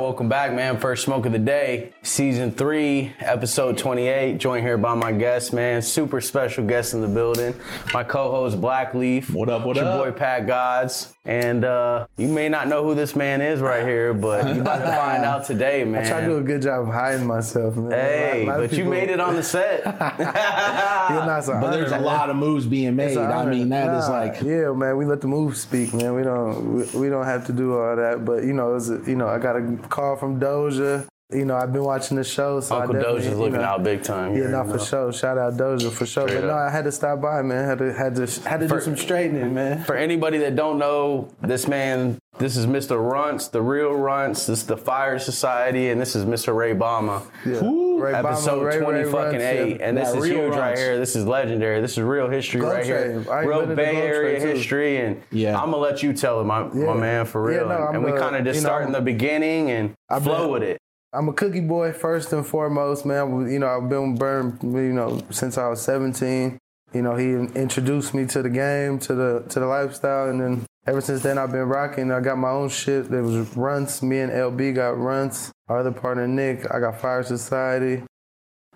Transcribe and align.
Welcome 0.00 0.28
back, 0.28 0.52
man. 0.52 0.78
First 0.78 1.04
smoke 1.04 1.26
of 1.26 1.32
the 1.32 1.38
day, 1.38 1.92
season 2.04 2.50
three, 2.50 3.12
episode 3.20 3.78
28. 3.78 4.38
Joined 4.38 4.64
here 4.66 4.76
by 4.76 4.94
my 4.94 5.12
guest, 5.12 5.52
man. 5.52 5.80
Super 5.82 6.20
special 6.20 6.64
guest 6.66 6.94
in 6.94 7.00
the 7.00 7.06
building. 7.08 7.54
My 7.94 8.02
co 8.02 8.30
host, 8.30 8.60
Black 8.60 8.94
Leaf. 8.94 9.30
What 9.32 9.48
up, 9.48 9.64
what 9.64 9.76
Your 9.76 9.84
up? 9.84 9.96
Your 10.04 10.12
boy, 10.12 10.18
Pat 10.18 10.46
Gods. 10.46 11.14
And 11.24 11.64
uh, 11.64 12.06
you 12.16 12.26
may 12.26 12.48
not 12.48 12.66
know 12.66 12.82
who 12.82 12.96
this 12.96 13.14
man 13.14 13.40
is 13.40 13.60
right 13.60 13.86
here, 13.86 14.12
but 14.12 14.52
you 14.56 14.60
about 14.62 14.78
to 14.78 14.86
find 14.86 15.24
out 15.24 15.44
today, 15.44 15.84
man. 15.86 16.04
I 16.04 16.08
try 16.08 16.20
to 16.22 16.26
do 16.26 16.36
a 16.38 16.42
good 16.42 16.62
job 16.62 16.88
of 16.88 16.92
hiding 16.92 17.26
myself, 17.26 17.76
man. 17.76 17.92
Hey, 17.92 18.44
lot- 18.46 18.54
lot 18.56 18.64
of 18.64 18.70
but 18.70 18.76
you 18.76 18.84
made 18.84 19.08
it 19.08 19.20
on 19.20 19.36
the 19.36 19.42
set. 19.44 19.82
Yeah, 19.84 21.24
nah, 21.26 21.38
it's 21.38 21.46
an 21.46 21.60
But 21.60 21.70
there's 21.70 21.92
a 21.92 21.98
lot 22.00 22.28
of 22.30 22.34
moves 22.36 22.66
being 22.66 22.96
made. 22.96 23.16
I 23.16 23.44
mean, 23.46 23.68
that 23.68 23.96
is 23.98 24.08
Nah, 24.08 24.18
like 24.18 24.40
yeah, 24.42 24.72
man. 24.72 24.96
We 24.96 25.04
let 25.04 25.20
the 25.20 25.28
moves 25.28 25.60
speak, 25.60 25.94
man. 25.94 26.14
We 26.14 26.24
don't, 26.24 26.74
we, 26.92 27.00
we 27.02 27.08
don't 27.08 27.24
have 27.26 27.46
to 27.46 27.52
do 27.52 27.78
all 27.78 27.94
that. 27.94 28.24
But 28.24 28.42
you 28.42 28.52
know, 28.52 28.70
it 28.72 28.74
was, 28.74 28.90
a- 28.90 29.02
you 29.06 29.14
know, 29.14 29.28
I 29.28 29.38
got 29.38 29.54
a 29.56 29.76
call 29.88 30.16
from 30.16 30.40
Doja. 30.40 31.06
You 31.34 31.44
know, 31.44 31.56
I've 31.56 31.72
been 31.72 31.84
watching 31.84 32.16
the 32.16 32.24
show, 32.24 32.60
so 32.60 32.76
Uncle 32.76 32.96
I 32.96 32.98
definitely, 33.00 33.20
Doja's 33.22 33.28
you 33.30 33.34
looking 33.36 33.52
know, 33.54 33.62
out 33.62 33.82
big 33.82 34.02
time. 34.02 34.32
Yeah, 34.36 34.42
you 34.44 34.48
not 34.48 34.66
know. 34.66 34.78
for 34.78 34.84
sure. 34.84 35.12
Shout 35.12 35.38
out 35.38 35.54
Doja 35.54 35.90
for 35.90 36.06
sure. 36.06 36.28
Straight 36.28 36.40
but 36.42 36.46
no, 36.48 36.52
up. 36.54 36.68
I 36.68 36.70
had 36.70 36.84
to 36.84 36.92
stop 36.92 37.20
by, 37.20 37.42
man. 37.42 37.64
Had 37.66 37.78
to 37.78 37.92
had 37.92 38.14
to 38.16 38.26
had 38.48 38.60
to 38.60 38.68
do 38.68 38.80
some 38.80 38.96
straightening, 38.96 39.54
man. 39.54 39.84
For 39.84 39.94
anybody 39.96 40.38
that 40.38 40.56
don't 40.56 40.78
know, 40.78 41.28
this 41.40 41.66
man, 41.68 42.18
this 42.38 42.56
is 42.56 42.66
Mr. 42.66 42.98
Runts, 43.02 43.48
the 43.48 43.62
real 43.62 43.92
Runts. 43.92 44.46
This 44.46 44.60
is 44.60 44.66
the 44.66 44.76
Fire 44.76 45.18
Society, 45.18 45.90
and 45.90 46.00
this 46.00 46.14
is 46.16 46.24
Mr. 46.24 46.54
Ray 46.54 46.74
Bama. 46.74 47.22
Yeah. 47.46 47.64
Ooh. 47.64 47.98
Ray 48.02 48.12
Bama, 48.14 48.32
Episode 48.32 48.64
Ray, 48.64 48.78
20 48.80 48.98
Ray 48.98 49.04
fucking 49.04 49.20
Runs, 49.40 49.42
8. 49.42 49.68
yeah. 49.78 49.86
And 49.86 49.96
this 49.96 50.10
That 50.10 50.18
is 50.18 50.22
real 50.24 50.42
huge 50.46 50.54
right 50.56 50.76
here. 50.76 50.98
This 50.98 51.14
is 51.14 51.24
legendary. 51.26 51.80
This 51.80 51.92
is 51.92 51.98
real 52.00 52.28
history 52.28 52.60
Glow 52.60 52.72
right 52.72 52.84
here. 52.84 53.22
Train. 53.22 53.28
I 53.28 53.40
Real 53.44 53.66
Bay 53.66 53.96
Area 53.96 54.38
Train, 54.40 54.42
too. 54.50 54.56
history. 54.58 54.96
And 54.96 55.22
Yeah. 55.30 55.50
I'm 55.56 55.70
going 55.70 55.82
to 55.84 55.90
let 55.90 56.02
you 56.02 56.12
tell 56.12 56.40
it, 56.40 56.44
my, 56.44 56.64
my 56.64 56.94
man, 56.94 57.26
for 57.26 57.50
Yeah, 57.52 57.58
real. 57.58 57.68
no, 57.68 57.86
and 57.88 57.96
I'm, 57.98 58.02
we 58.02 58.12
kind 58.18 58.34
of 58.34 58.44
just 58.44 58.60
start 58.60 58.86
in 58.86 58.92
the 58.92 59.00
beginning 59.00 59.70
and 59.70 59.94
I've 60.10 60.24
flow 60.24 60.50
with 60.50 60.62
it. 60.64 60.78
I'm 61.14 61.28
a 61.28 61.32
cookie 61.32 61.60
boy 61.60 61.92
first 61.92 62.32
and 62.32 62.46
foremost, 62.46 63.04
man. 63.04 63.50
You 63.50 63.58
know, 63.58 63.68
I've 63.68 63.88
been 63.88 64.14
burned, 64.14 64.62
you 64.62 64.92
know, 64.92 65.20
since 65.30 65.58
I 65.58 65.68
was 65.68 65.82
17. 65.82 66.58
You 66.94 67.02
know, 67.02 67.16
he 67.16 67.32
introduced 67.32 68.14
me 68.14 68.26
to 68.26 68.42
the 68.42 68.50
game, 68.50 68.98
to 69.00 69.14
the 69.14 69.44
to 69.50 69.60
the 69.60 69.66
lifestyle, 69.66 70.28
and 70.28 70.40
then 70.40 70.66
ever 70.86 71.00
since 71.00 71.22
then 71.22 71.38
I've 71.38 71.52
been 71.52 71.68
rocking. 71.68 72.10
I 72.10 72.20
got 72.20 72.38
my 72.38 72.50
own 72.50 72.68
shit. 72.68 73.10
There 73.10 73.22
was 73.22 73.56
Runts. 73.56 74.02
Me 74.02 74.20
and 74.20 74.32
LB 74.32 74.74
got 74.74 74.98
Runts. 74.98 75.52
Our 75.68 75.78
other 75.78 75.92
partner 75.92 76.26
Nick, 76.26 76.66
I 76.72 76.80
got 76.80 77.00
Fire 77.00 77.22
Society. 77.22 78.04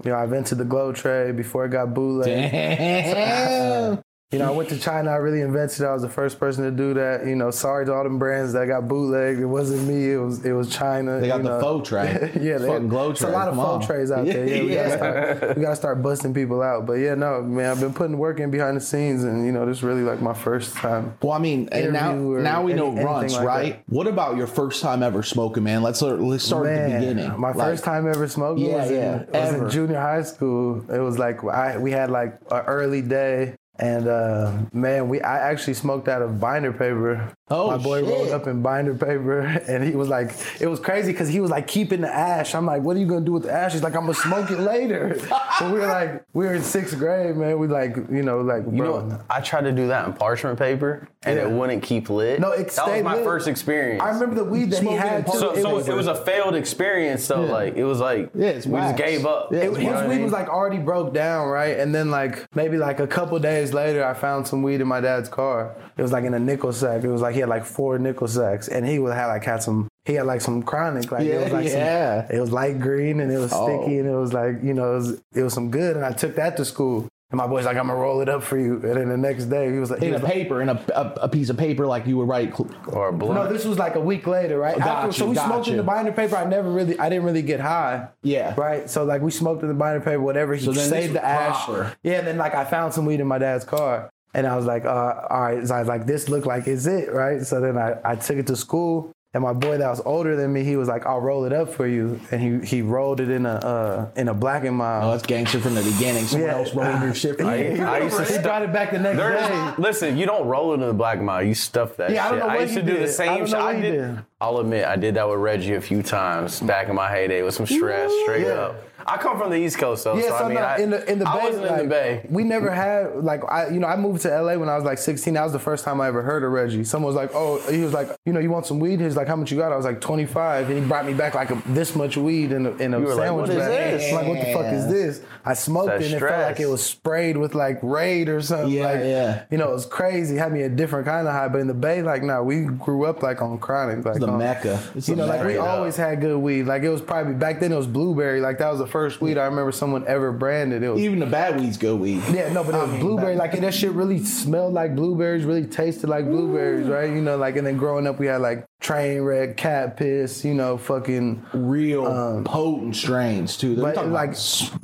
You 0.05 0.11
know, 0.11 0.17
I 0.17 0.25
invented 0.25 0.59
the 0.59 0.65
glow 0.65 0.93
tray 0.93 1.33
before 1.33 1.65
it 1.65 1.71
got 1.71 1.95
bootleg. 1.95 2.51
damn. 2.53 4.03
You 4.33 4.41
know, 4.41 4.49
I 4.49 4.51
went 4.51 4.69
to 4.71 4.79
China. 4.81 5.13
I 5.13 5.17
really 5.17 5.41
invented 5.41 5.83
it. 5.83 5.85
I 5.85 5.93
was 5.93 6.03
the 6.03 6.09
first 6.09 6.41
person 6.41 6.65
to 6.65 6.73
do 6.73 6.95
that. 6.95 7.25
You 7.29 7.37
know, 7.37 7.53
sorry 7.53 7.87
to 7.87 7.95
all 7.95 8.03
them 8.03 8.19
brands 8.19 8.53
that 8.55 8.67
got 8.67 8.89
bootlegged. 8.89 9.39
It 9.39 9.47
wasn't 9.47 9.87
me. 9.87 10.13
It 10.15 10.17
was 10.17 10.45
it 10.45 10.51
was 10.51 10.69
China. 10.69 11.21
They 11.21 11.29
got 11.29 11.45
the 11.45 11.51
know. 11.51 11.61
faux 11.61 11.89
tray. 11.89 12.33
yeah, 12.41 12.59
they, 12.59 12.67
fucking 12.67 12.89
glow 12.89 13.13
It's 13.13 13.21
a 13.23 13.29
lot 13.29 13.47
of 13.47 13.55
Come 13.55 13.65
faux 13.65 13.85
on. 13.85 13.87
trays 13.87 14.11
out 14.11 14.27
there. 14.27 14.45
Yeah, 14.49 14.63
we, 14.65 14.75
Yeah. 14.75 14.97
Gotta 14.97 15.37
start, 15.39 15.57
we 15.57 15.63
gotta 15.63 15.77
start 15.77 16.03
busting 16.03 16.35
people 16.35 16.61
out. 16.61 16.87
But 16.87 16.95
yeah, 16.95 17.15
no, 17.15 17.41
man, 17.41 17.71
I've 17.71 17.79
been 17.81 17.95
putting 17.95 18.19
work 18.19 18.41
in 18.41 18.51
behind 18.51 18.77
the 18.77 18.81
scenes, 18.81 19.23
and 19.23 19.47
you 19.47 19.53
know, 19.53 19.65
this 19.65 19.77
is 19.79 19.83
really 19.85 20.03
like 20.03 20.21
my 20.21 20.35
first 20.35 20.75
time. 20.75 21.15
Well, 21.23 21.33
I 21.33 21.39
mean, 21.39 21.69
and 21.71 21.93
now 21.93 22.13
now 22.13 22.63
we 22.63 22.73
know 22.73 22.87
any- 22.89 22.97
anything 22.97 23.07
runs, 23.07 23.35
like 23.37 23.45
right? 23.47 23.83
What 23.87 24.09
about 24.09 24.37
your 24.37 24.49
first 24.49 24.83
time 24.83 25.05
ever 25.05 25.23
smoking, 25.23 25.63
man? 25.63 25.83
Let's 25.85 25.99
start, 26.01 26.21
let's 26.21 26.43
start 26.43 26.67
at 26.67 26.91
the 26.91 26.99
beginning. 26.99 27.41
My 27.41 27.53
Like, 27.53 27.69
first 27.69 27.85
time 27.85 28.09
ever 28.09 28.27
smoking 28.27 28.67
Yeah, 28.67 28.77
was, 28.83 28.91
yeah, 28.91 29.23
in, 29.23 29.27
was 29.33 29.55
in 29.55 29.71
junior 29.71 30.01
high 30.01 30.23
school. 30.23 30.85
It 30.93 30.99
was 30.99 31.17
like 31.17 31.45
I 31.45 31.79
we 31.79 31.93
had 31.93 32.11
like 32.11 32.41
an 32.51 32.65
early 32.67 33.03
day. 33.03 33.55
And 33.79 34.09
uh, 34.09 34.53
man, 34.73 35.09
we 35.09 35.21
I 35.21 35.51
actually 35.51 35.75
smoked 35.75 36.09
out 36.09 36.23
of 36.23 36.41
binder 36.41 36.73
paper. 36.73 37.33
Oh, 37.49 37.71
my 37.71 37.77
boy 37.77 38.01
shit. 38.01 38.09
rolled 38.09 38.31
up 38.31 38.47
in 38.49 38.61
binder 38.63 38.95
paper, 38.95 39.41
and 39.69 39.85
he 39.85 39.91
was 39.93 40.09
like, 40.09 40.33
it 40.61 40.67
was 40.67 40.81
crazy 40.81 41.13
because 41.13 41.29
he 41.29 41.41
was 41.41 41.51
like 41.51 41.67
keeping 41.69 42.01
the 42.01 42.13
ash. 42.13 42.55
I'm 42.55 42.65
like, 42.67 42.83
what 42.83 42.97
are 42.97 43.01
you 43.01 43.07
gonna 43.07 43.25
do 43.25 43.33
with 43.33 43.45
the 43.45 43.53
ash? 43.53 43.73
He's 43.75 43.83
like, 43.83 43.95
I'm 43.95 44.03
gonna 44.03 44.15
smoke 44.15 44.51
it 44.51 44.59
later. 44.61 45.17
but 45.61 45.73
we 45.73 45.79
were 45.79 45.87
like, 45.87 46.25
we 46.33 46.47
were 46.47 46.55
in 46.55 46.63
sixth 46.63 46.97
grade, 46.99 47.37
man. 47.37 47.59
We 47.59 47.67
like, 47.69 47.97
you 48.11 48.23
know, 48.23 48.41
like, 48.41 48.65
You 48.65 48.71
bro, 48.79 49.07
know, 49.07 49.21
I 49.29 49.41
tried 49.43 49.63
to 49.65 49.73
do 49.73 49.89
that 49.89 50.07
in 50.09 50.15
parchment 50.15 50.59
paper, 50.59 51.07
and 51.25 51.39
it 51.39 51.49
wouldn't 51.51 51.83
keep 51.83 52.09
lit. 52.09 52.41
No, 52.41 52.53
it 52.53 52.71
That 52.71 52.89
was 52.89 53.03
my 53.03 53.15
lit. 53.17 53.25
first 53.25 53.47
experience. 53.47 54.03
I 54.03 54.09
remember 54.09 54.37
the 54.37 54.45
weed 54.45 54.71
that 54.71 54.83
he 54.83 54.93
had 54.93 55.19
in 55.19 55.25
too. 55.27 55.31
par- 55.33 55.39
So, 55.41 55.55
it 55.55 55.67
was 55.73 55.87
it 55.89 55.95
was 55.95 56.07
a 56.07 56.15
failed 56.17 56.55
experience, 56.57 57.29
though. 57.29 57.45
Yeah. 57.45 57.53
Like 57.53 57.75
it 57.77 57.85
was 57.85 58.01
like 58.01 58.31
Yeah, 58.35 58.49
it's 58.49 58.67
we 58.67 58.81
just 58.81 58.97
gave 58.97 59.27
up. 59.27 59.53
Yeah, 59.53 59.59
It, 59.59 59.71
it's 59.71 59.79
You 59.81 59.85
know 59.85 59.91
his 59.91 59.95
what 59.97 60.05
I 60.05 60.09
weed 60.09 60.15
mean? 60.17 60.25
was 60.25 60.33
like 60.33 60.49
already 60.49 60.79
broke 60.79 61.13
down, 61.13 61.49
right? 61.49 61.79
And 61.79 61.95
then 61.95 62.11
like 62.11 62.49
maybe 62.57 62.79
like 62.79 62.99
a 63.01 63.07
couple 63.07 63.39
days 63.39 63.66
later, 63.73 64.05
I 64.05 64.15
found 64.15 64.47
some 64.47 64.63
weed 64.63 64.81
in 64.81 64.87
my 64.89 65.01
dad's 65.01 65.29
car. 65.29 65.75
It 65.97 66.03
was 66.03 66.13
like 66.13 66.25
in 66.25 66.35
a 66.35 66.39
nickel 66.39 66.73
sack. 66.73 67.03
It 67.05 67.09
was 67.09 67.21
like 67.23 67.35
he 67.35 67.41
had 67.41 67.49
like 67.49 67.65
four 67.65 67.99
nickel 67.99 68.29
sacks, 68.29 68.69
and 68.69 68.87
he 68.87 68.99
would 68.99 69.15
have 69.15 69.29
like 69.29 69.45
had 69.45 69.63
some. 69.63 69.89
He 70.05 70.15
had 70.15 70.27
like 70.27 70.41
some 70.41 70.63
chronic, 70.63 71.11
like 71.11 71.23
it 71.23 71.27
Yeah, 71.35 71.43
was 71.45 71.53
like 71.53 71.67
yeah. 71.67 72.27
some. 72.29 72.37
It 72.37 72.41
was 72.41 72.53
light 72.53 72.79
green 72.81 73.19
and 73.21 73.31
it 73.33 73.39
was 73.39 73.53
Oh. 73.53 73.67
sticky 73.67 73.99
and 73.99 74.09
it 74.09 74.15
was 74.15 74.33
like 74.33 74.63
you 74.63 74.73
know 74.73 74.93
it 74.93 74.95
was 74.97 75.21
it 75.35 75.43
was 75.43 75.53
some 75.53 75.71
good. 75.71 75.97
And 75.97 76.05
I 76.05 76.13
took 76.13 76.37
that 76.37 76.57
to 76.59 76.65
school. 76.65 77.09
And 77.31 77.39
my 77.39 77.49
boy's 77.49 77.65
like, 77.65 77.77
I'm 77.77 77.89
gonna 77.89 77.99
roll 77.99 78.21
it 78.21 78.29
up 78.29 78.45
for 78.45 78.57
you. 78.57 78.75
And 78.75 78.83
then 78.97 79.09
the 79.09 79.17
next 79.17 79.47
day, 79.47 79.73
he 79.73 79.79
was 79.81 79.91
like, 79.91 79.99
he 80.01 80.07
in 80.07 80.15
a 80.15 80.19
like- 80.19 80.33
paper, 80.33 80.63
in 80.63 80.69
a, 80.69 80.81
a, 80.95 81.13
a 81.23 81.29
piece 81.29 81.49
of 81.49 81.57
paper, 81.57 81.85
like 81.85 82.07
you 82.07 82.17
would 82.19 82.29
write. 82.29 82.57
cl- 82.57 82.71
or 82.87 83.09
a 83.09 83.13
blunt. 83.13 83.35
no, 83.35 83.53
this 83.53 83.65
was 83.65 83.79
like 83.79 83.97
a 83.97 84.01
week 84.01 84.29
later, 84.29 84.59
right? 84.59 84.79
Got 84.79 85.13
so 85.13 85.25
you, 85.25 85.31
we 85.31 85.35
got 85.35 85.47
smoked 85.47 85.67
in 85.67 85.77
the 85.77 85.83
binder 85.83 86.13
paper. 86.13 86.37
I 86.37 86.45
never 86.45 86.71
really, 86.71 86.97
I 87.01 87.09
didn't 87.09 87.25
really 87.25 87.43
get 87.43 87.59
high. 87.59 88.09
Yeah. 88.23 88.55
Right. 88.57 88.89
So 88.89 89.03
like 89.05 89.23
we 89.23 89.33
smoked 89.33 89.63
in 89.63 89.69
the 89.69 89.75
binder 89.75 89.99
paper, 90.05 90.21
whatever. 90.21 90.55
He 90.55 90.65
So 90.65 90.71
then 90.71 90.89
this 90.89 90.89
saved 90.89 91.15
the 91.15 91.25
ash. 91.25 91.65
proper. 91.65 91.97
Yeah. 92.05 92.19
And 92.19 92.29
then 92.29 92.37
like 92.39 92.55
I 92.55 92.65
found 92.65 92.95
some 92.95 93.05
weed 93.07 93.19
in 93.19 93.27
my 93.27 93.39
dad's 93.39 93.65
car, 93.65 94.09
and 94.33 94.47
I 94.47 94.55
was 94.55 94.67
like, 94.67 94.85
uh, 94.85 94.89
all 95.29 95.41
right. 95.41 95.67
So 95.67 95.75
I 95.75 95.81
was 95.81 95.89
like, 95.89 96.07
this 96.07 96.29
looked 96.29 96.47
like 96.47 96.69
is 96.69 96.87
it, 96.87 97.13
right? 97.13 97.43
So 97.43 97.61
then 97.61 97.77
I, 97.77 97.97
I 98.05 98.15
took 98.15 98.37
it 98.37 98.47
to 98.47 98.55
school. 98.57 99.11
And 99.37 99.43
my 99.43 99.53
boy 99.53 99.77
that 99.77 99.91
was 99.91 100.01
older 100.07 100.35
than 100.35 100.51
me, 100.51 100.65
he 100.65 100.77
was 100.77 100.89
like, 100.89 101.05
"I'll 101.05 101.21
roll 101.21 101.45
it 101.45 101.53
up 101.53 101.69
for 101.75 101.87
you," 101.87 102.19
and 102.31 102.41
he 102.41 102.67
he 102.67 102.81
rolled 102.81 103.21
it 103.21 103.29
in 103.29 103.45
a 103.45 103.51
uh, 103.51 104.09
in 104.17 104.29
a 104.29 104.33
black 104.35 104.65
and 104.65 104.81
Oh, 104.81 105.11
that's 105.11 105.27
gangster 105.27 105.61
from 105.61 105.75
the 105.75 105.83
beginning. 105.83 106.25
Someone 106.25 106.49
else 106.49 106.75
rolling 106.75 107.03
your 107.03 107.13
shit. 107.15 107.37
For 107.37 107.45
I- 107.47 107.57
you. 107.57 107.85
I 107.85 107.99
used 107.99 108.17
to 108.17 108.23
he 108.25 108.31
stuff- 108.31 108.43
brought 108.45 108.63
it 108.63 108.73
back 108.73 108.93
the 108.93 108.99
next 108.99 109.19
There 109.19 109.33
day. 109.33 109.75
listen, 109.77 110.17
you 110.17 110.25
don't 110.25 110.49
roll 110.49 110.71
it 110.71 110.77
in 110.77 110.81
the 110.87 110.95
Black 110.95 111.19
and 111.19 111.27
Mild. 111.27 111.47
You 111.47 111.53
stuff 111.55 111.99
that 111.99 112.13
Yeah, 112.13 112.25
I 112.25 112.31
shit. 112.31 112.39
don't 112.39 112.49
know 112.49 112.55
what 112.55 112.61
used 112.63 112.75
you 112.77 112.81
to 112.81 112.87
do 112.87 112.93
did. 112.95 113.03
the 113.03 113.09
I 113.09 113.13
same 113.13 113.39
don't 113.41 113.47
shit. 113.47 113.59
what 113.59 113.67
I 113.67 113.73
did. 113.79 113.93
did. 113.93 114.19
I'll 114.41 114.59
admit, 114.59 114.87
I 114.87 114.97
did 114.97 115.15
that 115.17 115.29
with 115.29 115.39
Reggie 115.39 115.75
a 115.75 115.83
few 115.83 116.03
times 116.03 116.61
back 116.61 116.89
in 116.89 116.95
my 116.95 117.11
heyday 117.11 117.43
with 117.43 117.53
some 117.55 117.67
stress, 117.67 118.11
straight 118.23 118.47
Yeah. 118.47 118.55
up. 118.55 118.77
I 119.09 119.17
come 119.19 119.39
from 119.39 119.51
the 119.51 119.57
East 119.57 119.79
Coast, 119.79 120.05
though, 120.05 120.17
Yeah, 120.17 120.23
so 120.31 120.39
so 120.39 120.45
I 120.45 120.49
mean, 120.49 120.55
no, 120.57 120.61
I, 120.63 120.77
in 120.79 120.91
the 120.91 121.11
in 121.13 121.19
the 121.19 121.29
I 121.29 121.37
bay, 121.39 121.45
wasn't 121.45 121.65
like, 121.65 121.81
in 121.81 121.89
the 121.89 121.91
Bay. 121.95 122.27
We 122.29 122.45
never 122.45 122.71
had 122.71 123.23
like 123.25 123.43
I 123.51 123.69
you 123.69 123.79
know 123.81 123.87
I 123.87 123.97
moved 123.97 124.23
to 124.23 124.29
LA 124.43 124.57
when 124.57 124.69
I 124.69 124.75
was 124.77 124.85
like 124.85 124.99
16. 124.99 125.35
That 125.35 125.45
was 125.45 125.53
the 125.53 125.59
first 125.59 125.85
time 125.85 126.01
I 126.01 126.09
ever 126.09 126.23
heard 126.23 126.43
of 126.45 126.51
Reggie. 126.51 126.85
Someone 126.85 127.07
was 127.07 127.17
like, 127.17 127.31
oh, 127.35 127.59
he 127.71 127.83
was 127.83 127.93
like, 127.93 128.09
you 128.25 128.33
know, 128.33 128.41
you 128.41 128.51
want 128.51 128.67
some 128.67 128.81
weed? 128.81 128.99
He 129.01 129.07
was 129.07 129.17
like, 129.17 129.29
how 129.29 129.37
much 129.37 129.51
you 129.53 129.59
got? 129.59 129.73
I 129.73 129.77
was 129.77 129.85
like 129.85 130.01
25, 130.01 130.71
and 130.71 130.79
he 130.83 130.85
brought 130.89 131.07
me 131.07 131.15
back 131.15 131.35
like 131.35 131.51
a, 131.51 131.63
this 131.67 131.95
much 131.95 132.17
weed 132.17 132.53
in 132.53 132.67
a, 132.67 132.71
in 132.77 132.95
a 132.95 132.99
You 132.99 133.05
were 133.07 133.15
like, 133.15 133.27
sandwich 133.27 133.49
what 133.49 133.51
is 133.51 133.57
bag. 133.57 134.01
this? 134.01 134.09
I'm 134.11 134.15
like, 134.17 134.27
what 134.29 134.45
the 134.47 134.53
fuck 134.53 134.73
is 134.73 134.89
this? 134.89 135.21
I 135.45 135.55
smoked 135.55 135.89
it 136.03 136.07
and 136.07 136.15
it 136.15 136.19
felt 136.21 136.43
like 136.43 136.59
it 136.61 136.67
was 136.67 136.85
sprayed 136.85 137.37
with 137.37 137.55
like 137.55 137.79
Raid 137.83 138.29
or 138.29 138.41
something. 138.43 138.71
Yeah, 138.73 138.87
like, 138.87 139.01
yeah. 139.01 139.45
You 139.51 139.59
know, 139.59 139.69
it 139.71 139.75
was 139.75 139.87
crazy. 139.87 140.37
Had 140.37 140.53
me 140.53 140.63
a 140.63 140.69
different 140.69 141.07
kind 141.07 141.29
of 141.29 141.33
high. 141.33 141.47
But 141.47 141.61
in 141.61 141.69
the 141.69 141.75
Bay, 141.75 142.03
like, 142.03 142.25
nah, 142.25 142.43
we 142.43 142.63
grew 142.63 143.05
up 143.05 143.23
like 143.23 143.41
on 143.41 143.59
chronic. 143.59 144.05
Like 144.05 144.19
The 144.19 144.27
on- 144.27 144.39
mecca. 144.39 144.83
It's 144.97 145.09
you 145.09 145.15
the 145.15 145.23
know, 145.23 145.29
like 145.29 145.45
we 145.47 145.57
up. 145.59 145.69
always 145.69 145.97
had 145.97 146.21
good 146.21 146.37
weed. 146.39 146.65
Like 146.65 146.83
it 146.83 146.89
was 146.89 147.01
probably 147.01 147.35
back 147.35 147.61
then. 147.61 147.71
It 147.71 147.77
was 147.77 147.87
blueberry. 147.87 148.41
Like 148.41 148.59
that 148.59 148.71
was 148.71 148.81
the 148.81 148.87
first 148.97 149.21
weed 149.21 149.37
I 149.37 149.45
remember 149.45 149.73
someone 149.73 150.05
ever 150.07 150.33
branded. 150.33 150.83
It 150.83 150.89
was 150.89 151.03
Even 151.03 151.19
the 151.19 151.27
bad 151.27 151.61
weeds 151.61 151.77
go 151.77 151.95
weed. 151.97 152.23
yeah, 152.33 152.51
no, 152.51 152.65
but 152.65 152.75
it 152.75 152.89
was 152.91 152.99
blueberry. 153.01 153.37
Like 153.37 153.53
and 153.53 153.63
that 153.63 153.75
shit 153.75 153.93
really 153.93 154.25
smelled 154.25 154.73
like 154.73 154.97
blueberries. 154.97 155.45
Really 155.45 155.67
tasted 155.67 156.09
like 156.09 156.25
blueberries, 156.25 156.87
right? 156.87 157.11
You 157.11 157.21
know, 157.21 157.37
like 157.37 157.57
and 157.57 157.67
then 157.67 157.77
growing 157.77 158.07
up 158.07 158.19
we 158.19 158.27
had 158.27 158.41
like 158.41 158.65
train 158.81 159.21
wreck, 159.21 159.59
cat 159.59 159.99
piss. 159.99 160.45
You 160.47 160.55
know, 160.55 160.79
fucking. 160.79 161.45
Real 161.53 162.07
um, 162.07 162.45
potent 162.45 162.97
strains 162.97 163.59
too. 163.59 163.77
But 163.77 163.95
talking 163.97 164.13
like, 164.13 164.35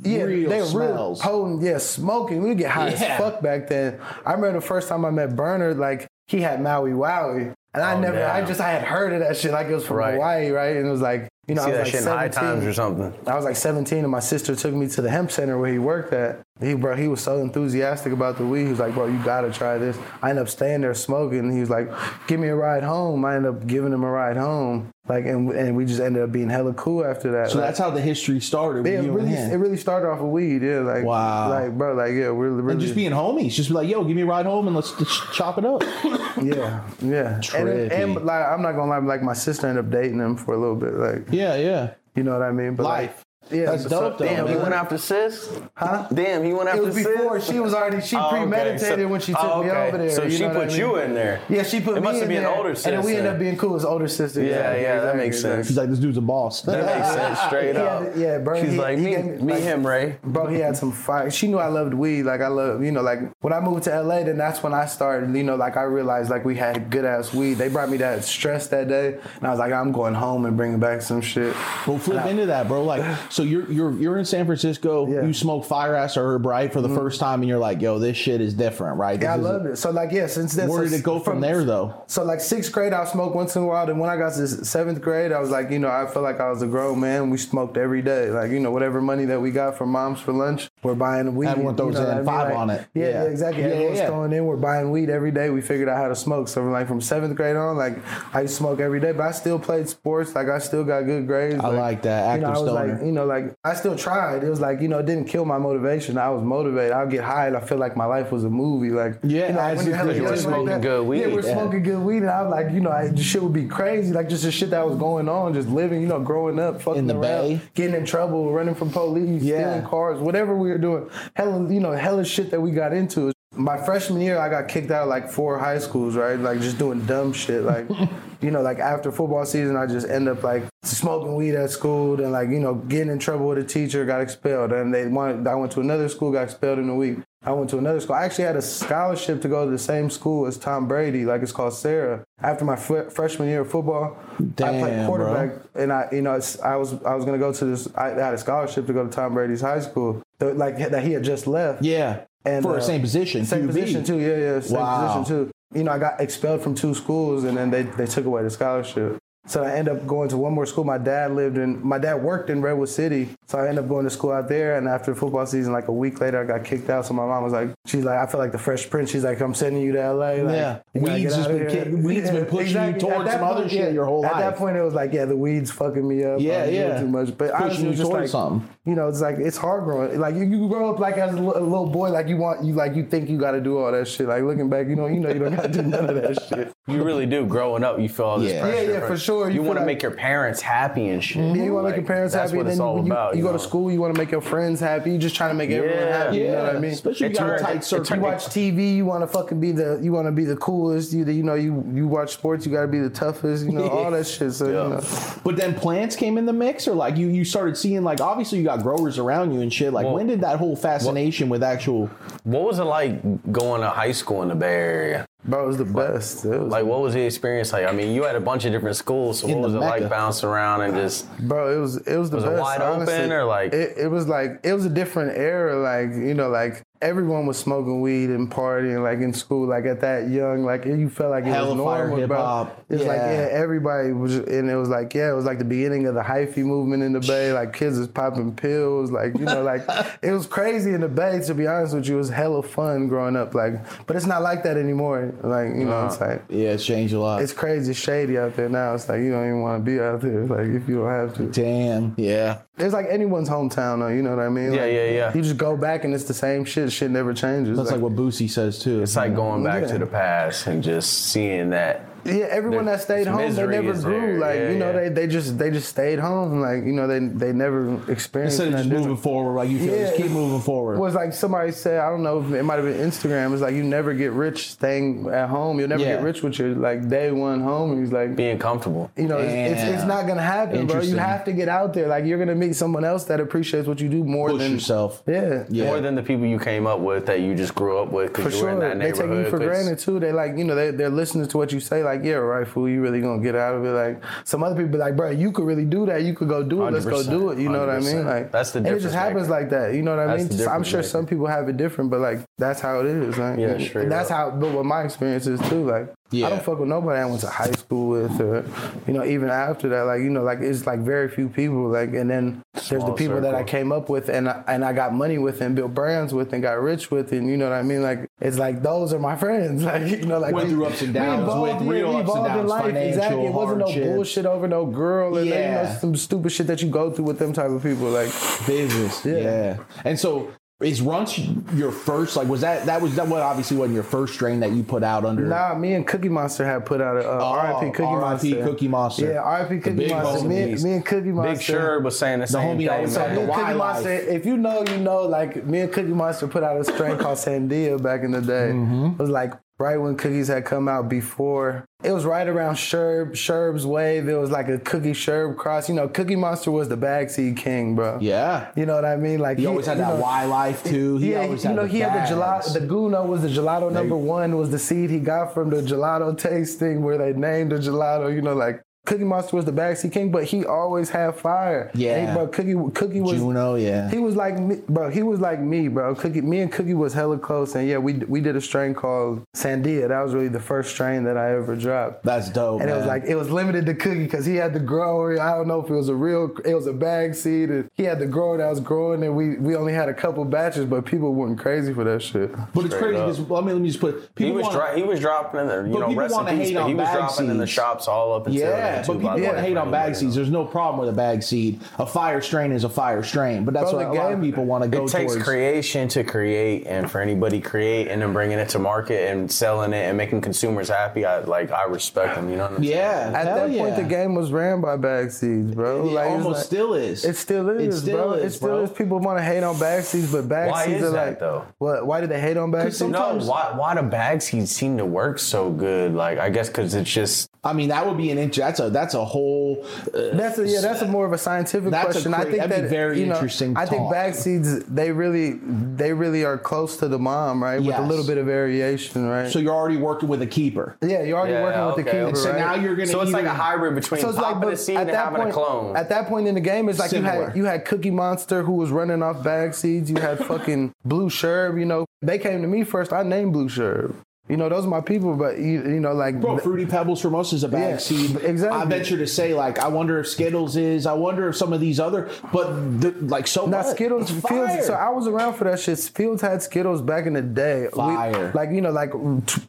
yeah, 0.03 0.23
real 0.23 0.49
they 0.49 0.61
were 0.61 0.87
real 0.87 1.15
potent. 1.19 1.63
Yeah, 1.63 1.79
smoking. 1.79 2.43
We 2.43 2.49
would 2.49 2.57
get 2.59 2.69
high 2.69 2.89
Yeah. 2.89 2.93
as 2.93 3.17
fuck 3.17 3.41
back 3.41 3.67
then. 3.67 3.99
I 4.25 4.33
remember 4.33 4.59
the 4.59 4.65
first 4.65 4.87
time 4.89 5.05
I 5.05 5.09
met 5.09 5.35
Berner. 5.35 5.73
Like 5.73 6.07
he 6.27 6.41
had 6.41 6.61
Maui 6.61 6.91
Wowie, 6.91 7.53
and 7.73 7.83
I 7.83 7.95
Oh, 7.95 7.99
never. 7.99 8.23
I 8.23 8.45
just 8.45 8.61
I 8.61 8.69
had 8.69 8.83
heard 8.83 9.11
of 9.13 9.21
that 9.21 9.37
shit. 9.37 9.51
Like 9.51 9.67
it 9.67 9.73
was 9.73 9.85
from 9.87 9.97
Right. 9.97 10.13
Hawaii, 10.13 10.49
right? 10.51 10.77
And 10.77 10.87
it 10.87 10.91
was 10.91 11.01
like 11.01 11.27
you 11.47 11.55
know 11.55 11.65
See 11.65 11.71
I 11.71 11.71
was 11.71 11.77
that 11.77 11.83
like 11.83 11.91
shit 11.91 12.01
in 12.01 12.07
high 12.07 12.29
17. 12.29 12.41
times 12.41 12.65
or 12.65 12.73
something. 12.73 13.27
I 13.27 13.35
was 13.35 13.45
like 13.45 13.55
17 13.55 13.99
and 13.99 14.09
my 14.09 14.19
sister 14.19 14.55
took 14.55 14.73
me 14.73 14.87
to 14.87 15.01
the 15.01 15.09
hemp 15.09 15.31
center 15.31 15.57
where 15.57 15.71
he 15.71 15.79
worked 15.79 16.13
at. 16.13 16.41
He 16.61 16.73
bro, 16.73 16.95
he 16.95 17.07
was 17.07 17.21
so 17.21 17.39
enthusiastic 17.41 18.13
about 18.13 18.37
the 18.37 18.45
weed. 18.45 18.63
He 18.63 18.69
was 18.69 18.79
like, 18.79 18.93
bro, 18.93 19.07
you 19.07 19.21
gotta 19.23 19.51
try 19.51 19.77
this. 19.77 19.97
I 20.21 20.29
ended 20.29 20.43
up 20.43 20.49
staying 20.49 20.81
there 20.81 20.93
smoking. 20.93 21.51
He 21.51 21.59
was 21.59 21.69
like, 21.69 21.89
give 22.27 22.39
me 22.39 22.47
a 22.47 22.55
ride 22.55 22.83
home. 22.83 23.25
I 23.25 23.35
ended 23.35 23.55
up 23.55 23.67
giving 23.67 23.91
him 23.91 24.03
a 24.03 24.09
ride 24.09 24.37
home. 24.37 24.92
Like 25.05 25.25
and 25.25 25.51
and 25.51 25.75
we 25.75 25.83
just 25.83 25.99
ended 25.99 26.23
up 26.23 26.31
being 26.31 26.49
hella 26.49 26.73
cool 26.75 27.03
after 27.05 27.29
that. 27.33 27.49
So 27.51 27.57
Like, 27.57 27.67
that's 27.67 27.79
how 27.79 27.89
the 27.89 27.99
history 27.99 28.39
started. 28.39 28.85
yeah, 28.85 29.01
it 29.01 29.11
really, 29.11 29.33
it 29.33 29.57
really 29.57 29.75
started 29.75 30.07
off 30.07 30.21
with 30.21 30.31
weed. 30.31 30.61
Yeah, 30.61 30.79
like 30.79 31.03
Wow. 31.03 31.49
like 31.49 31.77
bro, 31.77 31.93
like 31.93 32.13
yeah, 32.13 32.29
we're 32.29 32.49
really 32.51 32.71
And 32.71 32.79
just 32.81 32.95
being 32.95 33.11
homies, 33.11 33.51
just 33.51 33.67
be 33.67 33.75
like, 33.75 33.89
"Yo, 33.89 34.05
give 34.05 34.15
me 34.15 34.21
a 34.21 34.25
ride 34.25 34.45
home 34.45 34.65
and 34.67 34.75
let's 34.75 34.93
just 34.97 35.33
chop 35.33 35.57
it 35.57 35.65
up." 35.65 35.83
yeah, 36.41 36.81
yeah. 37.01 37.41
And, 37.53 37.67
and 37.69 38.15
like 38.25 38.45
I'm 38.45 38.61
not 38.61 38.73
gonna 38.77 38.91
lie, 38.91 38.99
like 38.99 39.21
my 39.21 39.33
sister 39.33 39.67
ended 39.67 39.83
up 39.85 39.91
dating 39.91 40.19
him 40.19 40.37
for 40.37 40.53
a 40.53 40.57
little 40.57 40.77
bit. 40.77 40.93
Like 40.93 41.27
yeah, 41.31 41.55
yeah. 41.55 41.93
you 42.15 42.23
know 42.23 42.31
what 42.31 42.41
I 42.41 42.51
mean? 42.53 42.75
But 42.75 42.83
like, 42.83 43.09
Life. 43.09 43.22
Yeah, 43.51 43.65
That's 43.65 43.85
dope, 43.85 44.17
though. 44.17 44.25
Damn, 44.25 44.47
he 44.47 44.55
went 44.55 44.73
after 44.73 44.97
sis. 44.97 45.49
Huh? 45.75 46.07
Damn, 46.13 46.43
he 46.43 46.53
went 46.53 46.69
after. 46.69 46.81
It 46.83 46.87
after 46.87 46.95
was 46.95 46.95
sis. 46.95 47.07
before 47.17 47.41
she 47.41 47.59
was 47.59 47.73
already 47.73 48.01
she 48.01 48.15
Oh, 48.15 48.27
okay. 48.29 48.37
premeditated 48.39 48.99
So- 48.99 49.07
when 49.07 49.21
she 49.21 49.31
took 49.33 49.43
oh, 49.43 49.63
me 49.63 49.69
over 49.69 49.97
there. 49.97 50.09
So 50.09 50.23
you 50.23 50.31
she 50.31 50.39
know 50.47 50.53
put 50.53 50.69
I 50.71 50.75
you 50.75 50.95
in 50.97 51.13
there. 51.13 51.41
Yeah, 51.49 51.63
she 51.63 51.81
put 51.81 51.97
It 51.97 52.01
me 52.01 52.05
must 52.05 52.19
have 52.21 52.23
in 52.23 52.35
been 52.35 52.43
there, 52.43 52.55
older 52.55 52.69
and 52.69 52.77
then 52.77 52.97
we 52.99 53.03
sister. 53.03 53.17
ended 53.17 53.33
up 53.33 53.39
being 53.39 53.57
cool 53.57 53.75
as 53.75 53.85
older 53.85 54.07
sister. 54.07 54.41
Yeah, 54.41 54.47
exactly, 54.47 54.81
yeah, 54.81 54.87
that 54.95 54.97
exactly, 54.97 55.21
makes 55.23 55.41
sense. 55.41 55.67
She's 55.67 55.77
like, 55.77 55.89
this 55.89 55.99
dude's 55.99 56.17
a 56.17 56.21
boss. 56.21 56.61
That 56.61 56.85
makes 56.85 57.13
sense, 57.13 57.39
straight 57.47 57.75
up. 57.75 58.03
had- 58.03 58.15
yeah, 58.17 58.37
bro, 58.39 58.61
She's 58.61 58.71
he- 58.71 58.77
like, 58.79 58.97
he 58.97 59.03
me, 59.05 59.11
gave 59.11 59.25
me, 59.25 59.31
me, 59.41 59.53
like- 59.53 59.63
him, 59.63 59.85
Ray. 59.85 60.15
Bro, 60.23 60.47
he 60.47 60.59
had 60.59 60.75
some 60.77 60.91
fire. 60.91 61.29
She 61.29 61.47
knew 61.47 61.59
I 61.59 61.67
loved 61.67 61.93
weed. 61.93 62.23
Like 62.23 62.41
I 62.41 62.47
love, 62.47 62.83
you 62.83 62.91
know, 62.91 63.01
like 63.01 63.19
when 63.41 63.53
I 63.53 63.59
moved 63.59 63.83
to 63.83 64.01
LA, 64.01 64.23
then 64.23 64.37
that's 64.37 64.63
when 64.63 64.73
I 64.73 64.85
started. 64.85 65.35
You 65.35 65.43
know, 65.43 65.55
like 65.55 65.77
I 65.77 65.83
realized 65.83 66.29
like 66.31 66.45
we 66.45 66.55
had 66.55 66.89
good 66.89 67.05
ass 67.05 67.33
weed. 67.33 67.55
They 67.55 67.67
brought 67.69 67.89
me 67.89 67.97
that 67.97 68.23
stress 68.23 68.67
that 68.67 68.87
day, 68.87 69.17
and 69.37 69.47
I 69.47 69.49
was 69.51 69.59
like, 69.59 69.73
I'm 69.73 69.91
going 69.91 70.13
home 70.15 70.45
and 70.45 70.55
bringing 70.57 70.79
back 70.79 71.01
some 71.01 71.21
shit. 71.21 71.53
Well, 71.85 71.99
flip 71.99 72.25
into 72.25 72.45
that, 72.47 72.67
bro. 72.67 72.83
Like, 72.83 73.03
so 73.33 73.41
you're 73.41 73.71
you're 73.71 73.91
you're 73.93 74.17
in 74.19 74.25
San 74.25 74.45
Francisco. 74.45 75.07
Yeah. 75.07 75.15
Mm-hmm. 75.15 75.27
You 75.27 75.33
smoke 75.33 75.65
fire 75.65 75.95
ass 75.95 76.15
herb 76.17 76.45
right 76.45 76.71
for 76.71 76.81
the 76.81 76.89
first 76.89 77.19
time, 77.19 77.41
and 77.41 77.49
you're 77.49 77.57
like, 77.57 77.81
yo, 77.81 77.97
this 77.97 78.15
shit 78.15 78.41
is 78.41 78.53
different, 78.53 78.99
right? 78.99 79.19
Yeah, 79.19 79.33
I 79.33 79.35
love 79.37 79.63
loved 79.63 79.65
it. 79.65 79.77
So 79.77 79.89
like, 79.89 80.11
yeah, 80.11 80.27
since 80.27 80.53
then, 80.53 80.69
Where 80.69 80.83
so 80.83 80.89
did 80.89 80.99
it 80.99 81.03
go 81.03 81.19
from 81.19 81.41
there, 81.41 81.63
though? 81.63 82.03
So 82.05 82.23
like 82.23 82.39
sixth 82.39 82.71
grade, 82.71 82.93
I 82.93 83.05
smoked 83.05 83.35
once 83.35 83.55
in 83.55 83.63
a 83.63 83.65
while. 83.65 83.87
Then 83.87 83.97
when 83.97 84.09
I 84.09 84.17
got 84.17 84.33
to 84.33 84.47
seventh 84.47 85.01
grade, 85.01 85.31
I 85.31 85.39
was 85.39 85.49
like, 85.49 85.71
you 85.71 85.79
know, 85.79 85.89
I 85.89 86.05
felt 86.05 86.23
like 86.23 86.39
I 86.39 86.49
was 86.49 86.61
a 86.61 86.67
grown 86.67 86.99
man. 86.99 87.31
We 87.31 87.37
smoked 87.37 87.75
every 87.75 88.03
day. 88.03 88.29
Like 88.29 88.51
you 88.51 88.59
know, 88.59 88.71
whatever 88.71 89.01
money 89.01 89.25
that 89.25 89.41
we 89.41 89.49
got 89.49 89.77
from 89.77 89.89
moms 89.89 90.19
for 90.19 90.31
lunch, 90.31 90.69
we're 90.83 90.95
buying 90.95 91.33
weed. 91.35 91.47
Everyone 91.47 91.75
throws 91.75 91.95
you 91.95 92.01
know 92.01 92.07
in 92.07 92.11
I 92.13 92.15
mean? 92.17 92.25
five 92.25 92.49
Like, 92.49 92.57
on 92.57 92.69
it. 92.69 92.87
Yeah, 92.93 93.05
Yeah. 93.07 93.23
exactly. 93.23 93.63
Yeah, 93.63 93.69
Everyone's 93.69 93.97
yeah. 93.99 94.07
throwing 94.07 94.33
in. 94.33 94.45
We're 94.45 94.57
buying 94.57 94.91
weed 94.91 95.09
every 95.09 95.31
day. 95.31 95.49
We 95.49 95.61
figured 95.61 95.89
out 95.89 95.97
how 95.97 96.07
to 96.09 96.15
smoke. 96.15 96.47
So 96.47 96.63
like 96.63 96.87
from 96.87 97.01
seventh 97.01 97.35
grade 97.35 97.55
on, 97.55 97.77
like 97.77 97.97
I 98.35 98.41
used 98.41 98.53
to 98.53 98.57
smoke 98.57 98.79
every 98.79 98.99
day. 98.99 99.11
But 99.11 99.23
I 99.27 99.31
still 99.31 99.59
played 99.59 99.87
sports. 99.89 100.35
Like 100.35 100.49
I 100.49 100.59
still 100.59 100.83
got 100.83 101.01
good 101.05 101.25
grades. 101.27 101.63
I 101.63 101.67
like 101.69 102.01
that, 102.03 102.35
You 102.35 102.41
know, 102.41 102.47
I 102.47 102.51
was 102.51 102.59
stoner. 102.59 102.93
like, 102.95 103.05
you 103.05 103.11
know, 103.11 103.25
like 103.25 103.55
I 103.63 103.73
still 103.75 103.95
tried. 103.95 104.43
It 104.43 104.49
was 104.49 104.59
like 104.59 104.81
you 104.81 104.87
know, 104.87 104.99
it 104.99 105.05
didn't 105.05 105.25
kill 105.25 105.45
my 105.45 105.57
motivation. 105.57 106.17
I 106.17 106.29
was 106.29 106.43
motivated. 106.43 106.91
I'll 106.91 107.07
get 107.07 107.23
high 107.23 107.47
and 107.47 107.57
I 107.57 107.61
feel 107.61 107.77
like 107.77 107.95
my 107.95 108.05
life 108.05 108.31
was 108.31 108.43
a 108.43 108.49
movie. 108.49 108.89
Like 108.91 109.19
Yeah, 109.23 109.47
you 109.47 109.53
know, 109.53 109.59
as 109.59 109.85
you 109.85 109.91
you 109.93 109.97
were 109.97 110.13
young 110.13 110.25
like 110.25 110.39
smoking 110.39 110.81
good 110.81 111.07
weed. 111.07 111.19
Yeah, 111.21 111.27
we're 111.27 111.41
smoking 111.41 111.83
good 111.83 111.99
weed, 111.99 112.17
and 112.17 112.29
I 112.29 112.41
was 112.43 112.51
like, 112.51 112.71
you 112.73 112.79
know, 112.81 112.91
I, 112.91 113.13
shit 113.15 113.41
would 113.41 113.53
be 113.53 113.65
crazy. 113.67 114.11
Like 114.13 114.27
just 114.29 114.43
the 114.43 114.51
shit 114.51 114.69
that 114.71 114.85
was 114.85 114.97
going 114.97 115.29
on, 115.29 115.53
just 115.53 115.69
living, 115.69 116.01
you 116.01 116.07
know, 116.07 116.19
growing 116.19 116.59
up, 116.59 116.81
fucking 116.81 116.99
In 116.99 117.07
the 117.07 117.13
around, 117.15 117.21
Bay. 117.21 117.61
getting 117.73 117.95
in 117.95 118.05
trouble, 118.05 118.51
running 118.51 118.75
from 118.75 118.89
police, 118.89 119.41
stealing 119.43 119.83
cars, 119.85 120.19
whatever 120.19 120.55
we 120.55 120.72
doing. 120.77 121.09
Hella, 121.35 121.71
you 121.71 121.79
know, 121.79 121.91
hella 121.91 122.25
shit 122.25 122.51
that 122.51 122.61
we 122.61 122.71
got 122.71 122.93
into. 122.93 123.31
My 123.55 123.77
freshman 123.77 124.21
year, 124.21 124.39
I 124.39 124.49
got 124.49 124.67
kicked 124.67 124.89
out 124.89 125.03
of 125.03 125.09
like 125.09 125.29
four 125.29 125.59
high 125.59 125.77
schools, 125.77 126.15
right? 126.15 126.39
Like 126.39 126.59
just 126.59 126.79
doing 126.79 127.05
dumb 127.05 127.33
shit. 127.33 127.63
Like, 127.63 127.87
you 128.41 128.49
know, 128.49 128.61
like 128.61 128.79
after 128.79 129.11
football 129.11 129.45
season, 129.45 129.75
I 129.75 129.85
just 129.85 130.07
end 130.07 130.27
up 130.27 130.41
like 130.41 130.63
smoking 130.83 131.35
weed 131.35 131.55
at 131.55 131.69
school 131.69 132.19
and 132.19 132.31
like, 132.31 132.49
you 132.49 132.59
know, 132.59 132.75
getting 132.75 133.11
in 133.11 133.19
trouble 133.19 133.47
with 133.47 133.59
a 133.59 133.63
teacher, 133.63 134.05
got 134.05 134.21
expelled. 134.21 134.71
And 134.71 134.93
they 134.93 135.05
wanted, 135.07 135.45
I 135.47 135.55
went 135.55 135.71
to 135.73 135.81
another 135.81 136.09
school, 136.09 136.31
got 136.31 136.43
expelled 136.43 136.79
in 136.79 136.89
a 136.89 136.95
week. 136.95 137.19
I 137.45 137.51
went 137.51 137.69
to 137.71 137.77
another 137.77 137.99
school. 137.99 138.15
I 138.15 138.23
actually 138.23 138.45
had 138.45 138.55
a 138.55 138.61
scholarship 138.61 139.41
to 139.41 139.49
go 139.49 139.65
to 139.65 139.71
the 139.71 139.77
same 139.77 140.09
school 140.09 140.45
as 140.45 140.57
Tom 140.57 140.87
Brady, 140.87 141.25
like 141.25 141.41
it's 141.41 141.51
called 141.51 141.73
Serra. 141.73 142.23
After 142.41 142.63
my 142.63 142.77
fr- 142.77 143.09
freshman 143.09 143.49
year 143.49 143.61
of 143.61 143.71
football, 143.71 144.17
I 144.39 144.79
played 144.79 145.05
quarterback, 145.05 145.61
and 145.75 145.91
I, 145.91 146.07
you 146.13 146.21
know, 146.21 146.35
it's, 146.35 146.59
I 146.61 146.77
was 146.77 146.93
I 147.03 147.15
was 147.15 147.25
gonna 147.25 147.37
go 147.37 147.51
to 147.51 147.65
this. 147.65 147.93
I 147.95 148.09
had 148.09 148.33
a 148.33 148.37
scholarship 148.37 148.87
to 148.87 148.93
go 148.93 149.05
to 149.05 149.11
Tom 149.11 149.33
Brady's 149.33 149.59
high 149.59 149.81
school, 149.81 150.22
the- 150.39 150.53
like 150.53 150.77
that 150.77 151.03
he 151.03 151.11
had 151.13 151.23
just 151.23 151.47
left. 151.47 151.83
yeah, 151.83 152.21
And, 152.45 152.63
for 152.63 152.73
uh, 152.73 152.75
the 152.75 152.81
same 152.81 153.01
position, 153.01 153.45
Same 153.45 153.63
QB. 153.63 153.67
position 153.67 154.03
too. 154.03 154.19
Yeah, 154.19 154.37
yeah. 154.37 154.59
Same 154.59 154.77
Wow. 154.77 155.13
position 155.23 155.23
too. 155.47 155.51
You 155.77 155.83
know, 155.85 155.91
I 155.91 155.97
got 155.99 156.21
expelled 156.21 156.61
from 156.61 156.75
two 156.75 156.93
schools, 156.93 157.43
and 157.45 157.57
then 157.57 157.71
they 157.71 157.83
they 157.83 158.05
took 158.05 158.25
away 158.25 158.43
the 158.43 158.49
scholarship. 158.49 159.17
So 159.45 159.61
I 159.61 159.71
ended 159.73 159.97
up 159.97 160.07
going 160.07 160.29
to 160.29 160.37
one 160.37 160.53
more 160.53 160.65
school. 160.65 160.85
My 160.85 160.97
dad 160.97 161.31
lived 161.31 161.57
in, 161.57 161.85
my 161.85 161.97
dad 161.97 162.15
worked 162.15 162.49
in 162.49 162.61
Redwood 162.61 162.87
City. 162.87 163.27
So 163.47 163.59
I 163.59 163.67
ended 163.67 163.83
up 163.83 163.89
going 163.89 164.05
to 164.05 164.09
school 164.09 164.31
out 164.31 164.47
there. 164.47 164.77
And 164.77 164.87
after 164.87 165.13
football 165.13 165.45
season, 165.45 165.73
like 165.73 165.89
a 165.89 165.91
week 165.91 166.21
later, 166.21 166.41
I 166.41 166.45
got 166.45 166.63
kicked 166.65 166.89
out. 166.89 167.05
So 167.05 167.13
my 167.13 167.25
mom 167.25 167.43
was 167.43 167.51
like, 167.51 167.69
she's 167.85 168.05
like, 168.05 168.17
I 168.19 168.25
feel 168.25 168.39
like 168.39 168.53
the 168.53 168.57
Fresh 168.57 168.89
Prince. 168.89 169.11
She's 169.11 169.25
like, 169.25 169.41
I'm 169.41 169.53
sending 169.53 169.81
you 169.81 169.91
to 169.91 170.13
LA. 170.13 170.31
Like, 170.31 170.55
Yeah. 170.55 170.79
Weeds 170.93 171.35
has 171.35 171.47
been 171.47 171.67
kick- 171.69 172.03
weeds 172.05 172.31
been 172.31 172.45
pushing 172.45 172.93
you 172.93 172.99
towards 172.99 173.31
some 173.31 173.43
other 173.43 173.67
shit 173.67 173.79
yeah. 173.79 173.89
your 173.89 174.05
whole 174.05 174.25
At 174.25 174.31
life. 174.31 174.43
At 174.43 174.49
that 174.51 174.57
point, 174.57 174.77
it 174.77 174.81
was 174.81 174.93
like, 174.93 175.11
yeah, 175.11 175.25
the 175.25 175.35
weeds 175.35 175.71
fucking 175.71 176.07
me 176.07 176.23
up. 176.23 176.39
Yeah, 176.39 176.63
I'm 176.63 176.73
yeah. 176.73 176.99
Too 177.01 177.07
much. 177.07 177.37
But 177.37 177.51
you 177.77 177.87
was 177.89 177.97
just 177.97 178.11
like, 178.11 178.29
something. 178.29 178.67
you 178.85 178.95
know, 178.95 179.09
it's 179.09 179.19
like 179.19 179.37
it's 179.39 179.57
hard 179.57 179.83
growing. 179.83 180.19
Like 180.19 180.35
you, 180.35 180.43
you 180.43 180.69
grow 180.69 180.89
up 180.89 180.99
like 180.99 181.17
as 181.17 181.33
a 181.33 181.37
little 181.37 181.89
boy, 181.89 182.11
like 182.11 182.29
you 182.29 182.37
want 182.37 182.63
you 182.63 182.73
like 182.73 182.95
you 182.95 183.05
think 183.05 183.29
you 183.29 183.37
got 183.37 183.51
to 183.51 183.61
do 183.61 183.77
all 183.77 183.91
that 183.91 184.07
shit. 184.07 184.27
Like 184.27 184.43
looking 184.43 184.69
back, 184.69 184.87
you 184.87 184.95
know, 184.95 185.07
you 185.07 185.19
know 185.19 185.29
you 185.29 185.39
don't 185.39 185.53
got 185.55 185.63
to 185.63 185.69
do 185.69 185.81
none 185.81 186.09
of 186.09 186.15
that 186.15 186.41
shit. 186.49 186.73
You 186.85 187.01
really 187.01 187.25
do. 187.25 187.45
Growing 187.45 187.81
up, 187.81 187.97
you 187.97 188.09
feel 188.09 188.25
all 188.25 188.39
this 188.39 188.51
Yeah. 188.51 188.61
pressure. 188.61 188.83
Yeah, 188.83 188.91
yeah, 188.99 189.07
for 189.07 189.15
sure. 189.17 189.47
You, 189.49 189.55
You 189.55 189.61
want 189.61 189.77
to 189.77 189.81
feel 189.81 189.85
make 189.85 190.01
your 190.01 190.11
parents 190.11 190.59
happy 190.59 191.07
and 191.07 191.23
shit. 191.23 191.55
Yeah, 191.55 191.63
you 191.63 191.73
want 191.73 191.85
to 191.85 191.91
make 191.91 191.95
your 191.95 192.05
parents 192.05 192.33
that's 192.33 192.51
happy, 192.51 192.57
what 192.57 192.63
and 192.63 192.69
it's 192.71 192.77
then 192.79 192.85
all 192.85 192.97
you, 192.97 193.05
you, 193.05 193.11
about. 193.13 193.35
you 193.37 193.41
go 193.41 193.51
know? 193.51 193.57
to 193.57 193.63
school, 193.63 193.89
you 193.89 194.01
want 194.01 194.13
to 194.13 194.19
make 194.19 194.31
your 194.31 194.41
friends 194.41 194.81
happy. 194.81 195.11
You 195.13 195.17
just 195.17 195.33
trying 195.33 195.51
to 195.51 195.53
make 195.53 195.69
everyone 195.71 195.97
Yeah. 195.97 196.17
happy. 196.25 196.37
You 196.39 196.47
know 196.51 196.63
what 196.63 196.75
I 196.75 196.79
mean? 196.79 196.91
Especially 196.91 197.29
you 197.29 197.35
got 197.35 197.55
a 197.57 197.63
tight 197.63 197.75
it 197.77 197.83
circle. 197.85 198.17
You 198.17 198.21
watch 198.21 198.47
TV, 198.47 198.95
you 198.97 199.05
want 199.05 199.23
to 199.23 199.27
fucking 199.27 199.61
be 199.61 199.71
the, 199.71 199.97
you 200.03 200.11
want 200.11 200.27
to 200.27 200.33
be 200.33 200.43
the 200.43 200.57
coolest. 200.57 201.13
You, 201.13 201.23
you 201.23 201.41
know, 201.43 201.53
you 201.53 201.85
you 201.93 202.05
watch 202.05 202.33
sports, 202.33 202.65
you 202.65 202.73
got 202.73 202.81
to 202.81 202.87
be 202.89 202.99
the 202.99 203.09
toughest. 203.09 203.63
You 203.65 203.71
know, 203.71 203.87
all 203.87 204.11
that 204.11 204.27
shit. 204.27 204.51
So 204.51 204.65
Yeah. 204.65 204.83
you 204.83 204.89
know, 204.89 205.01
But 205.45 205.55
then 205.55 205.75
plants 205.75 206.17
came 206.17 206.37
in 206.37 206.45
the 206.45 206.51
mix, 206.53 206.85
or 206.89 206.95
like 206.95 207.15
you 207.15 207.27
you 207.29 207.45
started 207.45 207.77
seeing 207.77 208.03
like 208.03 208.19
obviously 208.19 208.57
you 208.57 208.65
got 208.65 208.83
growers 208.83 209.17
around 209.17 209.53
you 209.53 209.61
and 209.61 209.71
shit. 209.71 209.93
Like 209.93 210.03
Well- 210.05 210.15
when 210.15 210.27
did 210.27 210.41
that 210.41 210.57
whole 210.57 210.75
fascination 210.75 211.47
with 211.47 211.63
actual 211.63 212.09
What 212.43 212.63
was 212.63 212.79
it 212.79 212.83
like 212.83 213.21
going 213.53 213.79
to 213.79 213.87
high 213.89 214.11
school 214.11 214.41
in 214.41 214.49
the 214.49 214.55
Bay 214.55 214.73
Area? 214.75 215.25
Bro, 215.45 215.63
it 215.63 215.67
was 215.67 215.77
the 215.77 215.85
best. 215.85 216.45
Was 216.45 216.71
Like, 216.71 216.85
what 216.85 217.01
was 217.01 217.13
the 217.13 217.21
experience 217.21 217.73
like? 217.73 217.85
I 217.87 217.91
mean, 217.91 218.13
you 218.15 218.23
had 218.23 218.35
a 218.35 218.39
bunch 218.41 218.65
of 218.65 218.71
different 218.71 218.95
schools, 218.95 219.39
so 219.39 219.47
what 219.47 219.59
was 219.59 219.73
it 219.75 219.79
Mecca. 219.79 220.01
like 220.01 220.09
bouncing 220.09 220.49
around 220.49 220.81
and 220.81 220.95
just? 220.95 221.27
Bro, 221.39 221.75
it 221.75 221.79
was 221.79 221.97
it 221.97 222.17
was 222.17 222.29
the 222.29 222.37
Was 222.37 222.45
it 222.45 222.49
best. 222.51 222.61
wide 222.61 222.81
open 222.81 223.01
honestly. 223.09 223.31
or, 223.31 223.45
like- 223.45 223.73
it, 223.73 223.97
it 223.97 224.07
was 224.07 224.27
like 224.27 224.59
it 224.63 224.73
was 224.73 224.85
a 224.85 224.89
different 224.89 225.37
era. 225.37 225.75
Like 225.77 226.11
you 226.15 226.33
know, 226.33 226.49
like 226.49 226.81
everyone 227.03 227.45
was 227.45 227.57
smoking 227.59 228.01
weed 228.01 228.29
and 228.29 228.49
partying 228.49 229.03
like 229.03 229.19
in 229.19 229.33
school. 229.33 229.67
Like 229.67 229.85
at 229.85 230.01
that 230.01 230.29
young, 230.29 230.63
like 230.63 230.85
you 230.85 231.09
felt 231.09 231.31
like 231.31 231.43
it 231.43 231.49
Hella 231.49 231.75
was 231.75 231.83
fire 231.83 232.07
normal, 232.07 232.27
bro. 232.27 232.37
hip-hop. 232.37 232.85
It 232.89 232.93
was 232.93 233.05
like 233.05 233.17
Yeah. 233.17 233.31
yeah, 233.33 233.47
everybody 233.51 234.11
was, 234.13 234.35
and 234.37 234.69
it 234.69 234.75
was 234.75 234.89
like 234.89 235.13
yeah, 235.13 235.31
it 235.31 235.35
was 235.35 235.45
like 235.45 235.59
the 235.59 235.65
beginning 235.65 236.07
of 236.07 236.15
the 236.15 236.21
hyphy 236.21 236.63
movement 236.63 237.03
in 237.03 237.13
the 237.13 237.19
Bay. 237.19 237.51
Like 237.53 237.73
kids 237.73 237.99
was 237.99 238.07
popping 238.07 238.55
pills, 238.55 239.11
like 239.11 239.33
you 239.37 239.45
know, 239.45 239.61
like 239.63 239.83
it 240.21 240.31
was 240.31 240.47
crazy 240.47 240.93
in 240.93 241.01
the 241.01 241.09
Bay. 241.09 241.41
To 241.45 241.53
be 241.53 241.67
honest 241.67 241.93
with 241.93 242.07
you, 242.07 242.15
it 242.15 242.17
was 242.19 242.29
hella 242.29 242.63
fun 242.63 243.07
growing 243.07 243.35
up. 243.35 243.53
Like, 243.53 243.73
but 244.07 244.15
it's 244.15 244.25
not 244.25 244.41
like 244.41 244.63
that 244.63 244.77
anymore. 244.77 245.33
Like 245.43 245.69
you 245.75 245.85
know, 245.85 246.05
it's 246.05 246.21
like 246.21 246.43
yeah, 246.49 246.69
it's 246.69 246.85
changed 246.85 247.13
a 247.13 247.19
lot. 247.19 247.41
it's 247.41 247.53
crazy 247.53 247.93
shady 247.93 248.37
out 248.37 248.55
there 248.55 248.69
now. 248.69 248.93
It's 248.95 249.09
like 249.09 249.19
you 249.19 249.31
don't 249.31 249.45
even 249.45 249.61
want 249.61 249.83
to 249.85 249.91
be 249.91 249.99
out 249.99 250.21
there. 250.21 250.45
Like 250.45 250.67
if 250.81 250.87
you 250.87 250.99
don't 250.99 251.09
have 251.09 251.33
to. 251.35 251.43
Damn, 251.51 252.13
yeah. 252.17 252.61
It's 252.77 252.93
like 252.93 253.05
anyone's 253.09 253.49
hometown, 253.49 253.99
though. 253.99 254.07
You 254.07 254.23
know 254.23 254.35
what 254.35 254.39
I 254.43 254.49
mean? 254.49 254.73
Yeah, 254.73 254.81
Like, 254.81 254.93
yeah, 254.93 255.09
yeah. 255.11 255.33
You 255.35 255.43
just 255.43 255.57
go 255.57 255.77
back 255.77 256.05
and 256.05 256.13
it's 256.13 256.23
the 256.23 256.33
same 256.33 256.65
shit. 256.65 256.91
Shit 256.93 257.11
never 257.11 257.33
changes. 257.33 257.77
That's 257.77 257.91
like, 257.91 257.99
what 257.99 258.15
Boosie 258.15 258.49
says 258.49 258.79
too. 258.79 259.01
It's 259.01 259.15
like 259.15 259.35
going 259.35 259.63
back 259.63 259.83
Yeah. 259.83 259.93
to 259.93 259.97
the 259.99 260.05
past 260.05 260.67
and 260.67 260.83
just 260.83 261.11
seeing 261.11 261.71
that. 261.71 262.05
Yeah, 262.25 262.45
everyone 262.49 262.85
that 262.85 263.01
stayed 263.01 263.27
home, 263.27 263.53
they 263.53 263.65
never 263.67 263.93
grew. 263.93 264.11
there. 264.11 264.39
Like 264.39 264.55
Yeah, 264.59 264.69
you 264.71 264.77
know, 264.79 264.91
yeah. 264.91 264.99
they 265.01 265.09
they 265.09 265.27
just 265.27 265.57
they 265.57 265.71
just 265.71 265.89
stayed 265.89 266.19
home. 266.19 266.61
Like 266.61 266.83
you 266.85 266.93
know, 266.93 267.07
they 267.07 267.19
they 267.19 267.51
never 267.53 267.95
experienced. 268.11 268.59
Instead 268.59 268.67
of 268.67 268.73
just 268.79 268.89
nothing 268.89 269.09
moving 269.09 269.17
forward, 269.23 269.53
like 269.55 269.69
you 269.69 269.79
feel, 269.79 269.95
just 269.95 270.15
keep 270.15 270.31
moving 270.31 270.61
forward. 270.61 270.99
Was 270.99 271.15
like 271.15 271.33
somebody 271.33 271.71
said, 271.71 271.99
I 271.99 272.09
don't 272.09 272.23
know 272.23 272.41
if 272.41 272.51
it 272.53 272.63
might 272.63 272.75
have 272.75 272.85
been 272.85 272.97
Instagram. 273.09 273.53
It's 273.53 273.61
like 273.61 273.73
you 273.75 273.83
never 273.83 274.13
get 274.13 274.31
rich 274.31 274.71
staying 274.71 275.27
at 275.29 275.49
home. 275.49 275.79
You'll 275.79 275.89
never 275.89 276.01
Yeah. 276.03 276.15
get 276.15 276.23
rich 276.23 276.43
with 276.43 276.57
your 276.59 276.69
like 276.75 277.07
day 277.09 277.31
one 277.31 277.61
home. 277.61 277.99
He's 277.99 278.11
like, 278.11 278.35
Being 278.35 278.57
comfortable. 278.59 279.11
you 279.17 279.27
know, 279.27 279.37
it's, 279.39 279.81
it's, 279.81 279.91
it's 279.95 280.03
not 280.05 280.27
gonna 280.27 280.41
happen, 280.41 280.87
bro. 280.87 281.01
You 281.01 281.17
have 281.17 281.43
to 281.45 281.51
get 281.53 281.67
out 281.69 281.93
there. 281.93 282.07
Like 282.07 282.25
you're 282.25 282.39
gonna 282.39 282.55
meet 282.55 282.75
someone 282.75 283.03
else 283.05 283.25
that 283.25 283.39
appreciates 283.39 283.87
what 283.87 283.99
you 283.99 284.09
do 284.09 284.23
more 284.23 284.49
Push 284.49 284.59
than 284.61 284.71
yourself. 284.73 285.23
Yeah, 285.27 285.63
Yeah. 285.69 285.85
More 285.85 285.99
than 286.01 286.15
the 286.15 286.23
people 286.23 286.45
you 286.45 286.59
came 286.59 286.87
up 286.87 286.99
with 286.99 287.25
that 287.25 287.41
you 287.41 287.55
just 287.55 287.75
grew 287.75 287.97
up 287.99 288.11
with 288.11 288.31
For 288.31 288.37
because 288.43 288.55
you 288.57 288.63
were 288.63 288.69
in 288.69 288.79
sure, 288.79 288.89
that 288.89 288.99
they 288.99 289.11
take 289.11 289.29
you 289.31 289.43
for 289.45 289.57
'cause- 289.59 289.67
granted 289.67 289.99
too. 289.99 290.19
They 290.19 290.31
like, 290.31 290.57
you 290.57 290.63
know, 290.63 290.75
they 290.75 290.91
they're 290.91 291.09
listening 291.09 291.47
to 291.47 291.57
what 291.57 291.71
you 291.71 291.79
say. 291.79 292.03
Like, 292.03 292.12
yeah, 292.21 292.33
right, 292.33 292.67
fool. 292.67 292.89
You 292.89 293.01
really 293.01 293.21
gonna 293.21 293.41
get 293.41 293.55
out 293.55 293.75
of 293.75 293.85
it? 293.85 293.91
Like, 293.91 294.21
some 294.43 294.61
other 294.61 294.75
people 294.75 294.91
be 294.91 294.97
like, 294.97 295.15
bro, 295.15 295.29
you 295.29 295.53
could 295.53 295.65
really 295.65 295.85
do 295.85 296.05
that. 296.07 296.23
You 296.23 296.33
could 296.33 296.49
go 296.49 296.61
do 296.61 296.85
it. 296.85 296.91
Let's 296.91 297.05
go 297.05 297.23
do 297.23 297.51
it. 297.51 297.59
You 297.59 297.69
know 297.69 297.79
what 297.79 297.89
I 297.89 297.99
mean? 297.99 298.25
Like, 298.25 298.51
That's 298.51 298.71
the 298.71 298.79
and 298.79 298.87
it 298.87 298.99
just 298.99 299.15
happens 299.15 299.47
maker. 299.47 299.61
like 299.61 299.69
that. 299.69 299.93
You 299.95 300.01
know 300.01 300.17
what 300.17 300.27
I 300.29 300.35
mean? 300.37 300.49
the 300.49 300.69
I'm 300.69 300.83
sure 300.83 300.99
maker. 300.99 301.07
some 301.09 301.25
people 301.25 301.47
have 301.47 301.69
it 301.69 301.77
different, 301.77 302.11
but 302.11 302.19
like, 302.19 302.41
that's 302.57 302.81
how 302.81 302.99
it 302.99 303.05
is. 303.05 303.37
Like, 303.37 303.57
Yeah, 303.57 303.67
and, 303.69 303.81
straight 303.83 304.09
that's 304.09 304.29
up. 304.31 304.37
how 304.37 304.51
but 304.51 304.73
what 304.73 304.85
my 304.85 305.03
experience 305.03 305.47
is 305.47 305.61
too. 305.69 305.89
Like, 305.89 306.13
Yeah. 306.31 306.47
I 306.47 306.49
don't 306.49 306.63
fuck 306.63 306.79
with 306.79 306.89
nobody 306.89 307.19
I 307.19 307.25
went 307.25 307.41
to 307.41 307.47
high 307.47 307.69
school 307.73 308.09
with, 308.09 308.41
or 308.41 308.65
you 309.05 309.13
know, 309.13 309.23
even 309.23 309.51
after 309.51 309.87
that. 309.89 310.01
Like, 310.03 310.21
you 310.21 310.31
know, 310.31 310.41
like 310.41 310.59
it's 310.61 310.87
like 310.87 311.01
very 311.01 311.29
few 311.29 311.47
people. 311.47 311.89
Like, 311.89 312.13
and 312.13 312.27
then 312.27 312.63
there's 312.73 312.89
the 312.89 312.99
Small 313.01 313.13
people 313.13 313.41
that 313.41 313.53
I 313.53 313.63
came 313.63 313.91
up 313.91 314.09
with, 314.09 314.29
and 314.29 314.49
I, 314.49 314.63
and 314.67 314.83
I 314.83 314.93
got 314.93 315.13
money 315.13 315.37
with, 315.37 315.61
and 315.61 315.75
built 315.75 315.93
brands 315.93 316.33
with, 316.33 316.51
and 316.51 316.63
got 316.63 316.81
rich 316.81 317.11
with, 317.11 317.31
and 317.33 317.47
you 317.47 317.55
know 317.55 317.69
what 317.69 317.75
I 317.75 317.83
mean? 317.83 318.01
Like, 318.01 318.27
it's 318.41 318.57
like 318.57 318.81
those 318.81 319.13
are 319.13 319.19
my 319.19 319.35
friends. 319.43 319.83
Like, 319.83 320.07
you 320.09 320.25
know, 320.25 320.39
like 320.39 320.55
Went 320.55 320.69
we- 320.69 320.73
through 320.73 320.85
ups 320.87 321.01
and 321.03 321.13
downs 321.13 321.43
evolved, 321.43 321.85
with 321.85 321.95
real 321.95 322.15
ups 322.17 322.33
and 322.33 322.45
downs, 322.45 322.69
life. 322.69 322.85
financial 322.85 323.09
Exactly. 323.09 323.45
It 323.45 323.53
wasn't 323.53 323.79
no 323.79 323.93
bullshit 324.15 324.45
over 324.47 324.67
no 324.67 324.85
girl, 324.87 325.37
and 325.37 325.45
you 325.45 325.53
Yeah. 325.53 325.83
know, 325.83 325.99
some 325.99 326.15
stupid 326.15 326.51
shit 326.51 326.65
that 326.65 326.81
you 326.81 326.89
go 326.89 327.11
through 327.11 327.25
with 327.25 327.37
them 327.37 327.53
type 327.53 327.69
of 327.69 327.83
people. 327.83 328.09
Like, 328.09 328.31
business. 328.65 329.23
Yeah. 329.23 329.37
Yeah. 329.37 329.77
And 330.03 330.19
so 330.19 330.49
Is 330.83 331.01
Runts 331.01 331.39
your 331.73 331.91
first? 331.91 332.35
Like, 332.35 332.47
was 332.47 332.61
that 332.61 332.85
that 332.85 333.01
was 333.01 333.15
that 333.15 333.27
what 333.27 333.41
obviously 333.41 333.77
wasn't 333.77 333.95
your 333.95 334.03
first 334.03 334.33
strain 334.33 334.59
that 334.59 334.71
you 334.71 334.83
put 334.83 335.03
out 335.03 335.25
under? 335.25 335.43
Nah, 335.43 335.75
me 335.75 335.93
and 335.93 336.05
Cookie 336.05 336.29
Monster 336.29 336.65
had 336.65 336.85
put 336.85 337.01
out 337.01 337.17
a 337.17 337.29
uh, 337.29 337.39
Oh, 337.39 337.45
R.I.P. 337.45 337.91
Cookie 337.91 338.03
R.I.P. 338.03 338.53
Monster. 338.53 338.63
Cookie 338.63 338.87
Monster. 338.87 339.33
Yeah, 339.33 339.41
R.I.P. 339.41 339.79
Cookie 339.79 340.09
Monster. 340.09 340.23
boss 340.23 340.43
Me, 340.43 340.73
of 340.73 340.83
me 340.83 340.93
and 340.93 341.05
Cookie 341.05 341.29
Monster. 341.29 341.53
Big 341.53 341.61
Sure 341.61 341.99
was 342.01 342.19
saying 342.19 342.39
the 342.39 342.47
same 342.47 342.77
homie 342.77 342.87
thing. 342.87 343.07
So 343.07 343.23
on 343.23 343.29
me 343.29 343.35
the 343.35 343.41
and 343.41 343.49
Y 343.49 343.55
Cookie 343.55 343.77
Monster, 343.77 344.11
if 344.13 344.45
you 344.45 344.57
know, 344.57 344.83
you 344.87 344.97
know. 344.97 345.21
Like 345.23 345.65
me 345.65 345.81
and 345.81 345.91
Cookie 345.91 346.09
Monster 346.09 346.47
put 346.47 346.63
out 346.63 346.79
a 346.79 346.83
strain 346.83 347.17
called 347.17 347.37
Sandia 347.37 348.01
back 348.01 348.21
in 348.23 348.31
the 348.31 348.41
day. 348.41 348.71
Mm-hmm. 348.73 349.05
It 349.13 349.19
was 349.19 349.29
like 349.29 349.53
right 349.79 349.97
when 349.97 350.15
cookies 350.15 350.47
had 350.47 350.65
come 350.65 350.87
out 350.87 351.09
before. 351.09 351.85
It 352.03 352.11
was 352.11 352.25
right 352.25 352.47
around 352.47 352.75
Sherb, 352.75 353.31
Sherb's 353.31 353.85
wave. 353.85 354.27
It 354.27 354.35
was 354.35 354.51
like 354.51 354.67
a 354.67 354.77
Cookie 354.77 355.13
Sherb 355.13 355.57
cross. 355.57 355.87
You 355.87 355.95
know, 355.95 356.07
Cookie 356.07 356.35
Monster 356.35 356.71
was 356.71 356.89
the 356.89 356.97
bag 356.97 357.29
seed 357.29 357.57
king, 357.57 357.95
bro. 357.95 358.19
yeah. 358.21 358.71
You 358.75 358.85
know 358.85 358.95
what 358.95 359.05
I 359.05 359.15
mean? 359.15 359.39
Like 359.39 359.57
He 359.57 359.65
always 359.65 359.85
had 359.85 359.97
that 359.99 360.15
know, 360.15 360.21
Y 360.21 360.45
life 360.45 360.83
too. 360.83 361.17
He 361.17 361.31
yeah, 361.31 361.41
always 361.41 361.63
you 361.63 361.73
know, 361.73 361.83
the 361.83 361.87
he 361.87 361.99
had 361.99 362.13
the 362.29 362.35
gelato. 362.35 362.73
The 362.73 362.81
Guno 362.81 363.25
was 363.25 363.41
the 363.41 363.47
gelato 363.47 363.91
number 363.91 364.17
one. 364.17 364.57
Was 364.57 364.69
the 364.69 364.79
seed 364.79 365.09
he 365.09 365.19
got 365.19 365.53
from 365.53 365.69
the 365.69 365.81
gelato 365.81 366.37
tasting 366.37 367.03
where 367.03 367.17
they 367.17 367.33
named 367.33 367.71
the 367.71 367.77
gelato. 367.77 368.33
You 368.33 368.41
know, 368.41 368.53
like 368.53 368.81
Cookie 369.05 369.25
Monster 369.25 369.57
was 369.57 369.65
the 369.65 369.71
bag 369.73 369.97
seed 369.97 370.13
king, 370.13 370.31
but 370.31 370.45
he 370.45 370.63
always 370.65 371.09
had 371.09 371.35
fire. 371.35 371.91
Yeah. 371.93 372.25
Hey, 372.25 372.33
bro, 372.33 372.47
Cookie 372.47 372.73
Cookie 372.93 373.19
was 373.19 373.37
Juno, 373.37 373.75
yeah. 373.75 374.09
He 374.09 374.17
was 374.17 374.37
like 374.37 374.57
me, 374.57 374.77
bro. 374.87 375.09
He 375.09 375.23
was 375.23 375.41
like 375.41 375.59
me, 375.59 375.89
bro. 375.89 376.15
Cookie, 376.15 376.39
me 376.39 376.61
and 376.61 376.71
Cookie 376.71 376.93
was 376.93 377.13
hella 377.13 377.37
close, 377.37 377.75
and 377.75 377.85
yeah, 377.85 377.97
we 377.97 378.13
we 378.13 378.39
did 378.39 378.55
a 378.55 378.61
strain 378.61 378.93
called 378.93 379.43
Sandia. 379.53 380.07
That 380.07 380.21
was 380.23 380.33
really 380.33 380.47
the 380.47 380.61
first 380.61 380.91
strain 380.91 381.25
that 381.25 381.35
I 381.35 381.51
ever 381.53 381.75
dropped. 381.75 382.23
That's 382.23 382.49
dope. 382.49 382.79
And 382.79 382.89
it 382.89 382.93
was 382.95 383.05
like 383.05 383.23
it 383.25 383.35
was 383.35 383.49
limited 383.49 383.85
to 383.87 383.93
Cookie 383.93 384.23
because 384.23 384.45
he 384.45 384.55
had 384.55 384.73
the 384.73 384.79
grower. 384.79 385.37
I 385.37 385.53
don't 385.57 385.67
know 385.67 385.83
if 385.83 385.89
it 385.89 385.93
was 385.93 386.07
a 386.07 386.15
real, 386.15 386.55
it 386.63 386.73
was 386.73 386.87
a 386.87 386.93
bag 386.93 387.35
seed. 387.35 387.89
He 387.95 388.03
had 388.03 388.19
the 388.19 388.25
grower 388.25 388.57
that 388.59 388.69
was 388.69 388.79
growing, 388.79 389.21
and 389.25 389.35
we 389.35 389.57
we 389.57 389.75
only 389.75 389.91
had 389.91 390.07
a 390.07 390.13
couple 390.13 390.45
batches, 390.45 390.85
but 390.85 391.03
people 391.05 391.33
went 391.33 391.59
crazy 391.59 391.93
for 391.93 392.05
that 392.05 392.21
shit. 392.21 392.53
but 392.73 392.85
it's 392.85 392.95
crazy 392.95 393.17
up. 393.17 393.27
because 393.35 393.51
I 393.51 393.59
mean, 393.65 393.75
let 393.75 393.81
me 393.81 393.89
just 393.89 393.99
put 393.99 394.15
He 394.37 394.45
people 394.45 394.53
was 394.55 394.63
wanna- 394.67 394.77
dro- 394.77 394.95
he 394.95 395.03
was 395.03 395.19
dropping 395.19 395.59
in 395.59 395.67
the 395.67 395.75
you 395.89 395.99
know 395.99 396.07
people 396.07 396.15
rest 396.15 396.31
in 396.31 396.37
wanna 396.45 396.57
peace, 396.57 396.67
hate 396.69 396.75
but 396.75 396.87
he 396.87 396.93
was 396.95 397.05
bag 397.05 397.17
dropping 397.17 397.49
in 397.49 397.57
the 397.57 397.67
shops 397.67 398.07
all 398.07 398.33
up 398.33 398.47
until 398.47 398.61
Yeah, 398.61 398.92
then, 398.95 399.05
but 399.07 399.13
people 399.13 399.29
by 399.29 399.39
the 399.39 399.45
want 399.45 399.57
to 399.57 399.63
hate 399.63 399.77
on 399.77 399.91
bag 399.91 400.15
seeds. 400.15 400.35
There's 400.35 400.49
no 400.49 400.65
problem 400.65 400.99
with 400.99 401.09
a 401.09 401.17
bag 401.17 401.43
seed. 401.43 401.79
A 401.99 402.05
fire 402.05 402.41
strain 402.41 402.71
is 402.71 402.83
a 402.83 402.89
fire 402.89 403.23
strain, 403.23 403.65
but 403.65 403.73
that's 403.73 403.91
Bro, 403.91 404.07
what 404.09 404.17
a 404.17 404.19
lot 404.21 404.31
of 404.33 404.41
people 404.41 404.65
want 404.65 404.83
to 404.83 404.89
go 404.89 405.05
It 405.05 405.09
takes 405.11 405.33
towards. 405.33 405.45
creation 405.45 406.07
to 406.09 406.23
create, 406.23 406.85
and 406.87 407.09
for 407.09 407.21
anybody 407.21 407.59
create 407.61 408.07
and 408.07 408.21
then 408.21 408.33
bringing 408.33 408.59
it 408.59 408.69
to 408.69 408.79
market 408.79 409.29
and 409.31 409.51
selling 409.51 409.93
it 409.93 410.05
and 410.07 410.17
making 410.17 410.41
consumers 410.41 410.89
happy. 410.89 411.25
I 411.25 411.39
like 411.41 411.71
I 411.71 411.83
respect 411.85 412.35
them. 412.35 412.49
You 412.49 412.57
know 412.57 412.63
what 412.63 412.73
I'm 412.73 412.83
saying? 412.83 412.95
yeah, 412.97 413.31
At 413.33 413.45
that 413.45 413.71
yeah. 413.71 413.81
point, 413.81 413.95
the 413.95 414.03
game 414.03 414.35
was 414.35 414.51
ran 414.51 414.81
by 414.81 414.97
bag 414.97 415.31
seeds, 415.31 415.73
bro. 415.73 416.01
It 416.07 416.11
Like, 416.11 416.25
it's 416.27 416.31
almost 416.33 416.57
like- 416.57 416.65
still 416.65 416.93
is. 416.93 417.25
It 417.25 417.35
still 417.35 417.69
is, 417.69 417.95
It 417.95 417.99
still 418.01 418.17
bro. 418.17 418.33
is, 418.33 418.53
it 418.53 418.55
still 418.57 418.67
bro. 418.69 418.83
is. 418.83 418.89
People 418.91 419.19
want 419.19 419.37
to 419.39 419.43
hate 419.43 419.63
on 419.63 419.77
bag 419.79 420.03
seeds, 420.03 420.31
but 420.31 420.47
bag 420.47 420.71
Why 420.71 420.85
seeds 420.85 420.97
is 421.01 421.09
are 421.09 421.11
that, 421.11 421.27
like, 421.27 421.39
though? 421.39 421.65
what? 421.77 422.05
Why 422.05 422.21
do 422.21 422.27
they 422.27 422.39
hate 422.39 422.57
on 422.57 422.71
bag 422.71 422.91
seeds? 422.93 423.11
No, 423.11 423.37
why 423.39 423.73
why 423.75 423.95
do 423.95 424.01
bag 424.03 424.41
seeds 424.41 424.71
seem 424.71 424.97
to 424.97 425.05
work 425.05 425.39
so 425.39 425.69
good? 425.69 426.13
Like 426.13 426.37
I 426.39 426.49
guess 426.49 426.67
because 426.67 426.93
it's 426.93 427.09
just 427.11 427.49
I 427.65 427.71
mean, 427.71 427.89
that 427.89 428.05
would 428.05 428.17
be 428.17 428.29
an 428.29 428.37
inch. 428.37 428.57
That's 428.57 428.81
a 428.81 428.89
that's 428.89 429.13
a 429.13 429.23
whole. 429.23 429.85
Uh, 430.13 430.35
That's 430.35 430.57
a, 430.59 430.67
yeah, 430.67 430.81
that's 430.81 431.01
a 431.01 431.07
more 431.07 431.25
of 431.25 431.31
a 431.31 431.37
scientific 431.37 431.91
That's 431.91 432.09
a 432.09 432.11
question. 432.11 432.33
I 432.33 432.43
think 432.43 432.57
that'd 432.57 432.75
be 432.75 432.81
that 432.81 432.89
very 432.89 433.21
you 433.21 433.25
know, 433.27 433.35
interesting 433.35 433.77
I 433.77 433.85
think 433.85 434.01
talk. 434.01 434.11
bag 434.11 434.35
seeds 434.35 434.83
they 434.85 435.11
really 435.13 435.59
they 435.61 436.11
really 436.11 436.43
are 436.43 436.57
close 436.57 436.97
to 436.97 437.07
the 437.07 437.17
mom, 437.17 437.63
right? 437.63 437.77
With 437.77 437.85
Yes. 437.87 437.99
a 437.99 438.03
little 438.03 438.25
bit 438.27 438.37
of 438.37 438.47
variation, 438.47 439.25
right? 439.29 439.49
so 439.49 439.59
you're 439.59 439.73
already 439.73 439.95
working 439.97 440.27
with 440.27 440.41
a 440.41 440.45
keeper. 440.47 440.97
yeah, 441.01 441.23
you're 441.23 441.37
already 441.37 441.53
Yeah, 441.53 441.63
working 441.63 441.85
with 441.85 441.95
the 441.95 442.03
keeper, 442.03 442.17
okay. 442.25 442.35
So 442.35 442.49
right? 442.49 442.59
now 442.59 442.75
you're 442.75 442.95
gonna. 442.95 443.07
so 443.07 443.21
it's 443.21 443.31
like 443.31 443.45
a 443.45 443.53
hybrid 443.53 443.95
between 443.95 444.19
So 444.19 444.29
it's 444.29 444.37
like, 444.37 444.59
but 444.59 444.73
a 444.73 444.75
seed 444.77 444.95
at 444.97 445.01
and 445.03 445.09
that 445.11 445.15
having 445.23 445.37
point, 445.37 445.49
a 445.49 445.53
clone. 445.53 445.95
at 445.95 446.09
that 446.09 446.27
point 446.27 446.47
in 446.49 446.55
the 446.55 446.61
game, 446.61 446.89
it's 446.89 446.99
like 446.99 447.13
you 447.13 447.21
had 447.21 447.55
you 447.55 447.63
had 447.63 447.85
Cookie 447.85 448.11
Monster 448.11 448.63
who 448.63 448.73
was 448.73 448.89
running 448.89 449.23
off 449.23 449.41
bag 449.41 449.73
seeds. 449.73 450.11
You 450.11 450.17
had 450.17 450.37
fucking 450.39 450.91
Blue 451.05 451.29
Sherb. 451.29 451.79
You 451.79 451.85
know, 451.85 452.05
they 452.21 452.39
came 452.39 452.61
to 452.61 452.67
me 452.67 452.83
first. 452.83 453.13
I 453.13 453.23
named 453.23 453.53
Blue 453.53 453.69
Sherb. 453.69 454.15
You 454.49 454.57
know, 454.57 454.67
those 454.67 454.83
are 454.85 454.89
my 454.89 454.99
people. 454.99 455.37
But 455.37 455.57
you, 455.57 455.81
you 455.83 455.99
know, 456.01 456.11
like 456.13 456.41
Bro, 456.41 456.57
Fruity 456.57 456.85
Pebbles 456.85 457.21
for 457.21 457.29
most 457.29 457.53
is 457.53 457.63
a 457.63 457.69
bag 457.69 457.91
Yeah, 457.91 457.97
seed. 457.97 458.35
exactly. 458.43 458.81
I 458.81 458.83
venture 458.85 459.17
to 459.17 459.25
say, 459.25 459.53
like, 459.53 459.79
I 459.79 459.87
wonder 459.87 460.19
if 460.19 460.27
Skittles 460.27 460.75
is. 460.75 461.05
I 461.05 461.13
wonder 461.13 461.47
if 461.47 461.55
some 461.55 461.71
of 461.71 461.79
these 461.79 461.97
other, 461.97 462.29
but 462.51 462.99
the, 462.99 463.11
like 463.21 463.47
so 463.47 463.65
Now 463.65 463.77
what? 463.77 463.95
Skittles, 463.95 464.29
Fields. 464.29 464.85
So 464.85 464.95
I 464.95 465.09
was 465.09 465.27
around 465.27 465.53
for 465.53 465.63
that 465.63 465.79
shit. 465.79 465.97
Fields 466.13 466.41
had 466.41 466.61
Skittles 466.61 467.01
back 467.01 467.25
in 467.25 467.33
the 467.33 467.41
day. 467.41 467.83
We- 467.83 467.89
Fire. 467.91 468.51
like 468.53 468.71
you 468.71 468.81
know, 468.81 468.91
like 468.91 469.11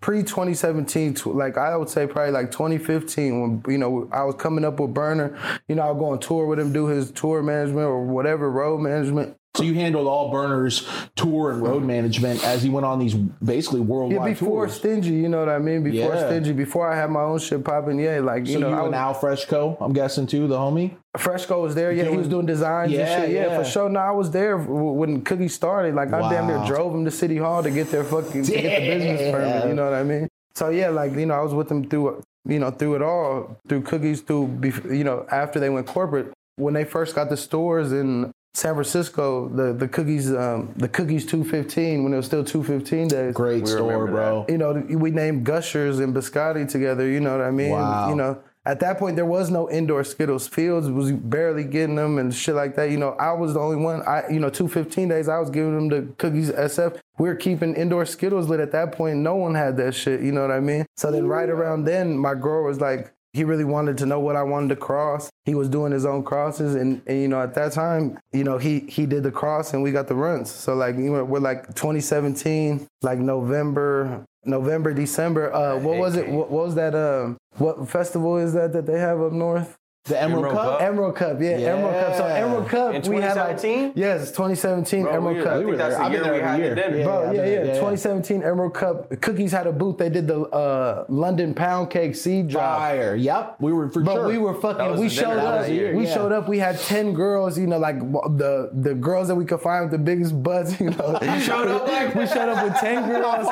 pre 0.01 0.23
2017. 0.25 1.17
Like 1.27 1.57
I 1.57 1.77
would 1.77 1.89
say 1.89 2.09
probably 2.09 2.33
like 2.33 2.51
2015 2.51 3.41
when 3.41 3.63
you 3.73 3.79
know 3.79 4.09
I 4.11 4.25
was 4.25 4.35
coming 4.35 4.65
up 4.65 4.81
with 4.81 4.93
Berner. 4.93 5.39
You 5.69 5.77
know, 5.77 5.83
I 5.83 5.93
would 5.93 6.01
go 6.01 6.07
on 6.07 6.19
tour 6.19 6.47
with 6.47 6.59
him, 6.59 6.73
do 6.73 6.87
his 6.87 7.13
tour 7.13 7.43
management 7.45 7.87
or 7.87 8.05
whatever 8.05 8.51
road 8.51 8.79
management. 8.81 9.37
So 9.57 9.63
you 9.63 9.75
handled 9.75 10.09
all 10.09 10.33
Berner's 10.33 10.85
tour 11.15 11.53
and 11.53 11.63
road 11.63 11.85
management 11.85 12.43
as 12.45 12.61
he 12.65 12.69
went 12.71 12.85
on 12.85 12.99
these 12.99 13.15
basically 13.15 13.79
worldwide 13.81 14.17
tour? 14.19 14.27
Yeah, 14.29 14.35
before 14.35 14.67
tours. 14.67 14.75
Stingy, 14.75 15.11
you 15.13 15.29
know 15.29 15.39
what 15.39 15.49
I 15.49 15.61
mean? 15.61 15.85
Before 15.85 16.13
Yeah. 16.13 16.27
Stingy, 16.27 16.53
before 16.53 16.91
I 16.91 16.97
had 16.97 17.09
my 17.11 17.21
own 17.23 17.39
shit 17.39 17.65
popping, 17.65 18.01
yeah, 18.01 18.19
like 18.19 18.49
you 18.49 18.55
So 18.55 18.59
know, 18.59 18.69
you 18.71 18.75
I 18.75 18.79
and 18.81 18.91
was, 18.91 18.95
Al 18.99 19.15
Freshco, 19.15 19.77
I'm 19.81 19.93
guessing 19.93 20.27
too, 20.27 20.49
the 20.49 20.57
homie. 20.57 20.97
Fresco 21.17 21.63
was 21.63 21.77
there. 21.77 21.93
Yeah, 21.93 22.05
he 22.11 22.17
was 22.17 22.27
doing 22.27 22.47
designs 22.47 22.91
Yeah, 22.91 23.03
and 23.07 23.23
shit. 23.27 23.31
Yeah, 23.37 23.47
yeah. 23.47 23.59
for 23.59 23.65
sure. 23.65 23.89
No, 23.89 24.01
I 24.01 24.11
was 24.11 24.33
there 24.33 24.57
when 24.59 25.23
Cookie 25.23 25.47
started. 25.47 25.95
Like 25.95 26.13
I 26.13 26.29
damn 26.29 26.49
near 26.49 26.59
Wow. 26.59 26.67
drove 26.67 26.93
him 26.93 27.05
to 27.05 27.13
City 27.13 27.37
Hall 27.37 27.63
to 27.63 27.71
get 27.71 27.93
their 27.93 28.03
fucking 28.03 28.43
to 28.45 28.51
get 28.51 28.81
the 28.81 28.87
business 28.89 29.31
permit. 29.33 29.69
You 29.69 29.75
know 29.75 29.85
what 29.85 29.95
I 29.95 30.03
mean? 30.03 30.29
So 30.57 30.71
yeah, 30.71 30.89
like 30.89 31.13
you 31.15 31.27
know, 31.27 31.35
I 31.35 31.43
was 31.43 31.55
with 31.55 31.69
them 31.69 31.89
through 31.89 32.23
you 32.45 32.59
know 32.59 32.73
through 32.73 32.97
it 32.97 33.03
all, 33.03 33.57
through 33.69 33.83
Cookies, 33.83 34.21
through 34.21 34.61
you 34.91 35.05
know 35.05 35.25
after 35.31 35.61
they 35.61 35.71
went 35.71 35.87
corporate. 35.87 36.33
When 36.57 36.75
they 36.75 36.85
first 36.85 37.15
got 37.15 37.31
the 37.31 37.37
stores 37.37 37.93
in 37.93 38.33
San 38.55 38.75
Francisco, 38.75 39.49
the 39.49 39.73
the 39.73 39.89
Cookies 39.89 40.33
um, 40.33 40.73
the 40.77 40.89
Cookies 40.89 41.27
215 41.27 42.05
when 42.05 42.13
it 42.15 42.17
was 42.17 42.27
still 42.27 42.45
215 42.45 43.09
days. 43.09 43.35
Great 43.35 43.67
store, 43.67 43.83
remember 43.83 44.13
bro. 44.13 44.47
You 44.49 44.59
know, 44.59 44.73
we 44.91 45.11
named 45.11 45.45
Gushers 45.45 45.99
and 45.99 46.15
Biscotti 46.15 46.69
together. 46.69 47.07
You 47.09 47.19
know 47.19 47.37
what 47.37 47.45
I 47.45 47.51
mean? 47.51 47.71
Wow. 47.71 48.11
You 48.11 48.15
know, 48.15 48.41
at 48.65 48.79
that 48.79 48.99
point 48.99 49.17
there 49.17 49.27
was 49.27 49.51
no 49.51 49.69
indoor 49.69 50.05
Skittles. 50.05 50.47
Fields 50.47 50.89
was 50.89 51.11
barely 51.11 51.65
getting 51.65 51.97
them 51.97 52.19
and 52.19 52.33
shit 52.33 52.55
like 52.55 52.77
that. 52.77 52.91
You 52.91 52.97
know, 52.97 53.11
I 53.19 53.33
was 53.33 53.55
the 53.55 53.61
only 53.61 53.77
one. 53.77 54.03
I, 54.03 54.23
you 54.31 54.39
know, 54.39 54.51
two 54.51 54.69
fifteen 54.69 55.09
days 55.09 55.29
I 55.29 55.41
was 55.41 55.51
giving 55.51 55.75
them 55.75 55.89
the 55.89 56.13
cookies 56.15 56.51
SF. 56.53 57.01
We 57.19 57.29
were 57.29 57.35
keeping 57.35 57.75
indoor 57.75 58.07
Skittles 58.07 58.49
lit 58.49 58.61
at 58.61 58.71
that 58.71 58.93
point. 58.93 59.17
No 59.17 59.35
one 59.35 59.57
had 59.57 59.77
that 59.79 59.97
shit. 59.97 60.21
You 60.21 60.31
know 60.31 60.43
what 60.43 60.53
I 60.53 60.61
mean? 60.61 60.87
So 60.97 61.11
then 61.11 61.27
right 61.27 61.49
around 61.49 61.85
then, 61.85 62.17
my 62.17 62.35
girl 62.35 62.65
was 62.65 62.81
like. 62.81 63.14
He 63.35 63.45
really 63.45 63.65
wanted 63.65 63.99
to 63.99 64.07
know 64.07 64.21
what 64.21 64.37
I 64.37 64.45
wanted 64.45 64.69
to 64.69 64.77
cross. 64.77 65.29
He 65.45 65.55
was 65.55 65.69
doing 65.69 65.91
his 65.93 66.07
own 66.07 66.23
crosses, 66.23 66.77
and, 66.77 67.03
and 67.07 67.21
you 67.21 67.29
know 67.29 67.43
at 67.43 67.55
that 67.55 67.73
time, 67.73 68.19
you 68.33 68.45
know 68.45 68.59
he 68.59 68.81
he 68.89 69.07
did 69.07 69.25
the 69.25 69.33
cross, 69.33 69.75
and 69.75 69.83
we 69.83 69.91
got 69.91 70.07
the 70.07 70.15
runs. 70.15 70.51
So 70.51 70.75
like 70.75 70.95
you 70.95 71.13
know, 71.13 71.25
we're 71.25 71.41
like 71.41 71.67
2017, 71.75 72.87
like 73.03 73.19
November, 73.19 74.25
November, 74.45 74.95
December. 74.95 75.53
Uh, 75.53 75.79
what 75.79 75.99
was 75.99 76.17
it? 76.17 76.29
What, 76.29 76.51
what 76.51 76.67
was 76.67 76.75
that? 76.77 76.95
Um, 76.95 77.37
what 77.57 77.89
festival 77.89 78.37
is 78.39 78.53
that 78.55 78.73
that 78.73 78.87
they 78.87 78.99
have 79.01 79.21
up 79.21 79.33
north? 79.33 79.77
The 80.07 80.21
Emerald, 80.21 80.45
Emerald 80.45 80.55
Cup. 80.59 80.79
Cup? 80.79 80.83
Emerald 80.83 81.17
Cup, 81.17 81.41
yeah, 81.41 81.49
Emerald 81.51 81.95
Cup. 81.95 82.17
So 82.19 82.25
Emerald 82.27 82.69
Cup, 82.69 82.95
In 82.95 83.11
we 83.11 83.23
had 83.23 83.37
like 83.39 83.57
2017? 83.57 83.93
yes, 83.97 84.21
it's 84.25 84.31
2017 84.33 85.03
Bro, 85.05 85.13
Emerald 85.15 85.37
we- 85.39 85.43
Cup. 85.43 85.53
I 85.53 85.57
think 85.57 85.71
were 85.71 85.77
that's 85.79 85.95
there. 85.97 85.99
the 85.99 86.05
I've 86.05 86.13
been 86.13 86.13
year 86.13 86.23
there 86.25 86.33
we 86.35 86.39
every 86.41 86.49
had 86.51 86.59
year. 86.61 86.69
the 86.69 86.75
dinner. 86.75 86.97
Yeah. 86.99 87.05
Bro, 87.05 87.33
yeah, 87.33 87.45
yeah, 87.47 87.65
yeah. 87.65 87.73
2017 87.73 88.43
Emerald 88.43 88.75
Cup. 88.75 89.21
Cookies 89.23 89.53
had 89.53 89.67
a 89.67 89.73
booth. 89.73 89.97
They 89.97 90.11
did 90.11 90.27
the 90.29 90.41
uh, 90.43 91.07
London 91.09 91.55
Pound 91.55 91.89
Cake 91.89 92.15
Seed 92.17 92.49
Drop. 92.49 92.81
Fire. 92.81 93.17
Yep. 93.17 93.57
We 93.61 93.73
were 93.73 93.89
for 93.89 94.03
But 94.03 94.13
sure. 94.17 94.29
we 94.29 94.37
were 94.37 94.53
That 94.53 94.61
fucking. 94.61 94.91
was 94.91 95.01
We 95.01 95.09
the 95.09 95.15
dinner 95.15 95.27
showed 95.31 95.37
that 95.39 95.63
up. 95.63 95.69
year. 95.71 95.97
We 95.97 96.05
Yeah. 96.07 96.15
showed 96.15 96.33
up. 96.33 96.49
We 96.51 96.59
had 96.59 96.79
ten 96.81 97.15
girls. 97.15 97.59
You 97.59 97.67
know, 97.67 97.79
like 97.79 97.99
the 98.01 98.69
the 98.75 98.93
girls 98.93 99.29
that 99.29 99.37
we 99.37 99.47
could 99.47 99.63
find 99.63 99.85
with 99.85 99.93
the 99.93 100.05
biggest 100.05 100.43
butts. 100.43 100.79
You 100.85 100.91
know, 100.91 101.19
you 101.23 101.41
showed 101.41 101.69
up 101.69 101.89
like 101.89 102.15
we 102.15 102.27
showed 102.27 102.51
up 102.51 102.63
with 102.63 102.75
ten 102.79 103.09
girls. 103.11 103.47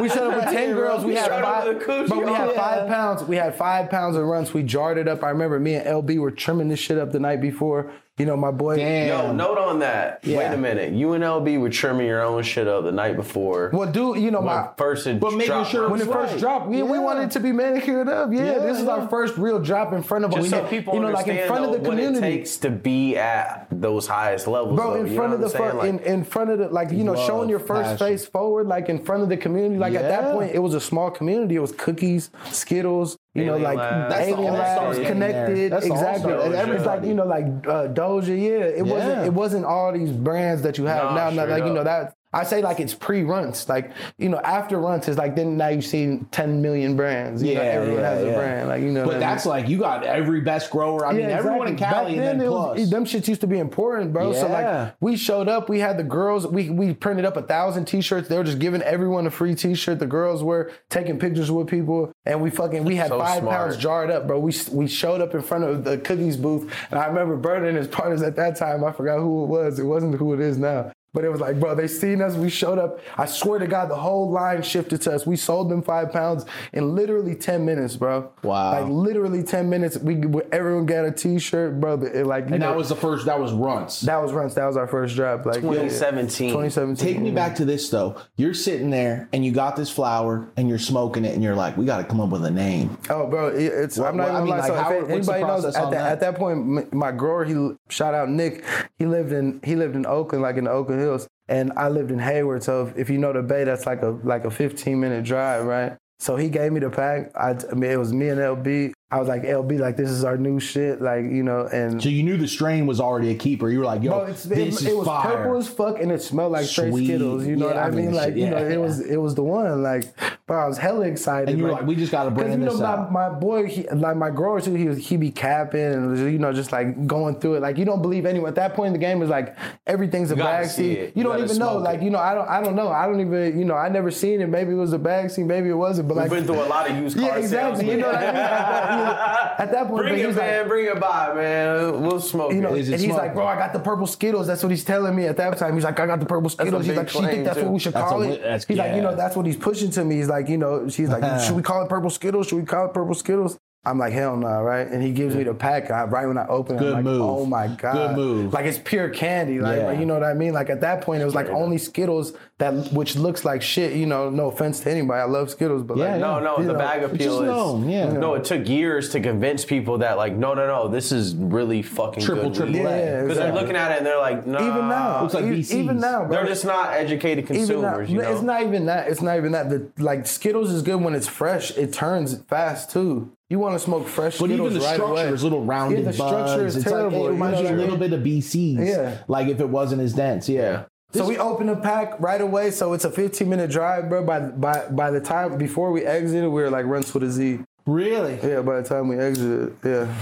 we 0.00 0.08
showed 0.08 0.30
up 0.32 0.36
with 0.36 0.54
ten 0.54 0.72
girls. 0.74 1.04
We 1.04 1.16
had 1.16 1.28
five. 1.28 1.68
with 1.68 1.82
a 1.82 1.84
coochie. 1.84 2.08
But 2.08 2.24
we 2.24 2.32
had 2.32 2.52
five 2.54 2.88
pounds. 2.88 3.24
We 3.24 3.36
had 3.36 3.54
five 3.54 3.90
pounds 3.90 4.16
of 4.16 4.24
runs. 4.24 4.54
We 4.54 4.62
jarred 4.62 4.96
it 4.96 5.06
up. 5.06 5.22
I 5.22 5.28
remember 5.28 5.60
me 5.60 5.74
and 5.74 5.97
LB 6.02 6.18
were 6.18 6.30
trimming 6.30 6.68
this 6.68 6.80
shit 6.80 6.98
up 6.98 7.12
the 7.12 7.20
night 7.20 7.40
before. 7.40 7.92
You 8.18 8.26
know, 8.26 8.36
my 8.36 8.50
boy. 8.50 8.74
Damn. 8.74 9.06
Yo, 9.06 9.32
note 9.32 9.58
on 9.58 9.78
that. 9.78 10.24
Wait 10.26 10.44
a 10.46 10.56
minute. 10.56 10.92
You 10.92 11.12
and 11.12 11.22
LB 11.22 11.60
were 11.60 11.70
trimming 11.70 12.08
your 12.08 12.20
own 12.24 12.42
shit 12.42 12.66
up 12.66 12.82
the 12.82 12.90
night 12.90 13.14
before. 13.14 13.70
Well, 13.72 13.92
dude, 13.92 14.18
you 14.18 14.32
know 14.32 14.42
my 14.42 14.70
first 14.76 15.06
it 15.06 15.20
But 15.20 15.34
making 15.34 15.66
sure 15.66 15.88
when 15.88 16.00
it 16.00 16.08
That's 16.08 16.30
first 16.32 16.38
dropped, 16.40 16.66
we, 16.66 16.82
we 16.82 16.98
wanted 16.98 17.26
it 17.26 17.30
to 17.32 17.40
be 17.40 17.52
manicured 17.52 18.08
up. 18.08 18.30
Yeah, 18.32 18.44
Yeah, 18.44 18.58
this 18.58 18.78
is 18.78 18.86
yeah. 18.86 18.90
our 18.90 19.08
first 19.08 19.36
real 19.38 19.60
drop 19.60 19.92
in 19.92 20.02
front 20.02 20.24
of 20.24 20.32
Just 20.32 20.50
so 20.50 20.62
had- 20.62 20.68
people 20.70 20.94
you 20.94 21.00
know, 21.00 21.10
like 21.10 21.28
understand 21.28 21.40
in 21.42 21.46
front 21.46 21.64
of 21.66 21.70
the 21.70 21.78
though, 21.78 21.88
what 21.90 21.96
community. 21.96 22.26
it 22.26 22.30
takes 22.38 22.56
to 22.56 22.70
be 22.70 23.16
at 23.16 23.68
those 23.70 24.08
highest 24.08 24.48
levels. 24.48 24.74
Bro, 24.74 24.94
though, 24.94 25.04
in 25.04 25.14
front 25.14 25.34
of 25.34 25.38
the 25.40 25.46
what 25.46 25.60
I'm 25.62 25.70
front, 25.78 26.00
in, 26.02 26.12
in 26.14 26.24
front 26.24 26.50
of 26.50 26.58
the 26.58 26.68
like 26.70 26.90
you 26.90 27.04
know 27.04 27.12
Love, 27.12 27.24
showing 27.26 27.48
your 27.48 27.60
first 27.60 27.82
passion. 27.90 27.98
face 27.98 28.26
forward, 28.26 28.66
like 28.66 28.88
in 28.88 28.98
front 29.04 29.22
of 29.22 29.28
the 29.28 29.36
community. 29.36 29.78
Like 29.78 29.94
at 29.94 30.02
that 30.02 30.32
point, 30.34 30.52
it 30.52 30.58
was 30.58 30.74
a 30.74 30.80
small 30.80 31.12
community. 31.12 31.54
It 31.54 31.60
was 31.60 31.70
cookies, 31.70 32.30
Skittles, 32.50 33.16
you 33.38 33.46
know, 33.46 33.56
like 33.56 33.78
Labs. 33.78 34.14
That's 34.14 34.28
Alien 34.28 34.52
Labs, 34.54 34.98
connected. 34.98 35.72
That's 35.72 35.86
exactly. 35.86 36.32
And 36.32 36.52
game. 36.72 36.84
Like 36.84 37.04
you 37.04 37.14
know, 37.14 37.26
like 37.26 37.44
uh, 37.66 37.88
Doja. 37.88 38.28
Yeah, 38.28 38.64
it 38.64 38.86
Yeah. 38.86 38.92
wasn't. 38.92 39.26
It 39.26 39.32
wasn't 39.32 39.64
all 39.64 39.92
these 39.92 40.12
brands 40.12 40.62
that 40.62 40.78
you 40.78 40.84
have 40.84 41.04
Nah, 41.04 41.14
now. 41.14 41.30
Not 41.30 41.44
straight 41.44 41.50
like 41.60 41.64
you 41.64 41.72
know 41.74 41.84
that 41.84 42.14
I 42.32 42.44
say 42.44 42.60
like 42.60 42.78
it's 42.78 42.92
pre-runts. 42.94 43.68
Like, 43.68 43.92
you 44.18 44.28
know, 44.28 44.38
after 44.40 44.78
runts, 44.78 45.08
it's 45.08 45.16
like 45.16 45.34
then 45.34 45.56
now 45.56 45.68
you've 45.68 45.84
seen 45.86 46.26
10 46.30 46.60
million 46.60 46.94
brands. 46.96 47.42
You 47.42 47.54
know, 47.54 47.62
Yeah, 47.62 47.68
everyone 47.68 48.00
yeah, 48.02 48.10
has 48.10 48.24
yeah. 48.24 48.30
a 48.30 48.36
brand. 48.36 48.68
Like, 48.68 48.82
you 48.82 48.92
know, 48.92 49.00
But 49.04 49.06
what 49.06 49.16
I 49.16 49.20
that's 49.20 49.44
mean? 49.46 49.50
like 49.54 49.68
you 49.68 49.78
got 49.78 50.04
every 50.04 50.40
best 50.42 50.70
grower. 50.70 51.06
I 51.06 51.12
mean, 51.12 51.22
Yeah, 51.22 51.38
everyone 51.38 51.68
in. 51.68 51.76
Cali 51.76 52.16
Back 52.16 52.26
and 52.28 52.40
then 52.40 52.46
it 52.46 52.50
was- 52.50 52.76
plus. 52.76 52.90
them 52.90 53.04
shits 53.06 53.28
used 53.28 53.40
to 53.40 53.46
be 53.46 53.58
important, 53.58 54.12
bro. 54.12 54.32
So 54.34 54.46
like 54.48 54.94
we 55.00 55.16
showed 55.16 55.48
up, 55.48 55.68
we 55.70 55.80
had 55.80 55.96
the 55.96 56.02
girls, 56.04 56.46
we 56.46 56.68
we 56.70 56.92
printed 56.92 57.24
up 57.24 57.36
a 57.38 57.42
thousand 57.42 57.86
t-shirts. 57.86 58.28
They 58.28 58.36
were 58.36 58.44
just 58.44 58.58
giving 58.58 58.82
everyone 58.82 59.26
a 59.26 59.30
free 59.30 59.54
t-shirt. 59.54 59.98
The 59.98 60.06
girls 60.06 60.42
were 60.44 60.70
taking 60.90 61.18
pictures 61.18 61.50
with 61.50 61.66
people, 61.68 62.12
and 62.26 62.42
we 62.42 62.50
fucking 62.50 62.84
we 62.84 62.96
had 62.96 63.08
So 63.08 63.18
five 63.20 63.40
smart. 63.40 63.56
pounds 63.56 63.76
jarred 63.78 64.10
up, 64.10 64.26
bro. 64.26 64.38
We 64.38 64.52
we 64.72 64.86
showed 64.86 65.20
up 65.22 65.34
in 65.34 65.40
front 65.40 65.64
of 65.64 65.84
the 65.84 65.96
cookies 65.98 66.36
booth, 66.36 66.70
and 66.90 67.00
I 67.00 67.06
remember 67.06 67.36
Berner 67.36 67.68
and 67.68 67.76
his 67.78 67.88
partners 67.88 68.20
at 68.22 68.36
that 68.36 68.56
time. 68.56 68.84
I 68.84 68.92
forgot 68.92 69.18
who 69.20 69.44
it 69.44 69.46
was. 69.46 69.78
It 69.78 69.84
wasn't 69.84 70.14
who 70.16 70.34
it 70.34 70.40
is 70.40 70.58
now. 70.58 70.92
But 71.14 71.24
it 71.24 71.30
was 71.30 71.40
like, 71.40 71.58
bro, 71.58 71.74
they 71.74 71.88
seen 71.88 72.20
us. 72.20 72.34
We 72.34 72.50
showed 72.50 72.78
up. 72.78 73.00
I 73.16 73.24
swear 73.24 73.58
to 73.58 73.66
God, 73.66 73.88
the 73.90 73.96
whole 73.96 74.30
line 74.30 74.62
shifted 74.62 75.00
to 75.02 75.12
us. 75.14 75.26
We 75.26 75.36
sold 75.36 75.70
them 75.70 75.82
five 75.82 76.12
pounds 76.12 76.44
in 76.74 76.94
literally 76.94 77.34
ten 77.34 77.64
minutes, 77.64 77.96
bro. 77.96 78.30
Wow. 78.42 78.72
Like 78.82 78.90
literally 78.92 79.42
ten 79.42 79.70
minutes. 79.70 79.96
We 79.96 80.22
everyone 80.52 80.84
got 80.84 81.06
a 81.06 81.10
T-shirt, 81.10 81.80
bro. 81.80 81.94
It, 82.02 82.26
like 82.26 82.44
and 82.50 82.60
know, 82.60 82.70
that 82.70 82.76
was 82.76 82.90
the 82.90 82.96
first. 82.96 83.24
That 83.24 83.40
was 83.40 83.52
runts. 83.52 84.02
that 84.02 84.20
was 84.22 84.32
runs. 84.32 84.54
That 84.54 84.66
was 84.66 84.76
our 84.76 84.86
first 84.86 85.16
drop. 85.16 85.46
Like 85.46 85.62
2017. 85.62 86.50
2017. 86.50 86.96
Take 87.14 87.22
me 87.22 87.30
back 87.30 87.54
to 87.56 87.64
this 87.64 87.88
though. 87.88 88.20
You're 88.36 88.54
sitting 88.54 88.90
there 88.90 89.28
and 89.32 89.44
you 89.44 89.50
got 89.52 89.76
this 89.76 89.90
flower 89.90 90.46
and 90.58 90.68
you're 90.68 90.78
smoking 90.78 91.24
it 91.24 91.34
and 91.34 91.42
you're 91.42 91.56
like, 91.56 91.76
we 91.78 91.86
got 91.86 91.98
to 91.98 92.04
come 92.04 92.20
up 92.20 92.28
with 92.28 92.44
a 92.44 92.50
name. 92.50 92.98
Oh, 93.08 93.26
bro, 93.26 93.48
it's. 93.48 93.96
What- 93.98 94.08
I'm 94.08 94.16
not 94.18 94.28
what- 94.28 94.34
I 94.34 94.34
even 94.42 94.44
mean, 94.44 94.56
gonna 94.58 94.60
like, 94.60 94.68
So 94.68 94.74
how- 94.76 94.92
if 94.92 95.08
what's 95.08 95.28
anybody 95.28 95.44
knows, 95.44 95.64
at 95.64 95.76
on 95.82 95.90
that, 95.90 95.96
that? 95.96 96.12
at 96.12 96.20
that 96.20 96.34
point, 96.36 96.92
my 96.92 97.12
grower, 97.12 97.44
he 97.44 97.70
shout 97.88 98.14
out 98.14 98.28
Nick. 98.28 98.62
He 98.98 99.06
lived 99.06 99.32
in 99.32 99.60
he 99.64 99.74
lived 99.74 99.96
in 99.96 100.04
Oakland, 100.04 100.42
like 100.42 100.56
in 100.56 100.64
the 100.64 100.70
Hills, 100.98 101.26
and 101.48 101.72
I 101.76 101.88
lived 101.88 102.10
in 102.10 102.18
Hayward. 102.18 102.62
So 102.62 102.86
if, 102.86 102.96
if 102.96 103.10
you 103.10 103.18
know 103.18 103.32
the 103.32 103.42
Bay, 103.42 103.64
that's 103.64 103.86
like 103.86 104.02
a 104.02 104.18
like 104.22 104.44
a 104.44 104.50
15 104.50 104.98
minute 104.98 105.24
drive, 105.24 105.64
right? 105.64 105.96
So 106.18 106.36
he 106.36 106.48
gave 106.48 106.72
me 106.72 106.80
the 106.80 106.90
pack. 106.90 107.30
I, 107.36 107.50
I 107.50 107.74
mean, 107.74 107.90
it 107.90 107.98
was 107.98 108.12
me 108.12 108.28
and 108.28 108.40
LB. 108.40 108.92
I 109.10 109.18
was 109.18 109.26
like, 109.26 109.42
LB, 109.42 109.78
like 109.78 109.96
this 109.96 110.10
is 110.10 110.22
our 110.22 110.36
new 110.36 110.60
shit, 110.60 111.00
like 111.00 111.24
you 111.24 111.42
know, 111.42 111.66
and. 111.72 112.02
So 112.02 112.10
you 112.10 112.22
knew 112.22 112.36
the 112.36 112.46
strain 112.46 112.86
was 112.86 113.00
already 113.00 113.30
a 113.30 113.34
keeper. 113.34 113.70
You 113.70 113.78
were 113.78 113.86
like, 113.86 114.02
yo, 114.02 114.10
Bro, 114.10 114.24
it's, 114.26 114.42
this 114.44 114.58
it, 114.58 114.68
is 114.68 114.86
it 114.86 114.96
was 114.96 115.06
fire. 115.06 115.36
purple 115.36 115.56
as 115.56 115.66
fuck, 115.66 115.98
and 116.00 116.12
it 116.12 116.20
smelled 116.20 116.52
like 116.52 116.66
straight 116.66 116.90
Sweet. 116.92 117.06
Skittles. 117.06 117.46
You 117.46 117.56
know 117.56 117.68
Yeah, 117.68 117.74
what 117.74 117.82
I 117.84 117.86
I 117.86 117.90
mean, 117.90 118.06
mean? 118.06 118.14
Like 118.14 118.28
shit, 118.34 118.36
you 118.36 118.50
know, 118.50 118.58
yeah. 118.58 118.74
it 118.74 118.80
was 118.80 119.00
it 119.00 119.16
was 119.16 119.34
the 119.34 119.42
one. 119.44 119.82
Like, 119.82 120.04
bro, 120.46 120.62
I 120.62 120.66
was 120.68 120.76
hella 120.76 121.06
excited. 121.06 121.48
And 121.48 121.58
you 121.58 121.64
were 121.64 121.72
like, 121.72 121.86
we 121.86 121.94
just 121.96 122.12
gotta 122.12 122.28
'cause, 122.28 122.38
brand 122.38 122.60
you 122.60 122.66
know, 122.66 122.72
this 122.72 122.80
my, 122.82 122.86
out. 122.88 123.10
my 123.10 123.28
boy, 123.30 123.66
he, 123.66 123.88
like 123.88 124.16
my 124.18 124.28
grower 124.28 124.60
too, 124.60 124.74
he 124.74 124.84
was 124.88 124.98
he 124.98 125.16
be 125.16 125.30
capping 125.30 125.80
and 125.80 126.18
you 126.30 126.38
know 126.38 126.52
just 126.52 126.70
like 126.70 127.06
going 127.06 127.40
through 127.40 127.54
it. 127.54 127.60
Like 127.62 127.78
you 127.78 127.86
don't 127.86 128.02
believe 128.02 128.26
anyone 128.26 128.50
at 128.50 128.56
that 128.56 128.74
point 128.74 128.88
in 128.88 128.92
the 128.92 128.98
game 128.98 129.22
is 129.22 129.30
like 129.30 129.56
everything's 129.86 130.30
a 130.32 130.36
gotta 130.36 130.64
bag 130.64 130.66
see 130.66 130.82
seed. 130.94 130.98
it. 130.98 131.16
You 131.16 131.22
You 131.22 131.22
don't 131.24 131.36
even 131.42 131.48
know. 131.56 131.70
smoke 131.70 131.82
Like 131.82 132.02
you 132.02 132.10
know, 132.10 132.18
I 132.18 132.34
don't 132.34 132.46
I 132.48 132.60
don't 132.60 132.76
know. 132.76 132.88
I 132.90 133.06
don't 133.06 133.20
even 133.22 133.58
you 133.58 133.64
know 133.64 133.74
I 133.74 133.88
never 133.88 134.10
seen 134.10 134.42
it. 134.42 134.48
Maybe 134.50 134.72
it 134.72 134.76
was 134.76 134.92
a 134.92 134.98
bag 134.98 135.30
seed. 135.30 135.46
Maybe 135.46 135.70
it 135.70 135.74
wasn't. 135.74 136.08
But 136.08 136.18
We've 136.18 136.22
like 136.24 136.30
been 136.30 136.44
through 136.44 136.60
a 136.62 136.68
lot 136.68 136.90
of 136.90 136.96
used 136.98 137.16
car 137.16 137.26
yeah, 137.28 137.36
exactly. 137.36 137.80
sales. 137.86 137.90
You 137.94 138.00
know 138.02 138.08
what 138.08 138.16
I 138.16 138.96
mean? 138.97 138.97
At 138.98 139.06
that, 139.06 139.48
you 139.48 139.58
know, 139.58 139.64
at 139.64 139.72
that 139.72 139.88
point, 139.88 140.02
Bring 140.02 140.18
it, 140.18 140.34
man. 140.36 140.58
like, 140.60 140.68
bring 140.68 140.86
it 140.86 141.00
by, 141.00 141.34
man. 141.34 142.02
We'll 142.02 142.20
smoke 142.20 142.52
you 142.52 142.60
know, 142.60 142.74
it 142.74 142.80
and 142.80 142.88
he's 142.88 143.00
smoking? 143.04 143.16
like, 143.16 143.34
bro, 143.34 143.46
I 143.46 143.56
got 143.56 143.72
the 143.72 143.78
purple 143.80 144.06
Skittles. 144.06 144.46
That's 144.46 144.62
what 144.62 144.70
he's 144.70 144.84
telling 144.84 145.14
me 145.16 145.26
at 145.26 145.36
that 145.36 145.56
time. 145.58 145.74
He's 145.74 145.84
like, 145.84 145.98
I 145.98 146.06
got 146.06 146.20
the 146.20 146.26
purple 146.26 146.50
Skittles. 146.50 146.86
He's 146.86 146.96
like, 146.96 147.08
she 147.08 147.20
think 147.20 147.44
that's 147.44 147.58
too. 147.58 147.64
what 147.64 147.72
we 147.74 147.78
should 147.80 147.92
That's 147.94 148.08
call 148.10 148.20
a 148.22 148.24
it. 148.24 148.28
wi- 148.28 148.42
that's- 148.42 148.64
he's 148.66 148.76
like, 148.78 148.94
you 148.94 149.02
know, 149.02 149.14
that's 149.16 149.36
what 149.36 149.46
he's 149.46 149.56
pushing 149.56 149.90
to 149.92 150.04
me. 150.04 150.16
He's 150.16 150.28
like, 150.28 150.48
you 150.48 150.58
know, 150.58 150.88
she's 150.88 151.08
like, 151.08 151.40
should 151.42 151.56
we 151.56 151.62
call 151.68 151.82
it 151.82 151.88
purple 151.88 152.10
Skittles? 152.10 152.48
Should 152.48 152.56
we 152.58 152.64
call 152.64 152.86
it 152.86 152.94
purple 152.94 153.14
Skittles? 153.14 153.58
I'm 153.84 153.96
like, 153.96 154.12
hell 154.12 154.36
no, 154.36 154.60
right? 154.62 154.86
And 154.86 155.02
he 155.02 155.12
gives 155.12 155.34
me 155.36 155.44
the 155.44 155.54
pack. 155.54 155.90
I, 155.90 156.04
right 156.04 156.26
when 156.26 156.36
I 156.36 156.46
open 156.48 156.76
it, 156.76 156.80
Good 156.80 156.94
I'm 156.96 157.04
like, 157.04 157.14
oh 157.14 157.18
move. 157.18 157.22
oh 157.22 157.46
my 157.46 157.68
God. 157.68 157.94
Good 157.94 158.16
move. 158.16 158.52
Like, 158.52 158.66
it's 158.66 158.78
pure 158.78 159.08
candy. 159.08 159.60
Like, 159.60 159.78
Yeah. 159.78 159.92
you 159.92 160.04
know 160.04 160.14
what 160.14 160.24
I 160.24 160.34
mean? 160.34 160.52
Like, 160.52 160.68
at 160.68 160.80
that 160.82 161.00
point, 161.02 161.22
it 161.22 161.24
was 161.24 161.34
like 161.34 161.48
only 161.48 161.78
Skittles 161.78 162.32
that, 162.58 162.72
which 162.92 163.14
looks 163.16 163.44
like 163.44 163.62
shit. 163.62 163.92
You 163.94 164.06
know, 164.06 164.30
no 164.30 164.48
offense 164.48 164.80
to 164.80 164.90
anybody. 164.90 165.20
I 165.20 165.24
love 165.24 165.50
Skittles, 165.50 165.82
but 165.84 165.96
Yeah, 165.96 166.12
like, 166.12 166.20
No, 166.20 166.40
no, 166.40 166.56
the 166.62 166.72
know, 166.72 166.78
bag 166.78 167.02
just 167.02 167.14
appeal 167.14 167.42
is. 167.42 167.46
known, 167.46 167.88
yeah. 167.88 168.12
No, 168.12 168.34
it 168.34 168.44
took 168.44 168.68
years 168.68 169.10
to 169.10 169.20
convince 169.20 169.64
people 169.64 169.98
that, 169.98 170.16
like, 170.16 170.34
no, 170.34 170.54
no, 170.54 170.66
no, 170.66 170.88
this 170.88 171.12
is 171.12 171.36
really 171.36 171.82
fucking 171.82 172.22
Triple, 172.24 172.50
good. 172.50 172.54
triple 172.54 172.72
weed. 172.74 172.80
A. 172.86 172.98
Yeah, 172.98 173.22
Because 173.22 173.38
they're 173.38 173.52
looking 173.54 173.76
at 173.76 173.92
it 173.92 173.98
and 173.98 174.06
they're 174.06 174.18
like, 174.18 174.46
no. 174.46 174.58
Even 174.58 174.88
now, 174.88 175.22
Looks 175.22 175.34
like 175.34 175.44
e- 175.44 175.60
VCs. 175.60 175.72
even 175.74 176.00
now, 176.00 176.24
bro. 176.24 176.36
They're 176.36 176.46
just 176.46 176.64
not 176.64 176.92
educated 176.94 177.44
even 177.44 177.56
consumers, 177.58 178.08
now, 178.08 178.14
you 178.14 178.20
know? 178.20 178.32
it's 178.32 178.42
not 178.42 178.62
even 178.62 178.86
that. 178.86 179.08
It's 179.08 179.22
not 179.22 179.36
even 179.36 179.52
that. 179.52 179.70
The 179.70 179.88
like 179.98 180.26
Skittles 180.26 180.70
is 180.72 180.82
good 180.82 181.00
when 181.00 181.14
it's 181.14 181.28
fresh. 181.28 181.70
It 181.76 181.92
turns 181.92 182.38
fast 182.48 182.90
too. 182.90 183.30
You 183.50 183.58
want 183.58 183.76
to 183.76 183.78
smoke 183.78 184.06
fresh 184.06 184.36
But 184.38 184.46
Skittles 184.50 184.72
even 184.72 184.78
the 184.80 184.84
right 184.84 184.94
structure 184.96 185.12
away. 185.12 185.28
is 185.32 185.42
little 185.42 185.64
rounded 185.64 186.00
Yeah, 186.00 186.04
the 186.06 186.12
structure 186.12 186.34
buds. 186.58 186.62
is 186.74 186.76
it's 186.76 186.84
terrible. 186.90 187.20
like 187.20 187.28
it 187.28 187.32
reminds 187.32 187.60
you 187.60 187.64
you 187.64 187.70
know 187.72 187.76
a 187.78 187.80
little 187.82 187.96
bit 187.96 188.12
of 188.12 188.20
BCs. 188.20 188.86
Yeah. 188.86 189.16
Like 189.26 189.48
if 189.48 189.60
it 189.60 189.68
wasn't 189.68 190.02
as 190.02 190.12
dense. 190.12 190.48
Yeah. 190.50 190.84
So 191.12 191.26
we 191.26 191.38
open 191.38 191.68
the 191.68 191.76
pack 191.76 192.20
right 192.20 192.40
away. 192.40 192.70
So 192.70 192.92
it's 192.92 193.06
a 193.06 193.10
15 193.10 193.48
minute 193.48 193.70
drive, 193.70 194.10
bro. 194.10 194.22
By 194.24 194.40
by 194.40 194.88
by 194.90 195.10
the 195.10 195.20
time 195.20 195.56
before 195.56 195.90
we 195.90 196.04
exited, 196.04 196.44
we 196.44 196.62
were 196.62 196.70
like 196.70 196.84
runs 196.84 197.12
with 197.14 197.22
a 197.22 197.30
Z. 197.30 197.60
Really? 197.86 198.38
Yeah, 198.42 198.60
by 198.60 198.82
the 198.82 198.88
time 198.88 199.08
we 199.08 199.18
exited, 199.18 199.74
yeah. 199.82 200.14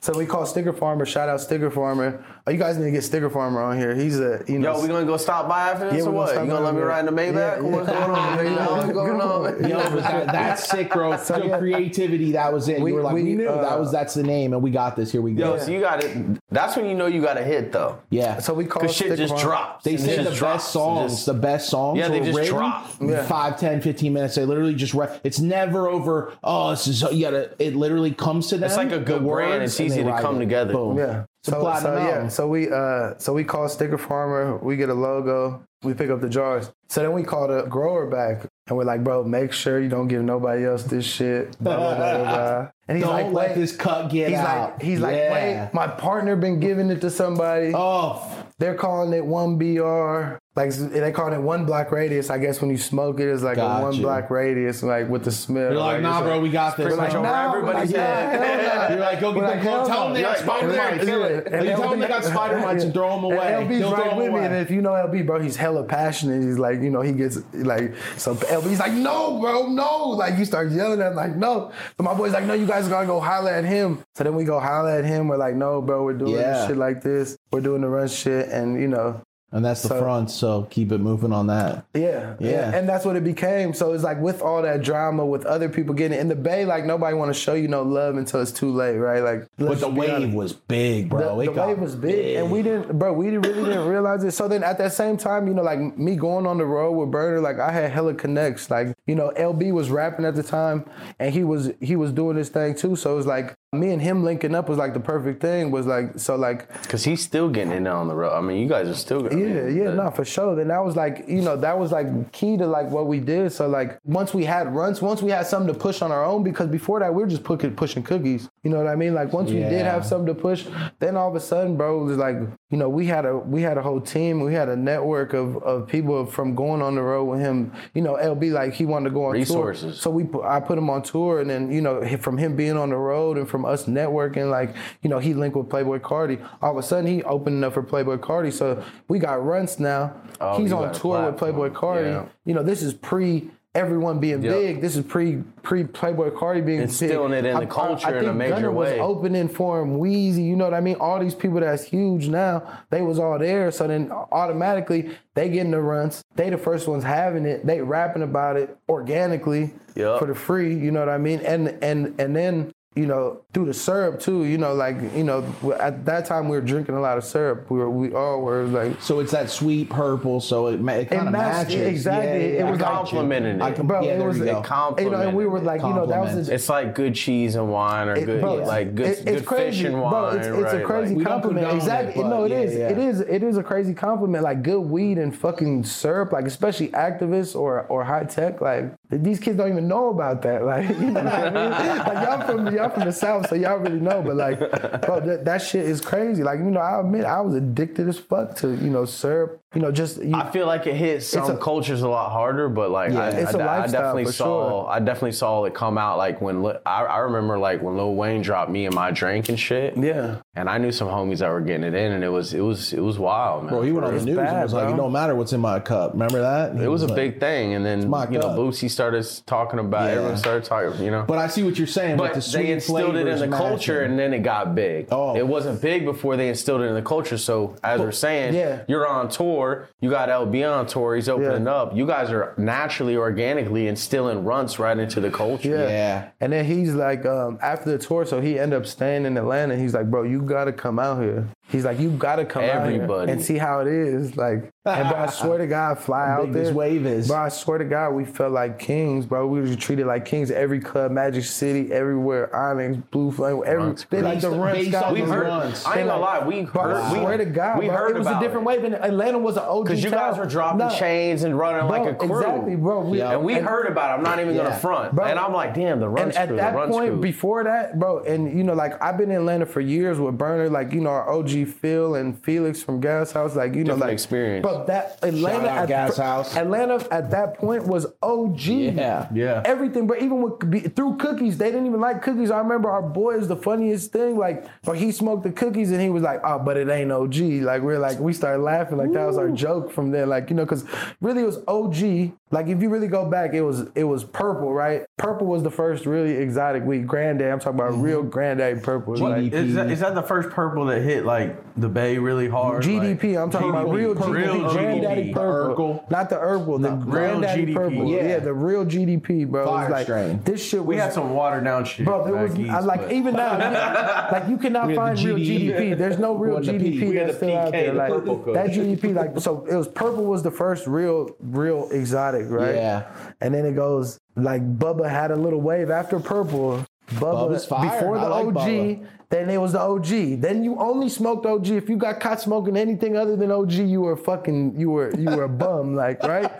So 0.00 0.16
we 0.18 0.26
call 0.26 0.44
Sticker 0.44 0.72
Farmer. 0.72 1.06
Shout 1.06 1.28
out 1.28 1.40
Sticker 1.40 1.70
Farmer. 1.70 2.24
Oh, 2.48 2.52
you 2.52 2.58
guys 2.58 2.78
need 2.78 2.84
to 2.84 2.90
get 2.92 3.02
Sticker 3.02 3.28
Farmer 3.28 3.60
on 3.60 3.76
here. 3.76 3.92
He's 3.92 4.20
a 4.20 4.40
you 4.46 4.60
know. 4.60 4.76
Yo, 4.76 4.82
we 4.82 4.86
gonna 4.86 5.04
go 5.04 5.16
stop 5.16 5.48
by 5.48 5.70
after 5.70 5.90
this 5.90 5.94
Yeah, 5.96 6.02
or 6.02 6.04
we 6.04 6.04
gonna 6.04 6.16
what? 6.16 6.28
stop 6.30 6.44
You 6.44 6.50
gonna 6.52 6.64
let 6.64 6.74
me 6.76 6.80
ride 6.80 7.00
in 7.00 7.06
the 7.06 7.20
Maybach? 7.20 7.56
Yeah, 7.56 7.60
What's 7.60 7.88
going 7.88 8.10
on? 8.12 8.38
Maybach? 8.38 8.70
What's 8.70 8.92
going 8.92 9.20
on? 9.20 9.68
Yo, 9.68 9.76
but 9.90 10.02
that, 10.04 10.26
that's 10.28 10.68
sick, 10.68 10.92
bro. 10.92 11.10
Your 11.28 11.44
yeah. 11.44 11.58
creativity, 11.58 12.30
that 12.32 12.52
was 12.52 12.68
it. 12.68 12.80
We- 12.80 12.90
you 12.90 12.96
were 12.98 13.02
like, 13.02 13.14
we, 13.14 13.24
we, 13.24 13.34
knew 13.34 13.48
uh, 13.48 13.68
that 13.68 13.80
was 13.80 13.90
that's 13.90 14.14
the 14.14 14.22
name, 14.22 14.52
and 14.52 14.62
we 14.62 14.70
got 14.70 14.94
this. 14.94 15.10
Here 15.10 15.20
we 15.20 15.34
go. 15.34 15.56
Yo, 15.56 15.58
so 15.58 15.72
you 15.72 15.80
got 15.80 16.04
it. 16.04 16.38
That's 16.50 16.76
when 16.76 16.86
you 16.86 16.94
know 16.94 17.06
you 17.06 17.20
got 17.20 17.36
a 17.36 17.42
hit 17.42 17.72
though. 17.72 18.00
yeah. 18.10 18.38
so 18.38 18.54
we 18.54 18.64
call 18.64 18.82
Cause 18.82 18.94
shit 18.94 19.06
Sticker 19.08 19.16
just 19.16 19.34
Farmer. 19.34 19.44
drops. 19.44 19.84
They 19.84 19.94
and 19.94 20.00
say 20.00 20.16
the 20.18 20.22
just 20.22 20.36
drops 20.38 20.62
best 20.62 20.72
songs, 20.72 21.12
just- 21.14 21.26
the 21.26 21.34
best 21.34 21.68
songs. 21.68 21.98
Yeah, 21.98 22.06
they 22.06 22.20
were 22.20 22.26
just 22.26 22.38
written 22.38 22.54
drop. 22.54 22.90
Yeah. 23.00 23.26
Five, 23.26 23.58
10, 23.58 23.80
15 23.80 24.12
minutes. 24.12 24.36
They 24.36 24.44
literally 24.44 24.76
just, 24.76 24.94
re- 24.94 25.18
it's 25.24 25.40
never 25.40 25.88
over, 25.88 26.32
oh, 26.44 26.70
this 26.70 26.86
is, 26.86 27.02
you 27.02 27.22
gotta, 27.22 27.50
it 27.58 27.74
literally 27.74 28.12
comes 28.12 28.46
to 28.50 28.56
them. 28.56 28.68
It's 28.68 28.76
like 28.76 28.92
a 28.92 29.00
good 29.00 29.24
brand. 29.24 29.64
It's 29.64 29.80
easy 29.80 30.04
to 30.04 30.20
come 30.20 30.38
together. 30.38 30.72
Boom. 30.72 30.96
Yeah. 30.96 31.24
So, 31.46 31.74
so 31.80 31.96
yeah, 31.96 32.28
so 32.28 32.48
we 32.48 32.70
uh 32.70 33.14
so 33.18 33.32
we 33.32 33.44
call 33.44 33.68
Sticker 33.68 33.98
Farmer, 33.98 34.56
we 34.58 34.76
get 34.76 34.88
a 34.88 34.94
logo, 34.94 35.62
we 35.84 35.94
pick 35.94 36.10
up 36.10 36.20
the 36.20 36.28
jars. 36.28 36.72
So 36.88 37.02
then 37.02 37.12
we 37.12 37.22
call 37.22 37.46
the 37.48 37.62
grower 37.62 38.06
back 38.10 38.46
and 38.66 38.76
we're 38.76 38.84
like, 38.84 39.04
bro, 39.04 39.22
make 39.22 39.52
sure 39.52 39.80
you 39.80 39.88
don't 39.88 40.08
give 40.08 40.22
nobody 40.22 40.64
else 40.64 40.82
this 40.82 41.04
shit. 41.04 41.56
Blah, 41.60 41.76
blah, 41.76 42.18
blah. 42.18 42.68
And 42.88 42.96
he's 42.98 43.04
Don't 43.06 43.14
like, 43.14 43.32
let 43.32 43.54
this 43.54 43.74
cut 43.76 44.10
get 44.10 44.30
he's 44.30 44.38
out. 44.38 44.70
like, 44.72 44.82
he's 44.82 45.00
like, 45.00 45.16
Yeah. 45.16 45.32
wait, 45.64 45.74
my 45.74 45.86
partner 45.86 46.34
been 46.36 46.58
giving 46.60 46.90
it 46.90 47.00
to 47.02 47.10
somebody. 47.10 47.72
Oh, 47.74 48.20
They're 48.58 48.74
calling 48.74 49.12
it 49.12 49.24
one 49.24 49.56
BR. 49.58 50.38
Like 50.56 50.70
they 50.72 51.12
call 51.12 51.30
it 51.34 51.38
one 51.38 51.66
block 51.66 51.92
radius. 51.92 52.30
I 52.30 52.38
guess 52.38 52.62
when 52.62 52.70
you 52.70 52.78
smoke 52.78 53.20
it, 53.20 53.28
it's 53.28 53.42
like 53.42 53.58
a 53.58 53.80
one 53.82 53.92
you. 53.92 54.00
block 54.00 54.30
radius, 54.30 54.82
like 54.82 55.06
with 55.06 55.22
the 55.24 55.30
smell. 55.30 55.70
you're 55.72 55.78
like, 55.78 56.00
nah, 56.00 56.20
it's 56.20 56.26
bro, 56.26 56.40
we 56.40 56.48
got 56.48 56.78
this. 56.78 56.84
pretty 56.86 56.96
much 56.98 57.10
Like, 57.12 57.18
over 57.18 57.28
nah, 57.28 57.48
everybody's 57.54 57.92
we're 57.92 57.98
like, 57.98 58.06
head. 58.08 58.62
nah. 58.62 58.88
You're 58.96 59.00
like, 59.00 59.20
go 59.20 59.32
get 59.34 59.40
the 59.40 59.46
like, 59.48 59.62
go 59.62 59.70
hell 59.70 59.86
tell 59.86 60.04
them 60.04 60.14
they 60.14 60.22
got 60.22 60.38
spider 60.38 60.68
mites. 60.68 61.04
kill 61.04 61.24
it. 61.24 61.52
Like, 61.52 61.62
you 61.64 61.68
tell 61.70 61.90
them 61.90 62.00
they 62.00 62.08
got 62.08 62.24
spider 62.24 62.58
mites 62.60 62.84
and 62.84 62.94
throw 62.94 63.14
them 63.16 63.24
away. 63.24 63.36
And 63.54 63.68
LB's 63.68 63.78
He'll 63.78 63.90
throw 63.90 63.98
right 64.04 64.12
'em 64.12 64.16
with 64.18 64.32
me, 64.32 64.38
and 64.46 64.54
if 64.54 64.70
you 64.70 64.80
know 64.80 64.92
LB, 64.92 65.26
bro, 65.26 65.40
he's 65.40 65.56
hella 65.56 65.84
passionate. 65.84 66.42
He's 66.42 66.58
like, 66.58 66.80
you 66.80 66.88
know, 66.90 67.02
he 67.02 67.12
gets 67.12 67.38
like, 67.52 67.94
so 68.16 68.34
LB's 68.36 68.78
like, 68.78 68.92
no, 68.92 69.38
bro, 69.40 69.66
no. 69.66 70.08
Like, 70.10 70.38
you 70.38 70.46
start 70.46 70.70
yelling 70.70 71.02
at 71.02 71.08
him, 71.10 71.16
like, 71.16 71.36
no. 71.36 71.70
But 71.98 72.04
my 72.04 72.14
boy's 72.14 72.32
like, 72.32 72.44
no, 72.44 72.54
you 72.54 72.66
guys 72.66 72.88
gotta 72.88 73.06
go 73.06 73.20
holler 73.20 73.50
at 73.50 73.64
him. 73.64 74.02
So 74.14 74.24
then 74.24 74.34
we 74.34 74.44
go 74.44 74.58
holler 74.58 74.88
at 74.90 75.04
him. 75.04 75.28
We're 75.28 75.36
like, 75.36 75.54
no, 75.56 75.82
bro, 75.82 76.02
we're 76.02 76.14
doing 76.14 76.36
Yeah. 76.36 76.66
shit 76.66 76.78
like 76.78 77.02
this. 77.02 77.36
We're 77.52 77.60
doing 77.60 77.82
the 77.82 77.88
run 77.88 78.08
shit, 78.08 78.48
and 78.48 78.80
you 78.80 78.88
know, 78.88 79.20
And 79.56 79.64
that's 79.64 79.80
the 79.82 79.88
So- 79.88 80.00
front, 80.00 80.30
so 80.30 80.66
keep 80.68 80.92
it 80.92 80.98
moving 80.98 81.32
on 81.32 81.46
that. 81.46 81.84
yeah, 81.94 82.34
Yeah. 82.38 82.70
And 82.74 82.86
that's 82.86 83.06
what 83.06 83.16
it 83.16 83.24
became. 83.24 83.72
So 83.72 83.94
it's 83.94 84.04
like 84.04 84.20
with 84.20 84.42
all 84.42 84.60
that 84.60 84.82
drama, 84.82 85.24
with 85.24 85.46
other 85.46 85.70
people 85.70 85.94
getting 85.94 86.18
in 86.20 86.28
the 86.28 86.34
bay, 86.36 86.66
like 86.66 86.84
nobody 86.84 87.16
want 87.16 87.30
to 87.32 87.34
show 87.40 87.54
you 87.54 87.66
no 87.66 87.82
love 87.82 88.18
until 88.18 88.42
it's 88.42 88.52
too 88.52 88.70
late, 88.70 88.98
right? 88.98 89.20
Like, 89.20 89.46
But 89.58 89.80
the 89.80 89.88
be 89.88 90.10
honest. 90.10 90.26
wave 90.26 90.34
was 90.34 90.52
big, 90.52 91.08
bro. 91.08 91.38
The, 91.40 91.50
the 91.50 91.52
wave 91.66 91.78
was 91.78 91.96
big, 91.96 92.36
and 92.36 92.50
we 92.50 92.60
didn't, 92.62 92.98
bro. 92.98 93.14
We 93.14 93.28
really 93.38 93.64
didn't 93.64 93.88
realize 93.88 94.22
it. 94.24 94.32
So 94.32 94.46
then, 94.46 94.62
at 94.62 94.76
that 94.76 94.92
same 94.92 95.16
time, 95.16 95.48
you 95.48 95.54
know, 95.54 95.62
like 95.62 95.78
me 95.96 96.16
going 96.16 96.46
on 96.46 96.58
the 96.58 96.66
road 96.66 96.92
with 96.92 97.10
Berner, 97.10 97.40
like 97.40 97.58
I 97.58 97.70
had 97.72 97.90
hella 97.90 98.12
connects. 98.12 98.70
Like 98.70 98.94
you 99.06 99.14
know, 99.14 99.32
LB 99.36 99.72
was 99.72 99.90
rapping 99.90 100.26
at 100.26 100.34
the 100.34 100.42
time, 100.42 100.84
and 101.18 101.32
he 101.32 101.44
was 101.44 101.70
he 101.80 101.96
was 101.96 102.12
doing 102.12 102.36
this 102.36 102.50
thing 102.50 102.74
too. 102.74 102.94
So 102.94 103.14
it 103.14 103.16
was 103.16 103.26
like 103.26 103.54
me 103.78 103.90
and 103.92 104.00
him 104.02 104.24
linking 104.24 104.54
up 104.54 104.68
was 104.68 104.78
like 104.78 104.94
the 104.94 105.00
perfect 105.00 105.40
thing. 105.40 105.70
Was 105.70 105.86
like 105.86 106.18
so 106.18 106.36
like 106.36 106.68
Cause 106.88 107.04
he's 107.04 107.22
still 107.22 107.48
getting 107.48 107.72
in 107.72 107.84
there 107.84 107.92
on 107.92 108.08
the 108.08 108.14
road. 108.14 108.36
I 108.36 108.40
mean, 108.40 108.58
you 108.58 108.68
guys 108.68 108.88
are 108.88 108.94
still 108.94 109.22
gonna. 109.22 109.38
yeah, 109.38 109.68
yeah, 109.68 109.94
no, 109.94 110.10
for 110.10 110.24
sure. 110.24 110.54
Then 110.56 110.68
that 110.68 110.84
was 110.84 110.96
like, 110.96 111.24
you 111.28 111.42
know, 111.42 111.56
that 111.56 111.78
was 111.78 111.92
like 111.92 112.32
key 112.32 112.56
to 112.56 112.66
like 112.66 112.90
what 112.90 113.06
we 113.06 113.20
did. 113.20 113.52
So 113.52 113.68
like 113.68 113.98
once 114.04 114.34
we 114.34 114.44
had 114.44 114.74
runs, 114.74 115.00
once 115.02 115.22
we 115.22 115.30
had 115.30 115.46
something 115.46 115.72
to 115.72 115.78
push 115.78 116.02
on 116.02 116.12
our 116.12 116.24
own, 116.24 116.42
because 116.42 116.68
before 116.68 117.00
that 117.00 117.14
we 117.14 117.22
were 117.22 117.28
just 117.28 117.44
pushing 117.44 117.74
pushing 117.74 118.02
cookies. 118.02 118.48
You 118.62 118.70
know 118.70 118.78
what 118.78 118.88
I 118.88 118.96
mean? 118.96 119.14
Like 119.14 119.32
once 119.32 119.50
we 119.50 119.58
did 119.58 119.84
have 119.84 120.04
something 120.04 120.34
to 120.34 120.40
push, 120.40 120.66
then 120.98 121.16
all 121.16 121.28
of 121.28 121.36
a 121.36 121.40
sudden, 121.40 121.76
bro, 121.76 122.00
it 122.00 122.04
was 122.04 122.16
like 122.16 122.36
you 122.70 122.78
know 122.78 122.88
we 122.88 123.06
had 123.06 123.24
a 123.24 123.36
we 123.36 123.62
had 123.62 123.78
a 123.78 123.82
whole 123.82 124.00
team, 124.00 124.40
we 124.40 124.54
had 124.54 124.68
a 124.68 124.76
network 124.76 125.34
of 125.34 125.56
of 125.62 125.86
people 125.86 126.26
from 126.26 126.54
going 126.54 126.82
on 126.82 126.94
the 126.94 127.02
road 127.02 127.24
with 127.24 127.40
him. 127.40 127.72
You 127.94 128.02
know, 128.02 128.14
LB 128.14 128.52
like 128.52 128.74
he 128.74 128.84
wanted 128.86 129.10
to 129.10 129.14
go 129.14 129.26
on 129.26 129.32
Resources. 129.32 129.82
tour, 129.82 129.92
so 129.92 130.10
we 130.10 130.24
put, 130.24 130.44
I 130.44 130.60
put 130.60 130.78
him 130.78 130.90
on 130.90 131.02
tour, 131.02 131.40
and 131.40 131.48
then 131.48 131.70
you 131.70 131.80
know 131.80 132.04
from 132.18 132.38
him 132.38 132.56
being 132.56 132.76
on 132.76 132.90
the 132.90 132.96
road 132.96 133.38
and 133.38 133.48
from 133.48 133.65
us 133.66 133.84
networking, 133.86 134.50
like 134.50 134.74
you 135.02 135.10
know 135.10 135.18
he 135.18 135.34
linked 135.34 135.56
with 135.56 135.68
Playboi 135.68 136.00
Carti. 136.00 136.46
All 136.62 136.72
of 136.72 136.76
a 136.78 136.82
sudden 136.82 137.06
he 137.06 137.22
opened 137.24 137.64
up 137.64 137.74
for 137.74 137.82
Playboi 137.82 138.18
Carti, 138.18 138.52
so 138.52 138.82
we 139.08 139.18
got 139.18 139.44
Runts 139.44 139.78
now. 139.78 140.14
Oh, 140.40 140.58
He's 140.58 140.72
on 140.72 140.92
tour 140.92 141.26
with 141.26 141.36
Playboy. 141.38 141.70
Cardi. 141.70 142.08
Yeah. 142.10 142.24
You 142.44 142.54
know 142.54 142.62
this 142.62 142.82
is 142.82 142.94
pre. 142.94 143.50
Everyone 143.74 144.20
being 144.20 144.40
Yep. 144.42 144.54
big. 144.54 144.80
This 144.80 144.96
is 144.96 145.04
pre 145.04 145.42
pre 145.62 145.84
Playboi 145.84 146.30
Carti 146.32 146.64
being 146.64 146.80
Instilling 146.80 147.32
big. 147.32 147.44
it 147.44 147.48
in 147.48 147.54
the 147.56 147.60
I- 147.60 147.64
I- 147.64 147.66
culture 147.66 148.16
in 148.16 148.24
a 148.26 148.32
major 148.32 148.54
Gunna 148.54 148.70
way. 148.72 148.98
Was 148.98 149.16
opening 149.16 149.48
for 149.48 149.82
him, 149.82 149.98
Wheezy. 149.98 150.44
You 150.44 150.56
know 150.56 150.64
what 150.64 150.72
I 150.72 150.80
mean? 150.80 150.96
All 150.98 151.20
these 151.20 151.34
people 151.34 151.60
that's 151.60 151.82
huge 151.84 152.30
now, 152.30 152.62
they 152.88 153.02
was 153.02 153.18
all 153.18 153.38
there. 153.38 153.70
So 153.70 153.86
then 153.86 154.10
automatically 154.32 155.10
they 155.34 155.50
getting 155.50 155.72
the 155.72 155.82
runs. 155.82 156.22
They 156.36 156.48
the 156.48 156.56
first 156.56 156.88
ones 156.88 157.04
having 157.04 157.44
it. 157.44 157.66
They 157.66 157.82
rapping 157.82 158.22
about 158.22 158.56
it 158.56 158.74
organically 158.88 159.74
Yup. 159.94 160.20
for 160.20 160.26
the 160.26 160.34
free. 160.34 160.74
You 160.74 160.90
know 160.90 161.00
what 161.00 161.10
I 161.10 161.18
mean? 161.18 161.40
And 161.40 161.76
and 161.82 162.14
and 162.18 162.34
then 162.34 162.72
you 162.96 163.06
know 163.06 163.42
through 163.52 163.66
the 163.66 163.74
syrup 163.74 164.18
too. 164.20 164.44
You 164.44 164.58
know 164.58 164.74
like 164.74 164.96
you 165.14 165.22
know 165.22 165.44
at 165.78 166.04
that 166.06 166.24
time 166.26 166.48
we 166.48 166.56
were 166.56 166.62
drinking 166.62 166.94
a 166.96 167.00
lot 167.00 167.18
of 167.18 167.24
syrup. 167.24 167.70
We 167.70 167.78
were 167.78 167.90
we 167.90 168.12
all 168.14 168.40
were 168.40 168.64
like. 168.64 169.00
So 169.02 169.20
it's 169.20 169.32
that 169.32 169.50
sweet 169.50 169.90
purple. 169.90 170.40
So 170.40 170.68
it, 170.68 170.80
ma- 170.80 170.92
it 170.92 171.10
kind 171.10 171.26
of 171.28 171.32
matched- 171.32 171.68
matches. 171.70 171.86
exactly. 171.88 172.30
It 172.58 172.64
I 172.64 172.70
was 172.70 172.78
got 172.78 172.86
like- 173.02 173.12
you. 173.12 173.18
Complimented 173.18 173.60
I 173.62 173.68
it. 173.70 173.76
com- 173.76 173.86
Bro, 173.86 174.02
yeah, 174.02 174.12
it 174.12 174.18
there 174.18 174.28
was 174.28 174.38
you 174.38 174.44
a- 174.44 174.46
go. 174.46 174.62
Compliment. 174.62 175.12
You 175.12 175.18
know, 175.22 175.28
and 175.28 175.36
we 175.36 175.46
were 175.46 175.60
like, 175.60 175.82
you 175.82 175.88
know, 175.88 176.06
that 176.06 176.18
was 176.20 176.28
Compliment. 176.30 176.48
a, 176.48 176.54
It's 176.54 176.68
like 176.68 176.94
good 176.94 177.14
cheese 177.14 177.54
and 177.54 177.70
wine, 177.70 178.08
or 178.08 178.14
It- 178.16 178.24
good, 178.24 178.40
bro, 178.40 178.54
like 178.54 178.94
good, 178.94 179.06
it- 179.06 179.24
good 179.24 179.46
fish 179.48 179.82
and 179.82 180.00
wine. 180.00 180.10
Bro, 180.10 180.28
it's, 180.30 180.46
it's 180.46 180.56
right? 180.72 180.82
a 180.82 180.84
crazy 180.84 181.08
Like, 181.14 181.18
We 181.18 181.24
don't 181.24 181.32
compliment. 181.34 181.66
condone 181.68 181.78
Exactly. 181.78 182.22
it, 182.22 182.26
no, 182.26 182.40
but 182.42 182.50
it 182.50 182.64
is. 182.64 182.74
yeah, 182.74 182.88
It 182.88 182.98
yeah. 182.98 183.04
is. 183.08 183.20
It 183.20 183.42
is 183.42 183.56
a 183.58 183.62
crazy 183.62 183.94
compliment. 183.94 184.42
Like 184.42 184.62
good 184.62 184.80
weed 184.80 185.18
and 185.18 185.36
fucking 185.36 185.84
syrup. 185.84 186.32
Like 186.32 186.46
especially 186.46 186.88
Actavis 186.88 187.54
or 187.54 187.82
or 187.88 188.04
Hi-Tech. 188.04 188.60
Like 188.60 188.92
these 189.08 189.38
kids 189.38 189.56
don't 189.56 189.70
even 189.70 189.86
know 189.86 190.10
about 190.10 190.42
that. 190.42 190.64
Like 190.64 190.88
you 191.00 191.10
know 191.10 191.22
what 191.22 191.32
I 191.32 191.50
mean? 191.50 191.70
Like 191.70 192.26
y'all 192.26 192.46
from 192.46 192.74
y'all 192.74 192.90
from 192.90 193.04
the 193.04 193.12
south, 193.12 193.48
so 193.48 193.54
y'all 193.54 193.78
really 193.78 194.00
know. 194.00 194.22
But 194.22 194.36
like, 194.36 194.58
bro, 195.02 195.20
that, 195.20 195.44
that 195.44 195.58
shit 195.62 195.84
is 195.84 196.00
crazy. 196.00 196.42
Like 196.42 196.58
you 196.58 196.70
know, 196.70 196.80
I 196.80 197.00
admit 197.00 197.24
I 197.24 197.40
was 197.40 197.54
addicted 197.54 198.08
as 198.08 198.18
fuck 198.18 198.56
to 198.56 198.74
you 198.74 198.90
know 198.90 199.04
syrup. 199.04 199.62
You 199.76 199.82
know, 199.82 199.92
just 199.92 200.22
you, 200.22 200.34
I 200.34 200.50
feel 200.50 200.66
like 200.66 200.86
it 200.86 200.94
hits 200.94 201.26
some 201.26 201.50
a- 201.50 201.58
cultures 201.58 202.00
a 202.00 202.08
lot 202.08 202.32
harder, 202.32 202.70
but 202.70 202.90
like 202.90 203.12
I, 203.12 203.28
It's 203.28 203.54
I- 203.54 203.58
a 203.58 203.68
I 203.82 203.86
definitely 203.86 204.24
for 204.24 204.32
saw, 204.32 204.70
sure. 204.84 204.88
I 204.90 205.00
definitely 205.00 205.32
saw 205.32 205.64
it 205.64 205.74
come 205.74 205.98
out 205.98 206.16
like 206.16 206.40
when 206.40 206.64
I, 206.86 207.02
I 207.04 207.18
remember 207.18 207.58
like 207.58 207.82
when 207.82 207.94
Lil 207.96 208.14
Wayne 208.14 208.40
dropped 208.40 208.70
me 208.70 208.86
and 208.86 208.94
my 208.94 209.10
drink 209.10 209.50
and 209.50 209.60
shit. 209.60 209.94
Yeah. 209.98 210.36
and 210.54 210.70
I 210.70 210.78
knew 210.78 210.90
some 210.92 211.08
homies 211.08 211.40
that 211.40 211.50
were 211.50 211.60
getting 211.60 211.84
it 211.84 211.94
in, 211.94 212.12
and 212.12 212.24
it 212.24 212.30
was 212.30 212.54
it 212.54 212.60
was 212.62 212.94
it 212.94 213.00
was 213.02 213.18
wild, 213.18 213.64
man. 213.64 213.72
Bro, 213.74 213.82
he 213.82 213.92
went 213.92 214.06
on 214.06 214.12
the 214.12 214.16
It's 214.16 214.24
news 214.24 214.38
and 214.38 214.46
bad, 214.46 214.62
was 214.62 214.72
like, 214.72 214.86
bro. 214.86 214.94
"It 214.94 214.96
don't 214.96 215.12
matter 215.12 215.34
what's 215.34 215.52
in 215.52 215.60
my 215.60 215.78
cup." 215.78 216.12
Remember 216.14 216.40
that? 216.40 216.70
And 216.70 216.80
it 216.80 216.88
was 216.88 217.02
a 217.02 217.06
like- 217.08 217.16
big 217.16 217.40
thing, 217.40 217.74
and 217.74 217.84
then 217.84 218.08
my 218.08 218.24
you 218.30 218.38
know 218.38 218.48
cup. 218.48 218.56
Boosie 218.56 218.90
started 218.90 219.26
talking 219.44 219.78
about. 219.78 220.04
it. 220.08 220.12
Yeah. 220.12 220.16
Everyone 220.20 220.36
started 220.38 220.64
talking, 220.64 221.04
you 221.04 221.10
know. 221.10 221.24
But 221.28 221.36
I 221.36 221.48
see 221.48 221.62
what 221.64 221.76
you're 221.76 221.86
saying. 221.86 222.16
But 222.16 222.28
with 222.28 222.34
the 222.36 222.40
sweet 222.40 222.62
they 222.62 222.72
instilled 222.72 223.16
it 223.16 223.26
in 223.26 223.36
flavors 223.36 223.40
the 223.40 223.48
culture, 223.48 224.00
and 224.02 224.18
then 224.18 224.32
it 224.32 224.38
got 224.42 224.74
big. 224.74 225.08
Oh. 225.12 225.36
It 225.36 225.46
wasn't 225.46 225.82
big 225.82 226.06
before 226.06 226.36
they 226.38 226.48
instilled 226.48 226.80
it 226.80 226.84
in 226.84 226.94
the 226.94 227.02
culture. 227.02 227.36
So 227.36 227.76
as 227.84 228.00
we're 228.00 228.10
saying, 228.12 228.54
yeah. 228.54 228.80
you're 228.88 229.06
on 229.06 229.28
tour. 229.28 229.65
You 230.00 230.10
got 230.10 230.28
LB 230.28 230.64
on 230.64 230.86
tour. 230.86 231.14
He's 231.14 231.28
opening 231.28 231.64
Yeah. 231.66 231.74
up. 231.74 231.94
You 231.96 232.06
guys 232.06 232.30
are 232.30 232.54
naturally, 232.56 233.16
organically 233.16 233.86
instilling 233.88 234.44
runts 234.44 234.78
right 234.78 234.98
into 234.98 235.20
the 235.20 235.30
culture. 235.30 235.70
Yeah. 235.70 235.88
Yeah. 235.88 236.28
And 236.40 236.52
then 236.52 236.64
he's 236.64 236.94
like, 236.94 237.24
um, 237.26 237.58
after 237.62 237.90
the 237.90 237.98
tour, 237.98 238.24
so 238.26 238.40
he 238.40 238.58
ended 238.58 238.78
up 238.80 238.86
staying 238.86 239.24
in 239.26 239.36
Atlanta. 239.36 239.76
He's 239.76 239.94
like, 239.94 240.10
bro, 240.10 240.22
you 240.22 240.42
gotta 240.42 240.72
come 240.72 240.98
out 240.98 241.22
here. 241.22 241.46
He's 241.68 241.84
like, 241.84 241.98
you 241.98 242.10
gotta 242.10 242.44
come 242.44 242.62
out 242.62 242.86
Everybody. 242.86 243.26
here 243.26 243.34
and 243.34 243.42
see 243.44 243.58
how 243.58 243.80
it 243.80 243.88
is. 243.88 244.36
Like, 244.36 244.70
and 244.84 245.08
bro, 245.08 245.18
I 245.18 245.26
swear 245.26 245.58
to 245.58 245.66
God, 245.66 245.98
fly 245.98 246.28
out 246.28 246.44
big 246.44 246.52
there. 246.52 246.64
this 246.66 246.72
wave 246.72 247.04
is. 247.06 247.26
Bro, 247.26 247.38
I 247.38 247.48
swear 247.48 247.78
to 247.78 247.84
God, 247.84 248.10
we 248.10 248.24
felt 248.24 248.52
like 248.52 248.78
kings, 248.78 249.26
bro. 249.26 249.48
We 249.48 249.60
were 249.60 249.74
treated 249.74 250.06
like 250.06 250.24
kings. 250.24 250.52
Every 250.52 250.78
club, 250.78 251.10
Magic 251.10 251.42
City, 251.42 251.92
everywhere, 251.92 252.54
Onyx, 252.54 252.98
Blue 253.10 253.32
Flame, 253.32 253.62
every 253.66 253.78
Runs 253.82 254.06
they 254.08 254.22
like 254.22 254.40
the 254.40 254.50
run 254.50 254.74
based 254.76 255.10
We 255.10 255.20
heard. 255.22 255.46
runs. 255.48 255.84
I 255.84 255.98
ain't 255.98 256.06
gonna 256.08 256.20
lie. 256.22 256.46
We 256.46 256.62
Bro, 256.62 256.82
heard. 256.84 256.94
I 256.98 257.12
we, 257.12 257.18
swear 257.18 257.36
to 257.38 257.44
God, 257.46 257.78
we 257.80 257.86
bro, 257.88 257.96
heard 257.96 258.10
it 258.12 258.18
was 258.18 258.26
about 258.28 258.40
a 258.40 258.46
different 258.46 258.64
it. 258.64 258.68
wave. 258.68 258.84
And 258.84 258.94
Atlanta 258.94 259.38
was 259.38 259.56
an 259.56 259.64
OG 259.64 259.84
Because 259.86 260.04
you 260.04 260.10
guys 260.12 260.38
were 260.38 260.46
dropping 260.46 260.78
No. 260.78 260.90
chains 260.90 261.42
and 261.42 261.58
running 261.58 261.90
like 261.90 262.06
a 262.08 262.14
crew. 262.14 262.38
exactly, 262.38 262.76
bro. 262.76 263.00
We- 263.00 263.20
and 263.22 263.42
we 263.42 263.54
and- 263.54 263.66
heard 263.66 263.86
about 263.88 264.12
it. 264.12 264.18
I'm 264.18 264.22
not 264.22 264.38
even 264.38 264.54
Yeah. 264.54 264.62
gonna 264.64 264.76
front. 264.76 265.16
Bro. 265.16 265.24
and 265.24 265.36
I'm 265.38 265.52
like, 265.52 265.74
damn, 265.74 265.98
the 265.98 266.08
run 266.08 266.28
and 266.28 266.36
at 266.36 266.56
that 266.56 266.74
point, 266.88 267.10
crew. 267.10 267.20
before 267.20 267.64
that, 267.64 267.98
bro, 267.98 268.20
and 268.20 268.56
you 268.56 268.62
know, 268.62 268.74
like 268.74 269.02
I've 269.02 269.18
been 269.18 269.32
in 269.32 269.36
Atlanta 269.38 269.66
for 269.66 269.80
years 269.80 270.20
with 270.20 270.38
Berner, 270.38 270.70
like 270.70 270.92
you 270.92 271.00
know, 271.00 271.10
our 271.10 271.28
OG 271.28 271.55
Phil 271.64 272.14
and 272.16 272.38
Felix 272.44 272.82
from 272.82 273.00
Gas 273.00 273.32
House, 273.32 273.56
like 273.56 273.74
you 273.74 273.84
know, 273.84 273.94
Different 273.94 274.00
like 274.02 274.12
experience. 274.12 274.62
But 274.62 274.86
that 274.86 275.18
Atlanta, 275.22 275.66
Shout 275.66 275.68
out 275.68 275.78
at, 275.78 275.88
Gas 275.88 276.16
House. 276.16 276.56
Atlanta 276.56 277.06
at 277.10 277.30
that 277.30 277.54
point 277.54 277.86
was 277.86 278.06
OG. 278.22 278.60
Yeah. 278.66 279.28
Yeah. 279.32 279.62
Everything, 279.64 280.06
but 280.06 280.20
even 280.20 280.42
with 280.42 280.70
be- 280.70 280.80
through 280.80 281.16
cookies, 281.16 281.56
they 281.58 281.66
didn't 281.70 281.86
even 281.86 282.00
like 282.00 282.22
cookies. 282.22 282.50
I 282.50 282.58
remember 282.58 282.90
our 282.90 283.02
boy 283.02 283.36
is 283.36 283.48
the 283.48 283.56
funniest 283.56 284.12
thing. 284.12 284.36
Like, 284.36 284.66
but 284.82 284.96
he 284.96 285.12
smoked 285.12 285.44
the 285.44 285.52
cookies 285.52 285.90
and 285.92 286.00
he 286.00 286.10
was 286.10 286.22
like, 286.22 286.40
"Oh, 286.44 286.58
but 286.58 286.76
it 286.76 286.88
ain't 286.88 287.10
OG." 287.12 287.36
Like 287.62 287.82
we're 287.82 287.98
like 287.98 288.18
we 288.18 288.32
started 288.32 288.62
laughing, 288.62 288.98
like 288.98 289.12
that 289.12 289.24
was 289.24 289.38
our 289.38 289.48
joke 289.48 289.90
from 289.90 290.10
there. 290.10 290.26
Like 290.26 290.50
you 290.50 290.56
know, 290.56 290.64
because 290.64 290.84
really 291.20 291.42
it 291.42 291.46
was 291.46 291.58
OG. 291.68 292.32
Like 292.50 292.66
if 292.66 292.82
you 292.82 292.88
really 292.90 293.08
go 293.08 293.28
back, 293.28 293.54
it 293.54 293.62
was 293.62 293.88
it 293.94 294.04
was 294.04 294.24
purple, 294.24 294.72
right? 294.72 295.05
Purple 295.18 295.46
was 295.46 295.62
the 295.62 295.70
first 295.70 296.04
really 296.04 296.32
exotic 296.32 296.84
weed. 296.84 297.06
Granddad, 297.06 297.50
I'm 297.50 297.58
talking 297.58 297.80
about 297.80 297.94
real 297.94 298.22
granddaddy 298.22 298.80
purple. 298.80 299.16
Like, 299.16 299.44
GDP. 299.44 299.52
Is 299.54 299.74
that, 299.74 299.90
is 299.90 300.00
that 300.00 300.14
the 300.14 300.22
first 300.22 300.50
purple 300.50 300.84
that 300.86 301.00
hit 301.00 301.24
like 301.24 301.56
the 301.74 301.88
Bay 301.88 302.18
really 302.18 302.50
hard? 302.50 302.82
GDP, 302.84 303.42
I'm 303.42 303.50
talking 303.50 303.70
about 303.70 303.88
real 303.88 304.14
GDP, 304.14 304.18
GDP, 304.20 304.34
real 304.34 304.70
granddaddy 304.72 305.22
GDP. 305.30 305.32
purple, 305.32 305.94
Urkel. 306.04 306.10
not 306.10 306.28
the 306.28 306.36
herbal, 306.38 306.78
the 306.80 306.90
granddaddy 306.96 307.64
GDP. 307.64 307.74
purple. 307.74 308.10
Yeah. 308.10 308.28
Yeah. 308.28 308.38
the 308.40 308.52
real 308.52 308.84
GDP, 308.84 309.50
bro. 309.50 309.62
It 309.62 309.64
was 309.64 309.80
Fire 309.80 309.90
like 309.90 310.02
strain. 310.04 310.40
this 310.44 310.62
shit 310.62 310.80
was 310.80 310.86
We 310.86 310.96
had 310.96 311.14
some 311.14 311.30
watered 311.32 311.64
down 311.64 311.86
shit. 311.86 312.04
Bro, 312.04 312.24
there 312.24 312.34
back 312.34 312.50
was 312.50 312.58
east, 312.58 312.70
I, 312.70 312.80
like 312.80 313.00
but- 313.00 313.12
even 313.12 313.34
now, 313.36 314.28
like 314.32 314.48
you 314.50 314.58
cannot 314.58 314.94
find 314.94 315.18
real 315.18 315.36
GDP. 315.38 315.72
GDP. 315.72 315.96
There's 315.96 316.18
no 316.18 316.34
real 316.34 316.60
We 316.60 316.66
had 316.66 316.78
the 316.78 316.90
P. 316.90 317.00
GDP 317.00 317.14
that's 317.14 317.36
still 317.38 317.56
out 317.56 317.72
there. 317.72 317.94
Like 317.94 318.10
that 318.12 318.66
GDP, 318.70 319.14
like 319.14 319.40
so 319.40 319.64
it 319.64 319.76
was 319.76 319.88
purple 319.88 320.26
was 320.26 320.42
the 320.42 320.50
first 320.50 320.86
real, 320.86 321.34
real 321.40 321.88
exotic, 321.90 322.50
right? 322.50 322.74
Yeah. 322.74 323.10
And 323.40 323.54
then 323.54 323.64
it 323.64 323.74
goes 323.74 324.20
like 324.36 324.62
Bubba 324.78 325.08
had 325.08 325.30
a 325.30 325.36
little 325.36 325.60
wave 325.60 325.90
after 325.90 326.20
purple. 326.20 326.84
Bubba 327.08 327.52
before 327.54 328.18
the 328.18 328.28
like 328.28 328.46
OG, 328.46 328.54
Bubba. 328.54 329.06
then 329.30 329.48
it 329.48 329.58
was 329.58 329.72
the 329.72 329.80
OG. 329.80 330.40
Then 330.40 330.64
you 330.64 330.76
only 330.80 331.08
smoked 331.08 331.46
OG. 331.46 331.68
If 331.68 331.88
you 331.88 331.96
got 331.96 332.18
caught 332.20 332.40
smoking 332.40 332.76
anything 332.76 333.16
other 333.16 333.36
than 333.36 333.50
OG, 333.52 333.72
you 333.72 334.00
were 334.00 334.16
fucking 334.16 334.78
you 334.78 334.90
were 334.90 335.14
you 335.16 335.30
were 335.30 335.44
a 335.44 335.48
bum, 335.64 335.94
like 335.94 336.22
right? 336.24 336.50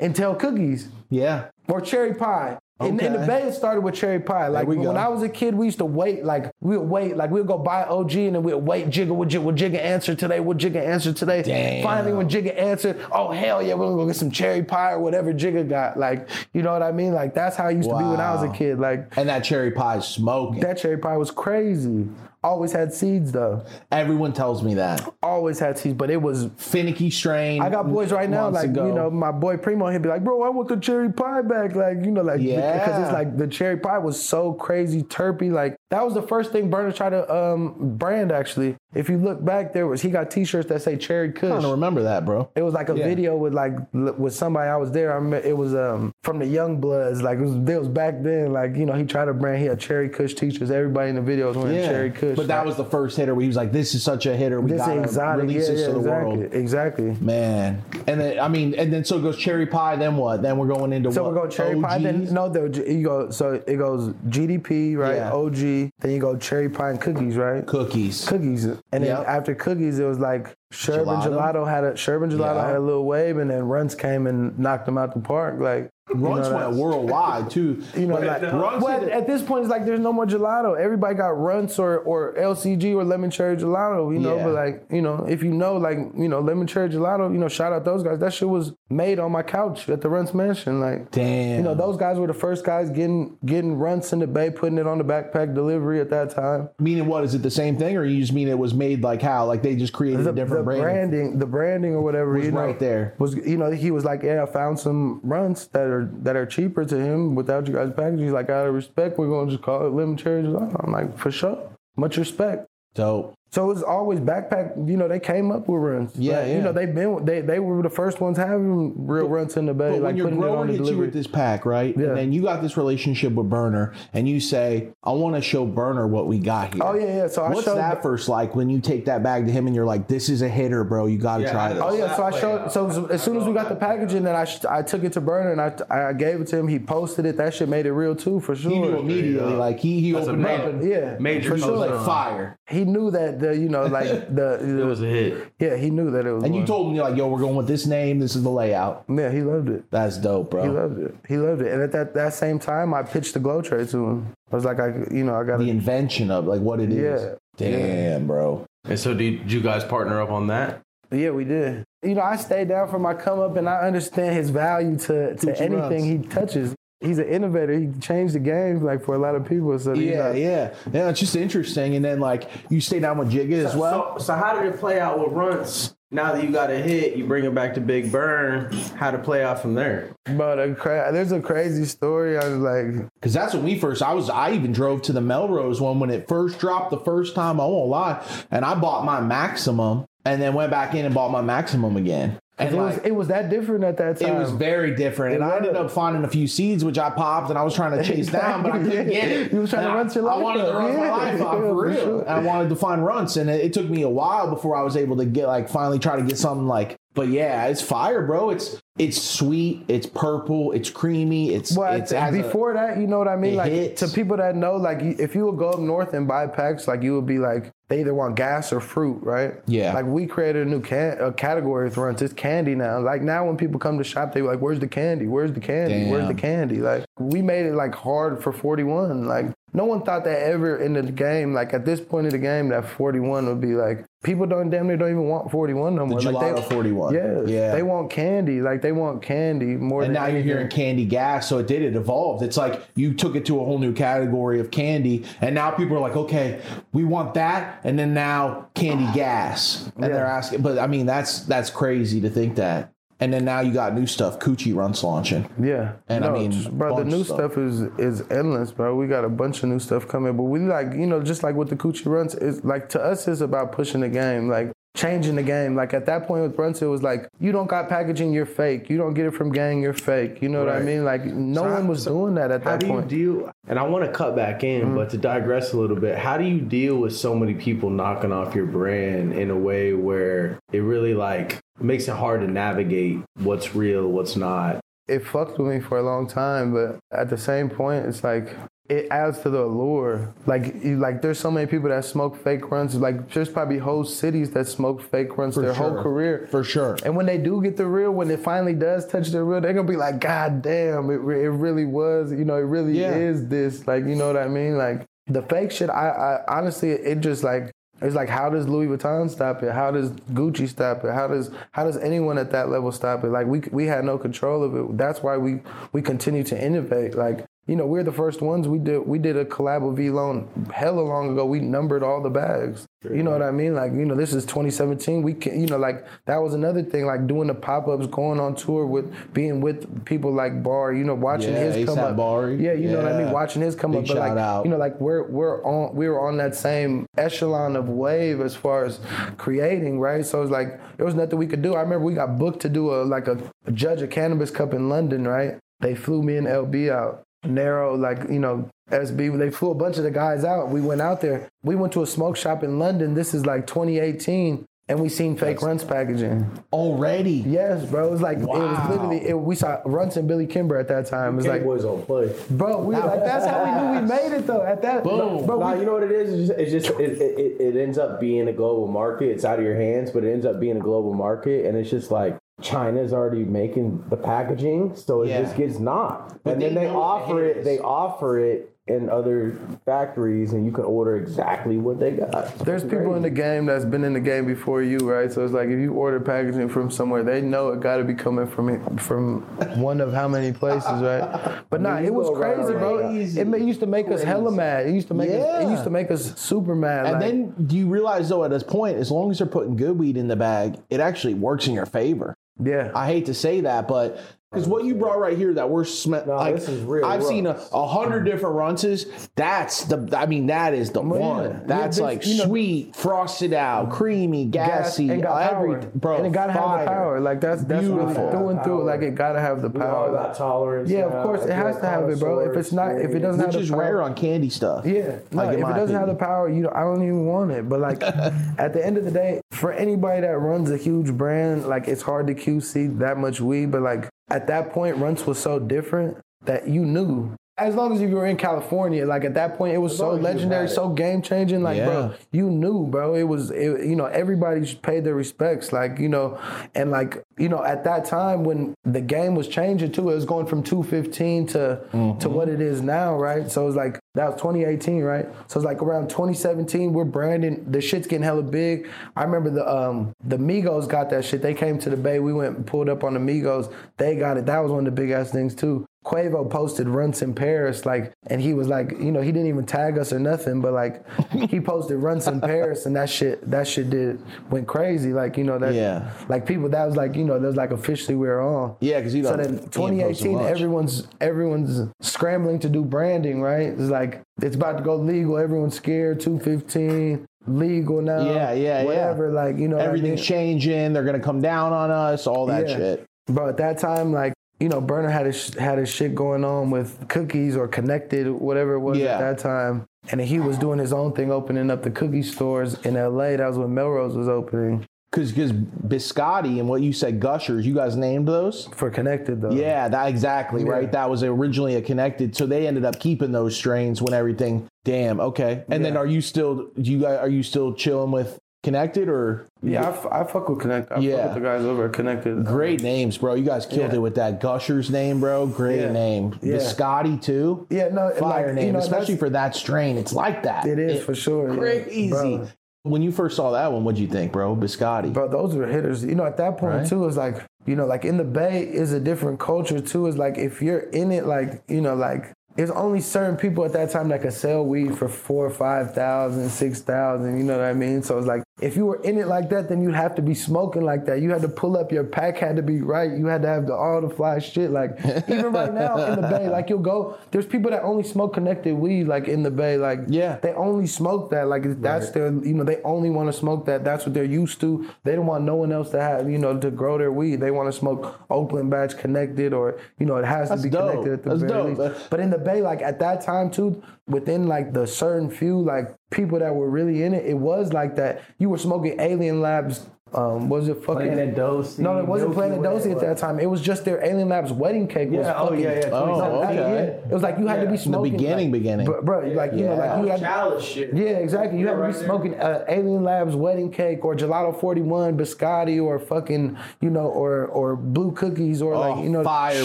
Until 0.00 0.34
cookies 0.34 0.88
Yeah. 1.08 1.46
or 1.68 1.80
cherry 1.80 2.14
pie. 2.14 2.58
In, 2.78 3.00
in 3.00 3.14
the 3.14 3.22
Okay. 3.22 3.50
Started 3.52 3.80
with 3.80 3.94
cherry 3.94 4.20
pie. 4.20 4.48
Like 4.48 4.68
when 4.68 4.82
go. 4.82 4.92
I 4.94 5.08
was 5.08 5.22
a 5.22 5.30
kid, 5.30 5.54
we 5.54 5.64
used 5.64 5.78
to 5.78 5.86
wait. 5.86 6.24
Like 6.24 6.52
we 6.60 6.76
would 6.76 6.88
wait. 6.88 7.16
Like 7.16 7.30
we'd 7.30 7.46
go 7.46 7.56
buy 7.56 7.84
OG 7.84 8.14
and 8.16 8.34
then 8.34 8.42
we'd 8.42 8.54
wait. 8.54 8.88
Jigga 8.88 9.14
would 9.14 9.30
Jigga, 9.30 9.42
would 9.44 9.56
Jigga 9.56 9.78
answer 9.82 10.14
today? 10.14 10.40
Would 10.40 10.58
Jigga 10.58 10.84
answer 10.84 11.14
today? 11.14 11.42
Damn. 11.42 11.82
Finally, 11.82 12.12
when 12.12 12.28
Jigga 12.28 12.56
answered, 12.58 13.00
oh 13.10 13.32
hell 13.32 13.62
yeah, 13.62 13.72
we're 13.74 13.86
gonna 13.86 13.96
go 13.96 14.06
get 14.06 14.16
some 14.16 14.30
cherry 14.30 14.62
pie 14.62 14.92
or 14.92 15.00
whatever 15.00 15.32
Jigga 15.32 15.66
got. 15.66 15.98
Like 15.98 16.28
you 16.52 16.60
know 16.62 16.72
what 16.72 16.82
I 16.82 16.92
mean? 16.92 17.14
Like 17.14 17.32
that's 17.32 17.56
how 17.56 17.68
it 17.68 17.76
used 17.76 17.88
to 17.88 17.96
be 17.96 18.04
when 18.04 18.20
I 18.20 18.34
was 18.34 18.42
a 18.42 18.52
kid. 18.52 18.78
Like 18.78 19.16
And 19.16 19.28
that 19.30 19.42
cherry 19.44 19.70
pie 19.70 19.96
is 19.96 20.04
smoking. 20.06 20.60
that 20.60 20.76
cherry 20.76 20.98
pie 20.98 21.16
was 21.16 21.30
crazy. 21.30 22.06
Always 22.46 22.70
had 22.70 22.92
seeds 22.92 23.32
though. 23.32 23.64
Everyone 23.90 24.32
tells 24.32 24.62
me 24.62 24.74
that. 24.74 25.04
Always 25.20 25.58
had 25.58 25.76
seeds, 25.78 25.96
but 25.96 26.10
it 26.10 26.22
was 26.22 26.48
Finicky 26.56 27.10
strain. 27.10 27.60
I 27.60 27.68
got 27.70 27.88
boys 27.88 28.12
right 28.12 28.30
now, 28.30 28.50
like 28.50 28.66
ago. 28.70 28.86
you 28.86 28.92
know, 28.92 29.10
my 29.10 29.32
boy 29.32 29.56
Primo, 29.56 29.88
he'd 29.88 30.02
be 30.02 30.08
like, 30.08 30.22
"Bro, 30.22 30.42
I 30.42 30.50
want 30.50 30.68
the 30.68 30.76
cherry 30.76 31.12
pie 31.12 31.42
back," 31.42 31.74
like 31.74 32.04
you 32.04 32.12
know, 32.12 32.22
like 32.22 32.40
Yeah. 32.40 32.78
because 32.78 33.02
it's 33.02 33.12
like 33.12 33.36
the 33.36 33.48
cherry 33.48 33.78
pie 33.78 33.98
was 33.98 34.22
so 34.22 34.52
crazy 34.52 35.02
terpy. 35.02 35.50
Like 35.50 35.74
that 35.90 36.04
was 36.04 36.14
the 36.14 36.22
first 36.22 36.52
thing 36.52 36.70
Berner 36.70 36.92
tried 36.92 37.10
to 37.10 37.34
um 37.34 37.96
brand. 37.98 38.30
Actually, 38.30 38.76
if 38.94 39.08
you 39.08 39.18
look 39.18 39.44
back, 39.44 39.72
there 39.72 39.88
was 39.88 40.00
he 40.00 40.10
got 40.10 40.30
T-shirts 40.30 40.68
that 40.68 40.82
say 40.82 40.96
Cherry 40.96 41.32
Kush. 41.32 41.50
I 41.50 41.60
don't 41.60 41.72
remember 41.72 42.04
that, 42.04 42.24
bro. 42.24 42.48
It 42.54 42.62
was 42.62 42.74
like 42.74 42.90
a 42.90 42.96
Yeah. 42.96 43.04
video 43.08 43.36
with 43.36 43.54
like 43.54 43.72
with 43.92 44.34
somebody 44.34 44.68
I 44.70 44.76
was 44.76 44.92
there. 44.92 45.10
I 45.10 45.16
remember 45.16 45.38
it 45.44 45.56
was 45.56 45.74
um 45.74 46.12
from 46.22 46.38
the 46.38 46.46
Young 46.46 46.80
Bloods. 46.80 47.22
Like 47.22 47.38
it 47.38 47.42
was, 47.42 47.54
it 47.54 47.78
was 47.78 47.88
back 47.88 48.22
then. 48.22 48.52
Like 48.52 48.76
you 48.76 48.86
know, 48.86 48.92
he 48.94 49.04
tried 49.04 49.24
to 49.24 49.34
brand. 49.34 49.60
He 49.60 49.66
had 49.66 49.80
Cherry 49.80 50.08
Kush 50.08 50.34
T-shirts. 50.34 50.70
Everybody 50.70 51.10
in 51.10 51.16
the 51.16 51.22
video 51.22 51.48
was 51.48 51.56
wearing 51.56 51.74
Yeah. 51.76 51.88
Cherry 51.88 52.10
Kush. 52.12 52.35
But 52.36 52.48
that 52.48 52.64
was 52.66 52.76
the 52.76 52.84
first 52.84 53.16
hitter 53.16 53.34
where 53.34 53.42
he 53.42 53.46
was 53.48 53.56
like, 53.56 53.72
"This 53.72 53.94
is 53.94 54.02
such 54.02 54.26
a 54.26 54.36
hitter. 54.36 54.60
We 54.60 54.70
this 54.72 54.80
gotta 54.80 55.00
exotic. 55.00 55.42
release 55.42 55.66
Yeah, 55.68 55.72
this 55.74 55.80
yeah, 55.80 55.86
to 55.88 55.92
the 55.94 55.98
exactly, 56.00 56.36
world." 56.38 56.54
exactly. 56.54 57.16
Man, 57.20 57.82
and 58.06 58.20
then 58.20 58.38
I 58.38 58.48
mean, 58.48 58.74
and 58.74 58.92
then 58.92 59.04
so 59.04 59.18
it 59.18 59.22
goes 59.22 59.36
cherry 59.36 59.66
pie. 59.66 59.96
Then 59.96 60.16
what? 60.16 60.42
Then 60.42 60.58
we're 60.58 60.66
going 60.68 60.92
into 60.92 61.12
So 61.12 61.22
what? 61.24 61.32
we 61.34 61.40
go 61.40 61.48
cherry 61.48 61.80
pie. 61.80 61.98
Then 61.98 62.32
no, 62.32 62.48
there 62.48 62.66
you 62.68 63.02
go. 63.04 63.30
So 63.30 63.60
it 63.66 63.76
goes 63.76 64.12
GDP, 64.28 64.96
right? 64.96 65.16
Yeah. 65.16 65.32
OG. 65.32 65.90
Then 66.00 66.10
you 66.12 66.18
go 66.18 66.36
cherry 66.36 66.68
pie 66.68 66.90
and 66.90 67.00
cookies, 67.00 67.36
right? 67.36 67.66
cookies. 67.66 68.26
Cookies, 68.28 68.64
and 68.64 68.78
then 68.92 69.02
Yep. 69.04 69.24
after 69.26 69.54
cookies, 69.54 69.98
it 69.98 70.04
was 70.04 70.18
like 70.18 70.54
Sherbin 70.72 71.22
Gelato? 71.22 71.54
Gelato 71.54 71.68
had 71.68 71.84
a 71.84 71.92
Sherbin 71.92 72.30
Gelato 72.30 72.54
Yeah. 72.56 72.66
had 72.66 72.76
a 72.76 72.80
little 72.80 73.04
wave, 73.04 73.38
and 73.38 73.50
then 73.50 73.64
Runs 73.68 73.94
came 73.94 74.26
and 74.26 74.58
knocked 74.58 74.88
him 74.88 74.98
out 74.98 75.14
the 75.14 75.20
park. 75.20 75.60
Like 75.60 75.90
you 76.08 76.14
know, 76.20 76.30
went 76.30 76.76
worldwide 76.76 77.50
too. 77.50 77.82
You 77.96 78.06
know, 78.06 78.14
But 78.16 78.26
like, 78.26 78.52
Runs 78.52 78.82
well, 78.82 79.02
at, 79.02 79.08
at 79.08 79.26
this 79.26 79.42
point, 79.42 79.62
it's 79.64 79.70
like 79.70 79.84
there's 79.84 79.98
no 79.98 80.12
more 80.12 80.24
gelato. 80.24 80.78
Everybody 80.78 81.16
got 81.16 81.30
runts 81.36 81.80
or, 81.80 81.98
or 81.98 82.32
LCG 82.34 82.94
or 82.94 83.02
lemon 83.04 83.28
cherry 83.30 83.56
gelato, 83.56 84.12
you 84.14 84.20
know. 84.20 84.36
Yeah. 84.36 84.44
But 84.44 84.52
like, 84.54 84.84
you 84.88 85.02
know, 85.02 85.26
if 85.28 85.42
you 85.42 85.52
know, 85.52 85.76
like, 85.78 85.98
you 86.16 86.28
know, 86.28 86.38
lemon 86.40 86.68
cherry 86.68 86.90
gelato, 86.90 87.32
you 87.32 87.38
know, 87.38 87.48
shout 87.48 87.72
out 87.72 87.84
those 87.84 88.04
guys. 88.04 88.20
That 88.20 88.32
shit 88.32 88.48
was 88.48 88.72
made 88.88 89.18
on 89.18 89.32
my 89.32 89.42
couch 89.42 89.88
at 89.88 90.00
the 90.00 90.08
Runts 90.08 90.32
Mansion. 90.32 90.78
Like, 90.80 91.10
Damn. 91.10 91.56
you 91.58 91.62
know, 91.64 91.74
those 91.74 91.96
guys 91.96 92.18
were 92.20 92.28
the 92.28 92.34
first 92.34 92.64
guys 92.64 92.88
getting 92.90 93.36
getting 93.44 93.74
runts 93.76 94.12
in 94.12 94.20
the 94.20 94.28
bay, 94.28 94.50
putting 94.50 94.78
it 94.78 94.86
on 94.86 94.98
the 94.98 95.04
backpack 95.04 95.56
delivery 95.56 96.00
at 96.00 96.10
that 96.10 96.30
time. 96.30 96.68
Meaning 96.78 97.06
what? 97.06 97.24
Is 97.24 97.34
it 97.34 97.42
the 97.42 97.50
same 97.50 97.76
thing, 97.78 97.96
or 97.96 98.04
you 98.04 98.20
just 98.20 98.32
mean 98.32 98.46
it 98.46 98.56
was 98.58 98.74
made 98.74 99.02
like 99.02 99.22
how? 99.22 99.44
Like 99.46 99.62
they 99.64 99.74
just 99.74 99.92
created 99.92 100.24
The, 100.24 100.30
a 100.30 100.32
different 100.32 100.55
the 100.58 100.62
brand? 100.64 100.82
branding, 100.82 101.38
the 101.38 101.46
branding 101.46 101.94
or 101.94 102.00
whatever, 102.02 102.32
Was 102.32 102.44
you 102.44 102.52
know, 102.52 102.60
right 102.60 102.78
there. 102.78 103.14
Was 103.18 103.34
you 103.34 103.56
know 103.56 103.70
he 103.70 103.90
was 103.90 104.04
like, 104.04 104.22
yeah, 104.22 104.42
I 104.42 104.46
found 104.46 104.78
some 104.78 105.20
runs 105.22 105.66
that 105.68 105.86
are 105.86 106.10
that 106.22 106.36
are 106.36 106.46
cheaper 106.46 106.84
to 106.84 106.96
him 106.96 107.34
without 107.34 107.66
you 107.66 107.74
guys 107.74 107.90
packaging. 107.96 108.24
He's 108.24 108.32
like, 108.32 108.50
out 108.50 108.66
of 108.66 108.74
respect, 108.74 109.18
we're 109.18 109.28
gonna 109.28 109.50
just 109.50 109.62
call 109.62 109.86
it 109.86 109.92
lemon 109.92 110.16
cherry. 110.16 110.40
I'm 110.44 110.92
like, 110.92 111.16
for 111.18 111.30
sure, 111.30 111.70
much 111.96 112.16
respect. 112.16 112.66
Dope. 112.94 113.34
So 113.56 113.70
it's 113.70 113.80
always 113.82 114.20
backpack. 114.20 114.86
You 114.86 114.98
know, 114.98 115.08
they 115.08 115.18
came 115.18 115.50
up 115.50 115.66
with 115.66 115.80
runs. 115.80 116.12
Yeah, 116.14 116.40
Like, 116.40 116.46
yeah. 116.48 116.54
You 116.56 116.60
know, 116.60 116.72
they've 116.74 116.94
been 116.94 117.24
they 117.24 117.40
they 117.40 117.58
were 117.58 117.82
the 117.82 117.88
first 117.88 118.20
ones 118.20 118.36
having 118.36 119.06
real 119.06 119.28
runs 119.28 119.56
in 119.56 119.64
the 119.64 119.72
bay, 119.72 119.92
But 119.92 120.00
like 120.00 120.02
when 120.08 120.16
you're 120.18 120.26
putting 120.26 120.42
it 120.42 120.44
on 120.44 120.50
growing 120.52 120.66
the 120.66 120.72
into 120.74 120.84
delivery. 120.84 121.06
with 121.06 121.14
this 121.14 121.26
pack, 121.26 121.64
right? 121.64 121.96
Yeah. 121.96 122.08
And 122.08 122.16
then 122.18 122.32
you 122.34 122.42
got 122.42 122.60
this 122.60 122.76
relationship 122.76 123.32
with 123.32 123.48
Berner, 123.48 123.94
and 124.12 124.28
you 124.28 124.40
say, 124.40 124.88
"I 125.02 125.12
want 125.12 125.36
to 125.36 125.40
show 125.40 125.64
Berner 125.64 126.06
what 126.06 126.26
we 126.26 126.38
got 126.38 126.74
here." 126.74 126.82
Oh 126.84 126.94
yeah, 126.94 127.06
yeah. 127.16 127.26
So 127.28 127.44
I 127.44 127.48
What's 127.48 127.64
showed 127.64 127.78
that 127.78 128.02
first 128.02 128.28
like 128.28 128.54
when 128.54 128.68
you 128.68 128.78
take 128.78 129.06
that 129.06 129.22
bag 129.22 129.46
to 129.46 129.52
him 129.52 129.66
and 129.66 129.74
you're 129.74 129.86
like, 129.86 130.06
"This 130.06 130.28
is 130.28 130.42
a 130.42 130.48
hitter, 130.50 130.84
bro. 130.84 131.06
You 131.06 131.16
got 131.16 131.38
to 131.38 131.44
Yeah, 131.44 131.52
try 131.52 131.72
this." 131.72 131.82
Oh 131.82 131.96
yeah, 131.96 132.14
so 132.14 132.24
I 132.24 132.30
showed. 132.38 132.58
play 132.64 132.68
So 132.72 132.86
as- 132.88 133.10
as 133.10 133.22
soon 133.22 133.38
as 133.38 133.44
we 133.46 133.54
got 133.54 133.70
the 133.70 133.74
packaging, 133.76 134.24
then 134.24 134.36
I 134.36 134.44
sh- 134.44 134.66
I 134.68 134.82
took 134.82 135.02
it 135.02 135.14
to 135.14 135.22
Berner 135.22 135.52
and 135.52 135.62
I 135.62 135.72
I 136.10 136.12
gave 136.12 136.42
it 136.42 136.48
to 136.48 136.58
him. 136.58 136.68
He 136.68 136.78
posted 136.78 137.24
it. 137.24 137.38
That 137.38 137.54
shit 137.54 137.70
made 137.70 137.86
it 137.86 137.92
real 137.94 138.14
too, 138.14 138.38
for 138.40 138.54
sure. 138.54 138.70
He 138.70 138.78
knew 138.78 138.98
immediately, 138.98 139.52
go. 139.52 139.56
like 139.58 139.80
he 139.80 140.00
he 140.00 140.12
That's 140.12 140.28
opened 140.28 140.44
up 140.46 140.64
and 140.66 140.84
Yeah, 140.86 141.16
Major 141.18 141.48
for 141.48 141.56
he 141.56 141.62
sure. 141.62 141.76
like 141.78 142.04
fire. 142.04 142.58
he 142.68 142.84
knew 142.84 143.10
that 143.12 143.40
the 143.48 143.56
you 143.56 143.68
know 143.68 143.86
like 143.86 144.08
the, 144.34 144.80
It 144.80 144.84
was 144.84 145.02
a 145.02 145.06
hit. 145.06 145.52
yeah 145.58 145.76
he 145.76 145.90
knew 145.90 146.10
that 146.10 146.26
it 146.26 146.32
was 146.32 146.44
And 146.44 146.54
you 146.54 146.64
told 146.66 146.88
him 146.88 146.94
you're 146.96 147.08
like, 147.08 147.16
"Yo, 147.16 147.28
we're 147.28 147.38
going 147.40 147.56
with 147.56 147.66
this 147.68 147.86
name. 147.86 148.18
This 148.18 148.36
is 148.36 148.42
the 148.42 148.50
layout." 148.50 149.04
yeah 149.08 149.30
he 149.30 149.42
loved 149.42 149.68
it 149.68 149.84
That's 149.90 150.18
dope, 150.18 150.50
bro. 150.50 150.62
he 150.64 150.68
loved 150.68 150.98
it 150.98 151.14
he 151.28 151.36
loved 151.36 151.62
it 151.62 151.72
and 151.72 151.82
at 151.82 151.92
that 151.92 152.14
that 152.14 152.34
same 152.34 152.58
time 152.58 152.92
I 152.94 153.02
pitched 153.02 153.34
the 153.34 153.40
glow 153.40 153.62
tray 153.62 153.86
to 153.86 153.98
him 154.06 154.32
I 154.52 154.54
was 154.56 154.64
like 154.64 154.80
I 154.80 154.88
you 155.10 155.24
know 155.24 155.34
I 155.34 155.44
got 155.44 155.58
the 155.58 155.70
invention 155.70 156.30
of 156.30 156.46
like 156.46 156.60
what 156.60 156.80
it 156.80 156.90
is. 156.92 157.22
Yeah. 157.22 157.34
Damn, 157.56 158.26
bro. 158.26 158.66
And 158.84 158.98
so, 158.98 159.14
did, 159.14 159.38
did 159.44 159.52
you 159.52 159.60
guys 159.62 159.82
partner 159.82 160.20
up 160.20 160.30
on 160.30 160.46
that? 160.48 160.80
yeah 161.12 161.30
we 161.30 161.44
did 161.44 161.84
you 162.02 162.14
know 162.16 162.20
I 162.22 162.34
stayed 162.36 162.68
down 162.68 162.88
for 162.90 162.98
my 162.98 163.14
come 163.14 163.38
up 163.38 163.56
and 163.56 163.68
I 163.68 163.86
understand 163.86 164.34
his 164.34 164.50
value 164.50 164.98
to 165.06 165.36
to 165.36 165.46
Gucci 165.46 165.60
anything 165.60 166.04
he 166.04 166.18
touches 166.26 166.74
he's 167.00 167.18
an 167.18 167.26
innovator 167.28 167.78
he 167.78 167.88
changed 168.00 168.34
the 168.34 168.38
game 168.40 168.82
like 168.82 169.04
for 169.04 169.14
a 169.14 169.18
lot 169.18 169.34
of 169.34 169.46
people 169.46 169.78
so 169.78 169.92
Yeah, 169.94 170.28
know, 170.28 170.32
yeah, 170.32 170.74
yeah. 170.92 171.08
It's 171.10 171.20
just 171.20 171.36
interesting. 171.36 171.94
And 171.94 172.04
then 172.04 172.20
like 172.20 172.48
you 172.70 172.80
stay 172.80 173.00
down 173.00 173.18
with 173.18 173.30
Jigga 173.32 173.64
as 173.64 173.76
well. 173.76 174.18
So, 174.18 174.24
so 174.26 174.34
how 174.34 174.58
did 174.60 174.72
it 174.74 174.80
play 174.80 174.98
out 175.00 175.18
with 175.18 175.32
Runts? 175.32 175.94
Now 176.12 176.32
that 176.32 176.44
you 176.44 176.50
got 176.52 176.70
a 176.70 176.78
hit, 176.78 177.16
you 177.16 177.26
bring 177.26 177.44
it 177.44 177.52
back 177.54 177.74
to 177.74 177.80
Big 177.80 178.12
Burn. 178.12 178.72
How 178.94 179.10
to 179.10 179.18
play 179.18 179.42
out 179.42 179.58
from 179.60 179.74
there? 179.74 180.12
but 180.36 180.58
a 180.60 180.72
cra- 180.74 181.10
there's 181.12 181.32
a 181.32 181.40
crazy 181.40 181.84
story 181.84 182.38
I 182.38 182.46
was 182.48 182.58
like 182.58 183.08
Because 183.14 183.34
that's 183.34 183.54
when 183.54 183.64
we 183.64 183.76
first. 183.78 184.02
I 184.02 184.14
was. 184.14 184.30
I 184.30 184.52
even 184.52 184.72
drove 184.72 185.02
to 185.02 185.12
the 185.12 185.20
Melrose 185.20 185.80
one 185.80 185.98
when 185.98 186.10
it 186.10 186.28
first 186.28 186.60
dropped 186.60 186.90
the 186.90 187.00
first 187.00 187.34
time. 187.34 187.60
I 187.60 187.66
won't 187.66 187.90
lie, 187.90 188.24
and 188.52 188.64
I 188.64 188.76
bought 188.76 189.04
my 189.04 189.20
Maximum, 189.20 190.06
and 190.24 190.40
then 190.40 190.54
went 190.54 190.70
back 190.70 190.94
in 190.94 191.04
and 191.04 191.14
bought 191.14 191.32
my 191.32 191.42
Maximum 191.42 191.96
again. 191.96 192.38
And 192.58 192.74
it 192.74 192.78
was 192.78 192.98
it 193.04 193.10
was 193.14 193.28
that 193.28 193.50
different 193.50 193.84
at 193.84 193.98
that 193.98 194.18
time 194.18 194.36
it 194.36 194.38
was 194.38 194.50
very 194.50 194.94
different, 194.94 195.34
and 195.34 195.44
It 195.44 195.46
I 195.46 195.56
ended 195.58 195.76
up 195.76 195.90
finding 195.90 196.24
a 196.24 196.28
few 196.28 196.46
seeds 196.46 196.84
which 196.84 196.98
I 196.98 197.10
popped, 197.10 197.50
and 197.50 197.58
I 197.58 197.62
was 197.62 197.74
trying 197.74 197.96
to 197.98 198.02
chase 198.02 198.28
down, 198.32 198.62
but 198.62 198.72
I 198.72 198.78
couldn't 198.78 199.08
get 199.10 199.30
it. 199.30 199.52
You 199.52 199.60
was 199.60 199.68
trying 199.70 199.82
to 199.84 199.88
And 199.90 199.96
run 199.98 200.08
I- 200.10 200.14
your 200.14 200.28
I 200.30 200.34
life 200.34 200.42
wanted 200.42 200.64
to 200.64 200.72
run 200.72 200.96
my 200.96 201.10
life 201.10 201.34
out 201.34 201.38
yeah, 201.38 201.50
for 201.50 201.60
for 201.60 201.86
real. 201.86 201.96
sure. 202.04 202.28
I 202.28 202.38
wanted 202.40 202.68
to 202.70 202.76
find 202.76 203.04
runts, 203.04 203.36
and 203.36 203.50
it, 203.50 203.60
it 203.66 203.72
took 203.74 203.90
me 203.90 204.02
a 204.02 204.08
while 204.08 204.48
before 204.48 204.74
I 204.74 204.82
was 204.82 204.96
able 204.96 205.18
to 205.18 205.26
get 205.26 205.48
like 205.48 205.68
finally 205.68 205.98
try 205.98 206.16
to 206.16 206.22
get 206.22 206.38
something 206.38 206.66
like. 206.66 206.96
But 207.16 207.28
yeah, 207.28 207.66
it's 207.66 207.80
fire, 207.82 208.24
bro. 208.26 208.50
It's 208.50 208.80
it's 208.98 209.20
sweet, 209.20 209.84
it's 209.88 210.06
purple, 210.06 210.72
it's 210.72 210.88
creamy, 210.88 211.52
it's 211.54 211.76
Well, 211.76 211.92
it's 211.94 212.12
has 212.12 212.34
a- 212.34 212.42
before 212.42 212.72
that, 212.74 212.98
you 212.98 213.06
know 213.06 213.18
what 213.18 213.28
I 213.28 213.36
mean. 213.36 213.56
Like 213.56 213.72
hits. 213.72 214.00
to 214.02 214.08
people 214.08 214.36
that 214.38 214.54
know, 214.56 214.76
like 214.76 215.00
if 215.02 215.34
you 215.34 215.44
would 215.46 215.58
go 215.58 215.70
up 215.70 215.78
north 215.80 216.14
and 216.14 216.28
buy 216.28 216.46
packs, 216.46 216.86
like 216.86 217.02
you 217.02 217.14
would 217.14 217.26
be 217.26 217.38
like 217.38 217.72
they 217.88 218.00
either 218.00 218.14
want 218.14 218.36
gas 218.36 218.72
or 218.72 218.80
fruit, 218.80 219.18
right? 219.22 219.54
Yeah. 219.66 219.92
Like 219.94 220.06
we 220.06 220.26
created 220.26 220.66
a 220.66 220.70
new 220.70 220.80
can- 220.80 221.18
a 221.20 221.32
category 221.32 221.84
with 221.88 221.96
runs. 221.96 222.20
It's 222.22 222.34
candy 222.34 222.74
now. 222.74 223.00
Like 223.00 223.22
now, 223.22 223.46
when 223.46 223.56
people 223.56 223.78
come 223.80 223.96
to 223.98 224.04
shop, 224.04 224.32
they 224.34 224.42
like, 224.42 224.60
"Where's 224.60 224.80
the 224.80 224.88
candy? 224.88 225.26
Where's 225.26 225.52
the 225.52 225.60
candy? 225.60 226.10
Where's 226.10 226.28
the 226.28 226.34
candy?" 226.34 226.76
Like 226.76 227.04
we 227.18 227.40
made 227.42 227.64
it 227.66 227.74
like 227.74 227.94
hard 227.94 228.42
for 228.42 228.52
41. 228.52 229.26
Like 229.26 229.46
no 229.76 229.84
one 229.84 230.02
thought 230.02 230.24
that 230.24 230.42
ever 230.42 230.78
in 230.78 230.94
the 230.94 231.02
game. 231.12 231.52
Like 231.52 231.72
at 231.74 231.84
this 231.84 232.00
point 232.00 232.26
of 232.26 232.32
the 232.32 232.38
game, 232.38 232.70
that 232.70 232.88
41 232.88 233.46
would 233.46 233.60
be 233.60 233.74
like 233.74 234.04
people 234.24 234.46
don't 234.46 234.70
damn 234.70 234.88
near 234.88 234.96
don't 234.96 235.10
even 235.10 235.28
want 235.28 235.50
41 235.52 235.94
no 235.94 236.06
more. 236.06 236.18
like 236.20 236.34
gelato 236.34 236.68
41. 236.72 237.14
Yes. 237.14 237.48
Yeah. 237.48 237.72
They 237.72 237.82
want 237.82 238.10
candy. 238.10 238.60
Like 238.62 238.82
they 238.82 238.90
want 238.90 239.22
candy 239.22 239.76
more 239.76 240.02
And 240.02 240.14
than 240.16 240.22
now 240.22 240.26
you're 240.28 240.42
hearing 240.42 240.68
candy 240.68 241.04
gas, 241.04 241.48
so 241.48 241.58
it 241.58 241.66
did. 241.66 241.82
It 241.82 241.94
evolved. 241.94 242.42
It's 242.42 242.56
like 242.56 242.82
you 242.96 243.14
took 243.14 243.36
it 243.36 243.44
to 243.46 243.60
a 243.60 243.64
whole 243.64 243.78
new 243.78 243.92
category 243.92 244.58
of 244.58 244.70
candy, 244.70 245.24
and 245.40 245.54
now 245.54 245.70
people 245.70 245.96
are 245.96 246.00
like, 246.00 246.16
okay, 246.16 246.60
we 246.92 247.04
want 247.04 247.34
that, 247.34 247.80
and 247.84 247.98
then 247.98 248.14
now 248.14 248.68
candy 248.74 249.06
gas, 249.14 249.84
and 249.94 250.04
Yeah. 250.06 250.08
they're 250.08 250.26
asking. 250.26 250.62
But 250.62 250.78
I 250.78 250.86
mean, 250.86 251.04
that's 251.06 251.40
that's 251.40 251.68
crazy 251.70 252.20
to 252.22 252.30
think 252.30 252.56
that. 252.56 252.92
And 253.18 253.32
then 253.32 253.44
now 253.46 253.60
you 253.60 253.72
got 253.72 253.94
new 253.94 254.06
stuff. 254.06 254.38
Coochie 254.38 254.74
runs 254.74 255.02
launching. 255.02 255.48
Yeah, 255.58 255.92
And 256.08 256.24
I 256.24 256.30
mean, 256.32 256.76
bro, 256.76 256.96
the 256.96 257.04
new 257.04 257.24
stuff. 257.24 257.52
stuff 257.52 257.58
is 257.58 257.80
is 257.98 258.20
endless, 258.30 258.72
bro. 258.72 258.94
We 258.94 259.06
got 259.06 259.24
a 259.24 259.28
bunch 259.30 259.62
of 259.62 259.70
new 259.70 259.78
stuff 259.78 260.06
coming, 260.06 260.36
but 260.36 260.44
we 260.44 260.60
like 260.60 260.92
you 260.92 261.06
know 261.06 261.22
just 261.22 261.42
like 261.42 261.54
with 261.54 261.70
the 261.70 261.76
Coochie 261.76 262.06
runs, 262.06 262.34
it's 262.34 262.62
like 262.64 262.88
to 262.90 263.00
us 263.02 263.26
it's 263.26 263.40
about 263.40 263.72
pushing 263.72 264.00
the 264.02 264.08
game, 264.10 264.48
like 264.48 264.70
changing 264.94 265.36
the 265.36 265.42
game. 265.42 265.74
Like 265.74 265.94
at 265.94 266.04
that 266.06 266.26
point 266.26 266.42
with 266.42 266.58
runs, 266.58 266.82
it 266.82 266.86
was 266.86 267.02
like 267.02 267.26
you 267.40 267.52
don't 267.52 267.66
got 267.68 267.88
packaging, 267.88 268.32
you're 268.34 268.44
fake. 268.46 268.90
You 268.90 268.98
don't 268.98 269.14
get 269.14 269.24
it 269.26 269.30
from 269.32 269.50
gang, 269.50 269.80
you're 269.80 269.92
fake. 269.94 270.42
You 270.42 270.50
know 270.50 270.62
what 270.64 270.74
I 270.74 270.80
mean? 270.80 271.04
Like 271.04 271.24
no 271.24 271.62
So 271.62 271.68
how- 271.68 271.74
one 271.74 271.88
was 271.88 272.02
so 272.02 272.10
doing 272.12 272.34
that 272.34 272.50
at 272.50 272.62
How 272.64 272.72
that 272.72 272.80
do 272.80 272.86
you 272.86 272.92
point. 272.92 273.08
deal? 273.08 273.50
And 273.68 273.78
I 273.78 273.82
want 273.84 274.04
to 274.04 274.10
cut 274.12 274.36
back 274.36 274.62
in, 274.62 274.82
mm-hmm. 274.82 274.94
but 274.96 275.08
to 275.10 275.18
digress 275.18 275.72
a 275.72 275.78
little 275.78 275.96
bit, 275.96 276.18
how 276.18 276.36
do 276.36 276.44
you 276.44 276.60
deal 276.60 276.96
with 276.96 277.16
so 277.16 277.34
many 277.34 277.54
people 277.54 277.88
knocking 277.88 278.30
off 278.32 278.54
your 278.54 278.66
brand 278.66 279.32
in 279.32 279.50
a 279.50 279.56
way 279.56 279.92
where 279.94 280.58
it 280.72 280.80
really 280.80 281.14
like 281.14 281.58
makes 281.80 282.08
it 282.08 282.16
hard 282.16 282.40
to 282.40 282.46
navigate 282.50 283.18
what's 283.38 283.74
real, 283.74 284.08
what's 284.08 284.36
not? 284.36 284.80
it 285.08 285.24
fucked 285.24 285.56
with 285.56 285.68
me 285.72 285.78
for 285.78 285.98
a 285.98 286.02
long 286.02 286.26
time, 286.26 286.72
but 286.72 286.98
at 287.16 287.30
the 287.30 287.38
same 287.38 287.70
point, 287.70 288.04
it's 288.06 288.24
like 288.24 288.56
it 288.88 289.06
adds 289.12 289.38
to 289.38 289.50
the 289.50 289.62
allure. 289.62 290.34
Like, 290.46 290.82
you, 290.82 290.98
like 290.98 291.22
there's 291.22 291.38
so 291.38 291.48
many 291.48 291.66
people 291.68 291.88
that 291.90 292.04
smoke 292.04 292.36
fake 292.42 292.72
runs. 292.72 292.96
Like, 292.96 293.32
there's 293.32 293.48
probably 293.48 293.78
whole 293.78 294.02
cities 294.04 294.50
that 294.50 294.66
smoke 294.66 295.00
fake 295.00 295.38
runs 295.38 295.54
their 295.54 295.72
whole 295.74 296.02
career. 296.02 296.48
For 296.50 296.64
sure. 296.64 296.98
And 297.04 297.14
when 297.16 297.24
they 297.26 297.38
do 297.38 297.62
get 297.62 297.76
the 297.76 297.86
real, 297.86 298.10
when 298.10 298.28
it 298.32 298.40
finally 298.40 298.74
does 298.74 299.06
touch 299.06 299.28
the 299.28 299.44
real, 299.44 299.60
they're 299.60 299.72
gonna 299.74 299.86
be 299.88 299.94
like, 299.94 300.18
God 300.18 300.60
damn, 300.62 301.08
it, 301.10 301.20
re- 301.20 301.44
it 301.44 301.50
really 301.50 301.84
was. 301.84 302.32
You 302.32 302.44
know, 302.44 302.56
it 302.56 302.62
really 302.66 302.98
Yeah. 302.98 303.14
is 303.14 303.46
this. 303.46 303.86
Like, 303.86 304.06
you 304.06 304.16
know 304.16 304.26
what 304.26 304.36
I 304.42 304.48
mean? 304.48 304.76
Like 304.76 305.04
the 305.28 305.42
fake 305.42 305.70
shit. 305.70 305.88
I, 305.88 306.08
I 306.48 306.58
honestly, 306.58 306.90
it 306.90 307.20
just 307.20 307.44
like. 307.44 307.70
It's 308.00 308.14
like 308.14 308.28
how 308.28 308.50
does 308.50 308.68
Louis 308.68 308.86
Vuitton 308.86 309.30
stop 309.30 309.62
it? 309.62 309.72
How 309.72 309.90
does 309.90 310.10
Gucci 310.32 310.68
stop 310.68 311.04
it? 311.04 311.12
How 311.12 311.28
does 311.28 311.50
how 311.72 311.84
does 311.84 311.96
anyone 311.96 312.36
at 312.38 312.50
that 312.50 312.68
level 312.68 312.92
stop 312.92 313.24
it? 313.24 313.28
Like 313.28 313.46
we 313.46 313.60
we 313.70 313.86
had 313.86 314.04
no 314.04 314.18
control 314.18 314.62
of 314.62 314.76
it. 314.76 314.98
That's 314.98 315.22
why 315.22 315.36
we 315.38 315.60
we 315.92 316.02
continue 316.02 316.42
to 316.44 316.62
innovate. 316.62 317.14
Like 317.14 317.46
you 317.66 317.74
know 317.76 317.86
we're 317.86 318.04
the 318.04 318.12
first 318.12 318.40
ones. 318.42 318.68
We 318.68 318.78
did 318.78 318.98
we 319.06 319.18
did 319.18 319.36
a 319.36 319.44
collab 319.44 319.82
with 319.82 319.98
VLONE 319.98 320.72
hella 320.72 321.00
long 321.00 321.32
ago. 321.32 321.44
We 321.46 321.60
numbered 321.60 322.02
all 322.02 322.22
the 322.22 322.30
bags. 322.30 322.86
You 323.04 323.22
know 323.22 323.30
what 323.30 323.42
I 323.42 323.50
mean? 323.52 323.74
Like 323.74 323.92
you 323.92 324.04
know 324.04 324.14
this 324.14 324.32
is 324.32 324.44
2017. 324.44 325.22
We 325.22 325.34
can 325.34 325.60
you 325.60 325.66
know 325.66 325.78
like 325.78 326.06
that 326.26 326.38
was 326.38 326.54
another 326.54 326.82
thing. 326.82 327.06
Like 327.06 327.26
doing 327.26 327.46
the 327.48 327.54
pop 327.54 327.88
ups, 327.88 328.06
going 328.06 328.40
on 328.40 328.54
tour 328.56 328.86
with 328.86 329.12
being 329.32 329.60
with 329.60 330.04
people 330.04 330.32
like 330.32 330.62
Bar. 330.62 330.92
You 330.92 331.04
know 331.04 331.14
watching 331.14 331.52
Yeah, 331.54 331.70
his 331.70 331.86
come 331.88 331.98
up. 331.98 332.16
Bari. 332.16 332.56
Yeah, 332.64 332.72
you 332.72 332.90
know 332.90 333.02
what 333.02 333.12
I 333.12 333.18
mean. 333.18 333.32
Watching 333.32 333.62
his 333.62 333.74
come 333.74 333.92
Big 333.92 334.02
up, 334.02 334.08
but 334.08 334.16
like 334.16 334.38
out. 334.38 334.64
you 334.64 334.70
know 334.70 334.76
like 334.76 335.00
we're 335.00 335.24
we're 335.28 335.62
on 335.64 335.94
we 335.94 336.08
were 336.08 336.20
on 336.26 336.36
that 336.38 336.54
same 336.54 337.06
echelon 337.18 337.76
of 337.76 337.88
wave 337.88 338.40
as 338.40 338.54
far 338.54 338.84
as 338.84 339.00
creating 339.38 339.98
right 340.00 340.24
so 340.24 340.42
it's 340.42 340.50
like 340.50 340.80
there 340.96 341.06
was 341.06 341.14
nothing 341.14 341.38
we 341.38 341.46
could 341.46 341.62
do 341.62 341.74
i 341.74 341.80
remember 341.80 342.04
we 342.04 342.14
got 342.14 342.38
booked 342.38 342.60
to 342.60 342.68
do 342.68 342.94
a 342.94 343.02
like 343.04 343.26
a, 343.28 343.38
a 343.66 343.72
judge 343.72 344.02
a 344.02 344.06
cannabis 344.06 344.50
cup 344.50 344.74
in 344.74 344.88
london 344.88 345.26
right 345.26 345.58
they 345.80 345.94
flew 345.94 346.22
me 346.22 346.36
and 346.36 346.46
lb 346.46 346.90
out 346.90 347.22
narrow 347.44 347.94
like 347.96 348.18
you 348.28 348.38
know 348.38 348.68
sb 348.90 349.38
they 349.38 349.50
flew 349.50 349.70
a 349.70 349.74
bunch 349.74 349.98
of 349.98 350.04
the 350.04 350.10
guys 350.10 350.44
out 350.44 350.68
we 350.68 350.80
went 350.80 351.00
out 351.00 351.20
there 351.20 351.48
we 351.62 351.74
went 351.76 351.92
to 351.92 352.02
a 352.02 352.06
smoke 352.06 352.36
shop 352.36 352.62
in 352.64 352.78
london 352.78 353.14
this 353.14 353.34
is 353.34 353.44
like 353.46 353.66
2018 353.66 354.64
and 354.88 355.00
we 355.00 355.08
seen 355.08 355.36
fake 355.36 355.62
runs 355.62 355.82
packaging. 355.82 356.48
Already. 356.72 357.42
Yes, 357.44 357.84
bro. 357.86 358.06
It 358.06 358.10
was 358.12 358.20
like 358.20 358.38
it 358.38 358.46
was 358.46 358.88
literally. 358.88 359.16
It, 359.28 359.36
we 359.36 359.56
saw 359.56 359.80
Runts 359.84 360.16
and 360.16 360.28
Billy 360.28 360.46
Kimber 360.46 360.78
at 360.78 360.86
that 360.86 361.06
time. 361.06 361.32
It 361.32 361.36
was 361.38 361.46
like, 361.48 361.64
boys 361.64 361.82
don't 361.82 362.06
play. 362.06 362.32
bro, 362.50 362.80
we 362.82 362.94
like 362.94 363.24
that's 363.24 363.46
how 363.46 363.64
we 363.64 363.70
knew 363.72 364.00
we 364.00 364.06
made 364.06 364.32
it 364.36 364.46
though. 364.46 364.62
At 364.62 364.82
that, 364.82 365.02
Boom. 365.02 365.44
bro. 365.44 365.58
Nah, 365.58 365.72
we- 365.72 365.80
you 365.80 365.86
know 365.86 365.94
what 365.94 366.04
it 366.04 366.12
is? 366.12 366.32
It's 366.32 366.48
just, 366.48 366.60
it's 366.60 366.86
just 366.86 367.00
it, 367.00 367.20
it, 367.20 367.60
it 367.60 367.76
ends 367.76 367.98
up 367.98 368.20
being 368.20 368.46
a 368.46 368.52
global 368.52 368.86
market. 368.86 369.30
It's 369.30 369.44
out 369.44 369.58
of 369.58 369.64
your 369.64 369.74
hands, 369.74 370.12
but 370.12 370.22
it 370.22 370.32
ends 370.32 370.46
up 370.46 370.60
being 370.60 370.76
a 370.76 370.80
global 370.80 371.14
market, 371.14 371.66
and 371.66 371.76
it's 371.76 371.90
just 371.90 372.12
like 372.12 372.38
China's 372.62 373.12
already 373.12 373.44
making 373.44 374.02
the 374.08 374.16
packaging, 374.16 374.94
so 374.96 375.22
it 375.22 375.28
Yeah. 375.28 375.42
just 375.42 375.56
gets 375.56 375.78
knocked. 375.78 376.36
But 376.42 376.54
and 376.54 376.62
they 376.62 376.66
then 376.66 376.74
they 376.74 376.88
offer 376.88 377.44
it 377.44 377.58
it. 377.58 377.64
They 377.64 377.78
offer 377.78 378.38
it 378.38 378.72
in 378.88 379.10
other 379.10 379.52
factories, 379.84 380.52
and 380.52 380.64
you 380.64 380.70
can 380.70 380.84
order 380.84 381.16
exactly 381.16 381.76
what 381.76 381.98
they 381.98 382.12
got. 382.12 382.56
There's 382.60 382.84
people 382.84 383.16
in 383.16 383.22
the 383.22 383.30
game 383.30 383.66
that's 383.66 383.84
been 383.84 384.04
in 384.04 384.12
the 384.12 384.20
game 384.20 384.46
before 384.46 384.80
you, 384.80 384.98
right? 384.98 385.30
So 385.32 385.44
it's 385.44 385.52
like 385.52 385.68
if 385.68 385.80
you 385.80 385.92
order 385.92 386.20
packaging 386.20 386.68
from 386.68 386.90
somewhere, 386.92 387.24
they 387.24 387.40
know 387.40 387.70
it 387.70 387.80
got 387.80 387.96
to 387.96 388.04
be 388.04 388.14
coming 388.14 388.46
from 388.46 388.96
from 388.96 389.40
one 389.80 390.00
of 390.00 390.12
how 390.14 390.28
many 390.28 390.52
places, 390.52 390.88
right? 391.02 391.28
But 391.68 391.80
nah, 391.82 391.98
it 391.98 392.14
was 392.14 392.28
go 392.28 392.36
right 392.36 392.54
crazy, 392.54 392.72
bro. 392.74 392.98
Crazy. 393.08 393.40
It 393.40 393.60
used 393.62 393.80
to 393.80 393.86
make 393.86 394.08
us 394.08 394.22
hella 394.22 394.52
mad. 394.52 394.86
It 394.86 394.94
used 394.94 395.08
to 395.08 395.14
make 395.14 395.30
us. 395.30 395.64
It 395.64 395.68
used 395.68 395.84
to 395.84 395.90
make 395.90 396.10
us 396.12 396.32
super 396.40 396.76
mad. 396.76 397.06
And 397.06 397.14
like- 397.14 397.22
then 397.22 397.66
do 397.66 397.76
you 397.76 397.88
realize 397.88 398.28
though 398.28 398.44
at 398.44 398.50
this 398.50 398.62
point, 398.62 398.96
as 398.98 399.10
long 399.10 399.30
as 399.32 399.38
they're 399.38 399.48
putting 399.48 399.74
good 399.76 399.98
weed 399.98 400.16
in 400.16 400.28
the 400.28 400.36
bag, 400.36 400.76
it 400.90 401.00
actually 401.00 401.34
works 401.34 401.66
in 401.66 401.74
your 401.74 401.86
favor. 401.86 402.35
Yeah, 402.62 402.90
I 402.94 403.06
hate 403.06 403.26
to 403.26 403.34
say 403.34 403.62
that, 403.62 403.88
but 403.88 404.20
because 404.52 404.68
what 404.68 404.84
you 404.84 404.94
brought 404.94 405.18
right 405.18 405.36
here, 405.36 405.52
that 405.54 405.68
we're 405.68 405.84
sm- 405.84 406.14
like, 406.26 406.54
this 406.54 406.68
is 406.68 406.80
real 406.82 407.04
I've 407.04 407.24
seen 407.24 407.46
a, 407.46 407.60
a 407.72 407.86
hundred 407.86 408.24
different 408.24 408.54
runces. 408.54 409.06
That's 409.34 409.84
the, 409.84 410.08
I 410.16 410.26
mean, 410.26 410.46
that 410.46 410.72
is 410.72 410.92
the 410.92 411.02
one. 411.02 411.64
That's 411.66 411.96
this- 411.96 412.02
like 412.02 412.26
you 412.26 412.38
know- 412.38 412.44
sweet, 412.44 412.94
frosted 412.94 413.52
out, 413.52 413.90
creamy, 413.90 414.46
gassy, 414.46 415.10
and 415.10 415.20
got 415.22 415.52
every 415.52 415.74
power. 415.80 415.90
bro, 415.96 416.16
and 416.18 416.26
it 416.26 416.32
gotta 416.32 416.52
have 416.52 416.78
the 416.80 416.86
power. 416.86 417.20
Like 417.20 417.40
that's 417.40 417.64
that's 417.64 417.82
Beautiful. 417.84 418.06
really 418.06 418.30
through 418.30 418.48
and 418.50 418.62
through. 418.62 418.84
Like 418.84 419.02
it 419.02 419.14
gotta 419.16 419.40
have 419.40 419.62
the 419.62 419.68
We 419.68 419.80
all 419.80 419.86
power. 419.88 420.12
got 420.12 420.36
tolerance. 420.36 420.88
Yeah, 420.90 421.00
now. 421.02 421.06
of 421.08 421.22
course, 421.24 421.44
it 421.44 421.52
has 421.52 421.76
to 421.80 421.86
have 421.86 422.08
it, 422.08 422.18
bro. 422.20 422.38
If 422.50 422.56
it's 422.56 422.72
not- 422.72 422.96
if 422.96 423.10
it 423.14 423.18
doesn't 423.18 423.40
have 423.40 423.48
which 423.48 423.56
the 423.56 423.62
is 423.62 423.70
power- 423.70 423.80
rare 423.80 424.02
on 424.02 424.14
candy 424.14 424.48
stuff. 424.48 424.86
Yeah, 424.86 425.18
no, 425.32 425.42
Like, 425.42 425.58
if 425.58 425.64
it 425.64 425.72
doesn't 425.74 425.96
have 425.96 426.06
the 426.08 426.14
power, 426.14 426.48
you 426.48 426.62
know, 426.62 426.72
I 426.74 426.80
don't 426.82 427.02
even 427.02 427.26
want 427.26 427.50
it. 427.50 427.68
But 427.68 427.80
like 427.80 428.00
at 428.58 428.72
the 428.72 428.80
end 428.84 428.96
of 428.96 429.04
the 429.04 429.10
day, 429.10 429.40
for 429.50 429.72
anybody 429.72 430.20
that 430.22 430.38
runs 430.38 430.70
a 430.70 430.76
huge 430.76 431.12
brand, 431.12 431.66
like 431.66 431.88
it's 431.88 432.02
hard 432.02 432.28
to 432.28 432.34
QC 432.34 432.98
that 433.00 433.18
much 433.18 433.40
weed. 433.40 433.72
But 433.72 433.82
like 433.82 434.08
at 434.28 434.46
that 434.48 434.72
point, 434.72 434.96
Runts 434.96 435.26
was 435.26 435.38
so 435.38 435.58
different 435.58 436.18
that 436.42 436.68
you 436.68 436.84
knew. 436.84 437.34
As 437.58 437.74
long 437.74 437.94
as 437.94 438.02
you 438.02 438.08
were 438.08 438.26
in 438.26 438.36
California, 438.36 439.06
like 439.06 439.24
at 439.24 439.32
that 439.32 439.56
point, 439.56 439.74
it 439.74 439.78
was 439.78 439.96
so 439.96 440.10
as 440.12 440.18
you 440.18 440.22
legendary, 440.24 440.68
so 440.68 440.90
game 440.90 441.22
changing. 441.22 441.62
Like, 441.62 441.78
Yeah. 441.78 441.86
bro, 441.86 442.12
you 442.30 442.50
knew, 442.50 442.86
bro. 442.86 443.14
It 443.14 443.22
was, 443.22 443.50
it, 443.50 443.86
you 443.86 443.96
know, 443.96 444.04
everybody 444.04 444.74
paid 444.82 445.04
their 445.04 445.14
respects. 445.14 445.72
Like, 445.72 445.98
you 445.98 446.10
know, 446.10 446.38
and 446.74 446.90
like, 446.90 447.22
you 447.38 447.48
know, 447.48 447.64
at 447.64 447.82
that 447.84 448.04
time 448.04 448.44
when 448.44 448.74
the 448.84 449.00
game 449.00 449.34
was 449.34 449.48
changing 449.48 449.92
too, 449.92 450.10
it 450.10 450.14
was 450.14 450.26
going 450.26 450.44
from 450.46 450.62
215 450.62 451.46
to 451.48 451.80
to 452.20 452.28
what 452.28 452.50
it 452.50 452.60
is 452.60 452.82
now, 452.82 453.16
right? 453.16 453.50
So 453.50 453.62
it 453.62 453.66
was 453.66 453.76
like 453.76 453.98
that 454.16 454.26
was 454.32 454.34
2018, 454.42 455.02
right? 455.02 455.26
So 455.46 455.58
it's 455.58 455.64
like 455.64 455.80
around 455.80 456.10
2017, 456.10 456.92
we're 456.92 457.04
branding. 457.04 457.64
The 457.70 457.80
shit's 457.80 458.06
getting 458.06 458.22
hella 458.24 458.42
big. 458.42 458.86
I 459.16 459.24
remember 459.24 459.48
the 459.48 459.66
um 459.66 460.12
the 460.22 460.36
Migos 460.36 460.86
got 460.86 461.08
that 461.08 461.24
shit. 461.24 461.40
They 461.40 461.54
came 461.54 461.78
to 461.78 461.88
the 461.88 461.96
Bay. 461.96 462.18
We 462.18 462.34
went 462.34 462.56
and 462.58 462.66
pulled 462.66 462.90
up 462.90 463.02
on 463.02 463.14
the 463.14 463.20
Migos. 463.20 463.72
They 463.96 464.14
got 464.16 464.36
it. 464.36 464.44
That 464.44 464.58
was 464.58 464.70
one 464.70 464.80
of 464.80 464.94
the 464.94 465.00
big 465.00 465.10
ass 465.10 465.30
things 465.30 465.54
too. 465.54 465.85
Quavo 466.06 466.48
posted 466.48 466.88
runts 466.88 467.20
in 467.22 467.34
Paris, 467.34 467.84
like, 467.84 468.12
and 468.28 468.40
he 468.40 468.54
was 468.54 468.68
like, 468.68 468.92
you 468.92 469.10
know, 469.10 469.20
he 469.20 469.32
didn't 469.32 469.48
even 469.48 469.66
tag 469.66 469.98
us 469.98 470.12
or 470.12 470.20
nothing, 470.20 470.60
but 470.60 470.72
like, 470.72 471.04
he 471.50 471.58
posted 471.60 471.96
runts 471.98 472.28
in 472.28 472.40
Paris, 472.40 472.86
and 472.86 472.94
that 472.94 473.10
shit, 473.10 473.50
that 473.50 473.66
shit 473.66 473.90
did 473.90 474.22
went 474.48 474.68
crazy, 474.68 475.12
like, 475.12 475.36
you 475.36 475.42
know, 475.42 475.58
that, 475.58 475.74
Yeah. 475.74 476.12
like 476.28 476.46
people, 476.46 476.68
that 476.68 476.86
was 476.86 476.94
like, 476.94 477.16
you 477.16 477.24
know, 477.24 477.38
that 477.40 477.46
was 477.46 477.56
like 477.56 477.72
officially 477.72 478.14
we 478.14 478.28
were 478.28 478.40
on. 478.40 478.76
yeah, 478.80 478.98
because 479.00 479.14
you 479.16 479.24
So 479.24 479.30
don't- 479.30 479.42
then 479.42 479.52
you 479.54 479.58
ain't 479.58 479.72
posting 479.72 480.32
2018, 480.32 480.38
everyone's 480.46 481.08
everyone's 481.20 481.88
scrambling 482.00 482.60
to 482.60 482.68
do 482.68 482.84
branding, 482.84 483.42
right? 483.42 483.66
It's 483.68 483.80
like 483.90 484.20
it's 484.40 484.54
about 484.54 484.78
to 484.78 484.84
go 484.84 484.94
legal. 484.96 485.36
Everyone's 485.38 485.74
scared. 485.74 486.20
215 486.20 487.26
legal 487.48 488.00
now. 488.02 488.20
Yeah, 488.24 488.52
yeah, 488.52 488.52
yeah. 488.52 488.84
whatever. 488.84 489.32
Like 489.32 489.56
you 489.56 489.66
know, 489.68 489.76
what 489.76 489.84
I 489.84 489.88
Everything's 489.88 490.20
mean? 490.20 490.24
changing. 490.24 490.92
They're 490.92 491.04
gonna 491.04 491.20
come 491.20 491.40
down 491.40 491.72
on 491.72 491.90
us. 491.90 492.26
All 492.26 492.46
that 492.46 492.68
Yeah. 492.68 492.76
shit. 492.76 493.04
But 493.28 493.48
at 493.48 493.56
that 493.56 493.78
time, 493.78 494.12
like, 494.12 494.34
you 494.60 494.68
know, 494.68 494.80
Berner 494.80 495.08
had 495.10 495.26
his, 495.26 495.54
had 495.54 495.78
his 495.78 495.88
shit 495.88 496.14
going 496.14 496.44
on 496.44 496.70
with 496.70 497.08
cookies 497.08 497.56
or 497.56 497.68
connected, 497.68 498.28
whatever 498.28 498.74
it 498.74 498.80
was 498.80 498.98
Yeah. 498.98 499.18
at 499.18 499.20
that 499.20 499.38
time. 499.38 499.84
And 500.10 500.20
he 500.20 500.38
was 500.40 500.56
doing 500.56 500.78
his 500.78 500.92
own 500.92 501.12
thing, 501.12 501.30
opening 501.32 501.70
up 501.70 501.82
the 501.82 501.90
cookie 501.90 502.22
stores 502.22 502.74
in 502.84 502.94
LA. 502.96 503.36
That 503.36 503.48
was 503.48 503.58
when 503.58 503.74
Melrose 503.74 504.16
was 504.16 504.28
opening 504.28 504.86
Because 505.10 505.32
because 505.32 505.52
biscotti 505.52 506.58
and 506.60 506.68
what 506.68 506.82
you 506.82 506.92
said 506.92 507.20
gushers, 507.20 507.66
you 507.66 507.74
guys 507.74 507.96
named 507.96 508.28
those. 508.28 508.68
for 508.72 508.90
connected, 508.90 509.40
though. 509.40 509.50
Yeah, 509.50 509.88
that 509.88 510.08
exactly 510.08 510.64
right. 510.64 510.90
That 510.92 511.08
was 511.10 511.22
originally 511.22 511.74
a 511.76 511.82
connected, 511.82 512.36
so 512.36 512.46
they 512.46 512.66
ended 512.66 512.84
up 512.84 512.98
keeping 513.00 513.32
those 513.32 513.56
strains 513.56 514.00
when 514.02 514.14
everything. 514.14 514.66
Damn. 514.84 515.20
Okay. 515.20 515.64
And 515.70 515.84
then 515.84 515.96
are 515.96 516.06
you 516.06 516.20
still? 516.20 516.68
Do 516.80 516.90
you 516.90 517.00
guys 517.00 517.18
are 517.18 517.28
you 517.28 517.42
still 517.42 517.72
chilling 517.74 518.10
with 518.12 518.38
connected 518.62 519.08
or? 519.08 519.46
Yeah, 519.62 519.84
I, 519.84 519.90
f- 519.90 520.06
I 520.10 520.24
fuck 520.24 520.48
with 520.48 520.60
Connect. 520.60 520.90
I 520.92 520.98
Yeah. 520.98 521.16
fuck 521.16 521.24
with 521.26 521.34
the 521.42 521.48
guys 521.48 521.64
over 521.64 521.86
at 521.86 521.92
Connected. 521.92 522.44
Great 522.44 522.82
names, 522.82 523.18
bro. 523.18 523.34
You 523.34 523.44
guys 523.44 523.66
killed 523.66 523.90
Yeah. 523.92 523.96
it 523.96 524.02
with 524.02 524.14
that 524.16 524.40
Gushers 524.40 524.90
name, 524.90 525.20
bro. 525.20 525.46
Great 525.46 525.80
Yeah. 525.80 525.92
name. 525.92 526.38
Yeah. 526.42 526.56
Biscotti 526.56 527.20
too. 527.20 527.66
Yeah, 527.70 527.88
no, 527.88 528.10
Fire 528.10 528.46
like, 528.46 528.54
name, 528.54 528.66
you 528.66 528.72
know, 528.72 528.78
especially 528.78 529.16
for 529.16 529.30
that 529.30 529.54
strain. 529.54 529.96
It's 529.96 530.12
like 530.12 530.42
that. 530.44 530.66
It 530.66 530.78
is 530.78 531.02
for 531.02 531.14
sure. 531.14 531.50
yeah. 531.52 531.58
Crazy. 531.58 532.08
Bro. 532.10 532.46
When 532.84 533.02
you 533.02 533.10
first 533.10 533.34
saw 533.34 533.50
that 533.50 533.72
one, 533.72 533.82
what'd 533.82 533.98
you 534.00 534.06
think, 534.06 534.30
bro? 534.30 534.54
Biscotti. 534.54 535.12
But 535.12 535.32
those 535.32 535.56
were 535.56 535.66
hitters. 535.66 536.04
You 536.04 536.14
know, 536.14 536.24
at 536.24 536.36
that 536.36 536.56
point 536.58 536.74
Right. 536.74 536.86
too, 536.86 537.04
it's 537.08 537.16
like, 537.16 537.42
you 537.66 537.74
know, 537.74 537.84
like 537.86 538.04
in 538.04 538.16
the 538.16 538.22
Bay 538.24 538.60
is 538.62 538.92
a 538.92 539.00
different 539.00 539.40
culture 539.40 539.80
too. 539.80 540.06
It's 540.06 540.16
like 540.16 540.38
if 540.38 540.62
you're 540.62 540.78
in 540.90 541.10
it, 541.10 541.26
like, 541.26 541.62
you 541.66 541.80
know, 541.80 541.96
like 541.96 542.32
there's 542.56 542.70
only 542.70 543.00
certain 543.00 543.36
people 543.36 543.64
at 543.64 543.72
that 543.74 543.90
time 543.90 544.08
that 544.08 544.22
could 544.22 544.32
sell 544.32 544.64
weed 544.64 544.96
for 544.96 545.08
four, 545.08 545.50
five 545.50 545.94
thousand, 545.94 546.48
six 546.50 546.80
thousand, 546.80 547.36
you 547.38 547.44
know 547.44 547.56
what 547.58 547.64
I 547.66 547.72
mean? 547.74 548.02
So 548.02 548.18
it's 548.18 548.26
like 548.26 548.42
if 548.60 548.74
you 548.74 548.86
were 548.86 549.02
in 549.02 549.18
it 549.18 549.26
like 549.26 549.50
that, 549.50 549.68
then 549.68 549.82
you'd 549.82 549.94
have 549.94 550.14
to 550.14 550.22
be 550.22 550.34
smoking 550.34 550.82
like 550.82 551.04
that. 551.06 551.20
You 551.20 551.30
had 551.30 551.42
to 551.42 551.48
pull 551.48 551.76
up 551.76 551.92
your 551.92 552.04
pack 552.04 552.38
had 552.38 552.56
to 552.56 552.62
be 552.62 552.80
right. 552.80 553.10
You 553.10 553.26
had 553.26 553.42
to 553.42 553.48
have 553.48 553.66
the 553.66 553.74
all 553.74 554.00
the 554.00 554.08
fly 554.08 554.38
shit. 554.38 554.70
Like 554.70 554.98
even 555.28 555.52
right 555.52 555.72
now 555.74 555.98
in 556.06 556.20
the 556.20 556.26
Bay, 556.26 556.48
like 556.48 556.70
you'll 556.70 556.78
go, 556.78 557.18
there's 557.32 557.44
people 557.46 557.70
that 557.70 557.82
only 557.82 558.02
smoke 558.02 558.32
connected 558.34 558.74
weed, 558.74 559.04
like 559.04 559.28
in 559.28 559.42
the 559.42 559.50
Bay. 559.50 559.76
Like 559.76 560.00
Yeah. 560.08 560.36
they 560.36 560.52
only 560.54 560.86
smoke 560.86 561.30
that. 561.32 561.48
Like 561.48 561.82
that's 561.82 562.10
their, 562.12 562.28
you 562.32 562.54
know, 562.54 562.64
they 562.64 562.80
only 562.82 563.10
want 563.10 563.28
to 563.28 563.32
smoke 563.34 563.66
that. 563.66 563.84
That's 563.84 564.06
what 564.06 564.14
they're 564.14 564.24
used 564.24 564.60
to. 564.62 564.88
They 565.04 565.14
don't 565.14 565.26
want 565.26 565.44
no 565.44 565.56
one 565.56 565.70
else 565.72 565.90
to 565.90 566.00
have, 566.00 566.30
you 566.30 566.38
know, 566.38 566.58
to 566.58 566.70
grow 566.70 566.96
their 566.96 567.12
weed. 567.12 567.36
They 567.40 567.50
want 567.50 567.70
to 567.70 567.78
smoke 567.78 568.18
Oakland 568.30 568.70
batch 568.70 568.96
connected, 568.96 569.52
or 569.52 569.78
you 569.98 570.06
know, 570.06 570.16
it 570.16 570.24
has 570.24 570.48
That's 570.48 570.62
to 570.62 570.68
be 570.68 570.72
dope. 570.72 570.90
connected 570.92 571.12
at 571.12 571.22
the 571.24 571.28
That's 571.28 571.42
very 571.42 571.74
dope. 571.74 571.78
least. 571.94 572.08
But 572.10 572.20
in 572.20 572.30
the 572.30 572.38
Bay, 572.46 572.62
like 572.62 572.80
at 572.80 572.98
that 573.00 573.20
time 573.20 573.50
too, 573.50 573.82
within 574.06 574.46
like 574.46 574.72
the 574.72 574.86
certain 574.86 575.28
few 575.28 575.60
like 575.60 575.94
people 576.10 576.38
that 576.38 576.54
were 576.54 576.70
really 576.70 577.02
in 577.02 577.12
it, 577.12 577.26
it 577.26 577.34
was 577.34 577.72
like 577.74 577.96
that. 577.96 578.22
You 578.38 578.48
were 578.48 578.58
smoking 578.58 578.98
Alien 578.98 579.42
Labs. 579.42 579.86
Um, 580.16 580.48
was 580.48 580.68
it 580.68 580.82
fucking 580.82 581.08
Planet 581.08 581.34
Dosey, 581.34 581.78
No, 581.82 581.98
it 581.98 582.06
wasn't 582.06 582.30
Milky 582.30 582.48
Planet 582.48 582.60
Way, 582.62 582.68
Dosey 582.68 582.92
at 582.92 583.00
that 583.00 583.18
time. 583.18 583.38
It 583.38 583.46
was 583.46 583.60
just 583.60 583.84
their 583.84 584.02
Alien 584.04 584.28
Labs 584.30 584.50
wedding 584.52 584.88
cake. 584.88 585.10
Was 585.10 585.26
oh, 585.26 585.48
fucking, 585.48 585.60
yeah, 585.60 585.78
yeah, 585.80 585.90
Oh, 585.92 586.38
Like, 586.38 586.50
okay. 586.50 586.54
yeah. 586.56 587.08
It 587.08 587.12
was 587.12 587.22
like 587.22 587.38
you 587.38 587.46
had 587.46 587.60
to 587.62 587.70
be 587.70 587.76
smoking 587.76 588.12
the 588.12 588.18
beginning, 588.18 588.50
like, 588.50 588.60
beginning. 588.62 588.86
Bro, 588.86 589.02
bro, 589.02 589.20
like 589.28 589.52
you 589.52 589.66
know, 589.66 589.74
like 589.74 590.02
you 590.04 590.10
had 590.10 590.20
chalice 590.20 590.64
shit. 590.64 590.94
yeah, 590.94 591.04
exactly. 591.18 591.58
You 591.58 591.66
Yeah, 591.66 591.70
have 591.72 591.78
to 591.80 591.82
right 591.82 591.98
be 592.00 592.04
smoking 592.04 592.34
uh, 592.40 592.64
Alien 592.68 593.04
Labs 593.04 593.36
wedding 593.36 593.70
cake 593.70 594.04
or 594.04 594.14
Gelato 594.16 594.58
41 594.58 595.16
biscotti 595.18 595.82
or 595.82 595.98
fucking, 595.98 596.56
you 596.80 596.90
know, 596.90 597.06
or 597.06 597.46
or 597.46 597.76
blue 597.76 598.12
cookies 598.12 598.62
or 598.62 598.74
Oh, 598.74 598.80
like, 598.80 599.04
you 599.04 599.10
know, 599.10 599.22
fire 599.22 599.54
blue 599.56 599.64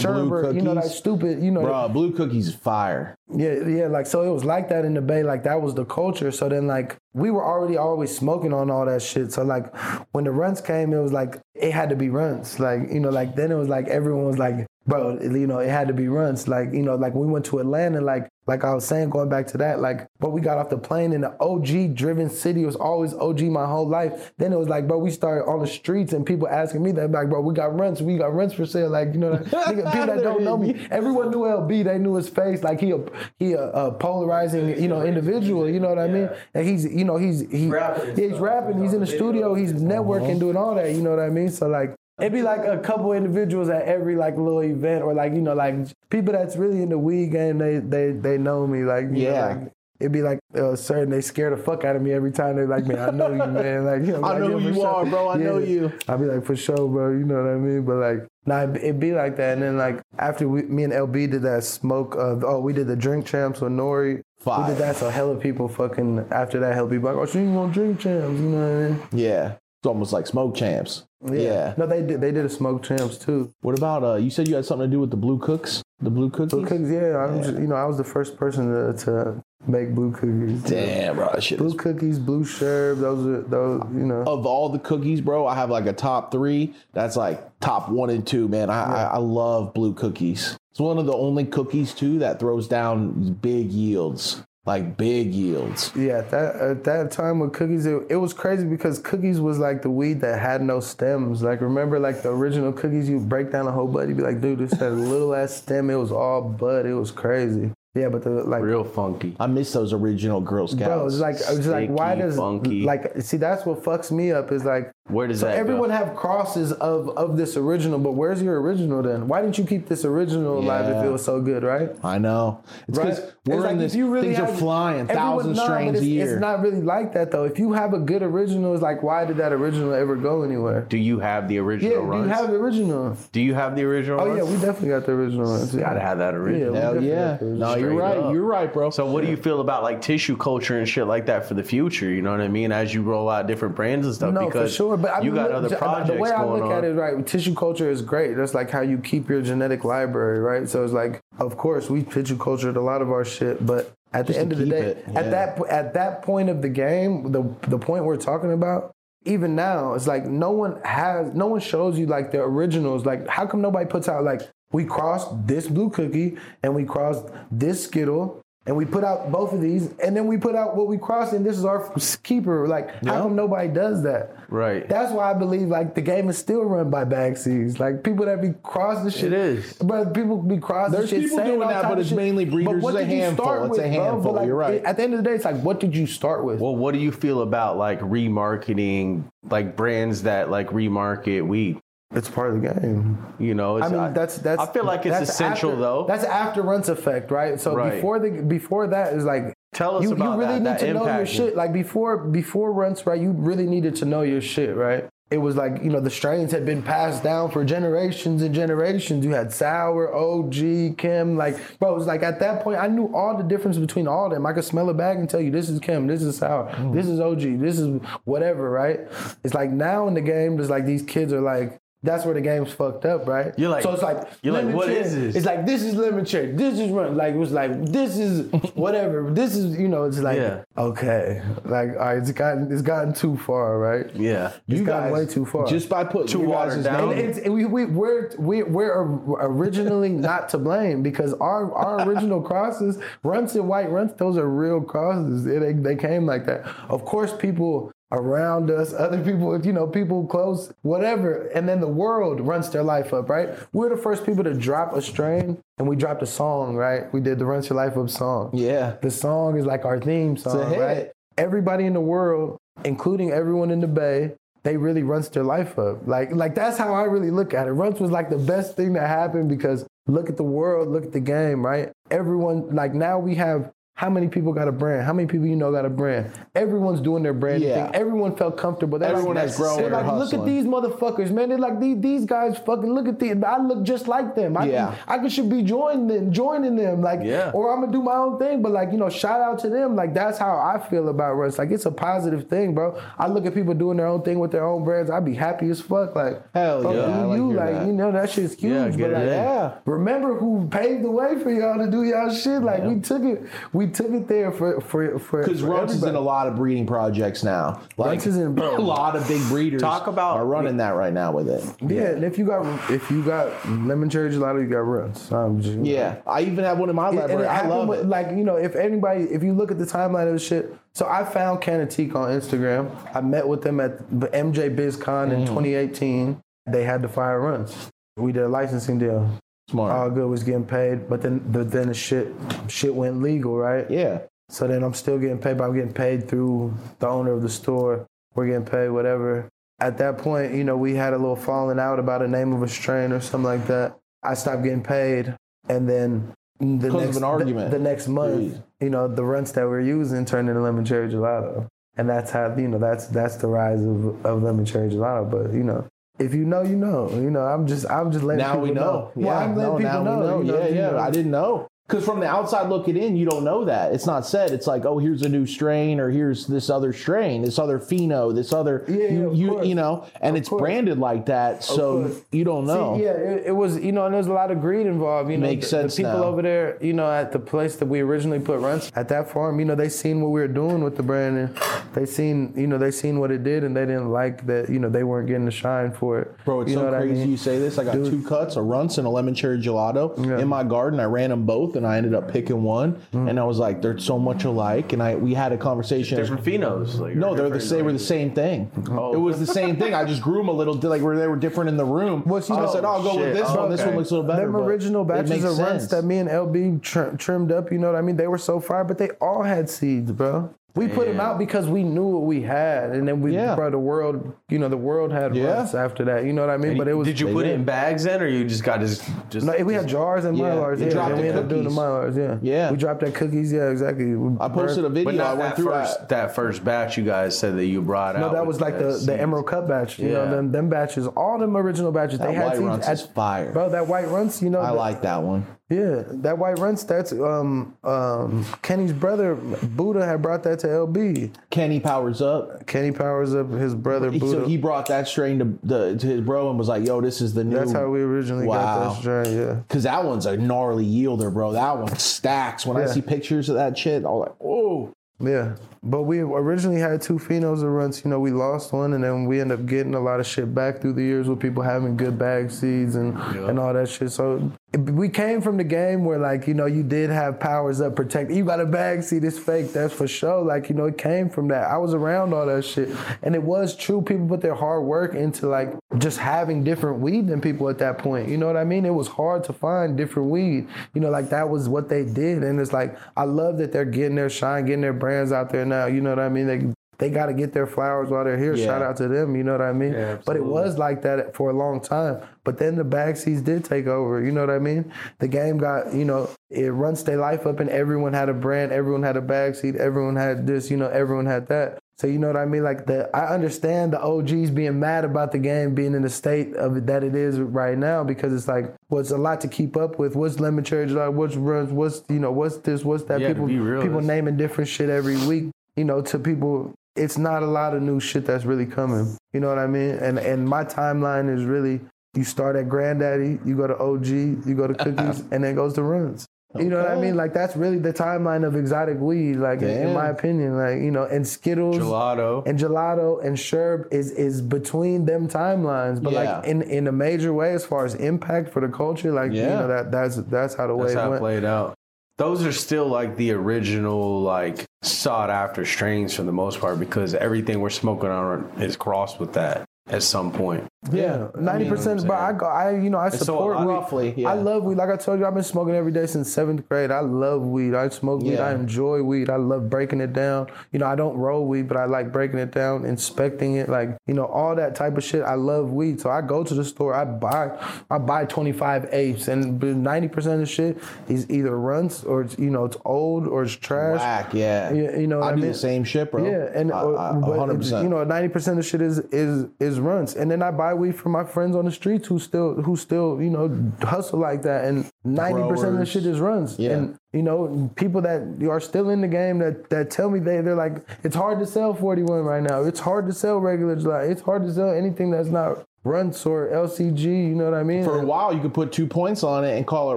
sherbet, 0.00 0.54
you 0.54 0.62
know, 0.62 0.74
that 0.74 0.82
cookies. 0.84 0.98
stupid, 0.98 1.42
you 1.42 1.50
know, 1.50 1.62
Bro, 1.62 1.88
blue 1.88 2.12
cookies 2.12 2.54
fire. 2.54 3.16
Yeah, 3.30 3.66
yeah, 3.66 3.86
like 3.86 4.06
so 4.06 4.22
it 4.22 4.32
was 4.32 4.44
like 4.44 4.68
that 4.68 4.84
in 4.84 4.94
the 4.94 5.00
Bay, 5.00 5.22
like 5.22 5.44
that 5.44 5.60
was 5.60 5.74
the 5.74 5.84
culture. 5.84 6.30
So 6.30 6.48
then 6.48 6.66
like 6.66 6.96
we 7.14 7.30
were 7.30 7.44
already 7.44 7.76
always 7.76 8.14
smoking 8.16 8.52
on 8.52 8.70
all 8.70 8.84
that 8.86 9.02
shit. 9.02 9.32
So 9.32 9.42
like 9.42 9.74
when 10.12 10.24
the 10.24 10.30
runs 10.30 10.60
came, 10.60 10.92
it 10.92 10.98
was 10.98 11.12
like 11.12 11.40
it 11.54 11.72
had 11.72 11.88
to 11.90 11.96
be 11.96 12.08
runs. 12.08 12.58
Like, 12.58 12.90
you 12.90 13.00
know, 13.00 13.10
like 13.10 13.36
then 13.36 13.50
it 13.50 13.54
was 13.54 13.68
like 13.68 13.88
everyone 13.88 14.26
was 14.26 14.38
like, 14.38 14.66
bro, 14.86 15.18
you 15.20 15.46
know, 15.46 15.60
it 15.60 15.68
had 15.70 15.88
to 15.88 15.94
be 15.94 16.08
runs. 16.08 16.48
Like, 16.48 16.72
you 16.72 16.82
know, 16.82 16.96
like 16.96 17.14
we 17.14 17.26
went 17.26 17.46
to 17.46 17.60
Atlanta, 17.60 18.00
like 18.00 18.28
like 18.46 18.64
I 18.64 18.74
was 18.74 18.84
saying, 18.84 19.10
going 19.10 19.28
back 19.28 19.46
to 19.48 19.58
that, 19.58 19.80
like, 19.80 20.08
but 20.18 20.30
we 20.30 20.40
got 20.40 20.58
off 20.58 20.68
the 20.68 20.78
plane 20.78 21.12
in 21.12 21.20
the 21.20 21.36
OG 21.40 21.94
driven 21.94 22.28
city. 22.28 22.64
It 22.64 22.66
was 22.66 22.74
always 22.74 23.14
OG 23.14 23.42
my 23.42 23.66
whole 23.66 23.86
life. 23.86 24.32
Then 24.36 24.52
it 24.52 24.58
was 24.58 24.68
like, 24.68 24.88
bro, 24.88 24.98
we 24.98 25.12
started 25.12 25.48
on 25.48 25.60
the 25.60 25.66
streets 25.66 26.12
and 26.12 26.26
people 26.26 26.48
asking 26.48 26.82
me 26.82 26.90
that, 26.92 27.12
like, 27.12 27.28
bro, 27.28 27.40
we 27.40 27.54
got 27.54 27.78
runs, 27.78 28.02
we 28.02 28.18
got 28.18 28.34
runs 28.34 28.52
for 28.52 28.66
sale. 28.66 28.90
Like, 28.90 29.12
you 29.14 29.20
know, 29.20 29.30
like, 29.30 29.44
nigga, 29.46 29.92
people 29.92 30.06
that 30.06 30.22
don't 30.22 30.42
know 30.42 30.56
me, 30.56 30.86
everyone 30.90 31.30
knew 31.30 31.42
LB. 31.42 31.84
They 31.84 31.98
knew 31.98 32.16
his 32.16 32.28
face. 32.28 32.64
Like 32.64 32.80
he 32.80 32.90
a 32.90 32.98
he 33.38 33.52
a, 33.52 33.62
a 33.62 33.92
polarizing, 33.92 34.80
you 34.80 34.88
know, 34.88 35.02
individual. 35.02 35.68
You 35.68 35.78
know 35.78 35.88
what 35.88 35.98
I 36.00 36.08
mean? 36.08 36.28
And 36.54 36.66
he's, 36.66 36.84
you 36.84 37.04
know, 37.04 37.18
he's 37.18 37.48
he, 37.48 37.68
rapping 37.68 38.16
he's 38.16 38.38
rapping. 38.38 38.82
He's 38.82 38.92
in 38.92 39.00
the 39.00 39.06
studio. 39.06 39.54
He's 39.54 39.72
networking, 39.72 40.40
doing 40.40 40.56
all 40.56 40.74
that. 40.74 40.90
You 40.94 41.02
know 41.02 41.10
what 41.10 41.20
I 41.20 41.28
mean? 41.28 41.48
So 41.48 41.68
like. 41.68 41.94
It'd 42.20 42.32
be 42.32 42.42
like 42.42 42.64
a 42.66 42.78
couple 42.78 43.12
individuals 43.12 43.68
at 43.68 43.82
every 43.82 44.16
like 44.16 44.36
little 44.36 44.62
event, 44.62 45.02
or 45.02 45.14
like 45.14 45.32
you 45.32 45.40
know, 45.40 45.54
like 45.54 45.74
people 46.10 46.32
that's 46.32 46.56
really 46.56 46.82
in 46.82 46.88
the 46.90 46.98
weed 46.98 47.32
game. 47.32 47.58
They 47.58 47.78
they 47.78 48.12
they 48.12 48.38
know 48.38 48.66
me, 48.66 48.84
like 48.84 49.04
you 49.04 49.10
know, 49.10 49.18
Yeah. 49.32 49.46
like, 49.46 49.72
it'd 49.98 50.12
be 50.12 50.20
like 50.22 50.40
uh, 50.56 50.74
certain 50.76 51.10
they 51.10 51.20
scare 51.20 51.50
the 51.50 51.56
fuck 51.56 51.84
out 51.84 51.96
of 51.96 52.02
me 52.02 52.12
every 52.12 52.32
time 52.32 52.56
they're 52.56 52.66
like, 52.66 52.86
man, 52.86 52.98
I 52.98 53.10
know 53.12 53.30
you, 53.30 53.38
man. 53.38 53.84
Like, 53.84 54.00
you 54.02 54.12
know, 54.12 54.22
I 54.24 54.32
like, 54.32 54.40
know 54.40 54.48
yeah, 54.48 54.58
who 54.58 54.68
you 54.68 54.74
sure. 54.74 54.86
are, 54.86 55.06
bro. 55.06 55.28
I 55.30 55.36
know 55.36 55.58
you. 55.58 55.92
I'd 56.08 56.18
be 56.20 56.26
like, 56.26 56.44
for 56.44 56.56
sure, 56.56 56.88
bro. 56.88 57.10
You 57.12 57.24
know 57.24 57.36
what 57.42 57.50
I 57.50 57.56
mean? 57.56 57.84
But 57.84 57.96
like, 57.96 58.28
nah, 58.44 58.62
it'd, 58.74 59.00
be 59.00 59.12
like 59.12 59.36
that. 59.36 59.54
And 59.54 59.62
then 59.62 59.78
like 59.78 60.00
after 60.18 60.48
we, 60.48 60.62
me 60.62 60.84
and 60.84 60.92
LB 60.92 61.30
did 61.30 61.42
that 61.42 61.64
smoke, 61.64 62.14
uh, 62.16 62.36
oh, 62.44 62.60
we 62.60 62.72
did 62.72 62.88
the 62.88 62.96
drink 62.96 63.26
champs 63.26 63.60
with 63.60 63.72
Nori. 63.72 64.22
We 64.44 64.66
did 64.66 64.78
that, 64.78 64.96
so 64.96 65.08
hella 65.08 65.36
people 65.36 65.68
fucking 65.68 66.26
after 66.32 66.58
that, 66.60 66.74
hella 66.74 66.90
people 66.90 67.08
like, 67.12 67.16
oh, 67.16 67.26
she 67.26 67.38
gonna 67.38 67.72
drink 67.72 68.00
champs. 68.00 68.40
You 68.40 68.48
know 68.48 68.58
what 68.58 68.84
I 68.84 68.88
mean? 68.90 69.02
Yeah. 69.12 69.54
It's 69.82 69.88
almost 69.88 70.12
like 70.12 70.28
smoke 70.28 70.54
champs. 70.54 71.02
Yeah. 71.28 71.74
No, 71.76 71.88
they 71.88 72.02
did. 72.02 72.20
They 72.20 72.30
did 72.30 72.44
a 72.44 72.48
smoke 72.48 72.84
champs 72.84 73.18
too. 73.18 73.52
What 73.62 73.76
about 73.76 74.04
uh 74.04 74.14
you 74.14 74.30
said 74.30 74.46
you 74.46 74.54
had 74.54 74.64
something 74.64 74.88
to 74.88 74.94
do 74.94 75.00
with 75.00 75.10
the 75.10 75.16
blue 75.16 75.40
cooks? 75.40 75.82
The 75.98 76.08
blue 76.08 76.30
cookies? 76.30 76.52
Blue 76.52 76.66
cookies, 76.66 76.88
yeah. 76.88 77.16
I 77.16 77.26
was, 77.26 77.48
you 77.48 77.66
know, 77.66 77.74
I 77.74 77.84
was 77.84 77.96
the 77.96 78.04
first 78.04 78.36
person 78.36 78.72
to, 78.72 79.04
to 79.04 79.42
make 79.66 79.92
blue 79.92 80.12
cookies. 80.12 80.62
Damn, 80.62 81.16
bro. 81.16 81.36
Shit 81.40 81.58
Blue 81.58 81.66
is 81.66 81.74
cookies, 81.74 82.20
blue 82.20 82.44
sherbet. 82.44 83.02
Those 83.02 83.26
are 83.26 83.42
those. 83.42 83.82
You 83.92 84.06
know. 84.06 84.22
of 84.22 84.46
all 84.46 84.68
the 84.68 84.78
cookies, 84.78 85.20
bro, 85.20 85.48
I 85.48 85.56
have 85.56 85.68
like 85.68 85.86
a 85.86 85.92
top 85.92 86.30
three. 86.30 86.74
That's 86.92 87.16
like 87.16 87.42
top 87.58 87.88
one 87.88 88.10
and 88.10 88.24
two, 88.24 88.46
man. 88.46 88.70
I, 88.70 88.84
I, 88.84 89.02
I 89.14 89.18
love 89.18 89.74
blue 89.74 89.94
cookies. 89.94 90.56
It's 90.70 90.78
one 90.80 90.98
of 90.98 91.06
the 91.06 91.12
only 91.12 91.44
cookies 91.44 91.92
too 91.92 92.20
that 92.20 92.38
throws 92.38 92.68
down 92.68 93.32
big 93.34 93.72
yields, 93.72 94.44
like 94.64 94.96
big 94.96 95.34
yields. 95.34 95.90
Yeah, 95.96 96.18
at 96.18 96.30
that 96.30 96.56
at 96.56 96.84
that 96.84 97.10
time 97.10 97.40
with 97.40 97.52
cookies, 97.52 97.86
it, 97.86 98.00
it 98.08 98.16
was 98.16 98.32
crazy 98.32 98.64
because 98.64 98.98
cookies 98.98 99.40
was 99.40 99.58
like 99.58 99.82
the 99.82 99.90
weed 99.90 100.20
that 100.20 100.40
had 100.40 100.62
no 100.62 100.80
stems. 100.80 101.42
Like 101.42 101.60
remember, 101.60 101.98
like 101.98 102.22
the 102.22 102.30
original 102.30 102.72
cookies, 102.72 103.08
you 103.08 103.18
break 103.18 103.50
down 103.50 103.66
a 103.66 103.72
whole 103.72 103.88
bud, 103.88 104.08
you 104.08 104.14
be 104.14 104.22
like, 104.22 104.40
dude, 104.40 104.60
this 104.60 104.72
had 104.72 104.92
a 104.92 104.94
little 104.94 105.34
ass 105.34 105.54
stem. 105.54 105.90
It 105.90 105.96
was 105.96 106.12
all 106.12 106.42
bud. 106.42 106.86
It 106.86 106.94
was 106.94 107.10
crazy. 107.10 107.72
Yeah, 107.94 108.08
but 108.08 108.22
the 108.22 108.30
like. 108.30 108.62
Real 108.62 108.84
funky. 108.84 109.36
I 109.38 109.46
miss 109.46 109.72
those 109.72 109.92
original 109.92 110.40
Girl 110.40 110.66
Scouts. 110.66 110.84
Bro, 110.84 111.06
it's 111.06 111.18
like 111.18 111.36
it's 111.36 111.66
like 111.66 111.90
why 111.90 112.14
does 112.14 112.36
funky. 112.36 112.84
like 112.84 113.20
see 113.20 113.36
that's 113.36 113.66
what 113.66 113.82
fucks 113.82 114.10
me 114.10 114.32
up 114.32 114.50
is 114.50 114.64
like 114.64 114.92
Where 115.08 115.26
does 115.26 115.40
so 115.40 115.46
that 115.46 115.56
everyone 115.56 115.88
go? 115.88 115.96
have 115.96 116.14
crosses 116.14 116.70
of 116.72 117.08
of 117.18 117.36
this 117.36 117.56
original, 117.56 117.98
but 117.98 118.12
where's 118.12 118.40
your 118.40 118.60
original 118.62 119.02
then? 119.02 119.26
Why 119.26 119.42
didn't 119.42 119.58
you 119.58 119.64
keep 119.64 119.88
this 119.88 120.04
original 120.04 120.60
alive 120.60 120.88
if 120.96 121.04
it 121.04 121.10
was 121.10 121.24
so 121.24 121.40
good, 121.40 121.64
right? 121.64 121.90
I 122.04 122.18
know. 122.18 122.60
It's 122.86 122.96
Right? 122.96 123.08
because 123.16 123.32
we're 123.44 123.56
It's 123.56 123.64
in 123.64 123.70
if 123.72 123.78
this. 123.80 123.94
you 123.96 124.08
really 124.08 124.28
things 124.34 124.38
are 124.38 124.46
flying 124.56 125.08
thousand 125.08 125.56
strains 125.56 125.98
a 126.00 126.04
year. 126.06 126.30
It's 126.34 126.40
not 126.40 126.62
really 126.62 126.80
like 126.80 127.14
that 127.14 127.32
though. 127.32 127.42
If 127.42 127.58
you 127.58 127.72
have 127.72 127.94
a 127.94 127.98
good 127.98 128.22
original, 128.22 128.74
it's 128.74 128.82
like 128.82 129.02
why 129.02 129.24
did 129.24 129.38
that 129.38 129.52
original 129.52 129.92
ever 129.92 130.14
go 130.14 130.42
anywhere? 130.44 130.82
Do 130.82 130.96
you 130.96 131.18
have 131.18 131.48
the 131.48 131.58
original 131.58 131.92
Yeah, 131.92 131.98
original 131.98 132.12
do 132.12 132.18
runs? 132.18 132.26
you 132.28 132.34
have 132.34 132.50
the 132.52 132.56
original? 132.56 133.16
Do 133.32 133.40
you 133.40 133.54
have 133.54 133.76
the 133.76 133.82
original 133.82 134.20
Oh 134.20 134.26
runs? 134.28 134.38
yeah, 134.38 134.44
we 134.44 134.60
definitely 134.60 134.88
got 134.90 135.04
the 135.06 135.12
original 135.12 135.46
ones. 135.50 135.74
gotta 135.74 136.00
have 136.00 136.18
that 136.18 136.34
original. 136.34 136.74
Hell 136.76 137.02
yeah. 137.02 137.38
No, 137.40 137.74
you're 137.74 137.92
right. 137.92 138.18
up. 138.18 138.32
You're 138.32 138.42
right, 138.46 138.72
bro. 138.72 138.90
So 138.90 139.04
what 139.10 139.24
do 139.24 139.30
you 139.30 139.36
feel 139.36 139.60
about 139.60 139.82
like 139.82 140.00
tissue 140.00 140.36
culture 140.36 140.78
and 140.78 140.88
shit 140.88 141.08
like 141.08 141.26
that 141.26 141.44
for 141.44 141.54
the 141.54 141.64
future? 141.64 142.08
You 142.08 142.22
know 142.22 142.30
what 142.30 142.40
I 142.40 142.46
mean? 142.48 142.70
As 142.70 142.94
you 142.94 143.02
roll 143.02 143.28
out 143.28 143.48
different 143.48 143.74
brands 143.74 144.06
and 144.06 144.14
stuff, 144.14 144.32
No, 144.32 144.46
because 144.46 144.70
for 144.76 144.91
sure. 144.92 145.02
But 145.02 145.12
I 145.12 145.20
you 145.20 145.32
mean, 145.32 145.34
got 145.34 145.50
look, 145.50 145.58
other 145.58 145.68
the- 145.68 145.76
projects 145.76 146.10
The 146.10 146.16
way 146.18 146.30
I 146.30 146.44
look 146.44 146.62
on. 146.64 146.72
at 146.72 146.84
it, 146.84 146.94
right, 146.94 147.26
tissue 147.26 147.54
culture 147.54 147.90
is 147.90 148.02
great. 148.02 148.34
That's 148.36 148.54
like 148.54 148.70
how 148.70 148.80
you 148.80 148.98
keep 148.98 149.28
your 149.28 149.42
genetic 149.42 149.84
library, 149.84 150.40
right? 150.40 150.68
So 150.68 150.84
it's 150.84 150.92
like, 150.92 151.20
of 151.38 151.56
course, 151.56 151.90
we 151.90 152.02
tissue 152.02 152.36
cultured 152.36 152.76
a 152.76 152.80
lot 152.80 153.02
of 153.02 153.10
our 153.10 153.24
shit, 153.24 153.64
but 153.66 153.92
at 154.12 154.26
the 154.26 154.38
end 154.38 154.52
of 154.52 154.58
the 154.58 154.66
day, 154.66 155.02
yeah. 155.10 155.18
at 155.20 155.30
that 155.30 155.66
at 155.68 155.94
that 155.94 156.22
point 156.22 156.48
of 156.50 156.62
the 156.62 156.68
game, 156.68 157.32
the 157.32 157.42
the 157.68 157.78
point 157.78 158.04
we're 158.04 158.16
talking 158.16 158.52
about. 158.52 158.92
Even 159.24 159.54
now, 159.54 159.94
it's 159.94 160.08
like 160.08 160.24
no 160.26 160.50
one 160.50 160.80
has, 160.84 161.32
no 161.32 161.46
one 161.46 161.60
shows 161.60 161.96
you 161.96 162.06
like 162.06 162.32
the 162.32 162.40
originals. 162.42 163.06
Like, 163.06 163.28
how 163.28 163.46
come 163.46 163.60
nobody 163.62 163.88
puts 163.88 164.08
out 164.08 164.24
like 164.24 164.42
we 164.72 164.84
crossed 164.84 165.46
this 165.46 165.68
blue 165.68 165.90
cookie 165.90 166.38
and 166.64 166.74
we 166.74 166.84
crossed 166.84 167.26
this 167.48 167.84
Skittle 167.84 168.40
and 168.64 168.76
we 168.76 168.84
put 168.84 169.02
out 169.02 169.32
both 169.32 169.52
of 169.52 169.60
these 169.60 169.88
and 170.04 170.16
then 170.16 170.26
we 170.28 170.36
put 170.36 170.54
out 170.54 170.76
what 170.76 170.86
we 170.86 170.96
crossed 170.96 171.32
and 171.32 171.44
this 171.44 171.58
is 171.58 171.64
our 171.64 171.92
keeper. 172.22 172.68
Like, 172.68 172.90
how 173.04 173.22
come 173.22 173.34
nobody 173.34 173.68
does 173.68 174.02
that? 174.04 174.36
Right. 174.48 174.88
That's 174.88 175.10
why 175.12 175.30
I 175.30 175.34
believe 175.34 175.68
like 175.68 175.94
the 175.96 176.00
game 176.00 176.28
is 176.28 176.38
still 176.38 176.62
run 176.64 176.88
by 176.90 177.04
backseas. 177.04 177.78
Like 177.80 178.04
people 178.04 178.26
that 178.26 178.40
be 178.40 178.54
crossing 178.62 179.04
the 179.04 179.10
shit. 179.10 179.32
It 179.32 179.38
is. 179.38 179.72
But 179.74 180.14
people 180.14 180.36
be 180.40 180.58
crossing 180.58 180.92
There's 180.98 181.10
shit. 181.10 181.22
people 181.22 181.44
doing 181.44 181.60
that, 181.68 181.88
but 181.88 181.98
it's 181.98 182.10
shit. 182.10 182.16
mainly 182.18 182.44
breeders. 182.44 182.74
But 182.74 182.82
what 182.82 182.94
It's 182.94 183.02
a 183.04 183.06
did 183.06 183.14
you 183.16 183.22
handful. 183.22 183.44
start 183.46 183.58
It's 183.70 183.78
a 183.78 183.82
with? 183.82 183.90
But, 183.96 184.02
handful. 184.04 184.32
like, 184.34 184.46
You're 184.46 184.56
right. 184.56 184.84
At 184.84 184.96
the 184.96 185.02
end 185.02 185.14
of 185.14 185.18
the 185.22 185.28
day, 185.28 185.34
it's 185.34 185.44
like, 185.44 185.60
what 185.62 185.80
did 185.80 185.96
you 185.96 186.06
start 186.06 186.44
with? 186.44 186.60
Well, 186.60 186.76
what 186.76 186.92
do 186.94 187.00
you 187.00 187.10
feel 187.10 187.40
about 187.42 187.76
like 187.78 188.00
remarketing 188.00 189.24
like 189.48 189.76
brands 189.76 190.22
that 190.22 190.50
like 190.50 190.68
remarket 190.68 191.46
weed? 191.46 191.80
It's 192.14 192.28
part 192.28 192.54
of 192.54 192.60
the 192.62 192.68
game. 192.74 193.18
You 193.38 193.54
know, 193.54 193.76
it's, 193.78 193.86
I 193.86 193.90
mean, 193.90 194.14
that's 194.14 194.38
that's. 194.38 194.60
I 194.60 194.72
feel 194.72 194.84
like 194.84 195.06
it's 195.06 195.18
that's 195.18 195.30
essential 195.30 195.70
after- 195.70 195.80
though. 195.80 196.04
That's 196.06 196.24
after 196.24 196.62
runs 196.62 196.88
effect, 196.88 197.30
right? 197.30 197.60
So 197.60 197.74
Right. 197.74 197.94
before 197.94 198.18
the 198.18 198.30
before 198.42 198.86
that 198.88 199.14
is 199.14 199.24
like 199.24 199.54
Tell 199.72 199.96
us 199.96 200.02
you, 200.04 200.12
about 200.12 200.34
you 200.34 200.40
really 200.40 200.52
that, 200.58 200.58
need 200.60 200.66
that 200.66 200.78
to 200.80 200.94
know 200.94 201.16
your 201.16 201.26
shit. 201.26 201.56
Like 201.56 201.72
before 201.72 202.18
before 202.18 202.72
runs, 202.72 203.06
right? 203.06 203.20
You 203.20 203.30
really 203.32 203.66
needed 203.66 203.96
to 203.96 204.04
know 204.04 204.22
your 204.22 204.40
shit, 204.42 204.76
right? 204.76 205.08
It 205.30 205.38
was 205.40 205.56
like 205.56 205.82
you 205.82 205.88
know 205.88 205.98
the 206.00 206.10
strains 206.10 206.52
had 206.52 206.66
been 206.66 206.82
passed 206.82 207.22
down 207.22 207.50
for 207.52 207.64
generations 207.64 208.42
and 208.42 208.54
generations. 208.54 209.24
You 209.24 209.30
had 209.30 209.50
sour, 209.50 210.14
OG, 210.14 210.98
Kim, 210.98 211.38
like 211.38 211.56
bro. 211.78 211.92
It 211.92 211.94
was 211.96 212.06
like 212.06 212.22
at 212.22 212.38
that 212.40 212.62
point 212.62 212.78
I 212.78 212.86
knew 212.88 213.10
all 213.14 213.34
the 213.38 213.42
difference 213.42 213.78
between 213.78 214.06
all 214.06 214.26
of 214.26 214.32
them. 214.32 214.44
I 214.44 214.52
could 214.52 214.64
smell 214.64 214.90
a 214.90 214.94
bag 214.94 215.16
and 215.16 215.30
tell 215.30 215.40
you 215.40 215.50
this 215.50 215.70
is 215.70 215.80
Kim, 215.80 216.06
this 216.06 216.20
is 216.20 216.36
sour, 216.36 216.68
Mm. 216.72 216.92
this 216.92 217.06
is 217.06 217.18
OG, 217.18 217.56
this 217.56 217.78
is 217.78 217.98
whatever, 218.24 218.68
right? 218.70 219.00
It's 219.42 219.54
like 219.54 219.70
now 219.70 220.06
in 220.06 220.12
the 220.12 220.20
game, 220.20 220.56
there's 220.56 220.68
like 220.68 220.84
these 220.84 221.02
kids 221.02 221.32
are 221.32 221.40
like. 221.40 221.78
That's 222.04 222.24
where 222.24 222.34
the 222.34 222.40
game's 222.40 222.72
fucked 222.72 223.04
up, 223.04 223.28
right? 223.28 223.56
You're 223.56 223.70
like- 223.70 223.82
so 223.84 223.92
it's 223.92 224.02
like 224.02 224.26
you're 224.42 224.54
like, 224.54 224.74
what 224.74 224.86
cherry. 224.88 224.98
is 225.00 225.14
this? 225.14 225.36
It's 225.36 225.46
like 225.46 225.64
this 225.66 225.82
is 225.82 225.94
lemon 225.94 226.24
cherry. 226.24 226.50
This 226.52 226.78
is 226.78 226.90
run. 226.90 227.16
Like 227.16 227.34
it 227.34 227.38
was 227.38 227.52
like 227.52 227.70
this 227.86 228.18
is 228.18 228.50
whatever. 228.74 229.30
This 229.30 229.56
is 229.56 229.78
you 229.78 229.86
know. 229.88 230.04
It's 230.04 230.18
like 230.18 230.36
Yeah. 230.38 230.64
okay. 230.76 231.42
Like 231.64 231.90
all 231.90 231.96
right, 231.96 232.18
it's 232.18 232.32
gotten 232.32 232.72
it's 232.72 232.82
gotten 232.82 233.12
too 233.14 233.36
far, 233.36 233.78
right? 233.78 234.14
yeah. 234.16 234.48
It's 234.68 234.80
You 234.80 234.84
gotten 234.84 235.12
guys, 235.12 235.26
way 235.28 235.32
too 235.32 235.46
far. 235.46 235.66
Just 235.66 235.88
by 235.88 236.02
putting 236.04 236.46
watered 236.46 236.82
guys' 236.82 236.84
down. 236.84 237.10
and 237.12 237.20
it's, 237.20 237.48
we, 237.48 237.64
we, 237.66 237.84
we're, 237.84 238.30
we, 238.36 238.62
we're 238.64 238.92
originally 239.40 240.08
not 240.28 240.48
to 240.50 240.58
blame 240.58 241.02
because 241.02 241.32
our, 241.34 241.72
our 241.74 242.08
original 242.08 242.40
crosses, 242.40 242.98
runts 243.22 243.54
and 243.54 243.68
white 243.68 243.90
runts, 243.90 244.14
those 244.14 244.36
are 244.36 244.48
real 244.48 244.80
crosses. 244.80 245.44
They, 245.44 245.58
they, 245.58 245.72
they 245.72 245.96
came 245.96 246.26
like 246.26 246.46
that. 246.46 246.64
Of 246.88 247.04
course, 247.04 247.32
people 247.32 247.91
around 248.12 248.70
us, 248.70 248.92
other 248.92 249.22
people, 249.22 249.58
you 249.64 249.72
know, 249.72 249.86
people 249.86 250.26
close, 250.26 250.72
whatever, 250.82 251.46
and 251.48 251.68
then 251.68 251.80
the 251.80 251.88
world 251.88 252.40
runs 252.40 252.70
their 252.70 252.82
life 252.82 253.12
up, 253.12 253.28
right? 253.28 253.48
We're 253.72 253.88
the 253.88 254.00
first 254.00 254.24
people 254.26 254.44
to 254.44 254.54
drop 254.54 254.94
a 254.94 255.02
strain 255.02 255.58
and 255.78 255.88
we 255.88 255.96
dropped 255.96 256.22
a 256.22 256.26
song, 256.26 256.76
right? 256.76 257.12
We 257.12 257.20
did 257.20 257.38
the 257.38 257.46
Runs 257.46 257.70
Your 257.70 257.76
Life 257.76 257.96
Up 257.96 258.10
song. 258.10 258.50
Yeah. 258.52 258.96
The 259.00 259.10
song 259.10 259.58
is 259.58 259.64
like 259.64 259.84
our 259.84 259.98
theme 259.98 260.36
song, 260.36 260.78
right? 260.78 261.10
Everybody 261.38 261.86
in 261.86 261.94
the 261.94 262.00
world, 262.00 262.58
including 262.84 263.32
everyone 263.32 263.70
in 263.70 263.80
the 263.80 263.88
Bay, 263.88 264.34
they 264.62 264.76
really 264.76 265.02
runs 265.02 265.28
their 265.30 265.42
life 265.42 265.78
up. 265.78 266.06
Like, 266.06 266.32
like 266.32 266.54
that's 266.54 266.78
how 266.78 266.94
I 266.94 267.04
really 267.04 267.30
look 267.30 267.54
at 267.54 267.66
it. 267.66 267.72
Runs 267.72 267.98
was 267.98 268.10
like 268.10 268.28
the 268.30 268.38
best 268.38 268.76
thing 268.76 268.92
that 268.92 269.08
happened 269.08 269.48
because 269.48 269.86
look 270.06 270.28
at 270.28 270.36
the 270.36 270.44
world, 270.44 270.88
look 270.88 271.04
at 271.04 271.12
the 271.12 271.20
game, 271.20 271.64
right? 271.64 271.90
Everyone, 272.10 272.74
like 272.74 272.94
now 272.94 273.18
we 273.18 273.34
have 273.36 273.72
how 274.02 274.10
many 274.10 274.26
people 274.26 274.52
got 274.52 274.66
a 274.66 274.72
brand? 274.72 275.06
How 275.06 275.12
many 275.12 275.28
people 275.28 275.46
you 275.46 275.54
know 275.54 275.70
got 275.70 275.84
a 275.84 275.88
brand? 275.88 276.32
Everyone's 276.56 277.00
doing 277.00 277.22
their 277.22 277.32
brand 277.32 277.62
Yeah. 277.62 277.86
thing. 277.86 277.94
Everyone 277.94 278.34
felt 278.34 278.56
comfortable. 278.56 278.98
They're 278.98 279.10
Everyone 279.10 279.36
like, 279.36 279.44
has 279.46 279.56
grown 279.56 279.76
They're 279.80 279.90
like, 279.90 280.06
look 280.06 280.34
at 280.34 280.44
these 280.44 280.64
motherfuckers, 280.64 281.30
man. 281.30 281.50
They're 281.50 281.58
like 281.58 281.78
these 281.78 282.00
these 282.00 282.24
guys 282.24 282.58
fucking 282.58 282.92
look 282.92 283.06
at 283.06 283.20
these. 283.20 283.36
I 283.46 283.58
look 283.58 283.84
just 283.84 284.08
like 284.08 284.34
them. 284.34 284.56
I 284.56 284.64
Yeah. 284.66 284.96
I 285.06 285.18
could 285.18 285.30
should 285.30 285.48
be 285.48 285.62
joining 285.62 286.08
them, 286.08 286.32
joining 286.32 286.74
them. 286.74 287.00
Like, 287.00 287.20
Yeah. 287.22 287.52
or 287.54 287.72
I'm 287.72 287.78
gonna 287.78 287.92
do 287.92 288.02
my 288.02 288.16
own 288.16 288.40
thing. 288.40 288.60
But 288.60 288.72
like, 288.72 288.90
you 288.90 288.98
know, 288.98 289.08
shout 289.08 289.40
out 289.40 289.60
to 289.60 289.68
them. 289.68 289.94
Like 289.94 290.14
that's 290.14 290.36
how 290.36 290.56
I 290.56 290.80
feel 290.90 291.08
about 291.08 291.34
Russ. 291.34 291.56
Like 291.56 291.70
it's 291.70 291.86
a 291.86 291.92
positive 291.92 292.48
thing, 292.48 292.74
bro. 292.74 292.98
I 293.20 293.28
look 293.28 293.46
at 293.46 293.54
people 293.54 293.72
doing 293.72 293.98
their 293.98 294.08
own 294.08 294.22
thing 294.22 294.40
with 294.40 294.50
their 294.50 294.66
own 294.66 294.82
brands. 294.82 295.12
I'd 295.12 295.24
be 295.24 295.34
happy 295.36 295.70
as 295.70 295.80
fuck. 295.80 296.16
Like, 296.16 296.42
Hell 296.54 296.82
bro, 296.82 296.92
yeah, 296.92 297.24
like 297.24 297.36
you 297.36 297.52
like 297.52 297.70
that. 297.74 297.86
you 297.86 297.92
know 297.92 298.10
that 298.10 298.30
shit's 298.30 298.54
huge. 298.54 298.96
Yeah, 298.96 299.06
but 299.06 299.10
like. 299.12 299.26
Yeah. 299.26 299.72
remember 299.84 300.34
who 300.34 300.66
paved 300.68 301.04
the 301.04 301.10
way 301.12 301.38
for 301.38 301.52
y'all 301.52 301.78
to 301.78 301.88
do 301.88 302.02
y'all 302.02 302.34
shit. 302.34 302.62
Like 302.62 302.82
we 302.82 302.98
took 302.98 303.22
it, 303.22 303.42
we 303.72 303.91
took 303.94 304.10
it 304.10 304.28
there 304.28 304.50
for 304.52 304.80
for 304.80 305.18
for 305.18 305.42
Because 305.42 305.60
for 305.60 305.66
Runts 305.66 305.94
is 305.94 306.02
in 306.04 306.14
a 306.14 306.20
lot 306.20 306.46
of 306.48 306.56
breeding 306.56 306.86
projects 306.86 307.42
now. 307.42 307.80
Like 307.96 308.08
Runts 308.08 308.26
is 308.26 308.36
in- 308.36 308.58
a 308.58 308.78
lot 308.80 309.16
of 309.16 309.26
big 309.28 309.40
breeders. 309.48 309.80
Talk 309.80 310.06
about- 310.06 310.36
are 310.36 310.46
running 310.46 310.76
that 310.78 310.90
right 310.96 311.12
now 311.12 311.32
with 311.32 311.48
it. 311.48 311.64
Yeah, 311.80 312.02
and 312.10 312.24
if 312.24 312.38
you 312.38 312.44
got 312.46 312.64
if 312.90 313.10
you 313.10 313.22
got 313.22 313.50
lemon 313.68 314.08
cherry 314.10 314.30
gelato, 314.30 314.60
you 314.62 314.68
got 314.68 314.78
runs. 314.80 315.30
I'm 315.32 315.60
just, 315.60 315.78
Yeah, 315.78 316.16
I 316.26 316.42
even 316.42 316.64
have 316.64 316.78
one 316.78 316.90
in 316.90 316.96
my 316.96 317.08
And 317.08 317.16
library. 317.18 317.46
I 317.46 317.66
love 317.66 317.88
with, 317.88 318.00
it. 318.00 318.06
like 318.06 318.30
you 318.30 318.44
know 318.44 318.56
if 318.56 318.74
anybody 318.76 319.24
if 319.24 319.42
you 319.42 319.52
look 319.52 319.70
at 319.70 319.78
the 319.78 319.86
timeline 319.86 320.26
of 320.26 320.32
the 320.34 320.38
shit 320.38 320.74
so 320.94 321.06
i 321.08 321.24
found 321.24 321.60
canatique 321.60 322.14
on 322.14 322.28
instagram 322.30 322.90
i 323.14 323.20
met 323.20 323.46
with 323.46 323.62
them 323.62 323.80
at 323.80 323.98
the 324.20 324.28
MJBizCon 324.28 325.28
Mm. 325.28 325.32
in 325.32 325.46
2018 325.46 326.40
they 326.66 326.84
had 326.84 327.02
the 327.02 327.08
fire 327.08 327.40
runs 327.40 327.90
we 328.16 328.32
did 328.32 328.42
a 328.42 328.48
licensing 328.48 328.98
deal 328.98 329.28
Smart. 329.68 329.92
all 329.92 330.10
good 330.10 330.28
was 330.28 330.42
getting 330.42 330.66
paid 330.66 331.08
but 331.08 331.22
then 331.22 331.38
but 331.38 331.70
then 331.70 331.88
the 331.88 331.94
shit 331.94 332.32
shit 332.68 332.94
went 332.94 333.22
legal 333.22 333.56
right 333.56 333.90
yeah. 333.90 334.20
so 334.48 334.66
then 334.66 334.82
i'm 334.82 334.94
still 334.94 335.18
getting 335.18 335.38
paid 335.38 335.58
but 335.58 335.64
i'm 335.64 335.74
getting 335.74 335.92
paid 335.92 336.28
through 336.28 336.74
the 336.98 337.06
owner 337.06 337.32
of 337.32 337.42
the 337.42 337.48
store 337.48 338.06
we're 338.34 338.46
getting 338.46 338.64
paid 338.64 338.88
whatever 338.88 339.48
at 339.80 339.98
that 339.98 340.18
point 340.18 340.52
you 340.52 340.64
know 340.64 340.76
we 340.76 340.94
had 340.94 341.12
a 341.12 341.16
little 341.16 341.36
falling 341.36 341.78
out 341.78 341.98
about 341.98 342.22
a 342.22 342.28
name 342.28 342.52
of 342.52 342.62
a 342.62 342.68
strain 342.68 343.12
or 343.12 343.20
something 343.20 343.44
like 343.44 343.66
that 343.66 343.96
i 344.22 344.34
stopped 344.34 344.62
getting 344.62 344.82
paid 344.82 345.34
and 345.68 345.88
then 345.88 346.34
the 346.62 346.90
next 346.90 347.16
an 347.16 347.24
argument. 347.24 347.70
The, 347.70 347.78
the 347.78 347.82
next 347.82 348.08
month, 348.08 348.54
Jeez. 348.54 348.62
you 348.80 348.90
know, 348.90 349.08
the 349.08 349.24
runts 349.24 349.52
that 349.52 349.66
we're 349.66 349.80
using 349.80 350.24
turned 350.24 350.48
into 350.48 350.60
lemon 350.60 350.84
cherry 350.84 351.08
gelato, 351.08 351.66
and 351.96 352.08
that's 352.08 352.30
how 352.30 352.54
you 352.56 352.68
know 352.68 352.78
that's 352.78 353.06
that's 353.08 353.36
the 353.36 353.48
rise 353.48 353.82
of, 353.82 354.24
of 354.24 354.42
lemon 354.42 354.64
cherry 354.64 354.88
gelato. 354.90 355.28
But 355.28 355.52
you 355.52 355.64
know, 355.64 355.86
if 356.18 356.34
you 356.34 356.44
know, 356.44 356.62
you 356.62 356.76
know. 356.76 357.10
You 357.10 357.30
know, 357.30 357.40
I'm 357.42 357.66
just 357.66 357.88
I'm 357.90 358.10
just 358.12 358.24
letting 358.24 358.38
now 358.38 358.52
people 358.54 358.68
we 358.68 358.70
know. 358.72 359.12
Well, 359.14 359.26
Yeah, 359.26 359.38
I'm 359.38 359.56
letting 359.56 359.72
no, 359.72 359.78
people 359.78 359.92
now 359.92 360.02
know. 360.02 360.18
we 360.18 360.26
know. 360.26 360.40
you 360.40 360.44
know, 360.52 360.58
yeah, 360.60 360.68
you 360.68 360.74
yeah. 360.74 360.90
know. 360.90 360.98
I 360.98 361.10
didn't 361.10 361.30
know. 361.30 361.68
Because 361.92 362.06
from 362.06 362.20
the 362.20 362.26
outside 362.26 362.70
looking 362.70 362.96
in, 362.96 363.16
you 363.16 363.26
don't 363.26 363.44
know 363.44 363.66
that. 363.66 363.92
It's 363.92 364.06
not 364.06 364.24
said. 364.24 364.50
It's 364.50 364.66
like, 364.66 364.86
oh, 364.86 364.96
here's 364.96 365.20
a 365.20 365.28
new 365.28 365.44
strain, 365.44 366.00
or 366.00 366.08
here's 366.08 366.46
this 366.46 366.70
other 366.70 366.90
strain, 366.94 367.42
this 367.42 367.58
other 367.58 367.78
pheno, 367.78 368.34
this 368.34 368.50
other, 368.50 368.86
Yeah, 368.88 369.08
you, 369.10 369.34
you, 369.34 369.62
you 369.62 369.74
know, 369.74 370.06
and 370.22 370.34
Of 370.34 370.40
it's 370.40 370.48
course. 370.48 370.60
branded 370.60 370.98
like 370.98 371.26
that, 371.26 371.62
so 371.62 372.10
you 372.30 372.44
don't 372.44 372.64
know. 372.66 372.96
See, 372.96 373.04
yeah, 373.04 373.10
it, 373.10 373.42
it 373.48 373.52
was, 373.52 373.78
you 373.78 373.92
know, 373.92 374.06
and 374.06 374.14
there's 374.14 374.26
a 374.26 374.32
lot 374.32 374.50
of 374.50 374.62
greed 374.62 374.86
involved. 374.86 375.30
You 375.30 375.36
know, 375.36 375.46
Makes 375.48 375.66
the, 375.66 375.82
sense 375.82 375.96
the 375.96 376.04
people 376.04 376.20
now. 376.20 376.24
over 376.24 376.40
there, 376.40 376.78
you 376.82 376.94
know, 376.94 377.10
at 377.12 377.30
the 377.30 377.38
place 377.38 377.76
that 377.76 377.84
we 377.84 378.00
originally 378.00 378.40
put 378.40 378.60
runs 378.60 378.90
at 378.96 379.10
that 379.10 379.30
farm, 379.30 379.58
you 379.58 379.66
know, 379.66 379.74
they 379.74 379.90
seen 379.90 380.22
what 380.22 380.30
we 380.30 380.40
were 380.40 380.48
doing 380.48 380.82
with 380.82 380.96
the 380.96 381.02
brand, 381.02 381.36
and 381.36 381.58
they 381.92 382.06
seen, 382.06 382.54
you 382.56 382.66
know, 382.68 382.78
they 382.78 382.90
seen 382.90 383.20
what 383.20 383.30
it 383.30 383.44
did, 383.44 383.64
and 383.64 383.76
they 383.76 383.84
didn't 383.84 384.08
like 384.10 384.46
that, 384.46 384.70
you 384.70 384.78
know, 384.78 384.88
they 384.88 385.04
weren't 385.04 385.26
getting 385.28 385.44
the 385.44 385.50
shine 385.50 385.92
for 385.92 386.20
it. 386.20 386.34
Bro, 386.46 386.62
it's 386.62 386.70
you 386.70 386.78
so 386.78 386.84
what 386.86 386.94
I 386.94 387.00
crazy 387.00 387.14
mean? 387.20 387.30
you 387.32 387.36
say 387.36 387.58
this. 387.58 387.76
I 387.76 387.84
got 387.84 387.96
Dude. 387.96 388.10
two 388.10 388.26
cuts, 388.26 388.56
a 388.56 388.62
runts 388.62 388.96
and 388.96 389.06
a 389.06 389.10
lemon 389.10 389.34
cherry 389.34 389.58
gelato 389.58 390.16
Yeah. 390.26 390.38
in 390.38 390.48
my 390.48 390.64
garden. 390.64 390.98
I 390.98 391.04
ran 391.04 391.28
them 391.28 391.44
both, 391.44 391.76
and 391.82 391.92
I 391.92 391.96
ended 391.96 392.14
up 392.14 392.30
picking 392.30 392.62
one. 392.62 393.00
Mm. 393.12 393.30
And 393.30 393.40
I 393.40 393.44
was 393.44 393.58
like, 393.58 393.82
they're 393.82 393.98
so 393.98 394.18
much 394.18 394.44
alike. 394.44 394.92
And 394.92 395.02
I 395.02 395.16
we 395.16 395.34
had 395.34 395.52
a 395.52 395.58
conversation. 395.58 396.16
Different 396.16 396.44
phenos. 396.44 396.98
Like, 396.98 397.16
No, 397.16 397.34
they're 397.34 397.50
the 397.50 397.60
same. 397.60 397.78
They 397.78 397.82
were 397.82 397.90
like- 397.90 397.98
the 397.98 398.04
same 398.04 398.34
thing. 398.34 398.70
Oh. 398.90 399.12
It 399.14 399.18
was 399.18 399.38
the 399.40 399.46
same 399.46 399.76
thing. 399.76 399.94
I 399.94 400.04
just 400.04 400.22
grew 400.22 400.36
them 400.38 400.48
a 400.48 400.52
little. 400.52 400.74
Like 400.74 401.02
where 401.02 401.16
they 401.16 401.26
were 401.26 401.36
different 401.36 401.68
in 401.70 401.76
the 401.76 401.84
room. 401.84 402.22
Well, 402.26 402.42
you 402.48 402.54
I 402.54 402.72
said, 402.72 402.84
"Oh, 402.84 402.88
I'll 402.88 403.02
go 403.02 403.16
with 403.16 403.24
Shit. 403.26 403.34
this 403.34 403.48
Oh, 403.48 403.60
one. 403.60 403.70
This 403.70 403.84
one 403.84 403.96
looks 403.96 404.10
a 404.10 404.14
little 404.14 404.28
better." 404.28 404.46
Them 404.46 404.56
original 404.56 405.04
batches 405.04 405.44
of 405.44 405.58
runs 405.58 405.88
that 405.88 406.04
me 406.04 406.18
and 406.18 406.28
LB 406.28 406.80
tr- 406.82 407.16
trimmed 407.16 407.50
up, 407.52 407.70
you 407.72 407.78
know 407.78 407.86
what 407.88 407.96
I 407.96 408.02
mean? 408.02 408.16
They 408.16 408.26
were 408.28 408.38
so 408.38 408.60
fire, 408.60 408.84
but 408.84 408.98
they 408.98 409.10
all 409.20 409.42
had 409.42 409.68
seeds, 409.70 410.12
bro. 410.12 410.54
We 410.74 410.88
put 410.88 411.06
them 411.06 411.18
Damn. 411.18 411.26
out 411.26 411.38
because 411.38 411.68
we 411.68 411.82
knew 411.82 412.06
what 412.06 412.22
we 412.22 412.40
had, 412.40 412.92
and 412.92 413.06
then 413.06 413.20
we, 413.20 413.34
Yeah. 413.34 413.54
bro, 413.54 413.68
the 413.70 413.78
world, 413.78 414.32
you 414.48 414.58
know, 414.58 414.68
the 414.68 414.76
world 414.78 415.12
had 415.12 415.34
Yeah. 415.36 415.52
runs 415.54 415.74
after 415.74 416.02
that. 416.06 416.24
You 416.24 416.32
know 416.32 416.40
what 416.40 416.48
I 416.50 416.56
mean? 416.56 416.78
But 416.78 416.88
it 416.88 416.94
was. 416.94 417.06
Did 417.06 417.20
you 417.20 417.28
put 417.28 417.44
it 417.46 417.50
in 417.52 417.64
bags 417.64 418.04
then, 418.04 418.22
or 418.22 418.26
you 418.26 418.44
just 418.46 418.64
got 418.64 418.80
just 418.80 419.02
just? 419.28 419.46
No, 419.46 419.52
we 419.64 419.74
had 419.74 419.86
jars 419.86 420.24
and 420.24 420.36
Yeah, 420.36 420.44
mylars. 420.46 420.80
Yeah, 420.80 420.88
dropped 420.88 421.10
and 421.12 421.20
we 421.20 421.28
ended 421.28 421.44
up 421.44 421.48
doing 421.50 421.64
the 421.64 421.70
mylars. 421.70 422.16
Yeah, 422.16 422.36
Yeah. 422.40 422.70
We 422.70 422.78
dropped 422.78 423.00
that 423.00 423.14
cookies. 423.14 423.52
Yeah, 423.52 423.68
exactly. 423.68 424.14
We 424.16 424.36
I 424.40 424.48
posted 424.48 424.84
a 424.86 424.88
video. 424.88 425.12
But 425.12 425.20
I 425.20 425.28
went 425.34 425.40
that 425.40 425.56
through 425.56 425.66
first, 425.72 425.98
that. 426.00 426.08
that 426.08 426.34
first 426.34 426.64
batch 426.64 426.96
you 426.96 427.04
guys 427.04 427.38
said 427.38 427.56
that 427.56 427.66
you 427.66 427.82
brought 427.82 428.16
out. 428.16 428.20
No, 428.20 428.32
that 428.32 428.46
was 428.46 428.60
like 428.62 428.78
the, 428.78 428.92
seeds. 428.92 429.04
the 429.06 429.20
Emerald 429.20 429.46
Cup 429.46 429.68
batch. 429.68 429.98
You 429.98 430.08
Yeah. 430.08 430.24
know, 430.24 430.30
them, 430.30 430.52
them 430.52 430.68
batches, 430.70 431.06
all 431.08 431.38
them 431.38 431.54
original 431.56 431.92
batches. 431.92 432.18
That 432.18 432.28
they 432.28 432.34
had 432.34 432.44
white 432.44 432.56
seeds 432.56 432.66
runts 432.66 432.88
at- 432.88 432.94
is 432.94 433.02
fire. 433.02 433.52
Bro, 433.52 433.68
that 433.70 433.88
white 433.88 434.08
runs, 434.10 434.40
you 434.42 434.48
know. 434.48 434.60
I 434.60 434.68
the- 434.68 434.72
like 434.72 435.02
that 435.02 435.22
one. 435.22 435.44
Yeah, 435.72 436.02
that 436.06 436.36
white 436.36 436.58
runs. 436.58 436.84
That's 436.84 437.12
um 437.12 437.74
um 437.82 438.44
Kenny's 438.62 438.92
brother 438.92 439.34
Buddha 439.34 440.04
had 440.04 440.20
brought 440.20 440.42
that 440.42 440.58
to 440.60 440.66
LB. 440.66 441.32
Kenny 441.50 441.80
powers 441.80 442.20
up. 442.20 442.66
Kenny 442.66 442.92
powers 442.92 443.34
up 443.34 443.50
his 443.50 443.74
brother 443.74 444.10
He- 444.10 444.18
Buddha. 444.18 444.42
So 444.42 444.46
he 444.48 444.56
brought 444.58 444.86
that 444.86 445.08
strain 445.08 445.38
to, 445.38 445.58
the, 445.62 445.96
to 445.96 446.06
his 446.06 446.20
bro 446.20 446.50
and 446.50 446.58
was 446.58 446.68
like, 446.68 446.86
"Yo, 446.86 447.00
this 447.00 447.20
is 447.20 447.32
the 447.32 447.42
new." 447.44 447.56
That's 447.56 447.72
how 447.72 447.88
we 447.88 448.02
originally 448.02 448.46
Wow. 448.46 448.56
got 448.56 448.84
that 448.94 449.00
strain. 449.00 449.36
Yeah. 449.38 449.56
Cause 449.68 449.84
that 449.84 450.04
one's 450.04 450.26
a 450.26 450.36
gnarly 450.36 450.84
yielder, 450.84 451.32
bro. 451.32 451.52
That 451.52 451.78
one 451.78 451.96
stacks. 451.96 452.66
When 452.66 452.76
I 452.76 452.86
see 452.86 453.00
pictures 453.00 453.48
of 453.48 453.54
that 453.56 453.78
shit, 453.78 454.04
I'm 454.04 454.12
like, 454.12 454.32
oh, 454.44 454.92
Yeah, 455.20 455.54
but 455.84 456.02
we 456.02 456.18
originally 456.18 456.80
had 456.80 457.00
two 457.00 457.14
phenos 457.18 457.62
of 457.62 457.68
runts. 457.70 458.04
You 458.04 458.10
know, 458.10 458.18
we 458.18 458.32
lost 458.32 458.72
one, 458.72 458.92
and 458.92 459.04
then 459.04 459.24
we 459.26 459.40
end 459.40 459.52
up 459.52 459.64
getting 459.66 459.94
a 459.94 460.00
lot 460.00 460.18
of 460.18 460.26
shit 460.26 460.52
back 460.52 460.80
through 460.80 460.94
the 460.94 461.02
years 461.02 461.28
with 461.28 461.38
people 461.38 461.62
having 461.62 461.96
good 461.96 462.18
bag 462.18 462.50
seeds 462.50 462.96
and 462.96 463.16
and 463.48 463.58
all 463.58 463.72
that 463.72 463.88
shit. 463.88 464.10
So 464.10 464.50
we 464.78 465.10
came 465.10 465.42
from 465.42 465.58
the 465.58 465.64
game 465.64 466.04
where, 466.04 466.18
like, 466.18 466.46
you 466.46 466.54
know, 466.54 466.64
you 466.64 466.82
did 466.82 467.10
have 467.10 467.38
powers 467.38 467.82
up 467.82 467.94
protect. 467.94 468.30
You 468.30 468.44
got 468.44 468.58
a 468.58 468.64
bag 468.64 469.02
see 469.02 469.18
this 469.18 469.38
fake. 469.38 469.72
That's 469.72 469.92
for 469.92 470.08
sure. 470.08 470.42
Like, 470.42 470.70
you 470.70 470.74
know, 470.74 470.86
it 470.86 470.96
came 470.96 471.28
from 471.28 471.48
that. 471.48 471.70
I 471.70 471.76
was 471.76 471.92
around 471.92 472.32
all 472.32 472.46
that 472.46 472.64
shit, 472.64 472.88
and 473.22 473.34
it 473.34 473.42
was 473.42 473.76
true. 473.76 474.00
People 474.00 474.26
put 474.28 474.40
their 474.40 474.54
hard 474.54 474.84
work 474.84 475.14
into 475.14 475.46
like 475.46 475.74
just 475.98 476.18
having 476.18 476.64
different 476.64 477.00
weed 477.00 477.28
than 477.28 477.40
people 477.40 477.68
at 477.68 477.78
that 477.78 477.98
point. 477.98 478.28
You 478.28 478.38
know 478.38 478.46
what 478.46 478.56
I 478.56 478.64
mean? 478.64 478.86
It 478.86 478.94
was 478.94 479.08
hard 479.08 479.44
to 479.44 479.52
find 479.52 479.96
different 479.96 480.30
weed. 480.30 480.68
You 480.94 481.02
know, 481.02 481.10
like 481.10 481.28
that 481.28 481.50
was 481.50 481.68
what 481.68 481.90
they 481.90 482.04
did, 482.04 482.42
and 482.42 482.58
it's 482.58 482.72
like 482.72 482.96
I 483.16 483.24
love 483.24 483.58
that 483.58 483.72
they're 483.72 483.84
getting 483.84 484.16
their 484.16 484.30
shine, 484.30 484.64
getting 484.64 484.80
their 484.80 484.94
brands 484.94 485.32
out 485.32 485.50
there 485.50 485.66
now. 485.66 485.84
You 485.84 486.00
know 486.00 486.10
what 486.10 486.18
I 486.18 486.30
mean? 486.30 486.46
They 486.46 486.72
they 487.02 487.10
got 487.10 487.26
to 487.26 487.34
get 487.34 487.52
their 487.52 487.66
flowers 487.66 488.10
while 488.10 488.22
they're 488.22 488.38
here. 488.38 488.54
Yeah. 488.54 488.64
Shout 488.64 488.80
out 488.80 488.96
to 488.98 489.08
them. 489.08 489.34
You 489.34 489.42
know 489.42 489.50
what 489.50 489.60
I 489.60 489.72
mean? 489.72 489.92
Yeah, 489.92 490.18
but 490.24 490.36
it 490.36 490.44
was 490.44 490.78
like 490.78 491.02
that 491.02 491.34
for 491.34 491.50
a 491.50 491.52
long 491.52 491.80
time. 491.80 492.22
But 492.44 492.58
then 492.58 492.76
the 492.76 492.84
bag 492.84 493.16
seeds 493.16 493.42
did 493.42 493.64
take 493.64 493.88
over. 493.88 494.22
You 494.22 494.30
know 494.30 494.40
what 494.40 494.50
I 494.50 494.60
mean? 494.60 494.92
The 495.18 495.26
game 495.26 495.58
got 495.58 495.92
you 495.92 496.04
know 496.04 496.30
it 496.48 496.68
runs 496.68 497.02
their 497.02 497.16
life 497.16 497.44
up, 497.44 497.58
and 497.58 497.68
everyone 497.70 498.12
had 498.12 498.28
a 498.28 498.34
brand, 498.34 498.70
everyone 498.70 499.02
had 499.02 499.16
a 499.16 499.20
bag 499.20 499.56
seed, 499.56 499.74
everyone 499.74 500.14
had 500.14 500.46
this. 500.46 500.70
You 500.70 500.76
know, 500.76 500.88
everyone 500.88 501.26
had 501.26 501.48
that. 501.48 501.80
So 501.98 502.06
you 502.06 502.18
know 502.18 502.28
what 502.28 502.36
I 502.36 502.46
mean? 502.46 502.62
Like 502.62 502.86
the 502.86 503.10
I 503.14 503.34
understand 503.34 503.92
the 503.92 504.00
OGs 504.00 504.50
being 504.50 504.78
mad 504.78 505.04
about 505.04 505.32
the 505.32 505.38
game 505.38 505.74
being 505.74 505.94
in 505.94 506.02
the 506.02 506.10
state 506.10 506.54
of 506.54 506.76
it 506.76 506.86
that 506.86 507.04
it 507.04 507.16
is 507.16 507.38
right 507.38 507.76
now 507.76 508.02
because 508.04 508.32
it's 508.32 508.48
like 508.48 508.74
well 508.90 509.04
a 509.08 509.18
lot 509.18 509.40
to 509.40 509.48
keep 509.48 509.76
up 509.76 509.98
with. 509.98 510.14
What's 510.14 510.38
lemon 510.38 510.64
cherry 510.64 510.86
like? 510.86 511.12
What's 511.12 511.34
runs? 511.34 511.72
What's 511.72 512.02
you 512.08 512.20
know 512.20 512.32
what's 512.32 512.58
this? 512.58 512.84
What's 512.84 513.04
that? 513.04 513.20
Yeah, 513.20 513.28
people 513.28 513.46
people 513.46 514.00
naming 514.00 514.36
different 514.36 514.68
shit 514.68 514.88
every 514.88 515.16
week. 515.26 515.50
You 515.76 515.84
know 515.84 516.02
to 516.02 516.18
people 516.18 516.74
it's 516.96 517.18
not 517.18 517.42
a 517.42 517.46
lot 517.46 517.74
of 517.74 517.82
new 517.82 518.00
shit 518.00 518.26
that's 518.26 518.44
really 518.44 518.66
coming. 518.66 519.16
You 519.32 519.40
know 519.40 519.48
what 519.48 519.58
I 519.58 519.66
mean? 519.66 519.90
And 519.96 520.18
and 520.18 520.46
my 520.48 520.64
timeline 520.64 521.34
is 521.34 521.44
really 521.44 521.80
you 522.14 522.24
start 522.24 522.56
at 522.56 522.68
Granddaddy, 522.68 523.38
you 523.44 523.56
go 523.56 523.66
to 523.66 523.78
OG, 523.78 524.06
you 524.06 524.54
go 524.54 524.66
to 524.66 524.74
Cookies, 524.74 525.20
and 525.32 525.42
then 525.42 525.54
goes 525.54 525.74
to 525.74 525.82
Runs. 525.82 526.26
You 526.58 526.64
know 526.68 526.76
what 526.82 526.90
I 526.90 527.00
mean? 527.00 527.16
Like 527.16 527.32
that's 527.32 527.56
really 527.56 527.78
the 527.78 527.94
timeline 527.94 528.46
of 528.46 528.56
exotic 528.56 528.98
weed. 529.00 529.36
Like 529.36 529.62
in- 529.62 529.70
in 529.88 529.94
my 529.94 530.08
opinion, 530.08 530.58
like 530.58 530.82
you 530.82 530.90
know, 530.90 531.04
and 531.04 531.26
Skittles, 531.26 531.78
gelato. 531.78 532.46
and 532.46 532.58
gelato 532.58 533.24
and 533.24 533.38
sherb 533.38 533.90
is 533.90 534.10
is 534.10 534.42
between 534.42 535.06
them 535.06 535.28
timelines 535.28 536.02
but 536.02 536.12
Yeah. 536.12 536.36
like 536.40 536.44
in 536.46 536.60
in 536.60 536.88
a 536.88 536.92
major 536.92 537.32
way 537.32 537.54
as 537.54 537.64
far 537.64 537.86
as 537.86 537.94
impact 537.94 538.50
for 538.50 538.60
the 538.60 538.68
culture 538.68 539.12
like 539.12 539.32
you 539.32 539.40
know 539.44 539.66
that 539.66 539.90
that's 539.90 540.16
that's 540.16 540.54
how 540.54 540.66
the 540.66 540.76
way 540.76 540.88
That's 540.88 540.96
how 541.00 541.06
it 541.06 541.10
went 541.12 541.20
played 541.22 541.44
out. 541.46 541.74
Those 542.18 542.44
are 542.44 542.52
still 542.52 542.86
like 542.86 543.16
the 543.16 543.32
original, 543.32 544.22
like 544.22 544.66
sought 544.82 545.30
after 545.30 545.64
strains 545.64 546.14
for 546.14 546.22
the 546.22 546.32
most 546.32 546.60
part 546.60 546.78
because 546.78 547.14
everything 547.14 547.60
we're 547.60 547.70
smoking 547.70 548.10
on 548.10 548.50
is 548.58 548.76
crossed 548.76 549.18
with 549.18 549.32
that 549.34 549.64
at 549.88 550.02
some 550.02 550.30
point. 550.30 550.64
yeah 550.92 551.26
90% 551.36 552.06
but 552.06 552.14
I 552.18 552.32
go 552.32 552.46
I 552.46 552.76
you 552.78 552.88
know 552.90 552.98
I 552.98 553.08
so 553.10 553.24
support 553.24 553.56
I- 553.56 553.60
weed 553.64 553.72
roughly, 553.72 554.14
yeah. 554.16 554.30
I 554.30 554.34
love 554.34 554.62
weed 554.64 554.76
like 554.76 554.88
I 554.90 554.96
told 554.96 555.18
you 555.18 555.26
I've 555.26 555.34
been 555.34 555.42
smoking 555.42 555.74
every 555.74 555.90
day 555.92 556.06
since 556.06 556.34
7th 556.34 556.68
grade 556.68 556.90
I 556.92 557.00
love 557.00 557.42
weed 557.42 557.74
I 557.74 557.88
smoke 557.88 558.22
weed 558.22 558.34
Yeah. 558.34 558.46
I 558.46 558.54
enjoy 558.54 559.02
weed 559.02 559.28
I 559.28 559.36
love 559.36 559.68
breaking 559.68 560.00
it 560.00 560.12
down 560.12 560.46
you 560.72 560.78
know 560.78 560.86
I 560.86 560.94
don't 560.94 561.16
roll 561.16 561.46
weed 561.46 561.66
but 561.68 561.76
I 561.76 561.84
like 561.86 562.12
breaking 562.12 562.38
it 562.38 562.52
down 562.52 562.84
inspecting 562.84 563.56
it 563.56 563.68
like 563.68 563.96
you 564.06 564.14
know 564.14 564.24
all 564.26 564.54
that 564.56 564.74
type 564.76 564.96
of 564.96 565.02
shit 565.04 565.22
I 565.22 565.34
love 565.34 565.72
weed 565.72 566.00
so 566.00 566.10
I 566.10 566.20
go 566.20 566.42
to 566.44 566.54
the 566.54 566.64
store 566.64 566.94
I 566.94 567.04
buy 567.04 567.58
I 567.90 567.98
buy 567.98 568.24
25 568.24 568.88
apes 568.92 569.26
and 569.28 569.60
90% 569.60 570.16
of 570.16 570.38
the 570.40 570.46
shit 570.46 570.78
is 571.08 571.28
either 571.28 571.58
runs 571.58 572.02
or 572.04 572.22
it's 572.22 572.38
you 572.38 572.50
know 572.50 572.64
it's 572.66 572.76
old 572.84 573.26
or 573.26 573.42
it's 573.44 573.52
trash 573.54 574.00
Whack, 574.00 574.32
yeah. 574.34 574.72
Yeah, 574.72 574.96
you 574.96 575.06
know 575.08 575.18
what 575.18 575.26
I 575.28 575.32
I 575.32 575.34
do 575.34 575.42
mean? 575.42 575.52
the 575.52 575.58
same 575.58 575.84
shit, 575.84 576.10
bro. 576.12 576.24
Yeah, 576.24 576.48
and 576.54 576.72
I- 576.72 576.80
uh, 576.80 577.12
100%. 577.14 577.82
you 577.82 577.88
know, 577.88 578.02
ninety 578.04 578.28
percent 578.28 578.58
of 578.58 578.64
the 578.64 578.68
shit 578.68 578.80
is 578.80 578.98
is 579.10 579.46
is 579.60 579.71
runs, 579.80 580.14
and 580.14 580.30
then 580.30 580.42
I 580.42 580.50
buy 580.50 580.74
weed 580.74 580.96
from 580.96 581.12
my 581.12 581.24
friends 581.24 581.56
on 581.56 581.64
the 581.64 581.72
streets 581.72 582.08
who 582.08 582.18
still 582.18 582.54
who 582.62 582.76
still 582.76 583.20
you 583.20 583.30
know 583.30 583.72
hustle 583.82 584.18
like 584.18 584.42
that, 584.42 584.64
and 584.64 584.90
ninety 585.04 585.46
percent 585.48 585.74
of 585.74 585.78
the 585.78 585.86
shit 585.86 586.06
is 586.06 586.20
runs. 586.20 586.58
Yeah. 586.58 586.72
And 586.72 586.98
you 587.12 587.22
know, 587.22 587.70
people 587.76 588.00
that 588.02 588.22
are 588.48 588.60
still 588.60 588.90
in 588.90 589.00
the 589.00 589.08
game 589.08 589.38
that 589.38 589.70
that 589.70 589.90
tell 589.90 590.10
me 590.10 590.18
they 590.18 590.40
they're 590.40 590.54
like 590.54 590.86
it's 591.02 591.16
hard 591.16 591.38
to 591.40 591.46
sell 591.46 591.74
forty 591.74 592.02
one 592.02 592.22
right 592.22 592.42
now. 592.42 592.62
It's 592.62 592.80
hard 592.80 593.06
to 593.06 593.12
sell 593.12 593.38
regular 593.38 593.76
July. 593.76 594.04
It's 594.04 594.22
hard 594.22 594.42
to 594.44 594.52
sell 594.52 594.70
anything 594.70 595.10
that's 595.10 595.28
not 595.28 595.64
runs 595.84 596.24
or 596.26 596.48
LCG. 596.48 597.00
You 597.02 597.34
know 597.34 597.44
what 597.44 597.54
I 597.54 597.62
mean? 597.62 597.82
for 597.84 598.00
a 598.00 598.04
while, 598.06 598.32
you 598.32 598.40
could 598.40 598.54
put 598.54 598.70
two 598.72 598.86
points 598.86 599.22
on 599.24 599.44
it 599.44 599.56
and 599.56 599.66
call 599.66 599.90
it 599.92 599.96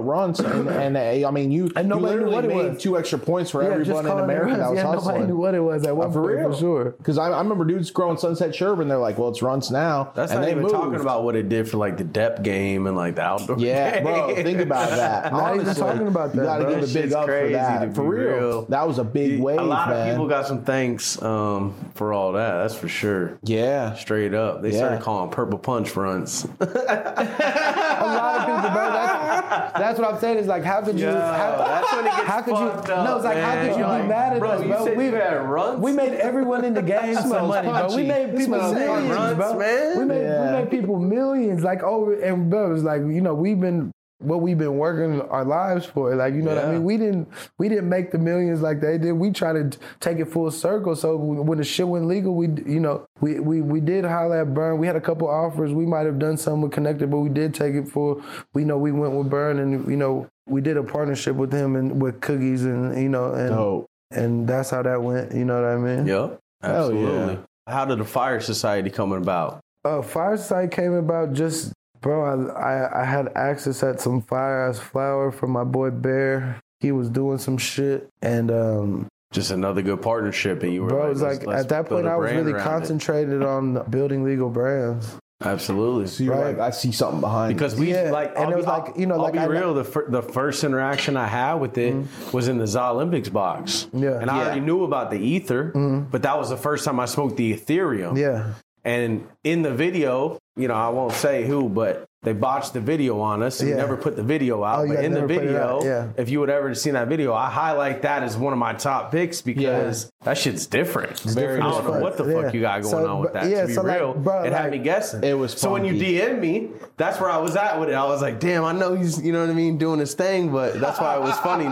runs, 0.00 0.40
and, 0.40 0.68
and 0.68 0.96
uh, 0.96 1.28
I 1.28 1.30
mean, 1.30 1.50
you, 1.52 1.70
And 1.76 1.88
you 1.88 1.94
nobody 1.94 2.16
knew 2.16 2.26
literally 2.26 2.34
what 2.34 2.44
it 2.44 2.48
made 2.48 2.72
was. 2.74 2.82
two 2.82 2.98
extra 2.98 3.18
points 3.18 3.50
for 3.52 3.62
Yeah, 3.62 3.68
just 3.78 3.80
everyone 3.90 4.04
in 4.06 4.10
calling 4.10 4.22
it 4.22 4.24
America 4.24 4.46
runs. 4.50 4.58
that 4.58 4.68
was 4.70 4.76
yeah, 4.78 4.82
Nobody 4.82 5.04
hustling. 5.04 5.26
knew 5.28 5.36
what 5.36 5.54
it 5.54 5.60
was 5.60 5.86
at 5.86 5.96
one 5.96 6.12
for 6.12 6.22
point 6.22 6.34
real, 6.38 6.52
for 6.52 6.58
sure. 6.58 6.84
Because 6.98 7.18
I, 7.18 7.28
I 7.30 7.38
remember 7.40 7.64
dudes 7.64 7.90
growing 7.90 8.16
Sunset 8.18 8.50
Sherb, 8.50 8.80
and 8.80 8.90
they're 8.90 8.98
like, 8.98 9.16
"Well, 9.18 9.28
it's 9.28 9.42
runs 9.42 9.70
now." 9.70 10.10
That's 10.14 10.32
and 10.32 10.40
not 10.40 10.44
they 10.46 10.50
even 10.52 10.62
moved. 10.64 10.74
talking 10.74 11.00
about 11.00 11.22
what 11.24 11.36
it 11.36 11.48
did 11.48 11.68
for 11.68 11.76
like 11.76 11.96
the 11.98 12.04
depth 12.04 12.42
game 12.42 12.86
and 12.86 12.96
like 12.96 13.14
the 13.14 13.22
outdoor. 13.22 13.58
Yeah, 13.58 14.00
bro, 14.02 14.34
think 14.34 14.60
about 14.60 14.90
that. 14.90 15.32
Not 15.36 15.54
even 15.60 15.74
talking 15.74 16.06
about 16.08 16.32
that. 16.32 16.36
You 16.36 16.40
that, 16.42 16.46
got 16.46 16.58
to 16.58 16.64
bro. 16.64 16.74
give 16.74 16.78
a 16.78 16.80
big 16.82 16.90
shit's 17.02 17.14
up 17.14 17.26
for 17.26 17.30
crazy 17.32 17.52
to 17.52 17.56
that. 17.58 17.94
For 17.94 18.02
real. 18.04 18.36
real. 18.36 18.62
that 18.66 18.86
was 18.88 18.98
a 18.98 19.04
big 19.04 19.40
wave, 19.40 19.58
a 19.58 19.62
lot 19.62 19.88
man. 19.88 20.08
of 20.08 20.14
people 20.14 20.28
got 20.28 20.46
some 20.46 20.64
thanks 20.64 21.20
um, 21.22 21.74
for 21.94 22.12
all 22.12 22.32
that. 22.32 22.62
That's 22.62 22.74
for 22.74 22.88
sure. 22.88 23.38
yeah, 23.42 23.94
Straight 23.94 24.34
up, 24.34 24.62
they 24.62 24.72
started 24.72 25.00
calling 25.02 25.30
purple 25.30 25.58
punch 25.58 25.75
runs. 25.96 26.44
a 26.60 26.64
lot 26.64 28.36
of 28.36 28.46
people, 28.46 28.70
bro. 28.70 28.90
That's, 28.92 29.78
that's 29.78 29.98
what 29.98 30.12
I'm 30.14 30.20
saying. 30.20 30.38
Is 30.38 30.46
like, 30.46 30.64
how 30.64 30.80
could 30.82 30.98
you? 30.98 31.06
Yo, 31.06 31.12
how, 31.12 31.56
that's 31.58 31.92
when 31.92 32.06
it 32.06 32.10
gets 32.10 32.22
how 32.28 32.42
could 32.42 32.56
you? 32.58 32.66
up, 32.66 32.88
no, 32.88 33.16
it's 33.16 33.24
like, 33.24 33.38
how 33.38 33.52
could 33.54 33.62
you 33.62 33.68
You're 33.68 33.76
be 33.78 33.82
like, 33.82 34.08
mad 34.08 34.32
at 34.34 34.38
bro, 34.38 34.50
us, 34.50 34.62
bro? 34.64 34.94
we 34.94 35.04
you 35.06 35.14
had 35.14 35.48
runs? 35.48 35.80
We 35.80 35.92
made 35.92 36.12
everyone 36.14 36.64
in 36.64 36.74
the 36.74 36.82
game 36.94 37.14
some 37.14 37.28
Smells 37.28 37.48
money, 37.48 37.68
bro. 37.68 37.96
We 37.96 38.02
made 38.04 38.28
It 38.30 38.36
people 38.36 38.58
millions, 38.72 39.10
runs, 39.10 39.36
bro. 39.36 39.58
man. 39.58 39.98
We 39.98 40.04
made 40.04 40.22
Yeah. 40.22 40.46
we 40.46 40.62
made 40.62 40.70
people 40.70 40.98
millions. 40.98 41.62
Like 41.62 41.82
oh, 41.82 42.10
and 42.12 42.50
bro, 42.50 42.70
it 42.70 42.72
was 42.72 42.82
like 42.84 43.00
you 43.02 43.20
know 43.20 43.34
we've 43.34 43.60
been 43.60 43.92
what 44.18 44.40
we've 44.40 44.56
been 44.56 44.78
working 44.78 45.20
our 45.22 45.44
lives 45.44 45.84
for. 45.84 46.14
Like, 46.16 46.34
you 46.34 46.42
know 46.42 46.54
what 46.54 46.64
I 46.64 46.72
mean? 46.72 46.84
We 46.84 46.96
didn't 46.96 47.28
we 47.58 47.68
didn't 47.68 47.88
make 47.88 48.10
the 48.10 48.18
millions 48.18 48.62
like 48.62 48.80
they 48.80 48.98
did. 48.98 49.12
We 49.12 49.30
try 49.30 49.52
to 49.52 49.70
take 50.00 50.18
it 50.18 50.26
full 50.26 50.50
circle. 50.50 50.96
So 50.96 51.16
when 51.16 51.58
the 51.58 51.64
shit 51.64 51.86
went 51.86 52.06
legal, 52.06 52.34
we 52.34 52.46
you 52.48 52.80
know 52.80 53.06
we 53.20 53.40
we 53.40 53.60
we 53.60 53.80
did 53.80 54.04
holler 54.04 54.40
at 54.40 54.54
Burn. 54.54 54.78
We 54.78 54.86
had 54.86 54.96
a 54.96 55.00
couple 55.00 55.28
offers. 55.28 55.72
We 55.72 55.86
might 55.86 56.06
have 56.06 56.18
done 56.18 56.36
some 56.36 56.62
with 56.62 56.72
Connected, 56.72 57.10
but 57.10 57.18
we 57.18 57.28
did 57.28 57.54
take 57.54 57.74
it 57.74 57.88
full. 57.88 58.22
We 58.54 58.64
know 58.64 58.78
we 58.78 58.92
went 58.92 59.12
with 59.14 59.28
Burn, 59.28 59.58
and 59.58 59.86
you 59.90 59.96
know 59.96 60.28
we 60.46 60.60
did 60.60 60.76
a 60.76 60.82
partnership 60.82 61.36
with 61.36 61.52
him 61.52 61.76
and 61.76 62.00
with 62.00 62.20
Cookies, 62.20 62.64
and 62.64 63.00
you 63.00 63.08
know 63.08 63.32
and 63.34 63.50
Dope. 63.50 63.86
and 64.10 64.48
that's 64.48 64.70
how 64.70 64.82
that 64.82 65.02
went. 65.02 65.34
You 65.34 65.44
know 65.44 65.60
what 65.60 65.68
I 65.70 65.76
mean? 65.76 66.06
Yep. 66.06 66.40
Hell 66.62 66.90
Absolutely. 66.90 67.34
yeah. 67.34 67.38
How 67.66 67.84
did 67.84 67.98
the 67.98 68.04
Fire 68.04 68.40
Society 68.40 68.90
come 68.90 69.12
about? 69.12 69.60
Uh, 69.84 70.02
Fireside 70.02 70.70
came 70.72 70.94
about 70.94 71.32
just, 71.32 71.72
bro. 72.00 72.24
I, 72.24 72.74
I 72.76 73.02
I 73.02 73.04
had 73.04 73.28
access 73.36 73.82
at 73.82 74.00
some 74.00 74.22
fire 74.22 74.68
ass 74.68 74.78
flower 74.78 75.30
from 75.32 75.50
my 75.50 75.64
boy 75.64 75.90
Bear. 75.90 76.60
He 76.80 76.92
was 76.92 77.08
doing 77.10 77.38
some 77.38 77.56
shit, 77.58 78.08
and 78.22 78.50
um, 78.50 79.06
Just 79.32 79.50
another 79.50 79.82
good 79.82 80.02
partnership, 80.02 80.62
and 80.62 80.72
you 80.72 80.82
were 80.82 80.88
bro, 80.88 81.10
it 81.10 81.16
like, 81.16 81.22
let's- 81.22 81.38
like 81.38 81.46
let's 81.46 81.62
at 81.64 81.68
that 81.70 81.86
point 81.86 82.06
I 82.06 82.16
was 82.16 82.30
really 82.30 82.52
around 82.52 82.60
it. 82.60 82.64
concentrated 82.64 83.42
on 83.42 83.82
building 83.90 84.24
legal 84.24 84.50
brands. 84.50 85.16
Absolutely. 85.44 86.06
So 86.06 86.24
you're 86.24 86.34
Right. 86.34 86.56
like, 86.56 86.58
I 86.58 86.70
see 86.70 86.92
something 86.92 87.20
behind 87.20 87.54
Because 87.54 87.72
this. 87.72 87.80
we 87.80 87.92
Yeah, 87.92 88.10
like, 88.10 88.30
and 88.36 88.46
I'll 88.46 88.52
it 88.52 88.56
was 88.56 88.64
be- 88.64 88.70
like, 88.70 88.88
I'll- 88.88 88.98
you 89.00 89.06
know, 89.06 89.16
I'll 89.16 89.20
like 89.20 89.34
be 89.34 89.38
I- 89.38 89.44
real. 89.46 89.74
The 89.74 89.84
fir- 89.84 90.08
the 90.08 90.22
first 90.22 90.64
interaction 90.64 91.14
I 91.18 91.26
had 91.26 91.54
with 91.54 91.76
it 91.76 91.94
was 92.32 92.48
in 92.48 92.56
the 92.56 92.66
ZA 92.66 92.90
Olympics 92.92 93.28
box. 93.28 93.84
Mm-hmm. 93.92 94.02
Yeah. 94.02 94.18
and 94.20 94.30
I 94.30 94.36
Yeah. 94.38 94.44
already 94.44 94.60
knew 94.60 94.84
about 94.84 95.10
the 95.10 95.18
ether, 95.18 95.72
but 96.10 96.22
that 96.22 96.38
was 96.38 96.48
the 96.48 96.56
first 96.56 96.84
time 96.86 96.98
I 97.00 97.04
smoked 97.04 97.36
the 97.36 97.52
Ethereum. 97.54 98.16
Yeah, 98.16 98.52
And 98.86 99.26
in 99.42 99.62
the 99.62 99.74
video, 99.74 100.38
you 100.56 100.68
know, 100.68 100.74
I 100.74 100.88
won't 100.90 101.12
say 101.12 101.44
who, 101.44 101.68
but 101.68 102.04
they 102.22 102.32
botched 102.32 102.72
the 102.72 102.80
video 102.80 103.20
on 103.20 103.42
us 103.42 103.60
and 103.60 103.68
Yeah. 103.68 103.76
never 103.76 103.96
put 103.96 104.14
the 104.16 104.22
video 104.22 104.62
out. 104.64 104.84
Oh, 104.84 104.88
but 104.88 105.04
in 105.04 105.12
the 105.12 105.20
never 105.22 105.34
put 105.34 105.36
it 105.42 105.46
video, 105.48 105.82
yeah. 105.84 106.06
if 106.16 106.30
you 106.30 106.38
would 106.40 106.50
ever 106.50 106.72
seen 106.74 106.92
that 106.94 107.08
video, 107.08 107.34
I 107.34 107.50
highlight 107.50 108.02
that 108.02 108.22
as 108.22 108.36
one 108.36 108.52
of 108.52 108.58
my 108.60 108.74
top 108.74 109.10
picks 109.10 109.42
because 109.42 110.08
that 110.24 110.38
shit's 110.38 110.66
different. 110.66 111.18
Very 111.20 111.56
I 111.60 111.62
don't 111.64 111.70
know 111.70 111.76
different. 111.82 112.02
what 112.02 112.16
the 112.16 112.24
Yeah. 112.26 112.42
fuck 112.42 112.54
you 112.54 112.60
got 112.60 112.82
going 112.82 112.90
So, 112.92 113.06
on 113.08 113.20
with 113.22 113.32
that. 113.34 113.46
yeah, 113.48 113.62
to 113.62 113.66
be 113.66 113.72
so, 113.74 113.82
like, 113.82 113.98
real, 114.00 114.14
bro, 114.14 114.42
it 114.44 114.52
had 114.52 114.70
me 114.70 114.78
guessing. 114.78 115.22
It 115.24 115.36
was 115.36 115.52
so 115.52 115.72
when 115.72 115.84
you. 115.84 115.92
DM 115.94 116.38
me, 116.40 116.68
that's 116.96 117.20
where 117.20 117.30
I 117.30 117.38
was 117.38 117.56
at 117.56 117.78
with 117.80 117.88
it. 117.90 117.94
I 117.94 118.04
was 118.04 118.22
like, 118.22 118.38
damn, 118.40 118.64
I 118.64 118.72
know 118.72 118.94
he's, 118.94 119.20
you 119.20 119.32
know 119.32 119.40
what 119.40 119.50
I 119.50 119.54
mean, 119.54 119.78
doing 119.78 119.98
his 119.98 120.14
thing, 120.14 120.50
but 120.52 120.80
that's 120.80 121.00
why 121.00 121.16
it 121.16 121.22
was 121.22 121.36
funny 121.40 121.64
to 121.64 121.70